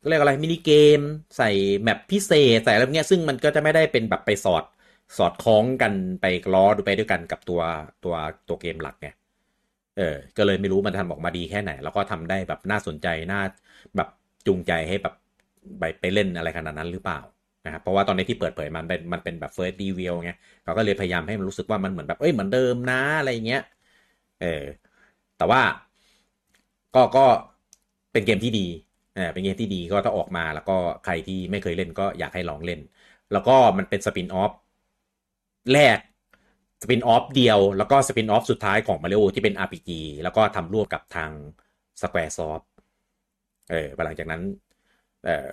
[0.07, 0.99] เรียกอะไร mini game
[1.38, 1.49] ใส่
[1.84, 4.64] map พิเศษ ใส่อะไรพวกเนี้ย ซึ่งมันก็จะไม่ได้เป็นแบบไปสอด
[5.18, 7.61] สอดคล้องกันไปล้อดูไปด้วยกันกับตัว
[8.03, 8.15] ตัว
[8.48, 9.07] ตัวเกมหลักไง
[9.98, 13.41] เออ ก็เลยไม่รู้มันทำออกมาดีแค่ไหน แล้วก็ทำได้แบบน่าสนใจน่า
[13.95, 14.10] แบบ
[14.48, 15.14] จูงใจให้แบบ
[15.80, 17.19] ไปไปเล่นอะไรขนาดนั้นหรือเปล่า
[17.65, 20.32] นะครับเพราะว่าตอนนี้ที่เปิดเผยมันเป็นมันเป็นแบบ first reveal ไง
[20.64, 23.64] เขาก็เลยพยายามให้มันรู้สึกว่ามันเหมือนแบบเอ้ยเหมือนเดิมนะอะไรเงี้ย
[24.41, 24.64] เออ
[25.38, 25.61] แต่ว่า
[26.95, 27.26] ก็ก็
[28.11, 28.68] เป็นเกมที่ดี
[29.15, 32.80] เออเป็นเกมที่ดีก็ถ้าออกมาแล้วก็ใครที่ไม่เคยเล่นก็อยากให้ลองเล่น
[33.32, 34.52] แล้วก็มันเป็นสปินออฟ
[35.74, 35.98] แรก
[36.82, 39.89] สปินออฟเดียว แล้วก็สปินออฟสุดท้ายของมาริโอที่เป็น RPG
[40.23, 41.31] แล้วก็ทำร่วมกับทาง
[42.02, 42.65] Squaresoft
[43.72, 44.41] เออหลังจากนั้น
[45.26, 45.48] เออ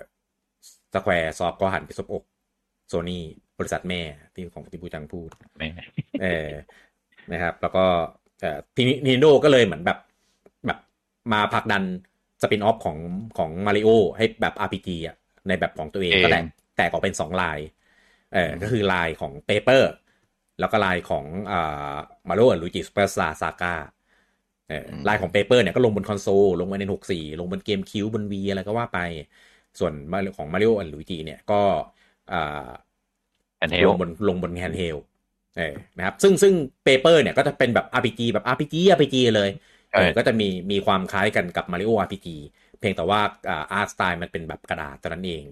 [0.93, 2.23] Squaresoft ก็หันไปซบอก
[2.87, 3.23] โซนี่
[3.59, 4.01] บริษัทแม่
[4.33, 5.67] ที่ของที่ปูจังพูดไหม
[6.21, 6.49] เออ
[7.31, 7.85] นะครับ แล้วก็
[8.41, 9.99] เอ่อทีนี้ Nintendo ก็เลยเหมือนแบบ
[10.65, 10.79] แบบ
[11.33, 11.83] มาผลักดัน
[12.41, 12.97] spin-off ของ
[13.37, 15.15] ของมาริโอให้แบบ RPG อะ
[15.47, 16.45] ในแบบของตัวเองเองก็แตก
[16.77, 17.59] แตกออกเป็นสองลาย
[18.33, 19.91] เออก็คือลายของ Paper
[20.59, 21.55] แล้วก็ลายของอ่า
[22.27, 23.69] Mario & Luigi Superstar Saga
[24.65, 24.75] เออ
[25.07, 28.97] ลายของ Paper เนี่ยก็ลงบนคอนโซล ลงบน N64 ลงบนเกมคิวบน V อะไรก็ว่าไป
[29.79, 29.93] ส่วน
[30.35, 31.55] ของมาริโอและลุยจิเนี่ยก็
[32.29, 32.37] อ่า
[33.57, 34.97] แอนเฮลลงบนลงบน handheld
[35.55, 35.63] เออ
[35.97, 39.49] นะครับ ซึ่งซึ่ง Paper เนี่ยก็จะเป็นแบบ RPG แบบ RPG RPG เลย
[39.93, 42.29] เออใช่ก็จะมีมีความคล้ายกันกับ Mario RPG
[42.79, 45.45] เพียงแต่ว่าอ่า art style มันเป็นแบบกระดาษเท่านั้นเอง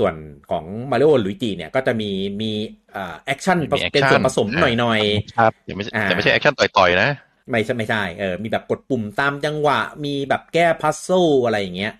[0.00, 0.14] ส่วน
[0.50, 2.10] ของ Mario Luigi เนี่ยก็จะมี
[2.40, 2.50] มี
[2.96, 5.00] อ่า action มี action เป็นส่วนผสมหน่อย
[5.38, 11.08] ครับอย่าไม่ใช่อ่าอย่าไม่ใช่ action ต่อยๆนะๆไม่ใช่ไม่ใช่เออมีแบบกดปุ่มตามจังหวะ มีแบบแก้ puzzle
[11.46, 11.92] อะไรอย่างเงี้ย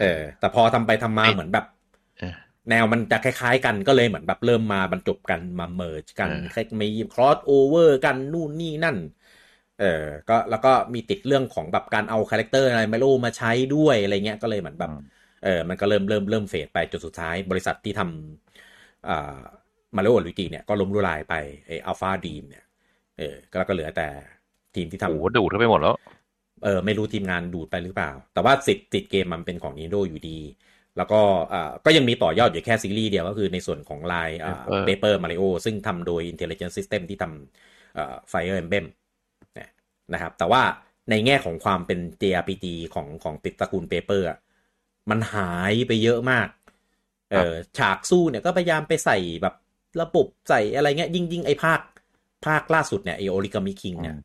[0.00, 1.66] เออ แต่พอทำไปทำมาไอ้เหมือนแบบ
[2.18, 2.34] เออ
[2.70, 8.96] แนวมันจะคล้ายๆกันก็เลยเหมือนแบบเริ่มมาบรรจบกันมา merge กันเออคล้ายมี crossover กันนู่นนี่นั่น
[9.80, 14.90] เออก็แล้วก็มีติดเรื่องของแบบการเอา character อะไรไม่รู้มาใช้ด้วยอะไรเงี้ยก็เลยเหมือนแบบ
[15.44, 19.38] เออมันก็เริ่มเริ่มเริ่ม fade ไปจนสุดท้ายบริษัทที่ทำอ่า
[19.96, 21.34] มาริโอลุยจิเนี่ยก็ล้มละลายไป
[21.66, 22.64] ไอ AlphaDream เนี่ย
[23.18, 24.08] เออก็แล้วก็เหลือแต่
[24.74, 25.96] ทีมที่ทำโอ้โหดูดเข้าไปหมดแล้ว
[26.64, 30.38] เออไม่รู้ทีมงานดูดไปหรือเปล่า แต่ว่าสิทธิ์ติดเกมมันเป็นของ Nintendo อยู่ดี
[30.96, 31.20] แล้วก็
[31.52, 38.84] อ่าก็ยังมีต่อยอดอยู่แค่ซีรีส์เดียวก็คือในส่วนของลายอ่า Paper Paper Mario ซึ่งทำโดย Intelligent System ที่ทำอ่า Fire Emblem
[39.54, 39.70] เนี่ย
[40.12, 40.62] นะครับ แต่ว่า
[41.10, 44.38] ในแง่ของความเป็น JRPG ของของติดตระกูล Paper อะ
[45.10, 46.48] มันหายไปเยอะมาก
[47.30, 49.54] เออฉากสู้เนี่ยก็พยายามไปใส่แบบ
[50.00, 51.80] ระบบใส่อะไรเงี้ย ยิ่งยิ่งไอ้ภาค
[52.46, 54.16] ภาคล่าสุดเนี่ยไอ Origami King เนี่ย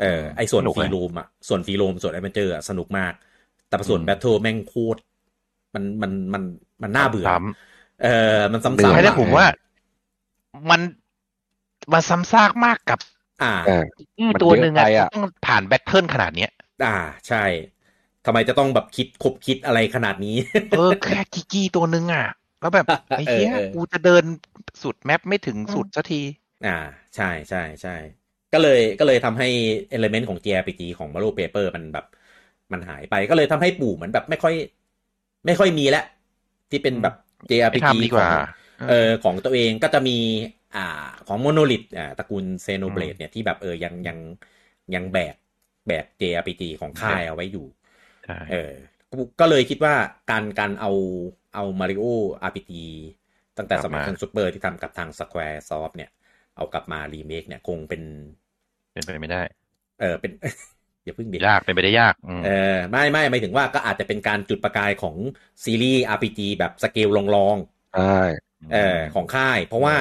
[0.00, 3.12] เออไอส่วนสนุก free roam อะส่วน free roam ส่วน adventure สนุกมาก
[3.68, 5.00] แต่ส่วนอืม battle แม่งโคตร
[5.74, 6.42] มันมันมัน
[6.82, 7.34] มันน่าเบื่อซ้
[8.02, 8.08] เออ
[8.52, 9.46] มันซ้ำเบื่อๆไม่ได้อะผมว่า
[10.68, 10.80] มัน
[11.92, 12.98] มันซ้ำซากมากกับ
[13.40, 13.84] อ่าเออ
[14.18, 16.50] อืมมันตัวหนึ่งอะเยอะไปอะต้องผ่าน battle ขนาดเนี้ย
[16.82, 16.88] อ่า
[17.26, 17.36] ใช่
[18.26, 20.36] ทำไมจะต้องแบบคิดคบคิดอะไรขนาดนี้
[20.76, 22.26] เออแค่กิ๊กกี้ตัวหนึ่งอะ
[22.60, 22.86] แล้วแบบ
[23.16, 24.24] ไอ้เหี้ยเออเออกูจะเดิน
[24.82, 26.22] สุด map ไม่ถึงสุดสักที
[26.66, 26.78] อ่า
[27.16, 27.96] ใช่ใช่ใช่
[28.52, 29.48] ก็เลยก็เลยทำให้
[29.90, 32.06] element ของ JRPG ของ Mario Paper มันแบบ
[32.72, 34.54] มันหายไปก็เลยทำให้ปู่เหมือนแบบไม่ค่อย
[35.46, 36.04] ไม่ค่อยมีแล้ว
[36.70, 38.40] ที่เป็นแบบไม่ JRPG ทำดีกว่าขอ
[38.86, 40.18] งเออของตัวเองก็จะมี
[40.76, 44.18] อ่า ของ Monolith อ่าตระกูล Xenoblade เนี่ยที่แบบเออยังยัง
[44.94, 45.34] ยังแบก
[45.86, 47.83] แบก JRPG ของค่ายเอาไว้อยู่ใช่
[48.50, 48.72] เออ
[49.10, 49.94] ก็ก็เลยคิดว่า
[50.30, 50.92] การการเอา
[51.54, 52.04] เอามาริโอ
[52.48, 52.72] RPG
[53.58, 56.10] ตั้งแต่สมัยกลับมาเครื่องซูเปอร์ที่ทำกับทาง Square Soft เนี่ย
[56.56, 58.02] เอากลับมารีเมคเนี่ยคงเป็น
[58.92, 59.42] เป็นไปไม่ได้
[60.00, 60.32] เออเป็น
[61.04, 65.16] อย่าเพิ่งดิยากเป็นไปได้ยากอืมเออไม่ไม่หมายถึงว่าก็อาจจะเป็นการจุดประกายของ
[65.64, 67.56] ซีรีส์ RPG แบบสเกลรอง
[67.94, 69.96] ใช่ๆเออของค่าย เพราะว่า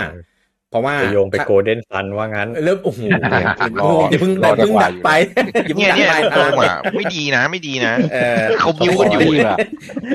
[0.73, 2.99] เพราะว่าจะโยงไป Golden Sun ว่างั้น เริ่มโอ้โห
[3.83, 5.09] รออย่าเพิ่งรออย่างเพิ่งจังหวะดักไป
[5.67, 9.57] อย่าเพิ่งเนี่ยดักเนี่ยไปตรงอะไม่ดีนะ ไม่ดีนะเออเขาบิ้วกันอยู่รีบอะ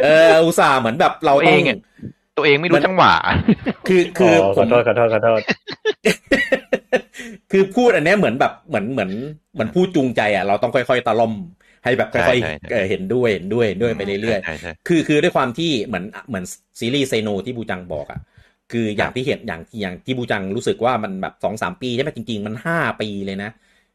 [0.04, 1.78] เอออุตส่าห์เหมือนแบบเราตัวต้เอองงอะ
[2.36, 3.12] ตัวเองไม่รู้จังหวะ
[3.88, 5.40] คือคืออ๋อผขอมโทษขอโทษขอโทษ
[7.50, 9.10] คือพูดอันเนี้ยเหมือนแบบเหมือนเหมือน
[9.54, 11.34] เหมือนพูดจูงใจอะเราต้องค่อย ๆตะล่อม
[11.84, 16.44] ให้แบบค่อยใช่ใช่ๆเออเห็นด้วยเห็นด้วยเห็นด้วยไปเรื่อยใช่ใช่ๆคือคือด้วยความที่เหมือนเหมือน
[16.78, 18.20] ซีรีส์เซโนที่บูจังบอกอะ
[18.72, 23.50] คืออย่างที่เห็นอย่างอย่างที่ปูจังรู้สึกว่ามันแบบสองสามปีใช่ไหมจริง ๆ มันห้าปีเลยนะ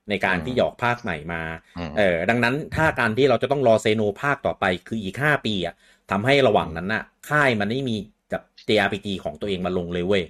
[0.10, 1.42] ในการที่หยอกภาคใหม่มา
[1.77, 5.76] อืมเออดังนั้นถ้าการที่เราจะต้องรอ Xeno ภาคต่อไปคืออีกห้าปีอะ
[6.11, 7.95] ทำให้ระหว่างนั้นน่ะ ค่ายมันไม่มี
[8.30, 10.24] แบบ JRPG ของตัวเองมาลงเลยเว้ย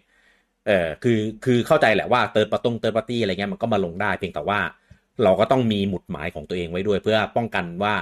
[0.67, 4.59] เออคือคือเข้าใจแหละว่า third ปะตง third party อะไรเงี้ยมันก็มาลงได้เพียงแต่ว่า
[5.23, 7.95] เราก็ต้องมีหมุดหมายของตัวเองไว้ด้วยเพื่อป้องกันว่า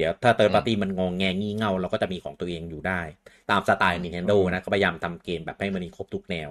[0.00, 3.00] เดี๋ยวถ้า third party มันงองแงงี่เง่าเราก็จะมีของตัวเองอยู่ได้
[3.50, 6.50] ตามสไตล์ Nintendo นะเขาพยายามทำเกมแบบให้มันมีครบทุกแนว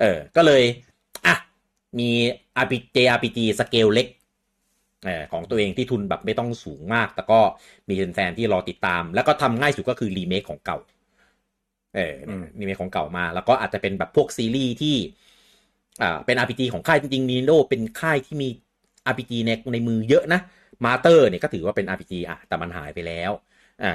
[0.00, 0.62] เออ ก็เลย
[1.26, 1.34] อะ
[1.98, 2.10] มี
[2.62, 4.06] RPG JRPG สเกลเล็ก
[5.06, 7.40] เออของตัวเองที่ทุนแบบไม่ต้องสูงมาก แต่ก็
[7.88, 10.78] มีแฟนๆที่รอติดตาม แล้วก็ทำง่ายสุดก็คือรีเมคของเก่า
[11.96, 14.96] เอออมรีเมคของเก่ามา แล้วก็อาจจะเป็นแบบพวกซีรีส์ที่
[16.02, 18.48] อ่าเป็น RPG ของค่ายจริงๆ Nintendo เป็นค่ายที่มี
[19.10, 20.40] RPG ในในมือเยอะนะ
[20.84, 23.30] Mother เนี่ยก็ถือว่าเป็น RPG อะ แต่มันหายไปแล้ว
[23.82, 23.92] อ่า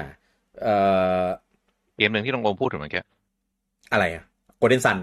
[0.62, 0.74] เอ่
[1.22, 1.24] อ
[1.96, 3.02] เกมหนึ่งที่น้องโอมพูดถึงเมื่อกี้
[3.92, 4.24] อะไรอะ
[4.58, 4.98] Golden Sun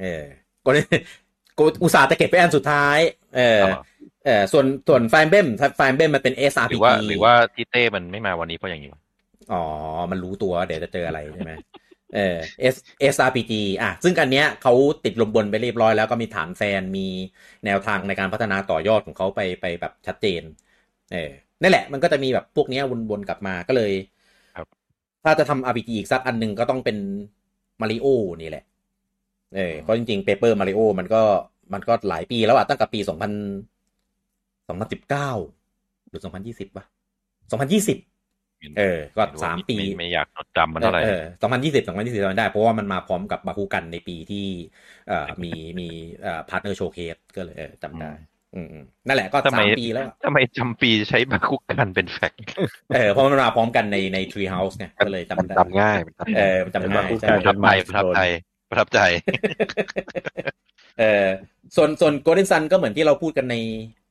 [0.00, 0.24] เออ
[0.62, 0.86] Golden
[1.82, 2.98] อุตส่าห์จะเก็บไปอันสุดท้าย
[3.36, 3.82] เออเอาเหรอ
[4.24, 6.34] เออส่วนส่วนไฟเบมไฟเบมมันเป็น
[6.68, 9.02] หรือ SRPG ว่าหรือว่าที่เต้มันไม่มาวันนี้เพราะอย่างนี้วะ
[9.52, 9.62] อ๋อ
[10.10, 11.52] มันรู้ตัวเดี๋ยวจะเจออะไรใช่ไหม
[12.14, 12.36] เออ
[12.74, 12.76] S
[13.14, 13.52] SRPG
[13.82, 14.72] อะ ซึ่งอันเนี้ยเขา
[15.04, 17.06] ติดลมบนไปเรียบร้อยแล้วก็มีฐานแฟนมี
[17.64, 20.42] แนวทางในการพัฒนาต่อยอดของเขาไปไปแบบชัดเจน
[21.12, 21.30] เออ
[21.62, 23.92] นั่นแหละมันก็จะมีแบบพวกเนี้ยวนๆกลับมาก็เลย
[24.56, 24.88] ครับ
[25.24, 26.96] ถ้าจะทำ RPG อีกสักอันหนึ่งก็ต้องเป็น
[27.80, 28.06] มาริโอ
[28.42, 28.64] นี่แหละ
[29.56, 31.22] เออเพราะจริงๆ Paper Mario มันก็
[31.72, 33.32] มันก็หลายปีแล้วอะตั้งแต่ปีสองพัน
[34.68, 35.30] สองพันสิบเก้า
[36.08, 36.84] หรือสองพันยี่สิบป่ะ
[37.50, 37.98] สองพันยี่สิบ
[38.78, 44.46] เออ ก็สามปีไไม่อยากจดจำมันเท่าไหร่เออสองพันยี่สิบสองพันยี่สิบได้ เพราะว่ามันมาพร้อมกับ Bakugan ในปีที่
[45.08, 45.88] เอ่อมีมี
[46.22, 48.12] เอ่อ Partner Showcase ก็เลยเออจำได้
[48.54, 52.40] อืมอืมนั่นแหละก็ทำไมสามปีแล้วอะทำไมจำปีใช้ Bakugan เป็น fact
[52.94, 57.28] เออเพราะมันมาพร้อมกันในใน Treehouse เนี่ยก็เลยมันจำได้จำง่ายมันจำเอง่ายอมันจำง่ายเป็นใช่
[57.64, 58.20] ปะประทับใจ
[58.70, 60.20] ประทับใจประทับใจ
[60.98, 61.26] เออ
[61.76, 63.56] ส่วนส่วน Golden Sun ก็เหมือนที่เราพูดกันใน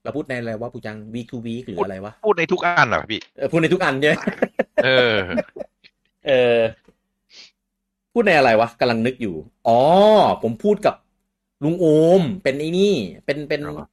[0.04, 4.16] เราพูดในอะไรวะปูจัง week to week หรืออะไรวะพูดในทุกอันเหรอพี่เออพูดในทุกอันใช่ไหม
[4.86, 5.16] เออ
[6.28, 6.58] เออ
[8.14, 9.36] พูดในอะไรวะกำลังนึกอยู่
[9.68, 9.80] อ๋อ
[10.44, 10.96] ผมพูดกับ
[11.64, 11.86] ลุงโอ
[12.20, 12.94] มเป็นไอ้นี่
[13.26, 13.88] เป็นเป็นอะไรวะ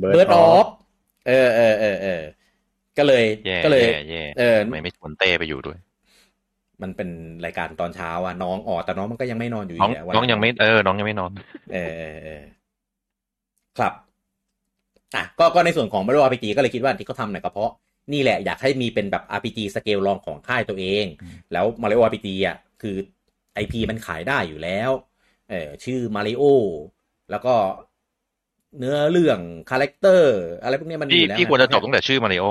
[0.00, 0.66] เบิร์ดออฟ
[1.28, 2.22] เออเออเออเออ
[2.98, 5.78] ก็เลยแย่ก็เลยแย่แย่เออทำไมไม่ชวนเต้ไปอยู่ด้วย
[6.82, 7.08] มันเป็น
[7.44, 11.30] รายการตอนเช้าอะน้องอ๋อแต่น้องมันก็ยังไม่นอนอยู่น้องดีะวันน้องยังไม่เออน้องยังไม่นอน
[11.72, 12.42] เออเออเออ
[13.78, 13.92] ครับ
[15.16, 17.72] อะก็ก็ในส่วนของ Mario RPG ก็เลยคิดว่าที่เขาทำเนี่ยก็เพราะ
[18.12, 22.96] นี่แหละอยากให้มีเป็นแบบ RPG สเกลรองของค่ายตัวเองอืมแล้ว Mario RPG อะคือ
[23.62, 24.90] IP มันขายได้อยู่แล้ว
[25.50, 26.42] เออชื่อ Mario
[27.30, 27.54] แล้วก็
[28.78, 29.40] เนื้อเรื่อง
[29.70, 30.30] character
[30.62, 32.44] อะไรพวกเนี้ยมันมีพี่อยู่แล้วพี่ควรจะจบตั้งแต่ชื่อมาริโอ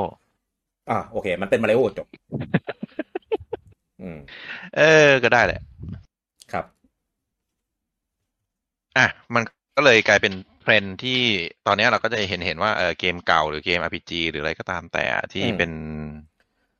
[0.89, 2.07] อะโอเค มันเป็น Mario จบ
[4.01, 4.17] อืม
[4.75, 5.59] เออ ก็ได้แหละ
[6.51, 6.65] ครับ
[8.97, 9.43] อะ มัน
[9.75, 11.19] ก็เลยกลายเป็นเทรนด์ที่
[11.65, 15.71] ตอนนี้เราก็จะเห็นเห็นว่าเออเกมเก่าหรือเกม RPG หรืออะไรก็ตามแต่ที่อืมเป็น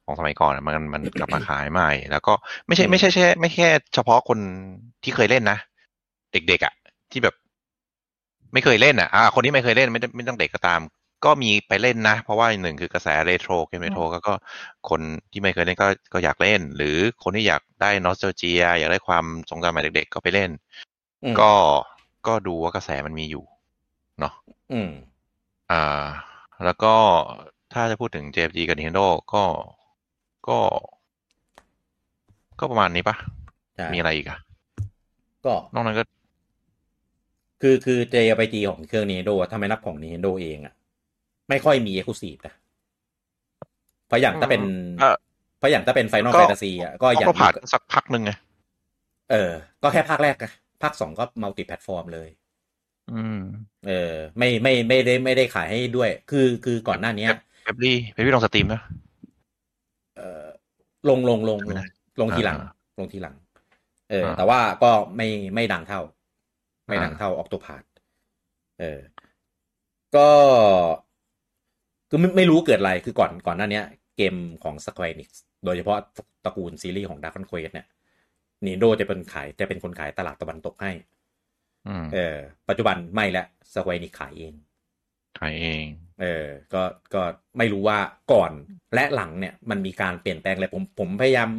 [0.05, 2.33] ของสมัยก่อนอะมันมันกลับมาขายใหม่ แล้วก็
[2.67, 4.39] ไม่ใช่อืมไม่ใช่แค่ไม่แค่เฉพาะคน
[5.03, 5.57] ที่เคยเล่นนะ
[6.31, 6.73] เด็กๆอะ
[7.11, 7.35] ที่แบบ
[8.53, 10.81] ไม่เคยเล่นอะอ่าคนที่ไม่เคยเล่นไม่ได้ไม่ต้องเด็กก็ตาม
[11.25, 14.33] ก็มีไปเล่นนะ เพราะว่าหนึ่งคือกระแสเรโทรเกมเรโทรก็ก็
[14.89, 20.49] คนที่ไม่เคยเล่นก็ก็อยากเล่น หรือคนที่อยากได้นอสเ a ลเจีย อยากได้ความทรงจำใหม่เด็ก ๆ ก็ไปเล่น
[21.23, 21.51] อืมก็
[22.27, 23.43] ก็ดูว่ากระแสมันมีอยู่
[24.19, 24.33] เนาะ
[24.73, 24.89] อืม
[25.71, 26.05] อ่า
[26.65, 26.93] แล้วก็
[27.73, 29.43] ถ้าจะพูดถึง JFG กับ Nintendo ก็
[30.47, 30.59] ก็
[32.59, 33.15] ก็ประมาณนี้ปะ
[33.75, 34.39] ใช่มีอะไรอีกอะ
[35.45, 36.03] ก็นอกนั้นก็
[37.61, 40.73] คือคือ JRPG ของเครื่อง Nintendo อะถ้าไม่นับของ Nintendo เองอะ
[41.49, 42.53] ไม่ค่อยมี Exclusive นะ
[44.07, 44.61] เพราะอย่างถ้าเป็น
[44.99, 45.15] เอ่อ
[45.59, 48.31] เพราะอย่างถ้าเป็น Final ก็ Fantasy อะก็อย่างก็ผ่านสักพักหนึ่งไง
[49.31, 49.51] เออ
[49.83, 50.51] ก็แค่ภาคแรกอะ
[50.83, 52.29] ภาคสองก็ multi-platform เลย
[53.13, 53.39] อืม
[53.87, 57.29] เออ ไม่ไม่ไม่ได้ไม่ได้ขายให้ด้วย คือคือก่อนหน้าเนี้ย
[57.63, 58.81] เบบี้เบบี้ลง Steam นะ
[60.17, 60.43] เออ
[61.09, 61.89] ลงลงลงไม่ลได้ง
[62.21, 63.35] ลงทีหลังอ่าลงทีหลัง
[64.09, 66.01] เอออ่าแต่ว่าก็ไม่ไม่ดังเท่า
[66.89, 67.83] ไม่ดังอ่าเท่า Octopath
[68.79, 68.99] เออ
[70.15, 70.29] ก็
[72.09, 73.85] คือไม่ไม่รู้เกิดอะไรคือก่อนก่อนหน้าเนี้ย
[74.17, 75.29] เกมของ Square Enix
[75.65, 75.97] โดยเฉพาะ
[76.45, 77.87] ตระกูลซีรีส์ของ Dragon Quest เนี่ย
[78.65, 80.91] Nintendo จะเป็นขายจะเป็นคนขายตลาดตะวันตกให้
[81.87, 82.37] อืมเออ
[82.69, 83.43] ปัจจุบันไม่ละ
[83.73, 84.53] Square Enix ขายเอง
[85.39, 85.85] ขายเอง
[86.21, 87.21] เออ ก็ก็
[87.57, 87.99] ไม่รู้ว่า
[88.33, 88.51] ก่อน
[88.93, 91.49] และหลังเนี่ย มันมีการเปลี่ยนแปลงอะไรผมผมพยายาม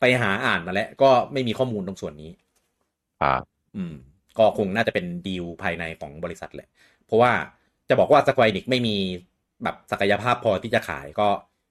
[0.00, 2.30] ไปหาอ่านมาแล้ว ก็ไม่มีข้อมูลตรงส่วนนี้
[3.20, 3.42] ครับ
[3.76, 3.94] อืม
[4.38, 6.68] ก็คงน่าจะเป็นดีลภายในของบริษัทแหละ
[7.06, 7.32] เพราะว่า
[7.88, 8.96] จะบอกว่า Square Enix ไม่มี
[9.62, 11.28] แบบศักยภาพพอที่จะขายก็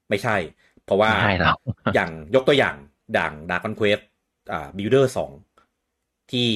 [0.10, 0.38] ไม่ใช่
[0.86, 1.58] เพราะว่าไม่หรอก
[1.96, 2.76] อย่างยกตัวอย่าง
[3.18, 4.00] ดัง Dragon Quest
[4.52, 5.32] อ่า Builders สอง
[6.32, 6.48] ที่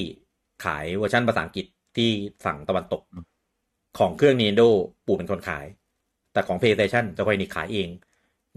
[0.64, 1.66] ขายเวอร์ชันภาษาอังกฤษ
[1.96, 2.10] ที่
[2.44, 3.02] ฝั่งตะวันตก
[3.98, 4.68] ของเครื่อง Nintendo
[5.06, 5.66] ปู่เป็นคนขาย
[6.32, 7.88] แต่ของ PlayStation จะคอยนี่ขายเอง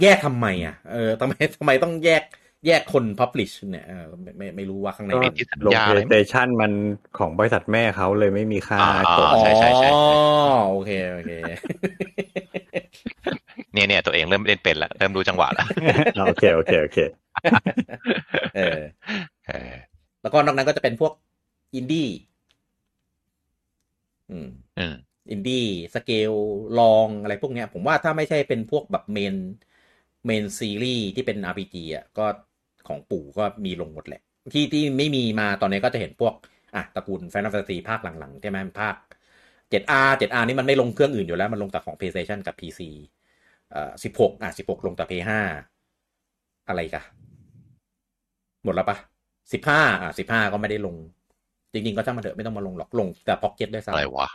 [0.01, 2.23] แยกทำไมอะเออทำไมทำไมต้องแยก
[2.65, 6.71] แยกคน Publish เนี่ยเออไม่ไม่ไม่รู้ว่าข้างในก็ไม่ติดสัญลงญาอะไร PlayStation มัน
[7.19, 9.89] ของบริษัทแม่เขาเลยไม่มีค่าอ่ากดอ๋อใช่ใช่ใช่
[10.71, 11.31] โอเคโอเค
[13.73, 15.65] เนี่ยเนี่ยตัวเองเริ่มเล่นเป็นละเริ่มรู้จังหวะละ
[16.27, 16.97] โอเคโอเคโอเค
[18.57, 18.79] เออ
[19.47, 19.73] เออ
[20.21, 21.13] แล้วก็นอกนั้นก็จะเป็นพวก
[21.75, 22.07] อินดี้
[24.31, 24.95] อืมอืม
[25.31, 26.31] indie scale
[26.79, 29.35] รองอะไรพวกเนี้ย ผมว่าถ้าไม่ใช่เป็นพวกแบบ main
[30.25, 32.25] main ซีรีส์ที่เป็น RPG อะก็
[32.87, 34.21] ของปู่ก็มีลงหมดแหละ
[34.53, 36.33] ที่ที่ไม่มีมาตอนนี้ก็จะเห็นพวก
[36.75, 38.95] อะตระกูล Final Fantasy ภาคหลังๆใช่ไหมภาค
[39.71, 42.81] 7R 7R นี่มันไม่ลงเครื่องอื่นอยู่แล้ว มันลงแต่ของ PlayStation กับ PC
[43.71, 45.31] เอ่อ16อะ16 ลงแต่ PS5
[46.67, 47.05] อะไรอีกัน
[48.63, 48.97] หมดแล้วปะ
[49.51, 50.95] 15อะ15 ก็ไม่ได้ลง
[51.73, 54.29] จริง ๆ ก็ช่างมันเถอะไม่ต้องมาลงหรอกลงแต่ Pocket ด้วยซ้ำอะไรวะ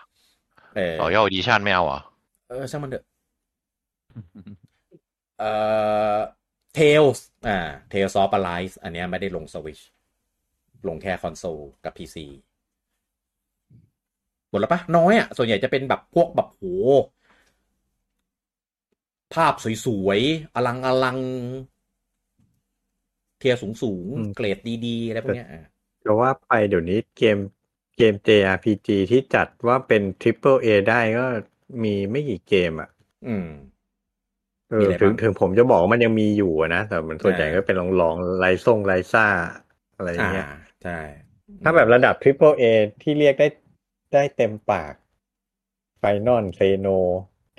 [0.76, 2.00] เออรอยัลดีชั่นไม่เอาเหรอ
[2.48, 3.04] เออช่างมันเถอะ
[5.38, 5.50] เอ่
[6.14, 6.16] อ
[6.78, 7.58] Tales อ่า
[7.92, 9.82] Tales of Arise อันเนี้ยไม่ได้ลง Switch
[10.88, 12.26] ลงแค่คอนโซลกับ PC
[14.48, 16.62] หมดแล้วปะน้อยอะ ส่วนใหญ่จะเป็นแบบพวกแบบโห
[19.34, 21.18] ภาพสวยๆ อลังอลัง
[23.38, 25.62] tier สูงสูงๆอืมเกรดดีๆ อะไรพวกเนี้ยอะ
[26.02, 27.38] จะว่าไปเดี๋ยวนี้เกม
[27.96, 31.26] เกม JRPG ที่จัดว่าเป็น Triple A ได้ก็
[31.82, 32.90] มีไม่กี่เกมอะ
[33.26, 33.71] อืมเอมีออะไร
[35.00, 39.26] ถึงบ้างถึงผมจะบอกว่ามันยังมีอยู่อะนะ แต่มันส่วนใหญ่อ่าก็เป็นลองลองไลซ่ง Ryza
[39.96, 40.46] อะไรอย่างอ่าเงี้ย
[40.82, 40.98] ใช่
[41.62, 42.64] ถ้าแบบระดับ Triple A
[43.02, 43.48] ที่เรียกได้
[44.14, 44.94] ได้เต็มปาก
[46.02, 46.98] Final s e n o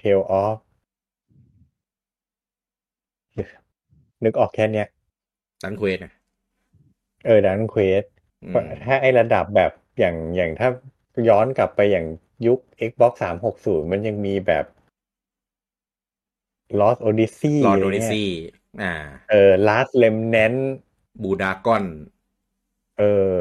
[0.01, 0.58] Tale of
[4.24, 4.88] นึกออกแค่เนี้ย
[5.63, 6.14] Dragon Quest นะ
[7.25, 8.03] เออ Dragon Quest
[8.43, 10.69] อืมถ้าไอระดับแบบอย่างอย่างถ้า
[11.30, 12.06] ย้อนกลับไปอย่าง
[12.48, 12.59] ยุค
[12.90, 13.14] Xbox
[13.53, 14.66] 360 มันยังมีแบบ
[16.79, 18.29] Lost Odyssey ลออะโดไรนิเงี้ยซี่
[18.81, 18.93] อ่า
[19.31, 20.59] เออ Last Remnant
[21.23, 21.85] บูดากอน
[22.99, 23.03] เอ
[23.35, 23.37] อ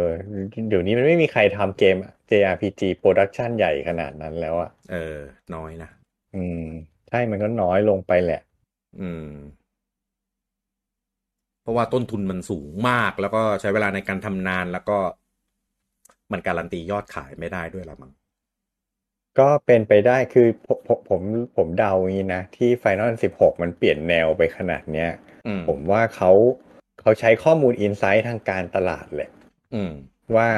[0.68, 1.96] เดี๋ยวนี้มันไม่มีใครทำเกม
[2.30, 5.16] JRPG Production ใหญ่ขนาดนั้นแล้วอะเออ
[5.54, 5.90] น้อยนะ
[6.34, 6.64] อืม
[7.08, 8.40] ใช่มันก็น้อยลงไปแหละ
[9.00, 9.28] อืม
[11.62, 14.98] เพราะว่าต้นทุนมันสูงมากแล้วก็ใช้เวลาในการทำนานแล้วก็
[16.32, 18.12] มันการันตียอดขายไม่ได้ด้วยละมั้ง
[19.38, 21.20] ก็เป็นไปได้คือผมผมผม
[21.56, 25.10] ผมเดาอย่างนี้นะ ที่ Final 16 มันเปลี่ยนแนวไปขนาดเนี้ย
[25.46, 26.30] อืมผมว่าเขา
[27.00, 29.30] เขาใช้ข้อมูลอินไซต์ทางการตลาดแหละ
[29.74, 29.92] อืม
[30.36, 30.48] ว่า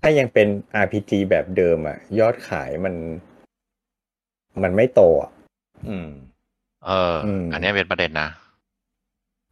[0.00, 0.48] ถ้ายังเป็น
[0.84, 2.94] RPG แบบเดิมอะยอดขายมัน
[4.62, 5.30] มันไม่โตอะ
[5.88, 6.08] อืม
[6.86, 8.28] เอออมอันเนี้ยเป็นประเด็นนะ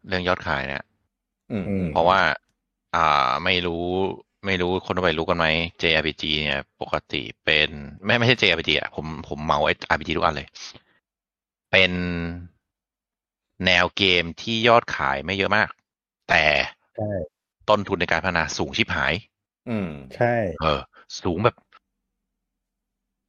[0.09, 0.85] เรื่องยอดขายเนี่ย
[1.53, 2.21] อืมอืมเพราะว่า
[2.97, 3.85] อ่าไม่รู้
[4.47, 5.47] ไม่รู้คนทั่วไปรู้กันไหม
[5.83, 7.69] JRPG เนี่ยปกติเป็น
[8.05, 10.49] ไม่ไม่ใช่ JRPG อะผมผมเมาไอ้ RPG ทุกอันเลย
[11.71, 11.93] เป็น
[13.67, 15.69] แนวเกมที่ยอดขายไม่เยอะมาก
[16.29, 16.45] แต่
[16.97, 17.11] ใช่
[17.69, 19.15] ต้นทุนในการพัฒนาสูงชิบหาย
[19.69, 20.81] อืม ใช่ เออ
[21.23, 21.57] สูงแบบ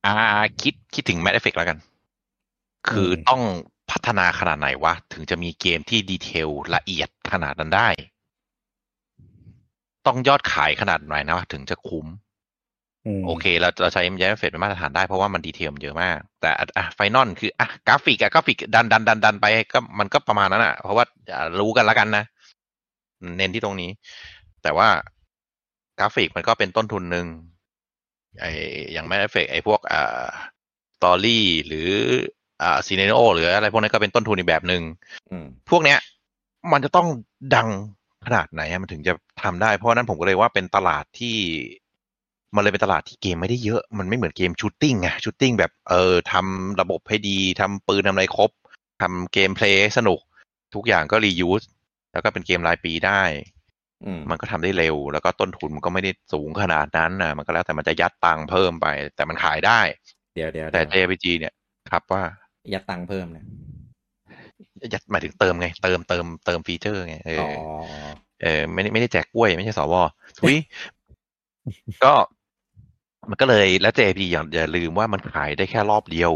[0.05, 0.13] อ่า
[0.61, 1.77] คิดคิดถึง Mass Effect แล้วกัน
[2.89, 3.41] คืออมต้อง
[3.91, 7.89] พัฒนาขนาดไหนวะ ถึงจะมีเกมที่ detail ละเอียดขนาดนั้นได้
[10.09, 12.07] ต้องยอดขายขนาดไหนนะถึงจะคุ้ม
[13.05, 22.23] อืมโอเคเราเราใช้ Mass Effect เป็นมาตรฐานได้เพราะว่ามัน detail มันเยอะมาก แต่อะอะ Final คืออะกราฟิกอะกราฟิกดันดันดันดันไปก็มันก็ประมาณนั้นอะเพราะว่าอะรู้กันแล้วกันนะ
[23.37, 23.89] เน้นที่ตรงนี้
[24.63, 24.87] แต่ว่า
[25.99, 27.27] กราฟิกมันก็เป็นต้นทุนหนึ่ง
[28.39, 28.45] ไอ
[28.93, 30.27] อย่างแม s เอฟเฟกไอพวกอ่า
[30.97, 31.89] story หรือ
[32.61, 34.81] อ่า scenario หรืออะไรพวกนี้ก็เป็นต้นทุนอีกแบบหนึ่ง
[35.29, 35.99] อืมพวกเนี้ย
[36.71, 37.07] มันจะต้อง
[37.55, 37.69] ดัง
[38.25, 41.37] ขนาดไหนอะมันถึงจะทำได้ เพราะฉะนั้นผมก็เลยว่าเป็นตลาดที่
[42.55, 48.51] มันเลยเป็นตลาดที่เกมไม่ได้เยอะ มันไม่เหมือนเกม shooting ไง shooting แบบเออทำระบบให้ดีทำปืนทำอะไรครบ
[49.01, 50.19] ทำ gameplay สนุก
[50.75, 51.63] ทุกอย่างก็ reuse
[52.13, 53.21] แล้วก็เป็นเกมรายปีได้
[54.05, 59.79] อืมมันก็ทำได้เร็ว แล้วก็ต้นทุนมันก็ไม่ได้สูงขนาดนั้นนะมันก็แล้วแต่มันจะยัดตังค์เพิ่มไป แต่มันขายได้
[60.33, 61.53] เดี๋ยวเดี๋ยวแต่เดี๋ยว JRPG เนี่ย
[61.91, 62.23] ครับว่า
[62.73, 63.45] ยัดตังค์เพิ่มเนี่ย
[64.93, 67.49] ยัดหมายถึงเติมไง เติมเติมเติมฟีเจอร์ไงเอออ๋อ
[67.91, 67.93] อ
[68.43, 69.93] เออไม่ได้ไม่ได้แจกกล้วย ไม่ใช่สว
[70.39, 70.55] ทุย
[72.03, 72.13] ก็
[73.29, 76.31] มันก็เลยแล้ว JP อย่าอย่าลืมว่ามันขายได้แค่รอบเดียว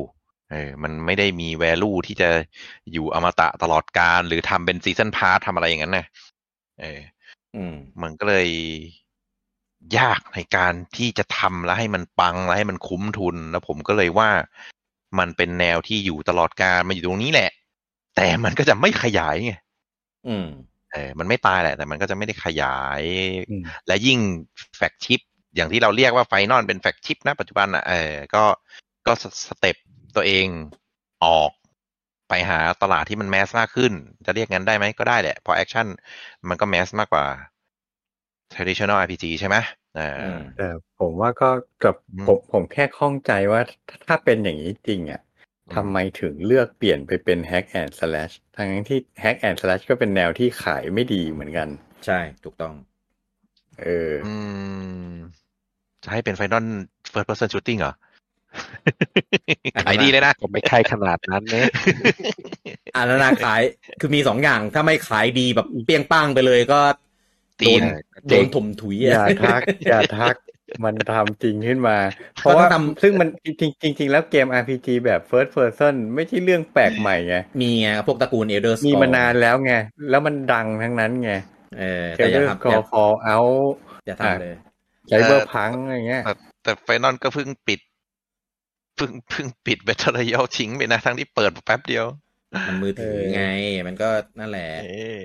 [0.51, 2.29] เออมันไม่ได้มี value ที่จะ
[2.93, 6.05] อยู่อมตะตลอดการ หรือทำเป็น season pass ทำอะไรอย่างนั้นนะ
[6.81, 6.99] เออ
[7.55, 8.49] อืมมันก็เลย
[9.97, 14.29] ยากในการที่จะทำแล้วให้มันปังแล้วให้มันคุ้มทุน แล้วผมก็เลยว่า
[15.19, 17.51] มันเป็นแนวที่อยู่ตลอดการมันอยู่ตรงนี้แหละ
[18.15, 19.53] แต่มันก็จะไม่ขยายไง
[20.27, 20.47] อืม
[20.91, 23.01] เออมันไม่ตายแหละ แต่มันก็จะไม่ได้ขยาย
[23.49, 24.19] อืมและยิ่ง
[24.77, 25.21] flagship
[25.55, 28.43] อย่างที่เราเรียกว่า Final เป็น flagship นะปัจจุบันอะเออก็
[29.07, 29.75] ก็ส step
[30.15, 30.47] ตัวเอง
[31.25, 31.51] ออก
[32.29, 33.93] ไปหาตลาดที่มัน mass มากขึ้น
[34.25, 35.87] จะเรียกงั้นได้ไหมก็ได้แหละเพราะ action
[36.49, 37.25] มันก็ mass มากกว่า
[38.53, 39.55] traditional RPG ใช่ไหม
[39.95, 40.67] เอออือมแต่
[40.99, 41.49] ผมว่าก็
[41.83, 45.21] กับอืมผมผมแค่ข้องใจว่าถ้าถ้าเป็นอย่างนี้จริงอะ
[45.75, 51.67] ทำไมถึงเลือกเปลี่ยนไปเป็น hack and slash ทั้งที่ hack and slash ก็เป็นแนวที่ขายไม่ดีเหมือนกัน
[52.05, 52.73] ใช่ถูกต้อง
[53.81, 54.35] เอออื
[55.11, 55.13] ม
[56.03, 56.65] จะให้เป็นไฟนอล
[57.11, 57.93] first person shooting เหรอ
[59.85, 61.67] ขายดีเลยนะก็ไม่ใช่ขนาดนั้นเนี่ย
[62.95, 63.61] อ่านานาขาย
[63.99, 66.79] คือมีสองอย่างถ้าไม่ขายดีแบบเปรี้ยงป้างไปเลยก็
[67.59, 67.85] ตีโดนน
[68.27, 70.35] โดนถมถุยอย่าอะทัก อย่าทัก
[70.83, 71.97] มันทำจริงขึ้นมา
[72.35, 73.29] เพราะว่าก็ต้องทำซึ่งมัน
[73.61, 79.73] จริงจริงๆแล้วเกม RPG แบบ first person ไม่ใช่เรื่องแปลกใหม่ไง มีไงพวกตระกูลเอเดอร์สมีมานานแล้วไง
[80.09, 81.31] แล้วมันดังทั้งนั้นไง
[81.79, 83.73] เออเแต่อย่า Elder ทำอย่า Scrolls Fallout
[84.05, 84.55] อย่าทำเลย
[85.09, 86.33] Cyberpunk อะไรเงี้ยแต่
[86.63, 87.79] แต่ไฟนอลก็เพิ่งปิด
[88.95, 92.05] เพิ่งเพิ่งปิดเบทเทอร์ยลทิ้งไปนะ ทั้งที่เปิดแป๊บเดียว
[92.67, 93.43] มันมือถือเออไง
[93.87, 94.09] มันก็
[94.39, 94.87] นั่นแหละเอ
[95.21, 95.23] อ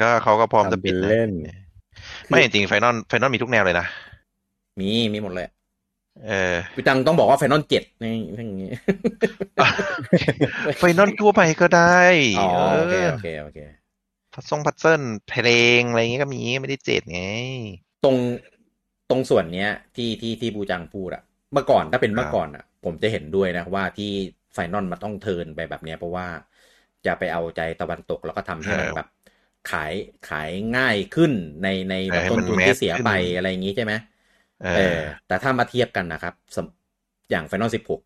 [0.00, 1.30] ก็เขาก็พร้อมจะปิดทำเป็นนะเล่น
[2.28, 3.86] ไม่จริงไฟนอลไฟนอลมีทุกแนวเลยนะ
[4.80, 5.46] มีมีหมดเลย
[6.22, 8.70] เออพี่ตังต้องบอกว่าไฟนอลเจ็ดนี่อย่างงี้
[10.78, 12.02] Final ทั่วไปก็ได้
[12.34, 12.40] อ๋อ
[12.76, 13.58] โอเคเออโอเคโอเค
[14.32, 15.46] พัซซง puzzle เพล
[15.78, 17.20] งอะไรเงี้ยก็มีไม่ได้เจ็ดไง
[18.04, 18.16] ตรง
[19.10, 24.10] ตรงส่วนเนี้ย ที่ที่ที่บูจังพูดอะเมื่อก่อนถ้าเป็นเมื่อก่อนอะผมจะเห็นด้วยนะว่าที่
[24.54, 26.26] Final มันต้อง turn ไปแบบเนี้ยเพราะว่า
[27.06, 29.06] จะไปเอาใจตะวันตกแล้วก็ทำให้มันเออแบบ
[29.70, 29.92] ขาย
[30.28, 33.94] ขายง่ายขึ้นในในแบบให้ต้มันนทุน mass ที่เสียขึ้นไปอะไรอย่างงี้ใช่ไหม
[34.62, 37.98] เอเอออ แต่ถ้ามาเทียบกันนะครับสำอย่าง Final 16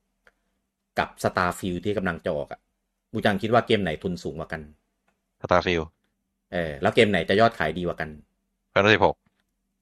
[0.99, 2.61] กับ Starfield ที่กำลังจะออกอะ
[3.13, 4.63] บูจังคิดว่าเกมไหนทุนสูงกว่ากัน
[5.43, 5.83] Starfield
[6.53, 8.09] เออ แล้วเกมไหนจะยอดขายดีกว่ากัน
[8.71, 9.17] Final สิบหก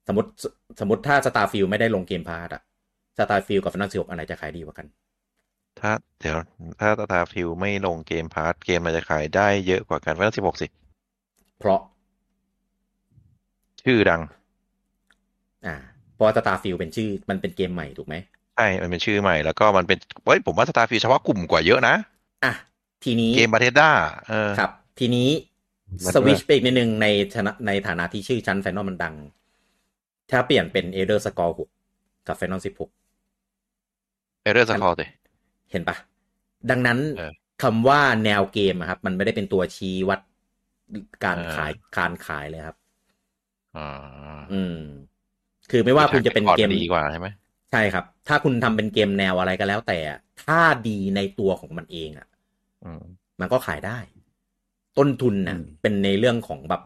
[0.07, 0.29] สมมติ
[0.79, 2.61] สมมติถ้า Starfield ไม่ได้ลง Game Pass อะ
[3.17, 4.87] Starfield กับ Final 16อันไหนจะขายดีกว่ากัน
[5.79, 6.37] ถ้าเดี๋ยว
[6.79, 10.67] ถ้า Starfield ไม่ลง Game Pass เกมมันจะขายได้เยอะกว่ากัน Final สิบหกสิ
[11.59, 11.81] เพราะ
[13.83, 14.21] ชื่อดัง
[15.65, 15.75] อ่า
[16.15, 18.15] เพราะว่า Starfield เป็นชื่อมันเป็นเกมใหม่ถูกไหม
[18.55, 21.95] ใช่ มันเป็นชื่อใหม่แล้วก็มันเป็นเฮ้ยผมว่า Starfield เฉพาะกลุ่มกว่าเยอะนะ
[22.45, 22.53] อะ
[23.03, 23.89] ทีนี้เกม Bethesda
[24.29, 25.29] เออครับ ทีนี้
[26.03, 29.15] มันสวิชไปอีกนิดนึงในฐานะในฐานะที่ชื่อชั้น Final มันดัง
[30.31, 32.89] ถ้าเปลี่ยนเป็น Elder Scrolls 6กับ Final 16
[34.43, 35.05] Elder Scrollsิ
[35.71, 35.95] เห็นปะ
[36.69, 40.19] ดังนั้นเออคำว่าแนวเกมอะครับ มันไม่ได้เป็นตัวชี้วัด
[41.25, 42.77] การเออขายการขายเลยครับ
[43.77, 43.87] อ่า
[44.53, 44.77] อืม
[45.71, 47.27] คือไม่ว่าคุณจะเป็นเกมดีกว่าใช่ไหม
[47.71, 52.27] ใช่ครับ ถ้าคุณทำเป็นเกมแนวอะไรก็แล้ว แต่อะถ้าดีในตัวของมันเองอะ
[52.85, 53.03] อืม
[53.39, 53.97] มันก็ขายได้
[54.97, 56.81] ต้นทุนน่ะอืมเป็นในเรื่องของแบบ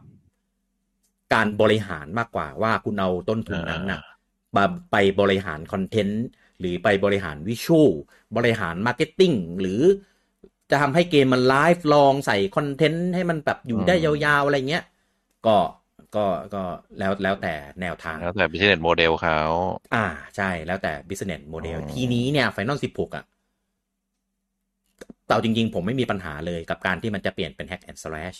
[1.33, 4.01] การบริหารมากกว่าว่าคุณเอาต้นทุนนั้นน่ะ
[4.55, 6.23] มาไปบริหารคอนเทนต์
[6.59, 7.89] หรือไปบริหาร visual
[8.37, 9.81] บริหาร marketingหรือ
[10.69, 14.83] จะทำให้เกมมันไลฟ์ลองใส่คอนเทนต์ให้มันแบบอยู่ได้ยาวๆ อะไรเงี้ย
[15.45, 15.55] ก็
[16.15, 16.63] ก็ก็
[16.99, 19.39] แล้วแล้วแต่แนวทาง แล้วแต่ business model เขา
[19.95, 20.05] อ่า
[20.37, 23.25] ใช่แล้วแต่ business model อ๋อทีนี้เนี่ย Final 16 อะ
[25.25, 28.37] แต่เอาจริง ๆ ผมไม่มีปัญหาเลยกับการที่มันจะเปลี่ยนเป็น hack and slash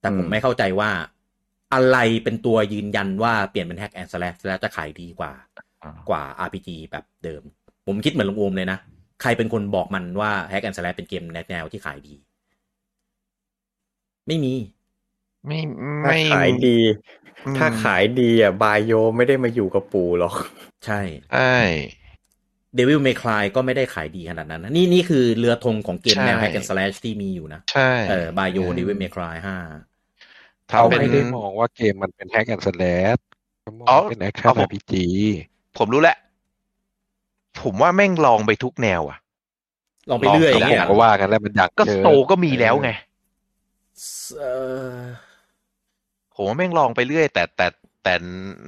[0.00, 0.90] แต่ผมอืมไม่เข้าใจว่า
[1.74, 5.32] อะไรเป็นตัวยืนยันว่าเปลี่ยนเป็น hack and slash แล้วจะขายดีกว่า
[5.82, 7.42] อ่ากว่า RPG แบบเดิม
[7.86, 8.78] ผมคิดเหมือนลุงโอมเลยนะ
[9.22, 12.14] ใครเป็นคนบอกมันว่า hack and slash เป็นเกมแนวที่ขายดี
[14.26, 14.52] ไม่มี
[15.46, 15.58] ไม่
[16.04, 16.78] ถ้าไม่ขายดี
[17.46, 20.34] อืมถ้าขายดีอะบายโยไม่ได้มาอยู่กับปู่หรอก
[20.86, 21.00] ใช่
[21.32, 21.56] ใช่
[22.78, 29.56] Devil May Cry ก็ไม่ได้ขายดีขนาดนั้นนะนี่นี่คือเรือธงของเกมแนวใช่ hack and slash ที่มีอยู่นะ ใช่ เออบายโย Devil May Cry ห้า
[30.70, 33.16] ถ้าเขาเป็นไม่ได้มองว่าเกมมันเป็นแฮกแอนด์สแลช
[33.62, 35.06] เขามองอ๋อว่าเป็นแอคชั่เอานผมอาร์พีจี
[35.78, 36.16] ผมรู้แล้ว
[37.62, 39.18] ผมว่าแม่งลองไปทุกแนวอะ
[40.10, 42.90] ลองไปเรื่อยลอองย่างไปเงี้ยก็ว่ากันแล้วมันอยากก็เจอโตก็มีแล้วไง
[44.40, 44.46] เอ
[44.92, 44.98] อ
[46.34, 47.66] ผมว่าแม่งลองไปเรื่อย แต่แต่
[48.04, 48.14] แต่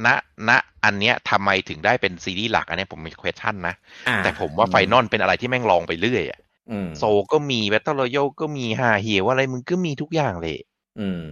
[0.06, 0.08] ณ
[0.48, 0.50] ณ
[0.84, 3.74] อันเนี้ยทำไมถึงได้เป็นซีรีส์หลักอันเนี้ยผมมี question นะ
[4.08, 10.56] อ่าแต่ผมว่าไฟนอลเป็นอะไรที่แม่งลองไปเรื่อยอะอืมโซก็มีแบตเตอร์รอยัลก็มีหาเหี่ยวอะไรมึงก็มีทุกอย่างเลย
[11.00, 11.24] อืม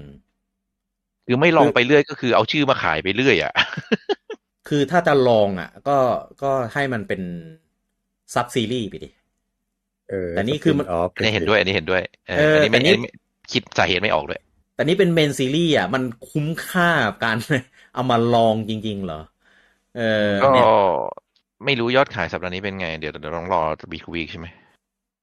[1.27, 3.53] คือไม่ลองไปเรื่อยก็คือเอาชื่อมาขายไปเรื่อยอะ
[4.69, 5.97] คือถ้าจะลองอะ ก็
[6.43, 7.23] ก็ให้มันเป็น
[8.35, 9.11] sub series ไปดิ
[10.11, 13.11] เออแต่นี่คือมันออฟอันนี้เห็นด้วย อันนี้เห็นด้วยเออเอออันนี้ไม่แต่นี่อันนี้ไม่
[13.53, 14.41] คิดสาเหตุไม่ออกเลย
[14.75, 17.37] แต่นี่เป็น main series อะ มันคุ้มค่ากับการ
[17.95, 19.21] เอามาลองจริง ๆ เหรอ
[19.97, 20.67] เออก็เนี่ย
[21.65, 23.61] ไม่รู้ยอดขายสัปดาห์นี้เป็นไง เดี๋ยวเดี๋ยวต้องรอ
[23.93, 24.47] week week ใช่ไหม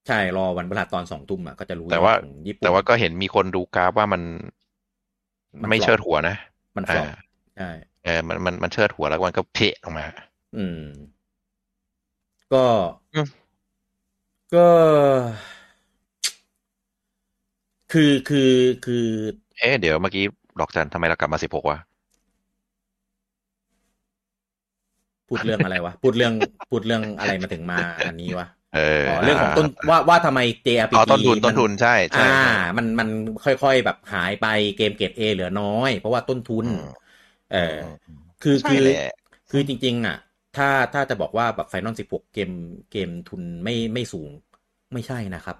[0.08, 4.22] ใช่ รอวันพฤหัสตอนสองทุ่มอะก็จะรู้แต่ว่าของญี่ปุ่นแต่ว่าก็เห็นมีคนดูกราฟว่ามัน
[5.60, 6.36] มันไม่ flop เชิดหัวนะ
[6.76, 7.18] มันฟลอปอ่า
[7.56, 7.70] ใช่
[8.04, 10.06] เออมันมันมันเชิดหัวแล้วมันก็เพะออกมา
[10.56, 10.82] อืม
[12.52, 12.64] ก็
[13.14, 13.26] อืม
[14.54, 14.66] ก็
[17.92, 18.52] คือคือ
[18.84, 19.06] คือ
[19.58, 20.24] เอ๊ะเดี๋ยวเมื่อกี้
[20.60, 21.78] ดอกจันทำไมเรากลับมาสิบหกวะ
[25.28, 26.34] พูดเรื่องอะไรวะ พูดเรื่อง
[26.70, 33.08] พูดเรื่องอะไรมาถึงมาอันนี้วะเอออ๋อเรื่องของต้นว่าว่าทำไม JRPG อ๋อต้นทุนต้นทุนมัใช่ใช่อ่าใช่มันมัน
[33.44, 34.46] ค่อยๆแบบหายไป
[34.76, 36.82] เกมเกรดเอเหลือน้อย เพราะว่าต้นทุนอืม
[37.52, 37.58] เออ
[38.42, 39.00] คือใช่คือแหละ
[39.50, 40.16] คือจริง ๆ อะ
[40.56, 42.50] ถ้าถ้าจะบอกว่าแบบไฟนอลสิบหกเกม
[42.92, 44.30] เกมทุนไม่ไม่สูง
[44.92, 45.56] ไม่ใช่นะครับ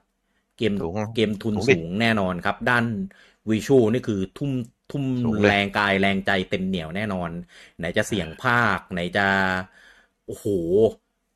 [0.62, 2.84] เกมสูงเกมทุนสูงดิสูงแน่นอนครับ ด้าน
[3.50, 4.52] วิชวลนี่คือทุ่ม
[4.89, 7.31] ทุ่มสูงเลยแรงกายแรงใจเต็มเหนียวแน่นอน
[7.78, 9.23] ไหนจะเสียงพากย์ ไหนจะ
[10.24, 10.47] โอ้โห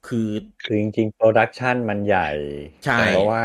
[0.05, 0.19] คือ
[0.61, 2.29] คือจริงๆ production มันใหญ่
[2.81, 3.43] ใช่เพราะว่า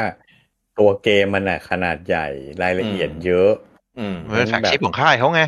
[0.75, 2.27] ตัวเกมมันอะขนาดใหญ่
[2.61, 3.49] รายละเอียดอืมเยอะ
[3.97, 5.41] อืมเออ flagshipของค่ายเขาไง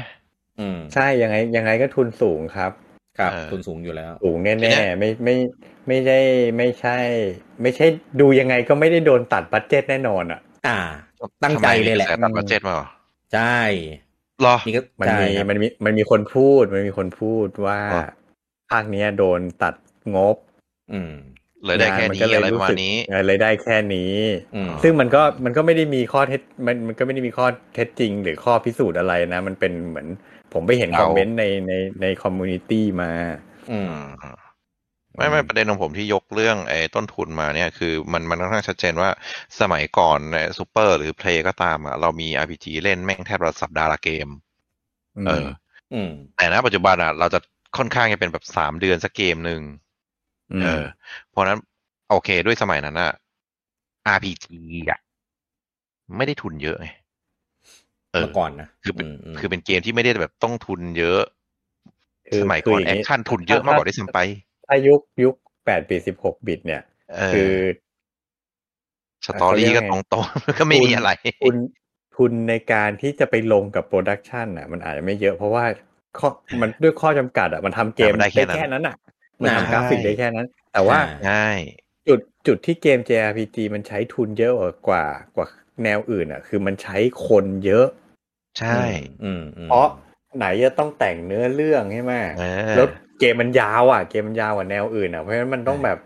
[0.59, 2.71] อืมใช่ยังไงยังไงก็ทุนสูงครับ
[3.17, 5.35] ครับเออทุนสูงอยู่แล้วสูงทีเนี้แน่ยๆไม่ไม่
[5.87, 6.19] ไม่ได้
[6.57, 6.97] ไม่ใช่
[7.61, 7.85] ไม่ใช่
[8.21, 10.77] ดูยังไงก็ไม่ได้โดนตัด budget แน่นอนอะ อ่า
[11.43, 12.87] ตั้งใจเลยแหละทำไมมีกรตัด budget มาเหรอ
[13.33, 13.57] ใช่
[14.41, 18.03] เหรอนี่ก็มันใช่มีครับมันมีมันมีคนพูดมันมีคนพูดว่าอ๋อ
[18.71, 19.73] ภาคเนี้ยโดนตัด
[20.15, 20.35] งบ
[20.93, 21.13] อืม
[21.65, 24.13] เลยได้แค่งมันี้ก็เลยอะไรประมาณนี้สึกเออเลยได้แค่นี้
[24.55, 30.07] อืมซึ่งมันก็มันก็ไม่ได้มีข้อเท็จมันมันก็ไม่ได้มีข้อเท็จจริง หรือข้อพิสูจน์อะไรนะ มันเป็นเหมือน
[30.53, 33.11] ผมไปเห็นเอาคอมเมนต์ในในใน community มา
[33.71, 34.35] อืมอืม
[35.17, 39.09] ไม่ไม่ประเด็นของผมที่ยกเรื่องไอ้ต้นทุนมาเนี่ยคือมันมันค่อนข้างชัดเจนว่า
[39.59, 44.27] สมัยก่อนเนี่ยซูเปอร์หรือเพลย์ก็ตามอะเรามี RPG เล่นแม่งแทบละสัปดาห์ละเกม
[45.27, 45.47] เออ
[45.93, 47.39] อืมแต่ณปัจจุบันอะเราจะ
[47.77, 49.61] ค่อนข้างจะเป็นแบบสามเดือนสักเกมหนึ่ง
[50.51, 50.83] อืมเออ
[51.29, 51.59] เพราะฉะนั้น
[52.09, 53.11] โอเคด้วยสมัยนั้นอะ
[54.15, 54.45] RPG
[54.89, 54.99] อะ
[56.15, 61.21] ไม่ได้ทุนเยอะไงเออเมื่อก่อนนะคือเป็นมมคือเป็นเกมที่ไม่ได้แบบต้องทุนเยอะ
[62.27, 64.19] คือสมัยก่อนคืออแอย่างนี้ action ทุนเยอะมากกว่าได้วยซ้ำไป
[64.67, 65.35] ถ้ายุคยุค
[65.65, 67.51] แปดบิตสิบหกบิตเนี่ยเออคือ
[69.27, 71.11] story ก็ตรงๆก็ไม่มีอะไร
[71.43, 71.55] ทุน
[72.17, 75.65] ทุนในการที่จะไปลงกับ production อะ มันอาจจะไม่เยอะเพราะว่า
[76.19, 76.29] ข้อ
[76.61, 78.95] มันด้วยข้อจำกัดอะมันทำเกมมันได้แค่ได้นั้นแค่นั้นอะ
[79.41, 81.45] มันใช่ทำกราฟิกได้แค่นั้น แต่ว่าใช่
[82.07, 84.53] จุดจุดที่เกม JRPG มันใช้ทุนเยอะ
[84.87, 85.47] กว่ากว่า
[85.83, 87.87] แนวอื่นอะ คือมันใช้คนเยอะ
[88.59, 88.81] ใช่
[89.23, 89.87] อืมอืมเพราะ
[90.37, 92.87] ไหนจะต้องแต่งเนื้อเรื่องใช่ไหมเออแล้ว
[93.19, 95.97] เกมมันยาวอะ เกมมันยาวกว่าแนวอื่นอะเพราะฉะนั้นมันต้องแบบ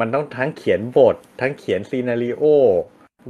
[0.00, 2.44] มันต้องทั้งเขียนบท ทั้งเขียน scenario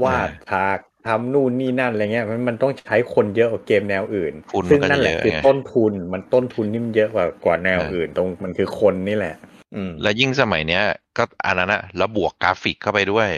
[0.03, 9.35] วาดฉากทำนู่นนี่นั่นอะไรเงี้ยมันมันต้องใช้คนเยอะกว่าเกมแนวอื่นทุนมันซึ่งก็นั่นแหละเยอะคือไงต้นทุนมันต้นทุนนี่มันเยอะกว่ากว่าแนวเอออื่อื่น ตรงมันคือคนนี่แหละ
[9.75, 10.83] อืม แล้วยิ่งสมัยเนี้ย
[11.17, 13.29] ก็อันนั้นอะแล้วบวกกราฟิกเข้าไปด้วย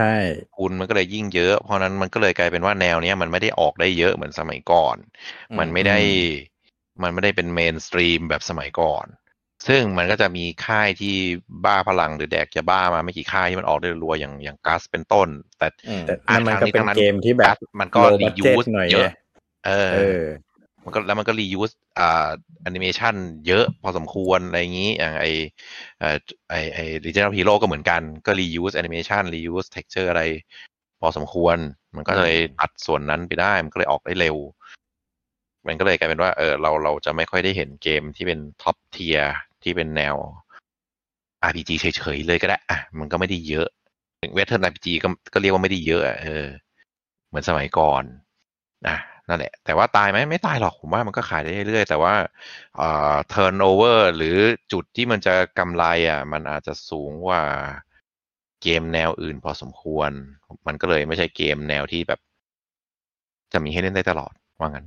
[0.00, 0.16] ใช่
[0.56, 4.96] ทุนมันก็เลยยิ่งเยอะ เพราะนั้นมันก็เลยกลายเป็นว่าแนวเนี้ยมันไม่ได้ออกได้เยอะเหมือนสมัยก่อน
[5.58, 5.98] มันไม่ได้
[7.02, 9.06] มันไม่ได้เป็นเมนสตรีมแบบสมัยก่อน
[9.68, 11.16] ซึ่งมันก็จะมีค่ายที่
[11.64, 19.12] บ้าพลังหรือแดกจะบ้ามาไม่กี่ค่ายที่มันออกได้รัวอย่างอย่างกัสเป็นต้น แต่อืมแต่อะนั่นมันก็ทางนี้เป็นทางนั้นเกมที่แบบมันก็ low รี budget ยูสหน่อยเยไงอะ
[19.66, 20.22] เออเออ
[20.84, 22.28] มันก็แล้วมันก็รียูสอ่า
[22.62, 23.14] แอนิเมชัน
[23.46, 25.26] เยอะพอสมควรอะไรอย่างนี้อย่างไอ
[25.98, 26.16] เอ่อ
[26.50, 30.22] ไอไอดิจิทัลฮีโร่ก็เหมือนกันก็รียูสแอนิเมชันรียูสเท็กเจอร์อะไร
[31.00, 31.56] พอสมควร
[31.96, 34.36] มันก็เลยตัดส่วนนั้นไปได้ มันก็เลยออกได้เร็ว
[35.66, 39.18] มันก็เลยกลายเป็นว่าเออเราเราจะไม่ค่อยได้เห็นเกมที่เป็น top tier
[39.62, 40.16] ที่เป็นแนว
[41.48, 43.68] RPG เฉยๆเลยก็ได้อะมันก็ไม่ได้เยอะ
[44.22, 46.46] ถึงเวทเทิร์น RPG ก็ก็เรียกว่าไม่ได้เยอะอะเออ
[47.28, 48.04] เหมือนสมัยก่อน
[48.86, 48.96] อะ
[49.30, 52.14] นั่นแหละ แต่ว่าตายไหมไม่ตายหรอกผมว่ามันก็ขายได้เรื่อยๆ แต่ว่า
[52.76, 54.36] เอ่อ turnover หรือ
[54.72, 57.42] จุดที่มันจะกำไรอะ มันอาจจะสูงกว่า
[58.62, 60.10] เกมแนวอื่นพอสมควร
[60.66, 62.20] มันก็เลยไม่ใช่เกมแนวที่แบบ
[63.52, 64.86] จะมีให้เล่นได้ตลอดว่างั้น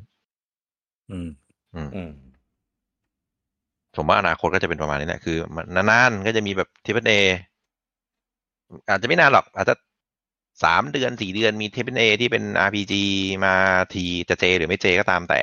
[1.09, 1.29] อืม
[1.73, 2.09] อืมอืม
[3.95, 7.13] ผมว่าอนาคตก็จะเป็นประมาณนี้แหละ คือมันนานๆก็จะมีแบบทีเ a เอ
[8.89, 9.73] อาจจะไม่นานหรอก อาจจะ
[10.63, 12.93] สามเดือนสี่เดือนมีทีเ a เอที่เป็น RPG
[13.45, 13.55] มา
[13.93, 15.41] ทีจะเจหรือไม่เจก็ตามแต่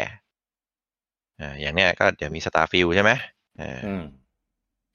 [1.40, 3.12] อ่าอย่างเนี้ยก็เดี๋ยวมี Starfield ใช่ไหม
[3.58, 4.02] เอออืม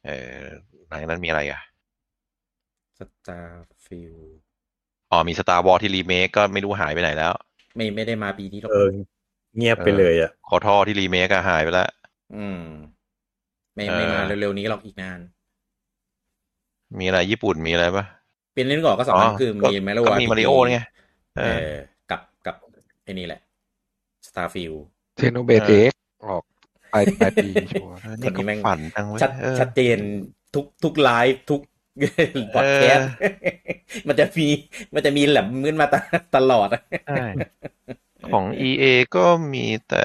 [0.05, 0.09] เอ
[0.41, 0.43] อ
[0.87, 1.59] หลังจากนั้นมีอะไรอะ
[2.97, 4.41] Starfield
[5.11, 7.33] อ๋อมี Star Wars ที่รีเมคก็ไม่รู้หายไปไหนแล้ว
[7.75, 8.87] ไม่ไม่ได้มาปีนี้หรอกเออ
[9.57, 11.89] เงียบไปเลยอะ KOTOR ที่รีเมคก็หายไปแล้ว
[12.33, 12.61] อืม
[13.75, 15.19] ไม่เออไม่มาเร็วๆนี้หรอกอีกนาน
[16.97, 18.05] มีอะไรญี่ปุ่นมีอะไรปะ
[18.55, 20.79] เป็นเล่นก่อนก็สองอันคือมีแมโลก็มีมาริโอไง
[21.37, 21.75] เอเอออ
[22.11, 22.55] กับกับ
[23.03, 23.41] ไอ้นี่แหละ
[24.27, 24.77] Starfield
[25.17, 25.91] เทโนเบเอ็ก
[26.25, 26.43] ออก
[26.93, 29.97] ปลายปลายปีชัวร์เออนี่ก็คนนี้แม่งฝันจังเว้ยชัดเออชัดเจน
[30.55, 31.61] ทุกทุกไลฟ์ทุก
[32.55, 33.09] พอดแคสต์
[34.07, 34.47] มันจะมี
[34.93, 35.95] มันจะมีแหลมมืนมาต
[36.35, 36.67] ตลอด
[37.07, 37.27] ใช่
[38.31, 38.83] ของ EA
[39.15, 40.03] ก็มีแต่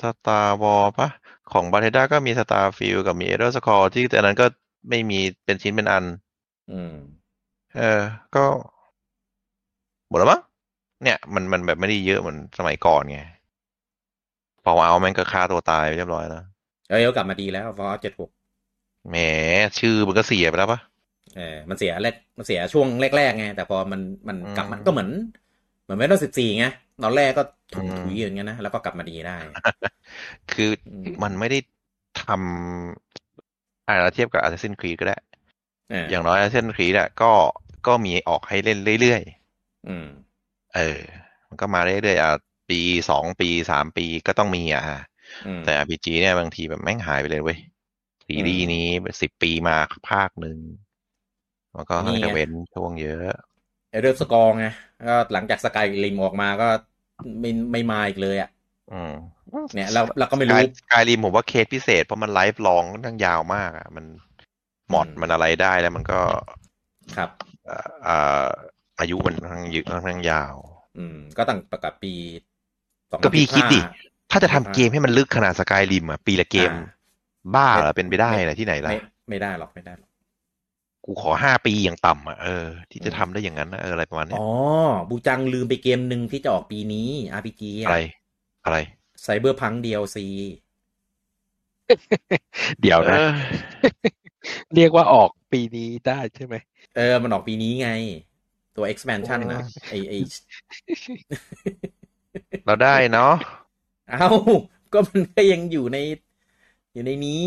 [0.00, 1.08] Star Wars ปะ
[1.52, 4.46] ของ Bethesda ก็มี Starfield กับมี Elder Scrolls ที่แต่นั้นก็
[4.88, 6.04] ไม่มีเป็นชิ้นเป็นอัน
[6.70, 6.94] อืม
[7.76, 8.02] เออ
[8.34, 8.44] ก็
[10.08, 10.40] หมดแล้วมั้ง
[11.02, 13.20] เนี่ยมันมันแบบไม่ได้เยอะเหมือนสมัยก่อนไง
[14.64, 16.44] พอเอาแม่งก็ฆ่าตัวตายไปเรียบร้อยแล้ว
[16.88, 19.16] เอ้ยกลับมาดีแล้ว Fallout 76แหม
[19.78, 20.80] ชื่อมันก็เสียไปแล้วปะ
[21.36, 25.08] เออมันเสียแรกมันเสียช่วงแรกๆไงแต่พอมันมันอืมกลับมันก็เหมือน
[25.82, 26.66] เหมือนไม่ต้องสิบสี่ไง
[27.02, 27.42] ตอนแรกก็
[27.74, 29.36] ถุยอืมถุยอย่างเงี้ยนะแล้วก็กลับมาดีได้
[30.52, 31.58] คืออมมันไม่ได้
[32.22, 35.16] ทำอะไรเทียบกับ Assassin's Creed ก็ได้
[35.90, 37.32] เอออย่างน้อย Assassin's Creed อะก็
[37.86, 39.22] ก็มีออกให้เล่นเรื่อย
[39.86, 41.00] อืมๆเออ
[41.48, 42.32] มันก็มาเรื่อยๆอะ
[42.70, 44.84] ปีสองปีสามปีก็ต้องมีอะ
[45.46, 47.58] อืมแต่ RPG เนี่ยบางทีแบบแม่งหายไปเลยเว้ย
[48.26, 48.86] ซีรีส์นี้
[49.22, 49.76] สิบปีมา
[50.10, 50.58] ภาคหนึ่ง
[51.74, 53.22] มันก็นี่ให้ไงเว้นช่วงเยอะ
[53.90, 54.66] เอเดอร์สกอร์ไง
[55.08, 56.68] ก็หลังจากสกายริมออกมาก็
[57.40, 58.50] ไม่ไม่มาอีกเลยอะ
[58.92, 59.12] อืม
[59.74, 64.04] เนี่ยเราเราก็ไม่รู้สกายริมผมว่าเคสพิเศษเพราะมันไลฟ์ลองค่อนข้างยาวมากอะ มัน
[64.90, 66.20] หมอดอืมมันอะไรได้แล้วมันก็
[67.16, 68.48] ครับเอ่อเอ่อ
[69.00, 70.54] อายุมันค่อนข้างยืดค่อนข้างยาว
[70.98, 72.12] อืม ก็ตั้งประกาศปี
[73.20, 73.80] 2015ก็พี่คิดดิ
[74.30, 76.84] ถ้าจะทำเกมให้มันลึกขนาดสกายริมอะ ปีละเกมอ่า
[77.54, 80.10] บ้าเหรอเป็นไปได้เหรอที่ไหนล่ะไม่ไม่ได้หรอกไม่ได้หรอก
[81.04, 84.46] กูขอห้าปีอย่างต่ำอะเออที่จะทำได้อย่างนั้นนะเอออะไรประมาณเนี้ยอ๋อ
[85.10, 87.98] บูจังลืมไปเกมหนึ่งที่จะออกปีนี้ RPG อะไร
[88.64, 88.78] อะไร
[89.22, 90.16] ไซเบอร์พัง DLC
[92.80, 93.32] เดี๋ยวนะเออ
[94.74, 96.54] เรียกว่าออกปีนี้ได้ใช่ไหม
[96.96, 97.90] เออ มันออกปีนี้ไง
[98.76, 100.12] ตัว expansion นะไอไอ
[102.66, 103.34] เราได้เนาะ
[104.10, 104.28] เอ้า
[104.92, 105.98] ก็มันก็ยังอยู่ใน
[106.94, 107.46] อยู่ในนี้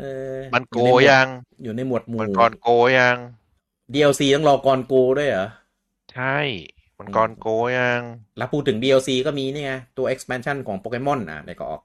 [0.00, 0.06] เอ
[0.36, 1.26] อ มันโกอยู่ในหมวดยัง
[1.62, 3.16] อยู่ในหมวดหมู่ มันกรโกยัง
[3.94, 5.48] DLC ต้องรอกรโกด้วยเหรอ
[6.12, 6.38] ใช่
[6.98, 7.46] มันกรโก
[7.78, 8.00] ยัง
[8.38, 11.82] แล้วพูดถึง DLC ก็มีนี่ไง ตัว expansion ของโปเกมอนอะเดี๋ยวก็ออก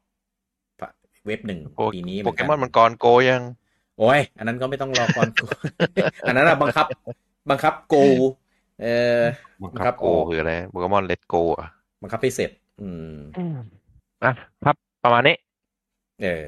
[1.28, 3.42] เว็บหนึ่งโปปีนี้หโปนเกมอนมันกรโกยัง
[4.00, 5.42] โอ้ยอันนั้นก็ไม่ต้องรอกรโก
[6.28, 6.86] อันนั้นอะบังคับ
[7.50, 7.96] บังคับโก
[8.82, 8.88] เอ
[9.20, 9.22] อ
[9.64, 11.70] บังคับโกคืออะไรโปเกมอนเลตโกอะ
[12.02, 13.16] บังคับให้เสร็จ อืม
[14.24, 14.32] อะ
[14.66, 15.36] ครับประมาณนี้
[16.22, 16.46] เออ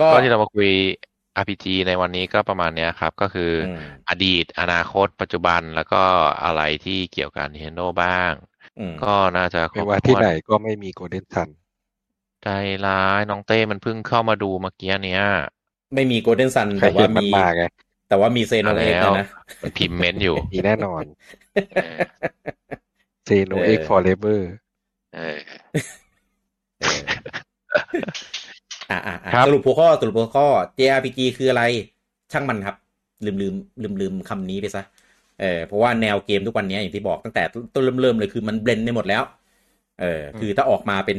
[0.00, 0.70] ก็ก็ที่เรามาคุย
[1.40, 6.02] RPG ในวันนี้ก็ประมาณเนี้ยครับ ก็คือออืมอดีต อนาคต ปัจจุบันแล้วก็
[6.44, 8.32] อะไรที่เกี่ยวกับ Nintendo บ้าง
[8.78, 11.48] อืมก็น่าจะครไม่บว่าถ้ที่วนไหนก็ไม่มี Golden Sun
[12.42, 12.48] ใจ
[12.86, 15.24] ร้ายน้องเต้มันเพิ่งเข้ามาดูเมื่อกี้เนี้ย
[15.94, 17.62] ไม่มี Golden Sun ใครแต่ว่าเห็นมันมีมาไง
[18.08, 19.26] แต่ว่ามี Xeno มา X แล้วนะ
[19.62, 21.02] มันพิมพ์เมนต์อยู่มีแน่นอน
[21.74, 21.96] เออ
[23.26, 24.50] Xeno X forever
[25.14, 25.38] เออ
[26.80, 27.02] เออ
[28.90, 30.46] อ่าอ่าครับสรุปหัวข้อสรุปหัวข้อ
[30.78, 31.62] JRPG คืออะไร
[32.32, 32.76] ช่างมันครับ
[33.24, 34.82] ลืมลืมลืมลืมคำนี้ไปซะ
[35.40, 37.42] เออเพราะว่าแนวเกมทุกวันนี้อย่างที่บอกตั้งแต่
[37.74, 39.22] ต้นเริ่มเริ่มเลยคือมันเบลนได้หมดแล้ว
[40.00, 41.18] เออคือถ้าออกมาเป็น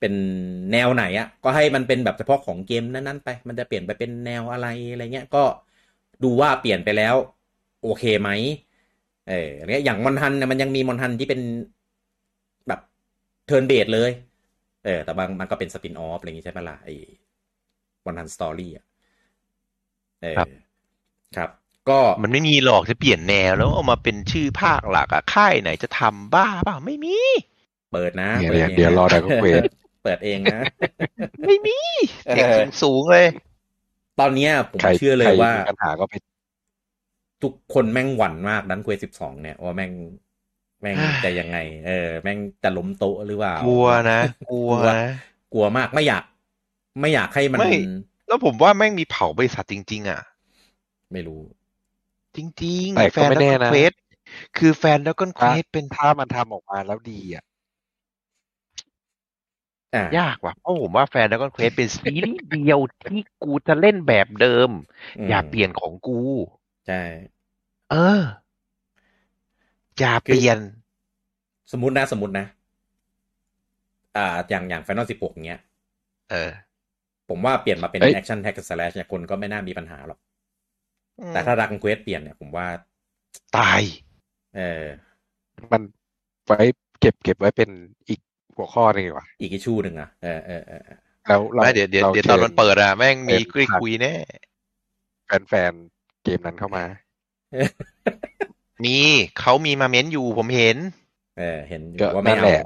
[0.00, 0.14] เป็น
[0.72, 5.44] แนวไหนอะก็ให้มันเป็นแบบเฉพาะของเกมนั้นๆไป มันจะเปลี่ยนไปเป็นแนวอะไรอะไรเงี้ยก็
[6.24, 7.14] ดูว่าเปลี่ยนไปแล้ว
[7.82, 8.30] โอเคไหม
[9.28, 11.40] เอออะไรเงี้ยอย่างมอนฮันเนี่ยมันยังมีมอนฮันที่เป็น
[12.68, 12.80] แบบ
[13.46, 14.10] เทิร์นเบดเลย
[14.84, 16.94] เออแต่บางมันก็เป็นสปินออฟอะไรอย่างงี้ใช่ไหมล่ะไอ้
[18.04, 18.84] มอนฮันสตอรี่อะ
[20.22, 20.48] เออครับ
[21.36, 21.50] ครับ
[21.88, 27.16] ก็มันไม่มีหรอกจะเปลี่ยนแนวแล้วเอามาเป็นชื่อภาคหลักอะค่ายไหนจะทำบ้าเปล่าไม่มี
[27.90, 29.62] เปิดนะ เดี๋ยวปิเดี๋ยวงเดี๋ยวรอนะดราก้อนเควส
[30.06, 30.60] เปิดเองนะ
[31.46, 31.78] ไม่มี
[32.26, 33.26] เออเสียงสูงๆเลย
[34.20, 36.14] ตอนเนี้ยผมใครเชื่อเลใครยว่ามีปัญหาก็ไป
[37.42, 39.92] ทุกคนแม่งหวั่นมาก Dragon Quest สิบสองเนี่ยว่าแม่ง
[40.80, 44.20] แม่งเฮ้ยจะยังไง เออ แม่งจะล้มโต๊ะหรือเปล่ากลัวนะ
[44.50, 45.08] กลัวนะ
[45.52, 46.24] กลัวมากไม่อยาก
[47.00, 47.72] ไม่อยากให้มันไม่
[48.28, 50.20] แล้วผมว่าแม่งมีเผาบริษัทจริง ๆ อะ
[51.12, 51.40] ไม่รู้
[52.36, 53.92] จริงแต่ๆก็ไม่แน่นะเควส
[54.58, 57.44] คือแฟน Dragon Quest เป็นถ้ามันทำออกมาแล้วดีอะ
[59.94, 66.20] อะยากว่ะเพราะผมว่าแฟน Dragon Quest เป็นซีรีส์เดียวที่กูจะเล่นแบบเดิมมอย่าเปลี่ยนของกู
[66.86, 67.02] ใช่
[67.90, 68.22] เออ
[69.98, 70.58] อย่าเปลี่ยน
[71.72, 72.46] สมมตินะ สมมตินะ
[74.16, 75.60] อ่า อย่างอย่าง Final 16เงี้ย
[76.30, 76.50] เออ
[77.28, 80.18] ผมว่าเปลี่ยนมาเป็นเอ้ย Action Hack and Slash เนี่ยคนก็ไม่น่ามีปัญหาหรอก
[81.28, 82.66] แต่ถ้าดักเควสเปลี่ยนเนี่ยผมว่า
[83.56, 83.82] ตาย
[84.56, 84.84] เออ
[85.72, 85.82] มัน
[86.44, 86.60] ไว้
[87.00, 87.70] เก็บเก็บไว้เป็น
[88.08, 88.20] อีก
[88.56, 94.14] หัวข้อหนึงดีกว่าอีกอิชูหนึ่งอะเออเออเออเออแล้วเราไม่เดี๋ยวเดี๋ยวราเดี๋ยวตอนมันเปิดอะแม่งมีเชิญคุยคุยแน่
[95.48, 96.84] แฟนๆเกมนั้นเข้ามา
[98.84, 98.98] มี
[99.40, 100.76] เขามีมาเม้นอยู่ผมเห็น
[101.38, 102.64] เออ เห็นอยู่ก็ว่าไม่นั่นเอาแหละ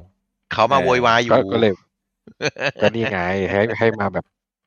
[0.52, 1.72] เขามาเออโวยวายอยู่ก็ก็เลย
[2.82, 3.20] ก็นี่ไง
[3.50, 4.24] ให้ให้มาแบบ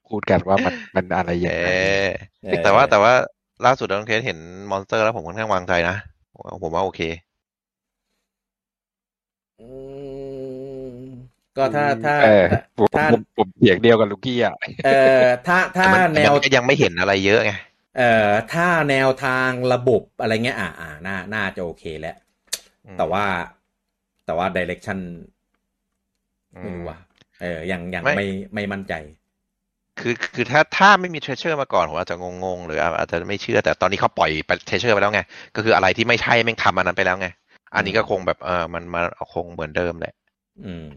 [0.08, 2.08] พูดกันว่ามันมันอะไรอย่างเอไรอ
[2.44, 3.14] เออแต่ว่าแต่ว่า
[3.66, 4.40] ล่าสุดน้องเทสเห็น
[4.72, 5.96] มอนสเตอร์แล้วผมค่อนข้างวางใจนะ
[6.34, 7.02] ผมว่าผมว่าโอเค
[9.60, 9.68] อื
[10.03, 10.03] ม
[11.58, 12.44] ก็ถ้าถ้าเออ
[12.78, 14.54] ผมถ้าผมผมเสียงเดียวกับลูกี้อะ
[14.86, 17.52] เออถ้าถ้าแต่มันแนวมันก็ยังไม่เห็นอะไรเยอะไง
[17.98, 22.18] เอ่อถ้าแนวทางระบบอะไรเงี้ย อ่าอ่าน่าน่าจะโอเคแล้ว
[22.86, 23.26] อืมแต่ว่า
[24.26, 25.00] แต่ว่าดิเรกชัน
[26.56, 26.98] อืไม่มรู้ว่า
[27.42, 28.94] เออยังยังไม่ไม่ไม่มั่นใจ
[30.00, 35.22] คือคือถ้าถ้าไม่มีเทรเชอร์มาก่อนผมอาจจะงงๆ หรืออาจจะไม่เชื่อแต่ตอนนี้เขาปล่อยไป Treasure ไปแล้วไง
[35.56, 37.28] ก็คืออะไรที่ไม่ใช่แม่งทำอันนั้นไปแล้วไง
[37.76, 39.02] อันนี้ก็คงแบบเออมันมา
[39.34, 40.23] คงเหมือนเดิมแหละอืม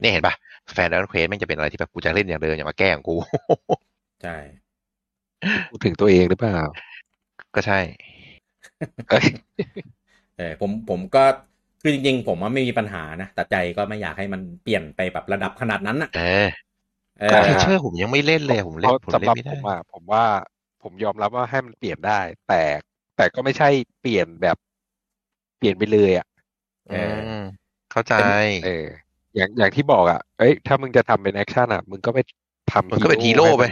[0.00, 0.34] เนี่ยเห็นปะ
[0.74, 3.14] แฟน Dragon Quest แม่งจะเป็นอะไรที่แบบกูจะเล่นอย่างเดิมอย่ามาแกล้งกู
[4.20, 4.36] ใช่
[5.68, 6.58] พูดถึงตัวเองหรือเปล่า
[7.54, 7.80] ก็ใช่
[9.08, 9.26] เอ้ย
[10.36, 11.24] เออผมผมก็
[11.82, 16.20] คือจริงๆ ผมว่าไม่มีปัญหานะแต่ใจก็ไม่อยากให้มันเปลี่ยนไปแบบระดับขนาดนั้นอะเออ
[17.18, 20.24] เอก็อ Treasure ผมยังไม่เล่นเลยผมเล่นเพราะผมสำเล่หรันบไม่ผได้มอะผมว่า
[20.82, 22.62] ผมยอมรับว่าให้มันเปลี่ยนได้ แต่
[23.16, 23.68] แต่ก็ไม่ใช่
[24.00, 24.56] เปลี่ยนแบบ
[25.56, 26.26] เปลี่ยนไปเลยอะ
[26.88, 26.96] เออือ
[27.30, 27.32] ม
[27.90, 28.14] เข้าใจ
[28.60, 28.68] เออ
[29.36, 32.18] อย่างอย่างที่บอกอะ เอ้ย ถ้ามึงจะทำเป็น action อะ มึงก็ไป
[32.68, 33.70] ทำมึงก็เป็นฮีโร่ไปให้มัน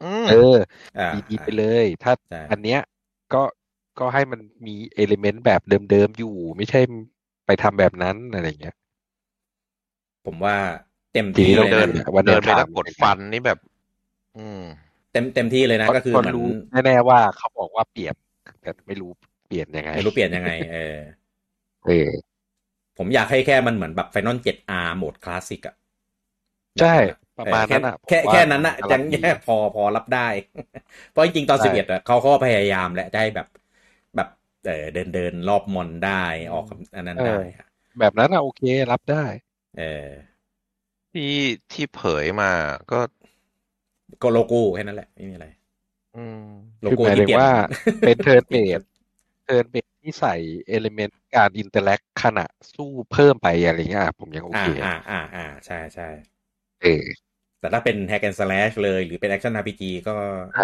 [0.00, 0.34] อืมเออ
[0.96, 2.78] อ่าดีๆไปเลย ถ้าใช่อันเนี้ย
[3.32, 3.42] ก็
[3.98, 6.80] ก็ให้มันมี element แบบเดิมๆอยู่ ไม่ใช่
[7.46, 8.74] ไปทำแบบนั้นอะไรเงี้ย
[10.24, 10.56] ผมว่า
[11.12, 13.58] เต็มทีที่นี้เลเรายเดินนะวันเดินเดิไปนแล้วทางกดฟันนี่แบบ
[14.36, 14.60] อืม
[15.12, 16.48] เต็มเต็มที่เลยนะ ก็คือก็เหมือนรู้
[16.84, 18.14] แน่ๆว่าเขาบอกว่าเปลี่ยน
[18.60, 19.10] แต่ไม่รู้
[19.46, 20.78] เปลี่ยนยังไง ไม่รู้เปลี่ยนยังไง เออ
[21.84, 22.31] เออ
[22.98, 25.74] ผมอยากให้แค่มันเหมือนแบบ Final 7R โหมดคลาสสิกอะ
[26.78, 26.88] ใช่
[27.36, 30.20] ประมาณนั้นอะแค่ผมว่าแค่นั้นอะกำลัจังงดีแค่พอพอรับได้
[31.08, 33.46] เพราะจริงๆ ตอนใช่สิบเอ็ดอะเขาก็พยายามแหละจะให้แบบ
[34.16, 34.28] แบบ
[34.64, 36.10] เออเดินเดินรอบมอนได้
[36.52, 36.64] ออก
[36.96, 37.64] อันนั้นได้อะ
[37.98, 39.24] แบบนั้นอะโอเครับได้
[39.76, 39.82] เออ
[41.12, 41.32] ที่
[41.72, 42.52] ที่เผยมา
[42.90, 43.00] ก็
[44.22, 45.46] ก็โลโก้แค่นั้นแหละ ไม่มีอะไร
[46.14, 46.38] อืม
[46.82, 47.48] โลคือโก้หมายที่ถึเปลี่ยนงว่า
[48.02, 50.34] เป็น turn-based turn-based ที่ใส่
[50.68, 56.08] element การ interact ขณะสู้เพิ่มไปอะไรเงี้ยอะผมยังโออ่าเค อ่าอ่าอ่าใช่ใช่
[56.80, 57.22] เออ
[57.58, 60.12] แต่ถ้าเป็น Hack and Slash เลยหรือเป็น Action RPG ก็
[60.56, 60.62] อ่า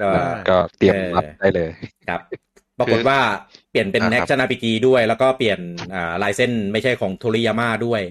[0.00, 1.70] ก็ได้ก็เตรียมเออรับได้เลย
[2.06, 2.20] ครับ
[2.78, 3.18] ปรากฏว่า
[3.70, 5.60] เปลี่ยนเป็นอ่าครับ Action RPG ด้วย แล้วก็เปลี่ยน
[5.94, 8.02] อ่าลายเส้นไม่ใช่ของโทริยาม่าด้วย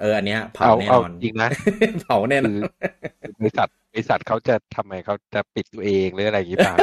[0.00, 1.48] เอออันเนี้ยเผาเอาแน่เอานอนจริงนะ
[2.02, 2.64] เผาแน่นคือน
[3.32, 6.74] อบริษัทบริษัทเขาจะทำไมเขาจะปิดตัวเองหรืออะไรอย่างงี้ป่ะ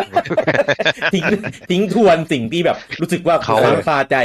[1.14, 1.24] ทิ้ง
[1.70, 4.18] ทิ้งทวนสิ่งที่แบบ รู้สึกว่าเขาค้างคาใจ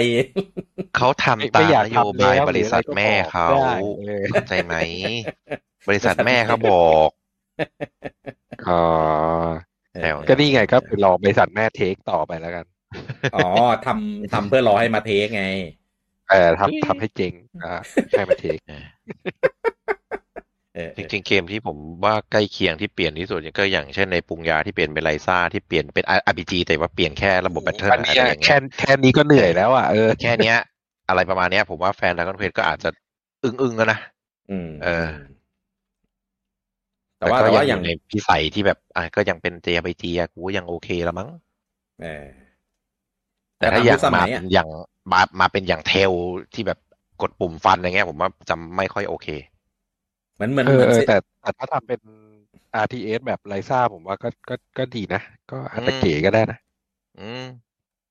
[0.96, 4.74] เขาทำตามนโยบายบริษัทแม่เขาหรืออะไรก็บอกได้เออเข้าใจไหม
[5.88, 7.08] บริษัทแม่เขาบอก
[8.68, 8.82] อ๋อ
[9.94, 12.64] เออแถวก็นี่ไงก็ไปรอบริษัทแม่เทคต่อไปแล้วกัน
[13.34, 13.46] อ๋อ
[13.86, 15.44] ทำทำเพื่อรอให้มาเทคไง
[16.30, 17.32] เออทำทำให้เจ๊ง
[17.64, 17.80] อ่า
[18.10, 18.58] ให้มาเทค
[20.74, 30.56] เออจริงๆเกมที่ผมว่าใกล้เคียงที่เปลี่ยนที่สุดก็อย่างเช่นในปรุงยาที่เปลี่ยนเป็นไลซ่าที่เปลี่ยนเป็น RPG แต่ว่าเปลี่ยนแค่ระบบแบตเทิลอันอะไรเนี้ยอย่างเงี้แค่ยแค่นี้ก็เหนื่อยแล้วอะเออแค่เนี้ย
[31.08, 32.88] อะไรประมาณเนี้ย ผมว่าแฟน Dragon Quest ก็อาจจะ
[33.44, 33.98] อึ้งๆกันนะ
[34.50, 35.08] อืมเออ
[37.18, 41.28] แต่ว่าก็แต่ยัว่างออย่างยู่ในพิสัยที่แบบอะก็ยังเป็น JRPG อะกูยังโอเคแล้วมั้ง
[42.02, 42.26] เออ
[43.58, 44.68] แต่ถ้าอยากตามยุคสมัมายอะเป็นอย่าง
[45.12, 46.12] มามาเป็นอย่าง Tales
[46.55, 46.78] ที่แบบ
[47.23, 49.26] กดปุ่มฟันอะไรเงี้ย ผมว่าจะไม่ค่อยโอเค
[50.34, 52.00] เหมือนเหมือนเอเหอมือนเออเซแต่แต่ถ้าทำเป็น
[52.73, 56.57] RTS แบบ Ryza ผมว่าก็ก็ก็ดีนะ ก็อาจจะอืมเก๋ก็ได้นะ
[57.16, 57.41] อืม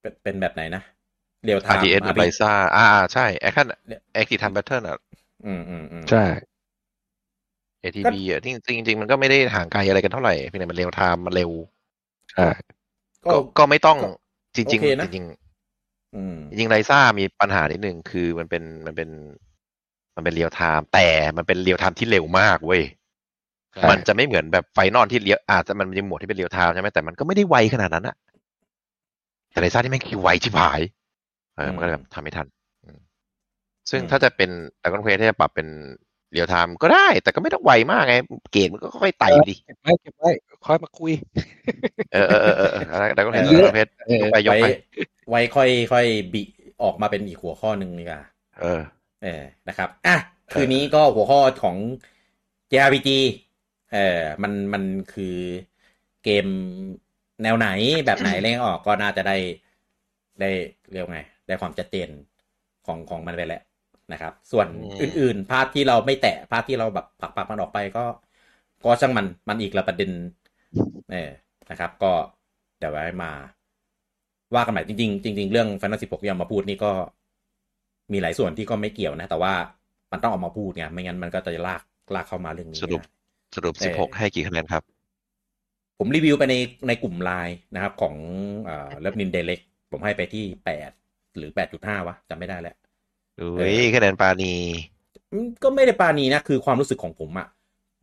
[0.02, 0.82] เป็นเป็นแบบไหนนะ
[1.44, 4.98] เรียวไทม์ RTS แบบไลซ่าอ่า ใช่ action active time battle อะ
[5.46, 6.18] อืมอืมอืมใช่
[7.82, 11.52] ATB อะจริงๆจริงๆมันก็ไม่ได้ห่างไกลอะไรกันเท่าไหร่เพียงแต่มัน real-time มันเร็ว
[12.32, 12.48] ใช่
[13.26, 14.06] ก็ก็ก็ไม่ต้องก็
[14.56, 15.26] จริงโอเคๆนะจริง
[16.16, 19.10] อืมๆจริงๆ Ryza มีปัญหานิดนึงคือมันเป็นมันเป็น
[20.16, 21.08] มันเป็น real-time แต่
[21.38, 22.84] มันเป็น real-time ที่เร็วมากเว้ย
[23.74, 28.16] ใช่มันจะไม่เหมือนแบบ Final ที่เรียวอาจจะมันมีโหมดที่เป็น real-time ใช่ไหมแต่มันก็ไม่ได้ไวขนาดนั้นอะ
[29.52, 30.82] แต่ Ryza ที่แม่งคือไวชิบหาย
[31.56, 32.48] เออมันก็เลยแบบทำไม่ทัน
[32.86, 33.00] อืม
[33.90, 35.68] ซึ่งอืมถ้าจะเป็น Dragon Quest ที่จะปรับเป็น
[36.34, 38.16] real-time ก็ได้ แต่ก็ไม่ต้องไวมากไง
[38.52, 40.30] เกรดมันก็ค่อยๆไต่ดิเก็บไว้เก็บไว้
[40.66, 41.12] ค่อยมาคุย
[42.14, 42.84] เออเออเออเออเออ
[43.16, 44.68] Dragon Quest เยอะเควสเออยกไปยกไว้ไป
[45.30, 46.44] ไว้ค่อยค่อยบิ
[46.84, 48.22] ออกมาเป็นอีกหัวข้อหนึ่งดีกว่า
[48.62, 48.82] เออ
[49.24, 50.16] เออนะครับอะ
[50.52, 51.78] คืนนี้ก็หัวข้อของ
[52.72, 53.10] JRPG
[53.94, 55.38] เออมันมันคือ
[56.24, 56.48] เกม
[57.44, 57.70] แนวไหน
[58.06, 59.38] แบบไหนเล่งออกก็น่าจะได้
[60.42, 60.50] ได้
[60.92, 62.10] เรียกไง ได้ความชัดเจน
[62.86, 63.62] ของของมันไปแหละ
[64.12, 64.68] นะครับ ส่วน
[65.00, 68.06] อืมอื่นๆ part ที่เราไม่แตะ part ที่เราแบบปักปักมันออกไปก็
[68.84, 70.12] ก็ช่างมันมันอีกละประเด็น
[71.12, 71.30] เออ
[71.70, 72.12] นะครับ ก็
[72.80, 73.32] เดี๋ยวไว้มา
[74.56, 76.92] ว่ากันใหม่จริงๆจริง ๆ เรื่อง Final 16ที่เอามาพูดนี่ก็
[78.12, 79.54] มีหลายส่วนที่ก็ไม่เกี่ยวนะ แต่ว่า
[80.12, 81.82] มันต้องออกมาพูดไงไม่งั้นมันก็จะลาก
[82.16, 83.06] ลากเข้ามาเรื่องนี้สรุปนะ
[83.56, 84.84] สรุปเออสิบหกให้กี่คะแนนครับ
[85.98, 86.56] ผมรีวิวไปใน
[86.88, 88.16] ในกลุ่มไลน์นะครับ ของ
[88.66, 89.60] เอ่อเลิฟนินเดเล็ก
[89.92, 90.92] ผมให้ไปที่แปด
[91.38, 92.76] หรือแปดจุดห้าวะจำไม่ได้แล้ว
[93.40, 94.54] อุ้ยคะแนนปรานี
[95.32, 97.48] อืมก็ไม่ได้ปรานีนะ คือความรู้สึกของผมอะ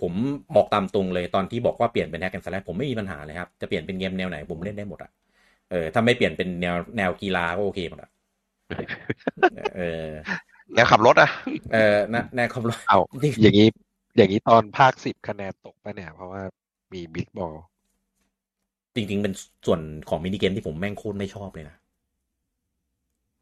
[0.03, 0.13] ผม
[0.57, 5.11] บอกตามตรงเลยตอนที่บอกว่าเปลี่ยนเป็น hack and slash ผมไม่มีปัญหาเลยครับ จะเปลี่ยนเป็นเกมแนวไหนผมเล่นได้หมดอะ
[5.71, 8.11] เออถ้าไม่เปลี่ยนเป็นแนวแนวกีฬาก็โอเคหมดอะ
[9.77, 10.09] เออ
[10.75, 11.31] แล้วขับรถอะ
[11.73, 13.69] เออนะแนวขับรถเอาจริงอย่างนี้
[14.17, 16.43] อย่างนี้ตอนภาคสิบคะแนนตกไปะเนี่ย เพราะว่า
[16.93, 17.55] มีบิ๊กบอล
[18.95, 19.35] จริง ๆ เป็น
[19.67, 21.77] ส่วนของมินิเกมที่ผมแม่งโคตรไม่ชอบเลยนะ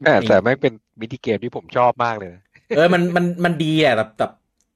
[0.05, 2.43] แต่แต่ไม่งเป็นมินิเกมที่ผมชอบมากเลยนะ
[2.77, 4.33] เออมันมันมันดีอะแบบแบบ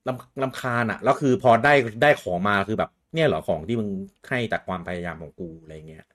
[0.09, 3.89] ลำลำคาญอะแล้วคือพอได้ได้ของมาคือแบบ เนี่ยเหรอของที่มึง
[4.29, 6.07] ให้จากความพยายามของกูอะไรเงี้ย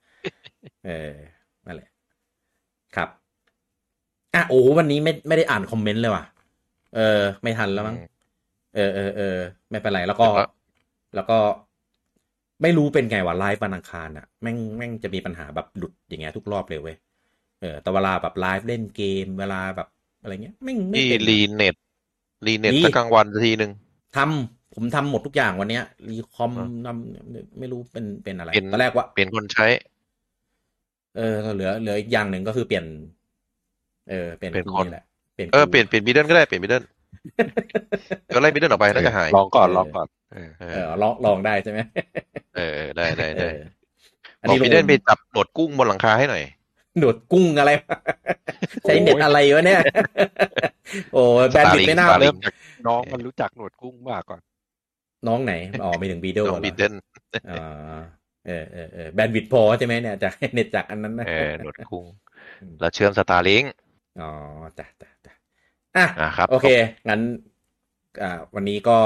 [0.86, 1.12] เออ
[1.66, 1.90] นั่นแหละ
[2.96, 3.08] ครับ
[4.34, 6.24] อะโอ้วันนี้ไม่ไม่ได้อ่านคอมเมนต์เลยว่ะ
[6.96, 7.96] เออ ไม่ทันแล้วมั้ง
[8.76, 9.36] เออเออเออ
[9.70, 10.46] ไม่เป็นไรแล้วก็แต่ว่า
[11.14, 11.38] แล้วก็
[12.62, 16.96] ไม่รู้เป็นไงว่าไลฟ์วันอังคารอะแม่งแม่งจะมีปัญหาแบบหลุดอย่างเงี้ยทุกรอบเลยเว้ย
[17.60, 19.88] เออแต่เวลาแบบไลฟ์เล่นเกมเวลาแบบ
[20.22, 21.74] อะไรเงี้ยแม่งไม่ที่เป็นรีเน็ต
[22.46, 23.70] รีเน็ตดีสักกลางวันทีหนึ่ง
[24.16, 29.66] ทำผมทำหมดทุกอย่างวันเนี้ยรีคอมอะทำไม่รู้เป็นเป็นอะไรเป็นตอนแรกว่าเปลี่ยนคนใช้
[31.16, 32.84] เออเหลือเหลืออีกอย่างหนึ่งก็คือเปลี่ยน
[34.10, 35.04] เออเปลี่ยนเปลี่ยนคนแหละ
[35.34, 36.82] เปลี่ยนเออกูเปลี่ยนเปลี่ยนบิดเดิลก็ได้เปลี่ยนบิดเดิล
[38.34, 41.78] ก็ไล่บิดเดิลออกไปแล้วจะหายลองก่อนเออลองก่อนเออเอเอออลองลองได้ใช่ไหม
[42.56, 43.52] เออได้ได้เอได้อ
[44.40, 46.42] อันบอกนี้บิดเดิลลงไปจับโดดกุ้งบนหลังคาให้หน่อย
[46.98, 47.98] หนวดกุ้งอะไรวะ
[48.82, 49.80] ใช้เน็ตอะไรวะเนี่ย
[51.12, 52.54] โอ้ bandwidth ไม่น่า Starlink เริ่มจาก
[52.86, 54.40] น้องมันรู้จักหนวดกุ้งมากก่อน
[55.26, 55.52] น้องไหน
[55.82, 56.94] อ๋อไม่ถึงบีเดิลน้องบิดเดิล
[57.50, 57.56] อ๋
[57.96, 57.98] อ
[58.46, 62.04] เออเออเออ bandwidth พอใช่ไหมเนี่ยจากเน็ตจากอันนั้นนะเออโดดกุ้ง
[62.80, 63.62] แล้วเชื่อม Starlink
[64.20, 64.30] อ๋อ
[64.78, 65.32] จ้ะจ้ะจ้ะ
[65.96, 66.68] อะอ่าครับ โอเค
[67.08, 67.20] งั้น
[68.22, 68.98] อ่าวันนี้ก็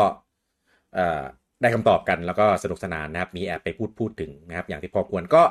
[0.98, 1.22] อ่า
[1.60, 5.42] ได้คำตอบกันแล้วก็สนุกสนานนะครับ มีแอบไปพูดพูดถึงนะครับ อย่างที่พอควรก็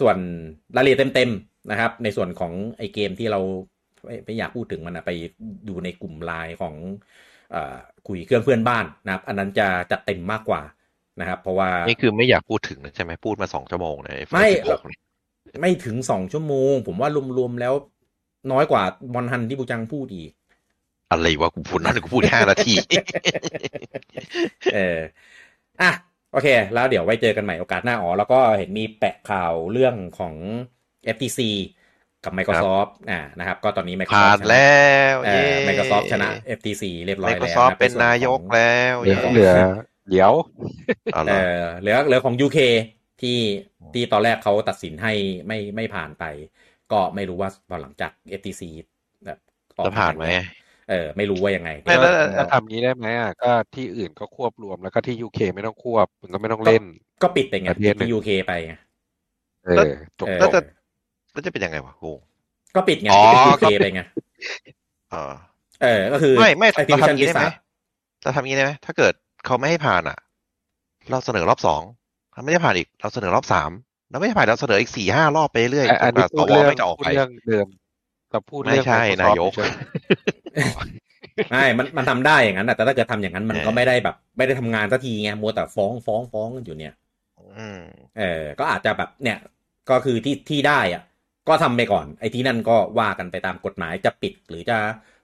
[0.00, 0.16] ส่วน
[0.76, 3.40] รายละเอียดเต็มๆนะครับ ในส่วนของไอเกมที่เรา
[4.04, 5.12] ไม่ไม่อยากพูดถึงมันนะไป
[5.68, 6.74] ดูในกลุ่มไลน์ของ
[7.54, 10.62] อาคุยเครื่องเพื่อนบ้านนะครับ อันนั้นจะจัดเต็มมากกว่า
[11.20, 15.00] นะครับ เพราะว่านี่คือไม่อยากพูดถึงนะใช่ไหมพูดมาสองชั่วโมงเลยไม่16เนี่ย
[15.60, 17.74] ไม่ถึงสองชั่วโมง ผมว่ารวมๆแล้ว
[18.52, 18.82] น้อยกว่า
[19.14, 20.32] บอลฮันที่บูจังพูดอีก
[21.10, 22.74] อะไรวะกูพูดนั่นกูพูดห้านาที
[24.74, 24.98] เออ
[25.80, 25.90] อะ
[26.32, 30.34] โอเค แล้วเดี๋ยวไว้เจอกันใหม่โอกาสหน้าอ๋อแล้วก็เห็นมีแปะข่าวเรื่องของ
[31.14, 31.40] FTC
[32.24, 34.82] กับ Microsoft อ่านะครับ ก็ตอนนี้ผ่า Microsoft นแล้
[35.12, 39.52] วเอเย้อ Microsoft ชนะ FTC เรียบร้อยแล้ว Microsoft เป็นนายกแล้วเหลือเย้เหลือ
[40.10, 40.32] เดี๋ยว
[41.12, 42.58] เอาเอละอเหลือเหลือของ UK
[43.22, 43.38] ที่
[43.94, 45.12] ที่ตอนแรกเขาตัดสินให้
[45.46, 46.24] ไม่ไม่ผ่านไป
[46.92, 48.62] ก็ไม่รู้ว่าตอนหลังจาก FTC
[49.24, 49.38] แบบ
[49.76, 50.26] ออกจะผ่านไหม
[50.90, 56.82] เออไม่รู้ว่ายังไงไม่แล้วถ้าทำงี้ได้ไหมอะก็ที่อื่นก็ควบรวมแล้วก็ที่ยูเคไม่ต้องควบมันก็ไม่ต้องเล่น
[57.22, 58.74] ก็ปิดไปไงประเทศหนึ่งที่ UK ไปไง
[59.64, 60.60] เออจบเออจแล้วบจะ
[61.32, 62.10] แล้วจะเป็นยังไงวะโอ้
[62.76, 64.02] ก็ปิดไงอ๋อปิด UK ก็ไปไง
[65.12, 65.34] อ่า
[65.82, 67.50] เออก็คือไม่ไม่ไอทีเรามทำชัอนย่างนี้พิได้ไหมศา
[68.22, 69.12] เราทำอย่างนี้ได้ไหมถ้าเกิด
[69.46, 70.18] เขาไม่ให้ผ่านอะ
[71.10, 71.82] เราเสนอรอบสอง
[72.34, 73.70] ถ้าไม่ได้ผ่านอีกเราเสนอรอบสาม
[74.10, 77.66] แล้วไม่ได้ผ่านเราเสนออีกสี่ห้ารอบไปเรื่อยอะอันจนี้กว่าพูสดวเรื่องไม่จะออกพูดไปเรื่องเดิม
[78.30, 79.70] แต่พูดไม่เรื่องใช่ Microsoft นายกเฉย
[81.50, 86.94] ไม่มันมันทำได้อย่างนั้นแต่ถ้าเกิดทำอย่างนั้นมันเออก็ไม่ได้แบบ ไม่ได้ทำงานสักทีไงมัวแต่ฟ้องฟ้องฟ้องกันอยู่เนี่ย
[87.58, 87.80] อืม
[88.18, 89.38] เออ ก็อาจจะแบบเนี่ย
[89.90, 91.02] ก็คือที่ที่ได้อะ
[91.48, 94.78] ก็ทำไปก่อน ไอ้ที่นั่นก็ว่ากันไปตามกฎหมายจะปิดหรือจะ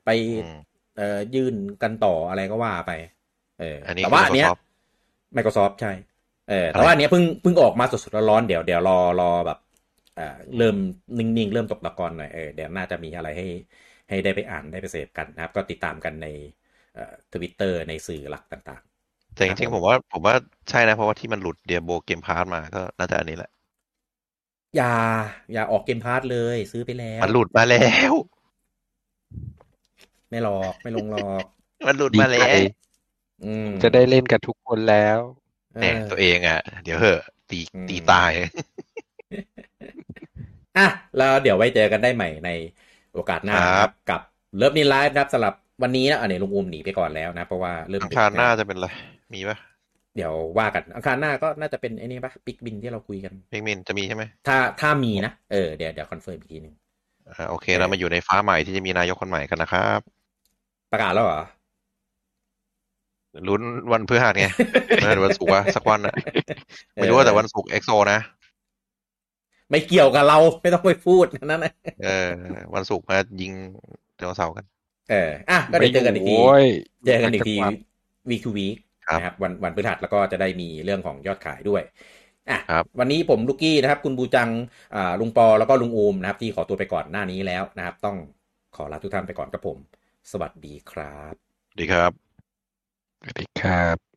[0.05, 0.11] ไป
[0.45, 0.59] อืม
[0.97, 2.93] เอ่อยื่นกันต่ออะไรก็ว่าไป
[3.61, 4.59] เอออันนี้แต่ว่าอันเนี้ยคือ
[5.37, 5.93] Microsoft ใช่
[6.51, 9.59] เออแต่อะไรว่าอันเนี้ยเพิ่งเพิ่งออกมาสดๆร้อนๆเดี๋ยวเดี๋ยวรอรอแบบ
[10.15, 10.23] เอ่อ
[10.57, 10.77] เริ่ม
[11.19, 13.45] นิ่งๆ เริ่มตกตะกอนหน่อยเออเดี๋ยวน่าจะมีอะไรให้
[14.09, 16.27] ให้ได้ไปอ่านได้ไปเสพกันนะครับ ก็ติดตามกันใน
[16.93, 17.01] เอ่อ
[17.33, 18.83] ทวิตเตอร์ในสื่อหลักต่าง
[19.35, 20.35] แต่จริงๆ ผมว่าผมว่า
[20.71, 24.87] ใช่นะ เพราะว่าที่มันหลุด Diablo Game Pass มาก็น่าจะอันนี้แหละๆอย่า
[25.53, 28.13] อย่าออก Game Pass เลยซื้อไปแล้ว มันหลุดมาแล้ว
[30.31, 31.45] ไม่หรอกไม่ลงหรอก
[31.87, 32.59] มันหลุดดีมาแล้ใจว
[33.41, 35.19] อืมจะได้เล่นกันทุกคนแล้ว
[35.73, 37.21] เออเนี่ยตัวเองอะ เดี๋ยวเหอะ
[37.51, 38.33] ตีอืมตีตาย
[40.79, 40.87] อะ
[41.19, 42.51] แล้วเดี๋ยวไว้เจอกันได้ใหม่ใน
[43.15, 44.21] โอกาสหน้าครับกับ
[44.57, 48.89] LOVENIN Live นะครับสำหรับวันนี้นะอันนี้ลุงอูมหนีไปก่อนแล้วนะ เพราะว่าเริ่มอังดึกคารหน้าแล้วจะเป็นอะไร
[49.35, 49.57] มีปะ
[50.17, 56.75] เดี๋ยวว่ากันอังคารหน้าก็น่าจะเป็นไอ้นี่ปะ Pikmin ที่เราคุยกัน Pikmin จะมีใช่ไหมถ้าถ้ามีนะเออเดี๋ยวเดี๋ยว confirm อีกทีหนึ่ง
[57.29, 60.01] อ่าโอเคเรามาอยู่ในฟ้าใหม่ที่จะมีนายกคนใหม่กันนะครับ
[60.93, 61.43] ประกาศแล้วเหรอ
[63.49, 64.47] ลุ้นวันพฤหัสไง
[64.87, 66.15] ไม่ใช่วันศุกร์วะสักวันอะ
[66.95, 68.21] ไม่รู้ว่าแต่วันศุกร์ Exo นะ
[69.71, 71.73] ไม่เกี่ยวกับเราไม่ต้องไปพูดนั่นนะ
[72.05, 72.31] เออ
[72.75, 73.53] วันศุกร์มายิง
[74.17, 74.65] ไดโนเสาร์กัน
[75.11, 76.67] เอออะก็เดี๋ยวเจอกันอีกทีโอ้ย
[77.07, 77.75] เจอกันอีกทีวัน
[78.31, 78.77] วีคูวีค
[79.07, 81.83] ครับนะครับวันวันพฤหัสแล้วก็จะได้มีเรื่องของยอดขายด้วย
[82.51, 84.49] อะครับวันนี้ผมลูกกี้นะครับ คุณบูจัง
[84.95, 88.17] อ่าลุงปอแล้วก็ลุงอูมนะครับ ที่ขอตัวไปก่อนหน้านี้แล้วนะครับ ต้อง
[88.77, 89.79] ขอลาทุกท่านไปก่อนครับผม
[90.33, 91.35] สวัสดีครับ
[91.79, 92.13] ดีครับ
[93.21, 94.14] สวัสดีครับ